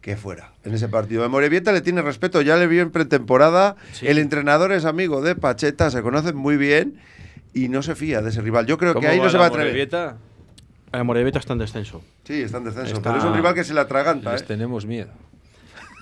que 0.00 0.16
fuera 0.16 0.52
en 0.64 0.74
ese 0.74 0.88
partido. 0.88 1.28
Morevieta 1.28 1.72
le 1.72 1.80
tiene 1.80 2.02
respeto, 2.02 2.40
ya 2.42 2.56
le 2.56 2.66
vio 2.66 2.82
en 2.82 2.90
pretemporada. 2.90 3.76
El 4.02 4.18
entrenador 4.18 4.72
es 4.72 4.84
amigo 4.84 5.20
de 5.20 5.34
Pacheta, 5.36 5.90
se 5.90 6.02
conocen 6.02 6.36
muy 6.36 6.56
bien 6.56 7.00
y 7.52 7.68
no 7.68 7.82
se 7.82 7.94
fía 7.94 8.22
de 8.22 8.30
ese 8.30 8.40
rival. 8.40 8.66
Yo 8.66 8.78
creo 8.78 8.94
que 8.94 9.06
ahí 9.06 9.20
no 9.20 9.28
se 9.28 9.36
va 9.38 9.44
a 9.44 9.48
atrever. 9.48 9.66
Morevieta? 9.68 10.16
El 10.92 11.04
Morevieta 11.04 11.38
está 11.38 11.52
en 11.52 11.60
descenso. 11.60 12.02
Sí, 12.24 12.42
está 12.42 12.58
en 12.58 12.64
descenso, 12.64 12.94
Está- 12.94 13.10
pero 13.10 13.18
es 13.18 13.24
un 13.24 13.34
rival 13.34 13.54
que 13.54 13.62
se 13.64 13.74
la 13.74 13.82
atraganta. 13.82 14.32
Les 14.32 14.42
¿eh? 14.42 14.44
tenemos 14.46 14.86
miedo. 14.86 15.10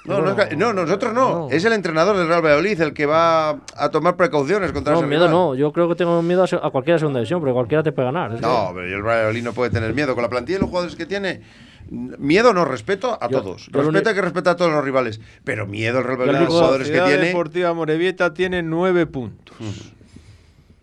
No, 0.05 0.23
no, 0.23 0.73
nosotros 0.73 1.13
no. 1.13 1.31
No. 1.31 1.49
Es 1.51 1.65
el 1.67 1.75
entrenador 1.75 2.17
del 2.17 2.29
Real 2.29 2.43
Valladolid 2.43 2.81
el 2.81 2.95
que 2.95 3.05
va 3.05 3.51
a 3.77 3.89
tomar 3.91 4.17
precauciones 4.17 4.73
contra 4.73 4.95
No, 4.95 5.01
ese 5.01 5.09
miedo 5.09 5.27
rival. 5.27 5.39
no. 5.39 5.55
Yo 5.55 5.71
creo 5.73 5.87
que 5.89 5.97
tengo 5.97 6.23
miedo 6.23 6.45
a, 6.45 6.71
cualquiera 6.71 6.99
segunda 6.99 7.19
división, 7.21 7.41
porque 7.41 7.53
cualquiera 7.53 7.83
te 7.83 7.93
puede 7.93 8.07
ganar. 8.07 8.33
Es 8.33 8.41
que- 8.41 8.47
No, 8.47 8.71
pero 8.75 8.87
el 8.87 8.91
Real 8.93 9.03
Valladolid 9.05 9.43
no 9.43 9.53
puede 9.53 9.71
tener 9.71 9.93
miedo. 9.93 10.15
Con 10.15 10.23
la 10.23 10.31
plantilla 10.31 10.57
y 10.57 10.61
los 10.63 10.71
jugadores 10.71 10.97
que 10.97 11.05
tiene, 11.05 11.43
miedo 11.91 12.53
no, 12.53 12.65
respeto 12.65 13.19
a 13.21 13.29
Yo- 13.29 13.41
todos. 13.43 13.69
yo 13.73 13.81
Respeto 13.83 14.09
hay 14.11 14.15
que 14.15 14.23
respetar 14.23 14.55
a 14.55 14.57
todos 14.57 14.71
los 14.73 14.85
rivales. 14.85 15.21
Pero 15.45 15.67
miedo 15.67 15.99
el 16.01 16.05
Valladolid, 16.07 16.33
lo 16.33 16.45
los 16.45 16.49
jugadores 16.49 16.89
que 16.91 17.01
tiene. 17.01 17.27
Deportiva 17.27 17.73
Morevieta 17.75 18.35
tiene 18.35 18.63
nueve 18.63 19.07
puntos. 19.07 19.57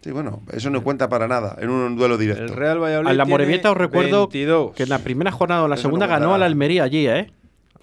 Sí, 0.01 0.12
bueno, 0.12 0.41
eso 0.53 0.70
no 0.70 0.84
cuenta 0.84 1.10
para 1.10 1.28
nada 1.28 1.56
en 1.60 1.70
un 1.70 1.95
duelo 1.95 2.18
directo. 2.18 2.43
El 2.43 2.49
Real 2.49 2.80
Valladolid 2.82 3.10
A 3.10 3.14
la 3.14 3.26
Morevieta 3.26 3.72
os 3.72 3.78
recuerdo 3.78 4.28
22. 4.28 4.76
que 4.76 4.84
en 4.84 4.89
la 4.89 4.99
primera 4.99 5.32
jornada 5.32 5.64
o 5.64 5.68
la 5.68 5.76
Eso 5.76 5.84
segunda 5.84 6.06
no 6.06 6.14
ganó 6.14 6.34
a 6.36 6.38
la. 6.38 6.45
Almería 6.45 6.84
allí, 6.84 7.08
¿eh? 7.08 7.32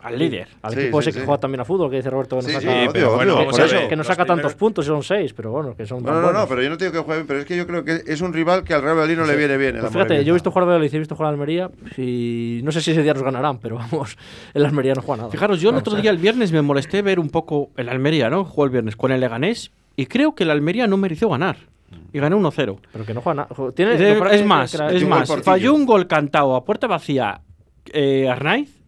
Al 0.03 0.19
líder. 0.19 0.49
Al 0.63 0.75
Sí, 0.75 0.81
equipo 0.81 1.01
sí, 1.01 1.09
ese 1.09 1.13
sí. 1.13 1.21
que 1.21 1.27
juega 1.27 1.41
también 1.41 1.61
a 1.61 1.65
fútbol, 1.65 1.89
que 1.91 1.97
dice 1.97 2.11
Roberto 2.11 2.39
que 2.41 2.43
no 2.53 2.61
Sí, 2.61 2.67
saca, 2.67 2.91
pero 2.93 3.15
bueno, 3.15 3.35
por 3.45 3.61
eso. 3.61 3.89
que 3.89 3.97
no 3.97 4.03
tantos 4.05 4.55
puntos, 4.55 4.85
son 4.85 5.03
seis, 5.03 5.33
pero 5.33 5.51
bueno, 5.53 5.77
que 5.77 5.87
son 5.87 6.03
No, 6.03 6.11
no, 6.11 6.17
no, 6.19 6.23
buenos. 6.25 6.47
pero 6.49 6.63
yo 6.63 6.71
no 6.71 6.77
digo 6.77 6.93
que 6.93 6.99
juegue 6.99 7.21
bien, 7.21 7.27
pero 7.27 7.39
es 7.41 7.45
que 7.45 7.57
yo 7.57 7.67
creo 7.67 7.85
que 7.85 8.03
es 8.07 8.21
un 8.21 8.33
rival 8.33 8.65
que 8.65 8.75
al 8.75 8.83
Real 8.83 8.97
Valladolid 8.97 9.19
no 9.19 9.27
le 9.27 9.37
viene 9.37 9.57
bien. 9.57 9.79
Pues 9.81 9.93
fíjate, 9.93 10.25
yo 10.25 10.33
he 10.33 10.35
visto 10.35 10.51
jugar 10.51 10.65
a 10.65 10.67
Valladolid, 10.67 10.95
he 10.95 10.99
visto 10.99 11.15
jugar 11.15 11.29
a 11.29 11.33
Almería 11.33 11.71
y 11.97 12.61
no 12.65 12.73
sé 12.73 12.81
si 12.81 12.91
ese 12.91 13.03
día 13.03 13.15
nos 13.15 13.23
ganarán, 13.23 13.59
pero 13.59 13.77
vamos, 13.77 14.17
el 14.55 14.65
Almería 14.65 14.95
no 14.95 15.03
juega 15.03 15.19
nada. 15.23 15.31
Fijaros, 15.31 15.61
yo 15.61 15.71
el 15.71 15.77
otro 15.77 15.95
día, 15.97 16.11
el 16.11 16.19
viernes, 16.19 16.53
me 16.53 16.63
molesté 16.63 17.03
ver 17.03 17.19
un 17.21 17.31
poco 17.31 17.71
el 17.77 17.89
Almería, 17.89 18.29
¿no? 18.31 18.45
Jugó 18.45 18.65
el 18.65 18.71
viernes 18.71 18.97
con 18.97 19.13
el 19.13 19.21
Leganés 19.21 19.71
y 19.97 20.07
creo 20.07 20.35
que 20.35 20.45
el 20.45 20.51
Almería 20.51 20.87
no 20.87 20.97
mereció 20.97 21.29
ganar. 21.29 21.57
Y 22.15 22.19
ganó 22.21 22.39
1-0. 22.39 22.79
Pero 22.93 23.05
que 23.05 23.13
no 23.13 23.21
juega 23.21 23.47
nada. 23.49 23.73
Tiene, 23.75 23.95
Es, 24.35 24.45
más, 24.47 24.75
es 24.75 25.07
más, 25.07 25.31
falló 25.43 25.75
un 25.75 25.85
gol 25.85 26.07
cantado 26.07 26.57
a 26.57 26.65
puerta 26.65 26.87
vacía 26.87 27.43
eh, 27.93 28.29
Arnaiz, 28.31 28.82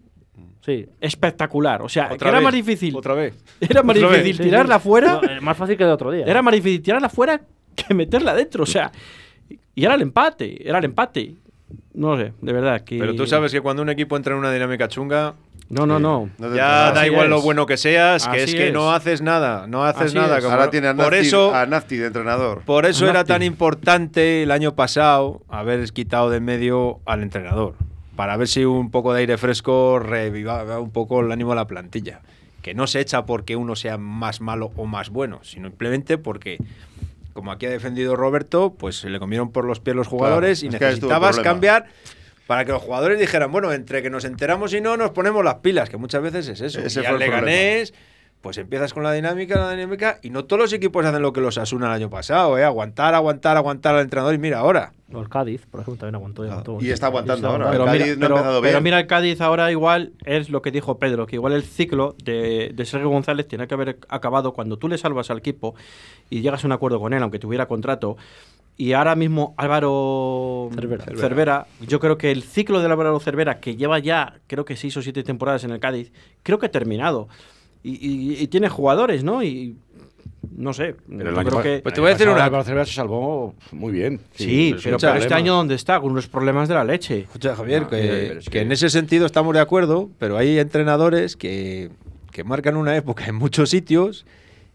Sí. 0.65 0.87
espectacular. 1.01 1.83
O 1.83 1.89
sea, 1.89 2.09
que 2.09 2.15
era 2.27 2.33
vez, 2.39 2.43
más 2.43 2.55
difícil. 2.55 2.97
Otra 2.97 3.15
vez. 3.15 3.35
Era 3.61 3.83
más 3.83 3.97
Otra 3.97 4.09
difícil 4.19 4.39
tirarla 4.47 4.79
sí. 4.79 4.85
fuera. 4.89 5.21
No, 5.21 5.29
eh, 5.31 5.41
más 5.41 5.57
fácil 5.57 5.77
que 5.77 5.85
de 5.85 5.91
otro 5.93 6.11
día. 6.11 6.25
Era 6.27 6.41
más 6.43 6.55
difícil 6.55 6.81
tirarla 6.83 7.09
fuera 7.09 7.41
que 7.75 7.93
meterla 7.95 8.35
dentro. 8.35 8.63
O 8.63 8.67
sea, 8.67 8.91
y 9.75 9.85
era 9.85 9.95
el 9.95 10.03
empate. 10.03 10.67
Era 10.69 10.79
el 10.79 10.85
empate. 10.87 11.35
No 11.93 12.17
sé, 12.17 12.33
de 12.41 12.53
verdad. 12.53 12.81
Que... 12.83 12.99
Pero 12.99 13.15
tú 13.15 13.27
sabes 13.27 13.53
que 13.53 13.61
cuando 13.61 13.83
un 13.83 13.91
equipo 13.91 14.17
entra 14.17 14.33
en 14.33 14.39
una 14.39 14.53
dinámica 14.53 14.89
chunga, 14.89 15.35
No, 15.69 15.87
no, 15.87 15.99
no. 15.99 16.31
No 16.39 16.55
ya 16.55 16.93
da 16.93 17.07
igual 17.07 17.25
es. 17.25 17.31
lo 17.31 17.41
bueno 17.43 17.67
que 17.67 17.77
seas, 17.77 18.27
que 18.29 18.43
es 18.45 18.55
que 18.55 18.69
es. 18.69 18.73
no 18.73 18.93
haces 18.93 19.23
nada, 19.23 19.67
no 19.67 19.85
haces 19.85 20.07
Así 20.07 20.15
nada. 20.17 20.41
como- 20.41 20.53
Ahora 20.53 20.71
tiene 20.71 20.89
a 20.89 20.95
por 20.95 21.13
Nafti, 21.13 21.27
eso, 21.27 21.55
a 21.55 21.67
Nafti 21.67 21.97
de 21.97 22.07
entrenador. 22.09 22.63
por 22.65 22.85
eso 22.87 23.09
era 23.09 23.25
tan 23.25 23.43
importante 23.43 24.43
el 24.45 24.51
año 24.51 24.75
pasado 24.75 25.43
haber 25.49 25.85
quitado 25.93 26.31
de 26.31 26.37
en 26.39 26.45
medio 26.45 27.01
al 27.07 27.23
entrenador, 27.23 27.75
para 28.17 28.37
ver 28.37 28.49
si 28.49 28.65
un 28.65 28.91
poco 28.91 29.13
de 29.13 29.21
aire 29.21 29.39
fresco 29.39 29.99
revivaba 29.99 30.81
un 30.81 30.91
poco 30.91 31.21
el 31.21 31.33
ánimo 31.33 31.51
de 31.51 31.57
la 31.57 31.67
plantilla. 31.67 32.21
Que 32.63 32.75
no 32.75 32.87
se 32.87 33.01
echa 33.01 33.27
porque 33.27 33.57
uno 33.57 33.77
sea 33.77 33.99
más 33.99 34.41
malo 34.41 34.73
o 34.77 34.87
más 34.87 35.11
bueno, 35.11 35.41
sino 35.43 35.69
simplemente 35.69 36.17
porque, 36.17 36.59
como 37.35 37.53
aquí 37.53 37.67
ha 37.67 37.71
defendido 37.71 38.17
Roberto, 38.17 38.75
pues 38.79 38.97
se 38.97 39.11
le 39.11 39.19
comieron 39.19 39.53
por 39.53 39.67
los 39.67 39.81
pies 39.81 39.95
los 39.95 40.07
jugadores 40.07 40.61
Claro, 40.61 40.77
y 40.77 40.79
necesitabas 40.79 41.41
cambiar 41.41 41.87
para 42.47 42.65
que 42.65 42.73
los 42.73 42.83
jugadores 42.83 43.19
dijeran, 43.19 43.53
bueno, 43.53 43.73
entre 43.73 44.03
que 44.03 44.11
nos 44.11 44.25
enteramos 44.25 44.73
y 44.73 44.81
no, 44.81 44.97
nos 44.97 45.11
ponemos 45.11 45.45
las 45.45 45.57
pilas, 45.57 45.91
que 45.91 45.97
muchas 45.97 46.23
veces 46.23 46.49
es 46.49 46.61
eso. 46.61 46.81
Ese 46.81 47.01
y 47.01 47.03
fue 47.03 47.15
al 47.15 47.23
el 47.23 47.31
problema. 47.31 47.91
Pues 48.45 48.59
empiezas 48.59 48.93
con 48.93 49.03
la 49.03 49.11
dinámica, 49.13 49.59
la 49.59 49.71
dinámica, 49.71 50.19
y 50.23 50.29
no 50.29 50.45
todos 50.45 50.61
los 50.61 50.73
equipos 50.75 51.03
hacen 51.07 51.23
lo 51.23 51.33
que 51.33 51.41
los 51.41 51.57
Asuna 51.57 51.87
el 51.87 51.93
año 51.95 52.11
pasado, 52.11 52.59
¿eh? 52.59 52.63
Aguantar, 52.65 53.15
aguantar, 53.15 53.57
aguantar 53.57 53.95
al 53.95 54.03
entrenador, 54.03 54.35
y 54.35 54.39
mira 54.39 54.59
ahora. 54.59 54.93
O 55.15 55.21
el 55.23 55.31
Cádiz, 55.31 55.65
por 55.65 55.81
ejemplo, 55.81 56.01
también 56.01 56.17
aguantó. 56.17 56.45
y 56.45 56.51
aguantó. 56.51 56.79
y 56.79 56.91
está 56.91 57.07
aguantando 57.07 57.49
ahora. 57.49 57.71
Pero 57.71 57.87
El 57.87 57.93
mira, 57.93 58.07
no 58.07 58.13
ha 58.13 58.17
pero- 58.19 58.37
empezado 58.37 58.61
pero 58.61 58.73
bien. 58.75 58.83
mira, 58.85 59.01
el 59.01 59.07
Cádiz 59.07 59.41
ahora 59.41 59.71
igual 59.71 60.13
es 60.27 60.51
lo 60.51 60.61
que 60.61 60.71
dijo 60.71 60.99
Pedro, 60.99 61.27
que 61.27 61.37
igual 61.37 61.55
el 61.55 61.63
ciclo 61.63 62.17
de, 62.23 62.73
de 62.75 62.85
Sergio 62.85 63.09
González 63.09 63.49
tiene 63.49 63.67
que 63.67 63.73
haber 63.73 63.99
acabado 64.11 64.53
cuando 64.53 64.77
tú 64.77 64.89
le 64.89 64.99
salvas 64.99 65.31
al 65.31 65.39
equipo 65.39 65.75
y 66.29 66.43
llegas 66.43 66.65
a 66.65 66.67
un 66.67 66.73
acuerdo 66.73 67.01
con 67.01 67.15
él, 67.15 67.23
aunque 67.23 67.39
tuviera 67.39 67.67
contrato. 67.67 68.19
Y 68.77 68.93
ahora 68.93 69.15
mismo 69.15 69.55
Álvaro 69.57 70.69
Cervera. 70.75 71.05
Cervera, 71.17 71.67
yo 71.81 71.99
creo 71.99 72.19
que 72.19 72.31
el 72.31 72.43
ciclo 72.43 72.81
de 72.81 72.87
Álvaro 72.87 73.19
Cervera, 73.21 73.59
que 73.61 73.77
lleva 73.77 74.01
ya 74.01 74.35
creo 74.49 74.67
que 74.67 74.77
seis 74.77 74.95
o 74.99 75.01
siete 75.03 75.23
temporadas 75.23 75.65
en 75.65 75.71
el 75.71 75.81
Cádiz, 75.81 76.13
creo 76.43 76.59
que 76.59 76.67
ha 76.67 76.71
terminado. 76.71 77.29
Y, 77.85 77.91
y- 77.93 78.43
y 78.43 78.47
tiene 78.49 78.69
jugadores, 78.69 79.23
¿no? 79.23 79.43
Y 79.45 79.77
no 80.57 80.73
sé, 80.73 80.95
Pero 81.09 81.31
el 81.31 81.39
año 81.39 81.49
creo 81.51 81.63
que... 81.63 81.81
Pues 81.83 81.95
te 81.95 82.01
voy 82.01 82.11
a 82.11 82.13
decir 82.15 82.29
una- 82.29 82.65
Cervera 82.65 82.85
se 82.87 82.93
salvó 82.93 83.55
muy 83.73 83.93
bien. 83.93 84.21
Sí, 84.35 84.75
pero, 84.83 84.97
pero 84.99 85.15
este 85.15 85.35
año 85.35 85.55
¿dónde 85.55 85.75
está? 85.75 86.01
Con 86.01 86.13
unos 86.13 86.27
problemas 86.29 86.69
de 86.69 86.75
la 86.75 86.85
leche. 86.85 87.21
Escucha, 87.21 87.55
Javier, 87.57 87.83
No, 87.83 87.89
que, 87.91 88.39
es 88.39 88.45
que 88.47 88.51
que- 88.51 88.61
en 88.63 88.73
ese 88.73 88.89
sentido 88.91 89.27
estamos 89.27 89.53
de 89.55 89.61
acuerdo, 89.61 90.11
pero 90.19 90.37
hay 90.39 90.59
entrenadores 90.59 91.37
que, 91.37 91.91
que 92.31 92.43
marcan 92.45 92.77
una 92.77 92.97
época 92.97 93.27
en 93.27 93.35
muchos 93.35 93.71
sitios, 93.71 94.25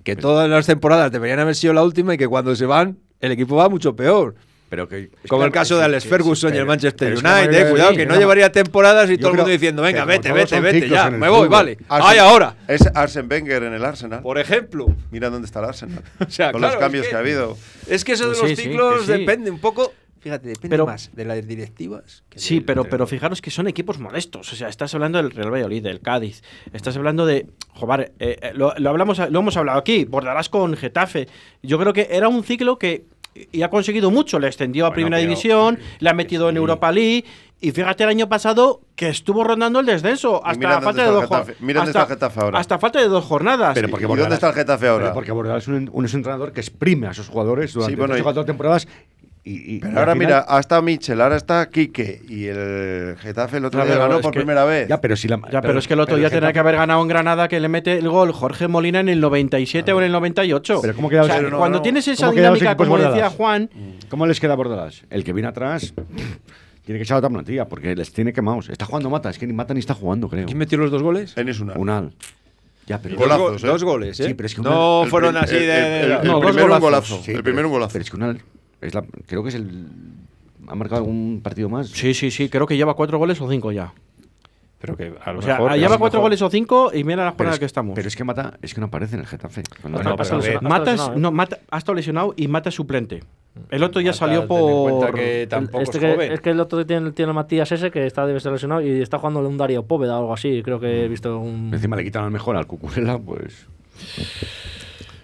que 0.03 0.15
todas 0.15 0.49
las 0.49 0.65
temporadas 0.65 1.11
deberían 1.11 1.39
haber 1.39 1.55
sido 1.55 1.73
la 1.73 1.83
última 1.83 2.13
y 2.13 2.17
que 2.17 2.27
cuando 2.27 2.55
se 2.55 2.65
van, 2.65 2.97
el 3.21 3.31
equipo 3.31 3.55
va 3.55 3.69
mucho 3.69 3.95
peor. 3.95 4.35
Pero 4.69 4.87
que, 4.87 5.09
Como 5.27 5.43
el 5.45 5.51
caso 5.51 5.77
de 5.77 5.85
Alex 5.85 6.05
Ferguson 6.05 6.53
y 6.53 6.57
el 6.57 6.65
Manchester 6.65 7.13
United, 7.13 7.71
cuidado, 7.71 7.93
que 7.93 8.05
no 8.05 8.15
llevaría 8.15 8.51
temporadas 8.51 9.09
y 9.09 9.17
todo 9.17 9.31
el 9.31 9.37
mundo 9.37 9.51
diciendo, 9.51 9.81
venga, 9.81 10.05
vete, 10.05 10.31
vete, 10.31 10.59
vete, 10.59 10.87
ya, 10.87 11.09
me 11.09 11.27
voy, 11.27 11.47
vale. 11.47 11.77
¡Ay, 11.89 12.19
ahora! 12.19 12.55
Es 12.67 12.85
Arsen 12.93 13.27
Wenger 13.29 13.63
en 13.63 13.73
el 13.73 13.83
Arsenal. 13.83 14.21
Por 14.21 14.37
ejemplo. 14.37 14.85
Mira 15.11 15.29
dónde 15.29 15.47
está 15.47 15.59
el 15.59 15.65
Arsenal. 15.65 16.03
O 16.27 16.29
sea, 16.31 16.51
con 16.51 16.61
claro, 16.61 16.75
los 16.75 16.79
cambios 16.81 17.05
es 17.05 17.09
que, 17.09 17.15
ha 17.15 17.19
habido. 17.19 17.57
Es 17.87 18.03
que 18.03 18.11
eso 18.11 18.29
de 18.29 18.37
Pues 18.37 18.51
los 18.51 18.59
ciclos 18.59 19.07
depende 19.07 19.49
un 19.49 19.59
poco. 19.59 19.93
Fíjate, 20.19 20.49
depende 20.49 20.69
Pero- 20.69 20.85
más 20.85 21.09
de 21.13 21.25
las 21.25 21.47
directivas. 21.47 22.23
que 22.29 22.39
Sí, 22.39 22.55
del 22.55 22.65
pero, 22.65 22.83
pero 22.83 23.07
fijaros 23.07 23.41
que 23.41 23.49
son 23.51 23.67
equipos 23.67 23.99
modestos. 23.99 24.51
O 24.51 24.55
sea, 24.55 24.67
estás 24.67 24.93
hablando 24.93 25.17
del 25.17 25.31
Real 25.31 25.49
Valladolid, 25.51 25.81
del 25.81 26.01
Cádiz. 26.01 26.43
Estás 26.73 26.95
hablando 26.97 27.25
de. 27.25 27.47
Joder, 27.69 28.11
eh, 28.19 28.37
eh, 28.41 28.51
lo, 28.53 28.73
lo 28.77 28.89
hablamos, 28.89 29.17
lo 29.17 29.39
hemos 29.39 29.55
hablado 29.57 29.79
aquí. 29.79 30.03
Bordarás 30.05 30.49
con 30.49 30.75
Getafe. 30.75 31.27
Yo 31.63 31.79
creo 31.79 31.93
que 31.93 32.07
era 32.11 32.27
un 32.27 32.43
ciclo 32.43 32.77
que. 32.77 33.05
Y 33.51 33.61
ha 33.61 33.69
conseguido 33.69 34.11
mucho. 34.11 34.39
Le 34.39 34.47
extendió 34.47 34.85
a 34.85 34.89
Bueno, 34.89 34.95
Primera 34.95 35.17
pero- 35.17 35.29
División, 35.29 35.79
le 35.99 36.09
ha 36.09 36.13
metido 36.13 36.49
en 36.49 36.57
Europa 36.57 36.91
League. 36.91 37.25
Y 37.61 37.71
fíjate 37.71 38.03
el 38.03 38.09
año 38.09 38.29
pasado 38.29 38.81
que 38.95 39.09
estuvo 39.09 39.43
rondando 39.43 39.81
el 39.81 39.85
descenso. 39.85 40.41
Hasta 40.45 40.79
falta 40.81 41.03
de 41.03 41.09
dos 41.09 41.23
el 41.23 41.27
Getafe. 41.29 41.51
jor- 41.53 41.61
Mira 41.61 41.79
dónde 41.81 41.89
hasta- 41.89 42.01
está 42.01 42.01
el 42.01 42.07
Getafe 42.17 42.39
ahora. 42.39 42.59
Hasta 42.59 42.79
falta 42.79 42.99
de 42.99 43.07
dos 43.09 43.25
jornadas. 43.25 43.71
Pero 43.73 43.89
porque 43.89 44.05
¿Y 44.05 44.07
dónde 44.07 44.35
está 44.35 44.47
el 44.49 44.53
Getafe 44.55 44.87
ahora? 44.87 45.13
Porque 45.13 45.31
Bordalás 45.33 45.63
es 45.63 45.67
un, 45.67 45.89
un 45.91 46.05
entrenador 46.05 46.53
que 46.53 46.61
exprime 46.61 47.07
a 47.07 47.13
sus 47.13 47.27
jugadores 47.27 47.73
durante 47.73 47.91
Sí, 47.91 47.97
bueno, 47.97 48.13
tres 48.13 48.19
o 48.19 48.21
y- 48.21 48.23
cuatro 48.23 48.45
temporadas. 48.45 48.87
Y, 49.43 49.75
y- 49.75 49.79
Pero 49.79 49.93
y 49.93 49.97
ahora 49.97 50.13
final- 50.13 50.27
mira, 50.27 50.45
ha 50.47 50.59
estado 50.59 50.81
Michel, 50.81 51.21
ahora 51.21 51.37
está 51.37 51.69
Quique 51.69 52.21
y 52.27 52.45
el 52.47 53.15
Getafe 53.19 53.57
el 53.57 53.65
otro 53.65 53.83
día 53.85 53.95
ganó 53.97 54.19
por 54.19 54.31
que- 54.31 54.39
primera 54.39 54.65
vez. 54.65 54.87
Ya, 54.89 54.99
pero 54.99 55.15
si 55.15 55.27
la, 55.27 55.39
Ya, 55.51 55.61
pero, 55.61 55.79
es 55.79 55.87
que 55.87 55.93
el 55.93 55.99
otro 56.01 56.17
día 56.17 56.29
tenía 56.29 56.51
que 56.53 56.59
haber 56.59 56.75
ganado 56.75 57.01
en 57.01 57.07
Granada 57.07 57.47
que 57.47 57.59
le 57.59 57.69
mete 57.69 57.97
el 57.97 58.09
gol 58.09 58.31
Jorge 58.33 58.67
Molina 58.67 58.99
en 58.99 59.07
el 59.09 59.21
97 59.21 59.93
o 59.93 59.99
en 59.99 60.05
el 60.05 60.11
98. 60.11 60.79
Pero 60.81 60.93
¿cómo 60.93 61.09
queda 61.09 61.21
O 61.21 61.25
sea, 61.25 61.41
los- 61.41 61.51
no, 61.51 61.57
cuando 61.57 61.77
no. 61.79 61.81
tienes 61.81 62.07
esa 62.07 62.27
¿Cómo 62.27 62.35
quedan 62.35 62.51
los 62.51 62.59
dinámica, 62.59 62.83
como 62.83 62.97
decía? 62.97 63.29
Juan, 63.29 63.69
¿Cómo 64.09 64.27
les 64.27 64.39
queda 64.39 64.55
Bordalas? 64.55 65.03
El 65.09 65.23
que 65.23 65.31
viene 65.33 65.47
atrás 65.47 65.93
tiene 66.85 66.99
que 66.99 67.03
echar 67.03 67.17
otra 67.17 67.29
plantilla 67.29 67.65
porque 67.67 67.95
les 67.95 68.11
tiene 68.11 68.33
quemados. 68.33 68.69
Está 68.69 68.85
jugando 68.85 69.09
Mata, 69.09 69.29
es 69.29 69.39
que 69.39 69.47
ni 69.47 69.53
Mata 69.53 69.73
ni 69.73 69.79
está 69.79 69.93
jugando, 69.93 70.27
creo. 70.27 70.45
¿Quién 70.47 70.57
metió 70.57 70.77
los 70.77 70.91
dos 70.91 71.01
goles? 71.01 71.35
Enis 71.37 71.59
una. 71.61 71.73
Unal. 71.75 72.13
Ya, 72.87 72.99
pero, 72.99 73.15
Dos, 73.15 73.23
Golazos, 73.23 73.61
go- 73.61 73.67
¿eh? 73.67 73.71
dos 73.71 73.83
goles, 73.83 74.19
¿eh? 74.19 74.25
Sí, 74.27 74.33
pero 74.33 74.47
es 74.47 74.55
que 74.55 74.61
no 74.63 75.05
fueron 75.09 75.37
así 75.37 75.55
de. 75.55 76.01
el- 76.05 76.11
el- 76.11 76.19
primero 76.41 76.73
un 76.73 76.79
golazo. 76.81 77.21
Sí, 77.23 77.31
el 77.31 77.43
primero 77.43 77.67
un 77.67 77.73
golazo. 77.73 77.93
Pero 77.93 78.03
es 78.03 78.09
que 78.09 78.15
Unal 78.17 78.41
es 78.81 78.93
la, 78.93 79.03
creo 79.27 79.43
que 79.43 79.49
es 79.49 79.55
el. 79.55 79.87
Ha 80.67 80.75
marcado 80.75 81.01
algún 81.01 81.41
partido 81.43 81.69
más. 81.69 81.87
sí, 81.89 82.13
sí, 82.13 82.29
sí, 82.31 82.49
creo 82.49 82.67
que 82.67 82.77
lleva 82.77 82.93
cuatro 82.95 83.17
goles 83.17 83.39
o 83.41 83.49
cinco 83.49 83.71
ya. 83.71 83.93
Pero 84.81 84.95
que 84.95 85.13
a 85.21 85.33
lo 85.33 85.39
O 85.39 85.41
sea, 85.41 85.55
mejor. 85.55 85.73
lleva 85.73 85.87
a 85.87 85.89
lo 85.89 85.99
cuatro 85.99 86.19
mejor- 86.19 86.29
goles 86.29 86.41
o 86.41 86.49
cinco 86.49 86.91
y 86.93 87.03
mira 87.03 87.25
la 87.25 87.31
jornada 87.31 87.53
es, 87.53 87.59
que 87.59 87.65
estamos. 87.65 87.95
pero 87.95 88.07
es 88.07 88.15
que 88.15 88.23
Mata 88.23 88.57
es 88.61 88.73
que 88.73 88.79
no 88.79 88.87
aparece 88.87 89.15
en 89.15 89.21
el 89.21 89.27
Getafe. 89.27 89.63
Mata, 90.61 90.93
es- 90.93 91.01
¿eh? 91.01 91.11
no, 91.17 91.31
Mata 91.33 91.59
ha 91.69 91.77
estado 91.77 91.95
lesionado 91.95 92.33
y 92.37 92.47
Mata 92.47 92.69
es 92.69 92.75
suplente. 92.75 93.21
El 93.71 93.83
otro 93.83 93.99
ya 93.99 94.11
Mata, 94.11 94.17
salió 94.19 94.47
ten 94.47 94.57
en 94.57 94.63
cuenta 94.83 95.05
por. 95.07 95.15
que 95.15 95.47
tampoco 95.49 95.81
Este 95.83 95.97
es 95.97 96.01
que, 96.03 96.11
joven. 96.13 96.31
es 96.31 96.39
que 96.39 96.49
el 96.51 96.59
otro 96.61 96.85
tiene, 96.85 97.11
tiene 97.11 97.31
a 97.31 97.33
Matías 97.33 97.69
ese 97.73 97.91
que 97.91 98.05
está 98.05 98.25
debe 98.25 98.39
ser 98.39 98.53
lesionado 98.53 98.79
y 98.81 99.01
está 99.01 99.17
jugando 99.17 99.41
un 99.45 99.57
Darío 99.57 99.83
Póveda 99.83 100.15
o 100.15 100.19
algo 100.19 100.33
así. 100.33 100.61
Creo 100.63 100.79
que 100.79 101.03
he 101.03 101.07
visto 101.09 101.37
un. 101.39 101.73
Encima 101.73 101.97
le 101.97 102.05
quitan 102.05 102.23
al 102.23 102.31
mejor 102.31 102.55
al 102.55 102.65
Cucurella, 102.67 103.17
pues. 103.17 103.67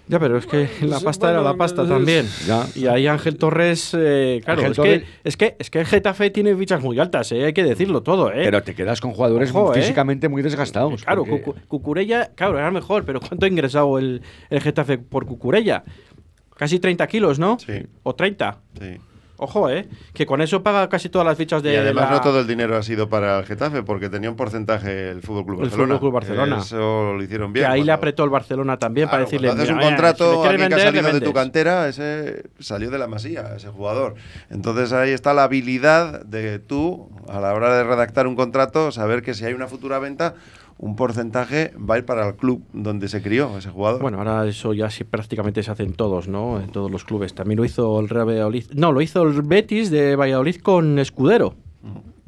Ya, 0.08 0.20
pero 0.20 0.38
es 0.38 0.46
que 0.46 0.70
la 0.82 1.00
pasta 1.00 1.32
era 1.32 1.42
la 1.42 1.56
pasta 1.56 1.82
es- 1.84 1.90
también. 1.90 2.28
Ya. 2.48 2.68
Y 2.76 2.86
ahí 2.88 3.08
Ángel 3.08 3.38
Torres, 3.38 3.92
eh, 3.98 4.40
claro, 4.46 4.60
Ángel 4.60 4.72
es, 4.72 4.78
Torres- 4.78 5.02
Que, 5.04 5.08
es 5.24 5.38
que 5.38 5.56
es 5.58 5.70
que 5.72 5.80
el 5.80 5.86
Getafe 5.88 6.30
tiene 6.30 6.56
fichas 6.56 6.82
muy 6.84 7.00
altas, 7.00 7.32
eh, 7.32 7.46
hay 7.46 7.54
que 7.54 7.64
decirlo 7.64 8.04
todo, 8.04 8.32
¿eh? 8.32 8.42
Pero 8.44 8.62
te 8.62 8.76
quedas 8.76 9.02
con 9.02 9.14
jugadores 9.14 9.50
Ojo, 9.50 9.74
¿eh? 9.74 9.82
físicamente 9.82 10.30
muy 10.30 10.42
desgastados. 10.44 11.04
Claro, 11.04 11.26
porque- 11.26 11.44
Cucu- 11.46 11.56
Cucurella, 11.68 12.32
claro, 12.36 12.58
era 12.60 12.70
mejor, 12.70 13.04
pero 13.06 13.20
¿cuánto 13.20 13.46
ha 13.46 13.50
ingresado 13.50 13.98
el, 13.98 14.22
el 14.52 14.62
Getafe 14.62 14.98
por 15.00 15.26
Cucurella? 15.26 15.84
Casi 16.56 16.80
30 16.80 17.08
kilos, 17.08 17.40
¿no? 17.40 17.58
Sí. 17.60 17.74
O 18.04 18.14
30. 18.16 18.60
Sí. 18.80 18.98
Ojo, 19.38 19.70
¿eh? 19.70 19.88
Que 20.14 20.26
con 20.26 20.42
eso 20.42 20.64
paga 20.64 20.88
casi 20.88 21.10
todas 21.10 21.26
las 21.28 21.38
fichas 21.38 21.62
de. 21.62 21.74
y 21.74 21.76
además 21.76 22.06
la- 22.06 22.16
no 22.18 22.22
todo 22.22 22.40
el 22.40 22.48
dinero 22.48 22.78
ha 22.78 22.84
sido 22.84 23.10
para 23.10 23.40
el 23.40 23.46
Getafe 23.46 23.84
porque 23.84 24.08
tenía 24.10 24.30
un 24.30 24.38
porcentaje 24.38 25.10
el 25.10 25.22
Fútbol 25.22 25.46
Club 25.46 25.56
El 25.58 25.62
Barcelona. 25.64 25.88
Fútbol 25.96 26.00
Club 26.00 26.14
Barcelona. 26.14 26.58
Eso 26.60 27.14
lo 27.14 27.22
hicieron 27.24 27.52
Que 27.54 27.60
bien. 27.60 27.72
ahí 27.72 27.84
le 27.84 27.92
apretó 27.92 28.24
el 28.24 28.30
Barcelona 28.30 28.78
también 28.78 29.10
para 29.10 29.24
decirle. 29.24 29.50
haces 29.50 29.70
un 29.70 29.76
"Mira, 29.76 29.88
si 29.88 29.94
contrato, 29.94 30.26
quieres 30.42 30.50
alguien 30.52 30.68
que 30.70 30.74
ha 30.74 30.78
vender, 30.78 30.94
salido 31.04 31.14
de 31.14 31.20
tu 31.20 31.26
vendes". 31.26 31.34
cantera, 31.44 31.88
ese 31.90 32.44
salió 32.60 32.90
de 32.90 32.98
la 32.98 33.08
masía, 33.08 33.56
ese 33.58 33.68
jugador. 33.68 34.16
Entonces 34.50 34.94
ahí 34.94 35.12
está 35.12 35.34
la 35.34 35.44
habilidad 35.44 36.24
de 36.24 36.60
tú, 36.60 37.10
a 37.28 37.40
la 37.42 37.54
hora 37.54 37.76
de 37.76 37.84
redactar 37.84 38.28
un 38.28 38.36
contrato, 38.36 38.92
saber 38.92 39.22
que 39.22 39.34
si 39.34 39.44
hay 39.46 39.54
una 39.54 39.68
futura 39.68 40.00
venta, 40.00 40.36
un 40.78 40.96
porcentaje 40.96 41.72
va 41.78 41.96
a 41.96 41.98
ir 42.00 42.06
para 42.06 42.28
el 42.28 42.36
club 42.36 42.64
donde 42.74 43.08
se 43.08 43.22
crió 43.22 43.58
ese 43.58 43.70
jugador. 43.70 44.02
Bueno, 44.02 44.18
ahora 44.18 44.46
eso 44.46 44.74
ya 44.74 44.90
sí 44.90 45.04
prácticamente 45.06 45.64
se 45.64 45.72
hacen 45.72 45.94
todos, 45.94 46.28
¿no? 46.28 46.60
En 46.60 46.68
todos 46.70 46.92
los 46.92 47.06
clubes. 47.06 47.34
También 47.34 47.58
lo 47.58 47.66
hizo 47.66 48.00
el 48.00 48.10
Real 48.10 48.28
Valladolid. 48.28 48.66
No, 48.74 48.92
lo 48.92 49.02
hizo 49.02 49.24
el 49.24 49.42
Betis 49.42 49.90
de 49.90 50.16
Valladolid 50.16 50.58
con 50.58 51.00
Escudero. 51.00 51.56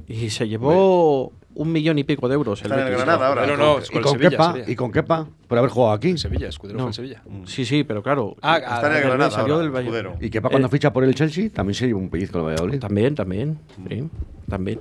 Y 0.07 0.29
se 0.29 0.47
llevó 0.47 1.33
un 1.55 1.71
millón 1.71 1.97
y 1.99 2.03
pico 2.05 2.29
de 2.29 2.35
euros. 2.35 2.61
El 2.61 2.67
Está 2.71 2.75
en 2.75 2.87
el 2.87 2.91
Betis. 2.93 3.05
Granada 3.05 3.27
ahora. 3.27 3.47
No, 3.47 3.57
no, 3.57 3.79
Y 3.79 3.91
con 3.93 4.01
con, 4.03 4.11
Sevilla, 4.13 4.29
Kepa, 4.29 4.55
y 4.67 4.75
con 4.75 4.91
Kepa, 4.91 5.27
por 5.47 5.57
haber 5.57 5.69
jugado 5.69 5.93
aquí. 5.93 6.11
En 6.11 6.17
Sevilla, 6.17 6.47
Escudero 6.47 6.77
No. 6.77 6.83
fue 6.85 6.89
en 6.91 6.93
Sevilla. 6.93 7.23
Sí, 7.45 7.65
sí, 7.65 7.83
pero 7.83 8.01
claro. 8.01 8.37
Ah, 8.41 8.57
Está 8.59 8.79
en 8.81 8.85
el 8.87 8.93
del- 8.99 9.07
Granada 9.09 9.31
salió 9.31 9.55
ahora, 9.55 9.67
del 9.67 9.75
Escudero. 9.83 10.15
Y 10.21 10.29
Kepa 10.29 10.49
cuando 10.49 10.67
Eh, 10.67 10.71
ficha 10.71 10.93
por 10.93 11.03
el 11.03 11.13
Chelsea 11.15 11.49
también 11.49 11.73
se 11.73 11.87
lleva 11.87 11.99
un 11.99 12.09
pellizco 12.09 12.39
el 12.39 12.45
Valladolid. 12.45 12.79
También, 12.79 13.15
también. 13.15 13.59
Sí, 13.89 14.03
también. 14.47 14.79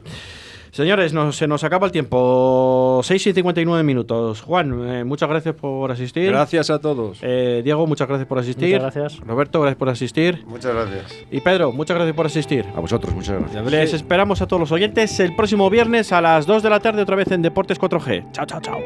Señores, 0.77 1.15
nos- 1.15 1.37
se 1.37 1.47
nos 1.49 1.65
acaba 1.65 1.87
el 1.87 1.93
tiempo. 1.93 3.01
6 3.03 3.27
y 3.29 3.33
59 3.33 3.83
minutos. 3.83 4.43
Juan, 4.43 4.87
eh, 4.87 5.05
muchas 5.05 5.27
gracias 5.27 5.55
por 5.55 5.91
asistir. 5.91 6.29
Gracias 6.31 6.69
a 6.69 6.79
todos. 6.81 7.17
Eh, 7.23 7.63
Diego, 7.65 7.87
muchas 7.87 8.07
gracias 8.07 8.29
por 8.29 8.39
asistir. 8.39 8.75
Muchas 8.79 8.95
gracias. 8.95 9.21
Roberto, 9.27 9.61
gracias 9.63 9.79
por 9.79 9.89
asistir. 9.89 10.45
Muchas 10.47 10.75
gracias. 10.75 11.15
Y 11.31 11.41
Pedro, 11.41 11.73
muchas 11.73 11.97
gracias 11.97 12.15
por 12.15 12.27
asistir. 12.27 12.67
A 12.77 12.81
vosotros, 12.81 13.15
muchas 13.15 13.41
gracias. 13.41 13.71
Les 13.71 13.95
esperamos 13.95 14.43
a 14.43 14.47
todos 14.47 14.61
los 14.61 14.71
oyentes 14.71 15.19
el 15.19 15.35
próximo 15.35 15.71
viernes 15.71 16.13
a 16.13 16.21
las 16.21 16.45
2 16.45 16.63
de 16.63 16.69
la 16.69 16.81
tarde 16.81 17.01
otra 17.01 17.17
vez 17.17 17.31
en 17.31 17.41
Deportes 17.41 17.79
4G. 17.81 18.27
Chao, 18.33 18.45
chao, 18.45 18.61
chao. 18.61 18.79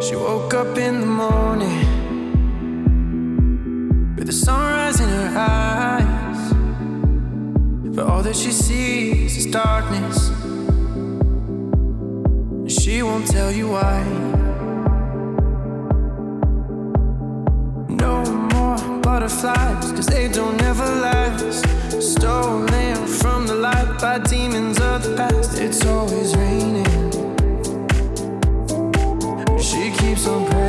She 0.00 0.16
woke 0.16 0.52
up 0.56 0.76
in 0.78 0.98
the 0.98 1.06
morning 1.06 1.84
with 4.16 4.26
the 4.26 4.32
sunrise 4.32 5.00
in 5.00 5.08
her 5.08 5.30
eyes. 5.38 6.54
But 7.94 8.04
all 8.04 8.22
that 8.24 8.34
she 8.34 8.50
sees 8.50 9.36
is 9.36 9.48
darkness. 9.48 10.32
She 12.70 13.02
won't 13.02 13.26
tell 13.26 13.50
you 13.50 13.70
why. 13.70 14.04
No 17.88 18.22
more 18.52 19.00
butterflies, 19.02 19.90
cause 19.90 20.06
they 20.06 20.28
don't 20.28 20.62
ever 20.62 20.84
last. 20.84 21.64
Stolen 22.00 23.08
from 23.08 23.48
the 23.48 23.56
light 23.56 23.98
by 24.00 24.20
demons 24.20 24.80
of 24.80 25.02
the 25.02 25.16
past. 25.16 25.58
It's 25.58 25.84
always 25.84 26.36
raining. 26.36 26.86
She 29.58 29.90
keeps 29.98 30.28
on 30.28 30.46
praying. 30.46 30.59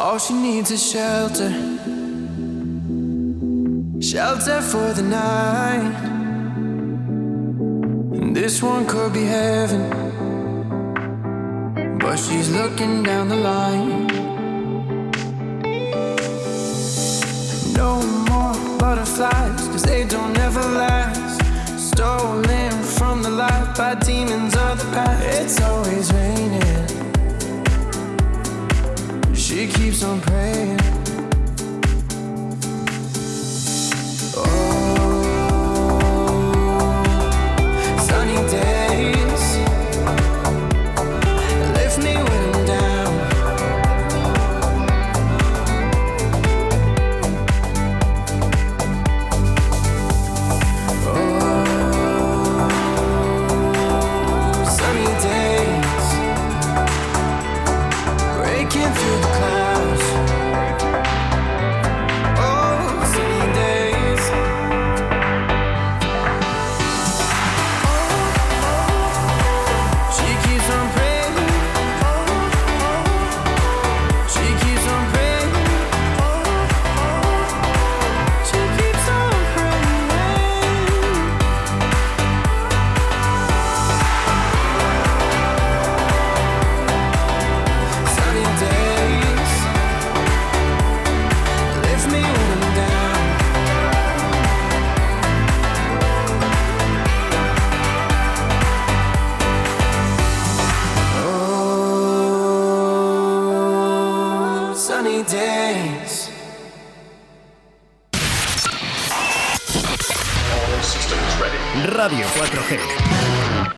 All 0.00 0.18
she 0.18 0.32
needs 0.32 0.70
is 0.70 0.82
shelter. 0.90 1.50
Shelter 4.00 4.62
for 4.62 4.94
the 4.94 5.02
night. 5.02 5.94
And 8.16 8.34
this 8.34 8.62
one 8.62 8.86
could 8.86 9.12
be 9.12 9.24
heaven. 9.24 9.90
But 11.98 12.16
she's 12.16 12.50
looking 12.50 13.02
down 13.02 13.28
the 13.28 13.36
line. 13.36 14.06
No 17.74 18.00
more 18.30 18.78
butterflies, 18.78 19.68
cause 19.68 19.82
they 19.82 20.04
don't 20.06 20.36
ever 20.38 20.62
last. 20.62 21.42
Stolen 21.78 22.72
from 22.96 23.22
the 23.22 23.30
light 23.30 23.74
by 23.76 23.96
demons 23.96 24.56
of 24.56 24.78
the 24.78 24.90
past. 24.94 25.42
It's 25.42 25.60
always 25.60 26.10
raining. 26.10 26.99
She 29.60 29.66
keeps 29.66 30.02
on 30.02 30.22
praying. 30.22 30.89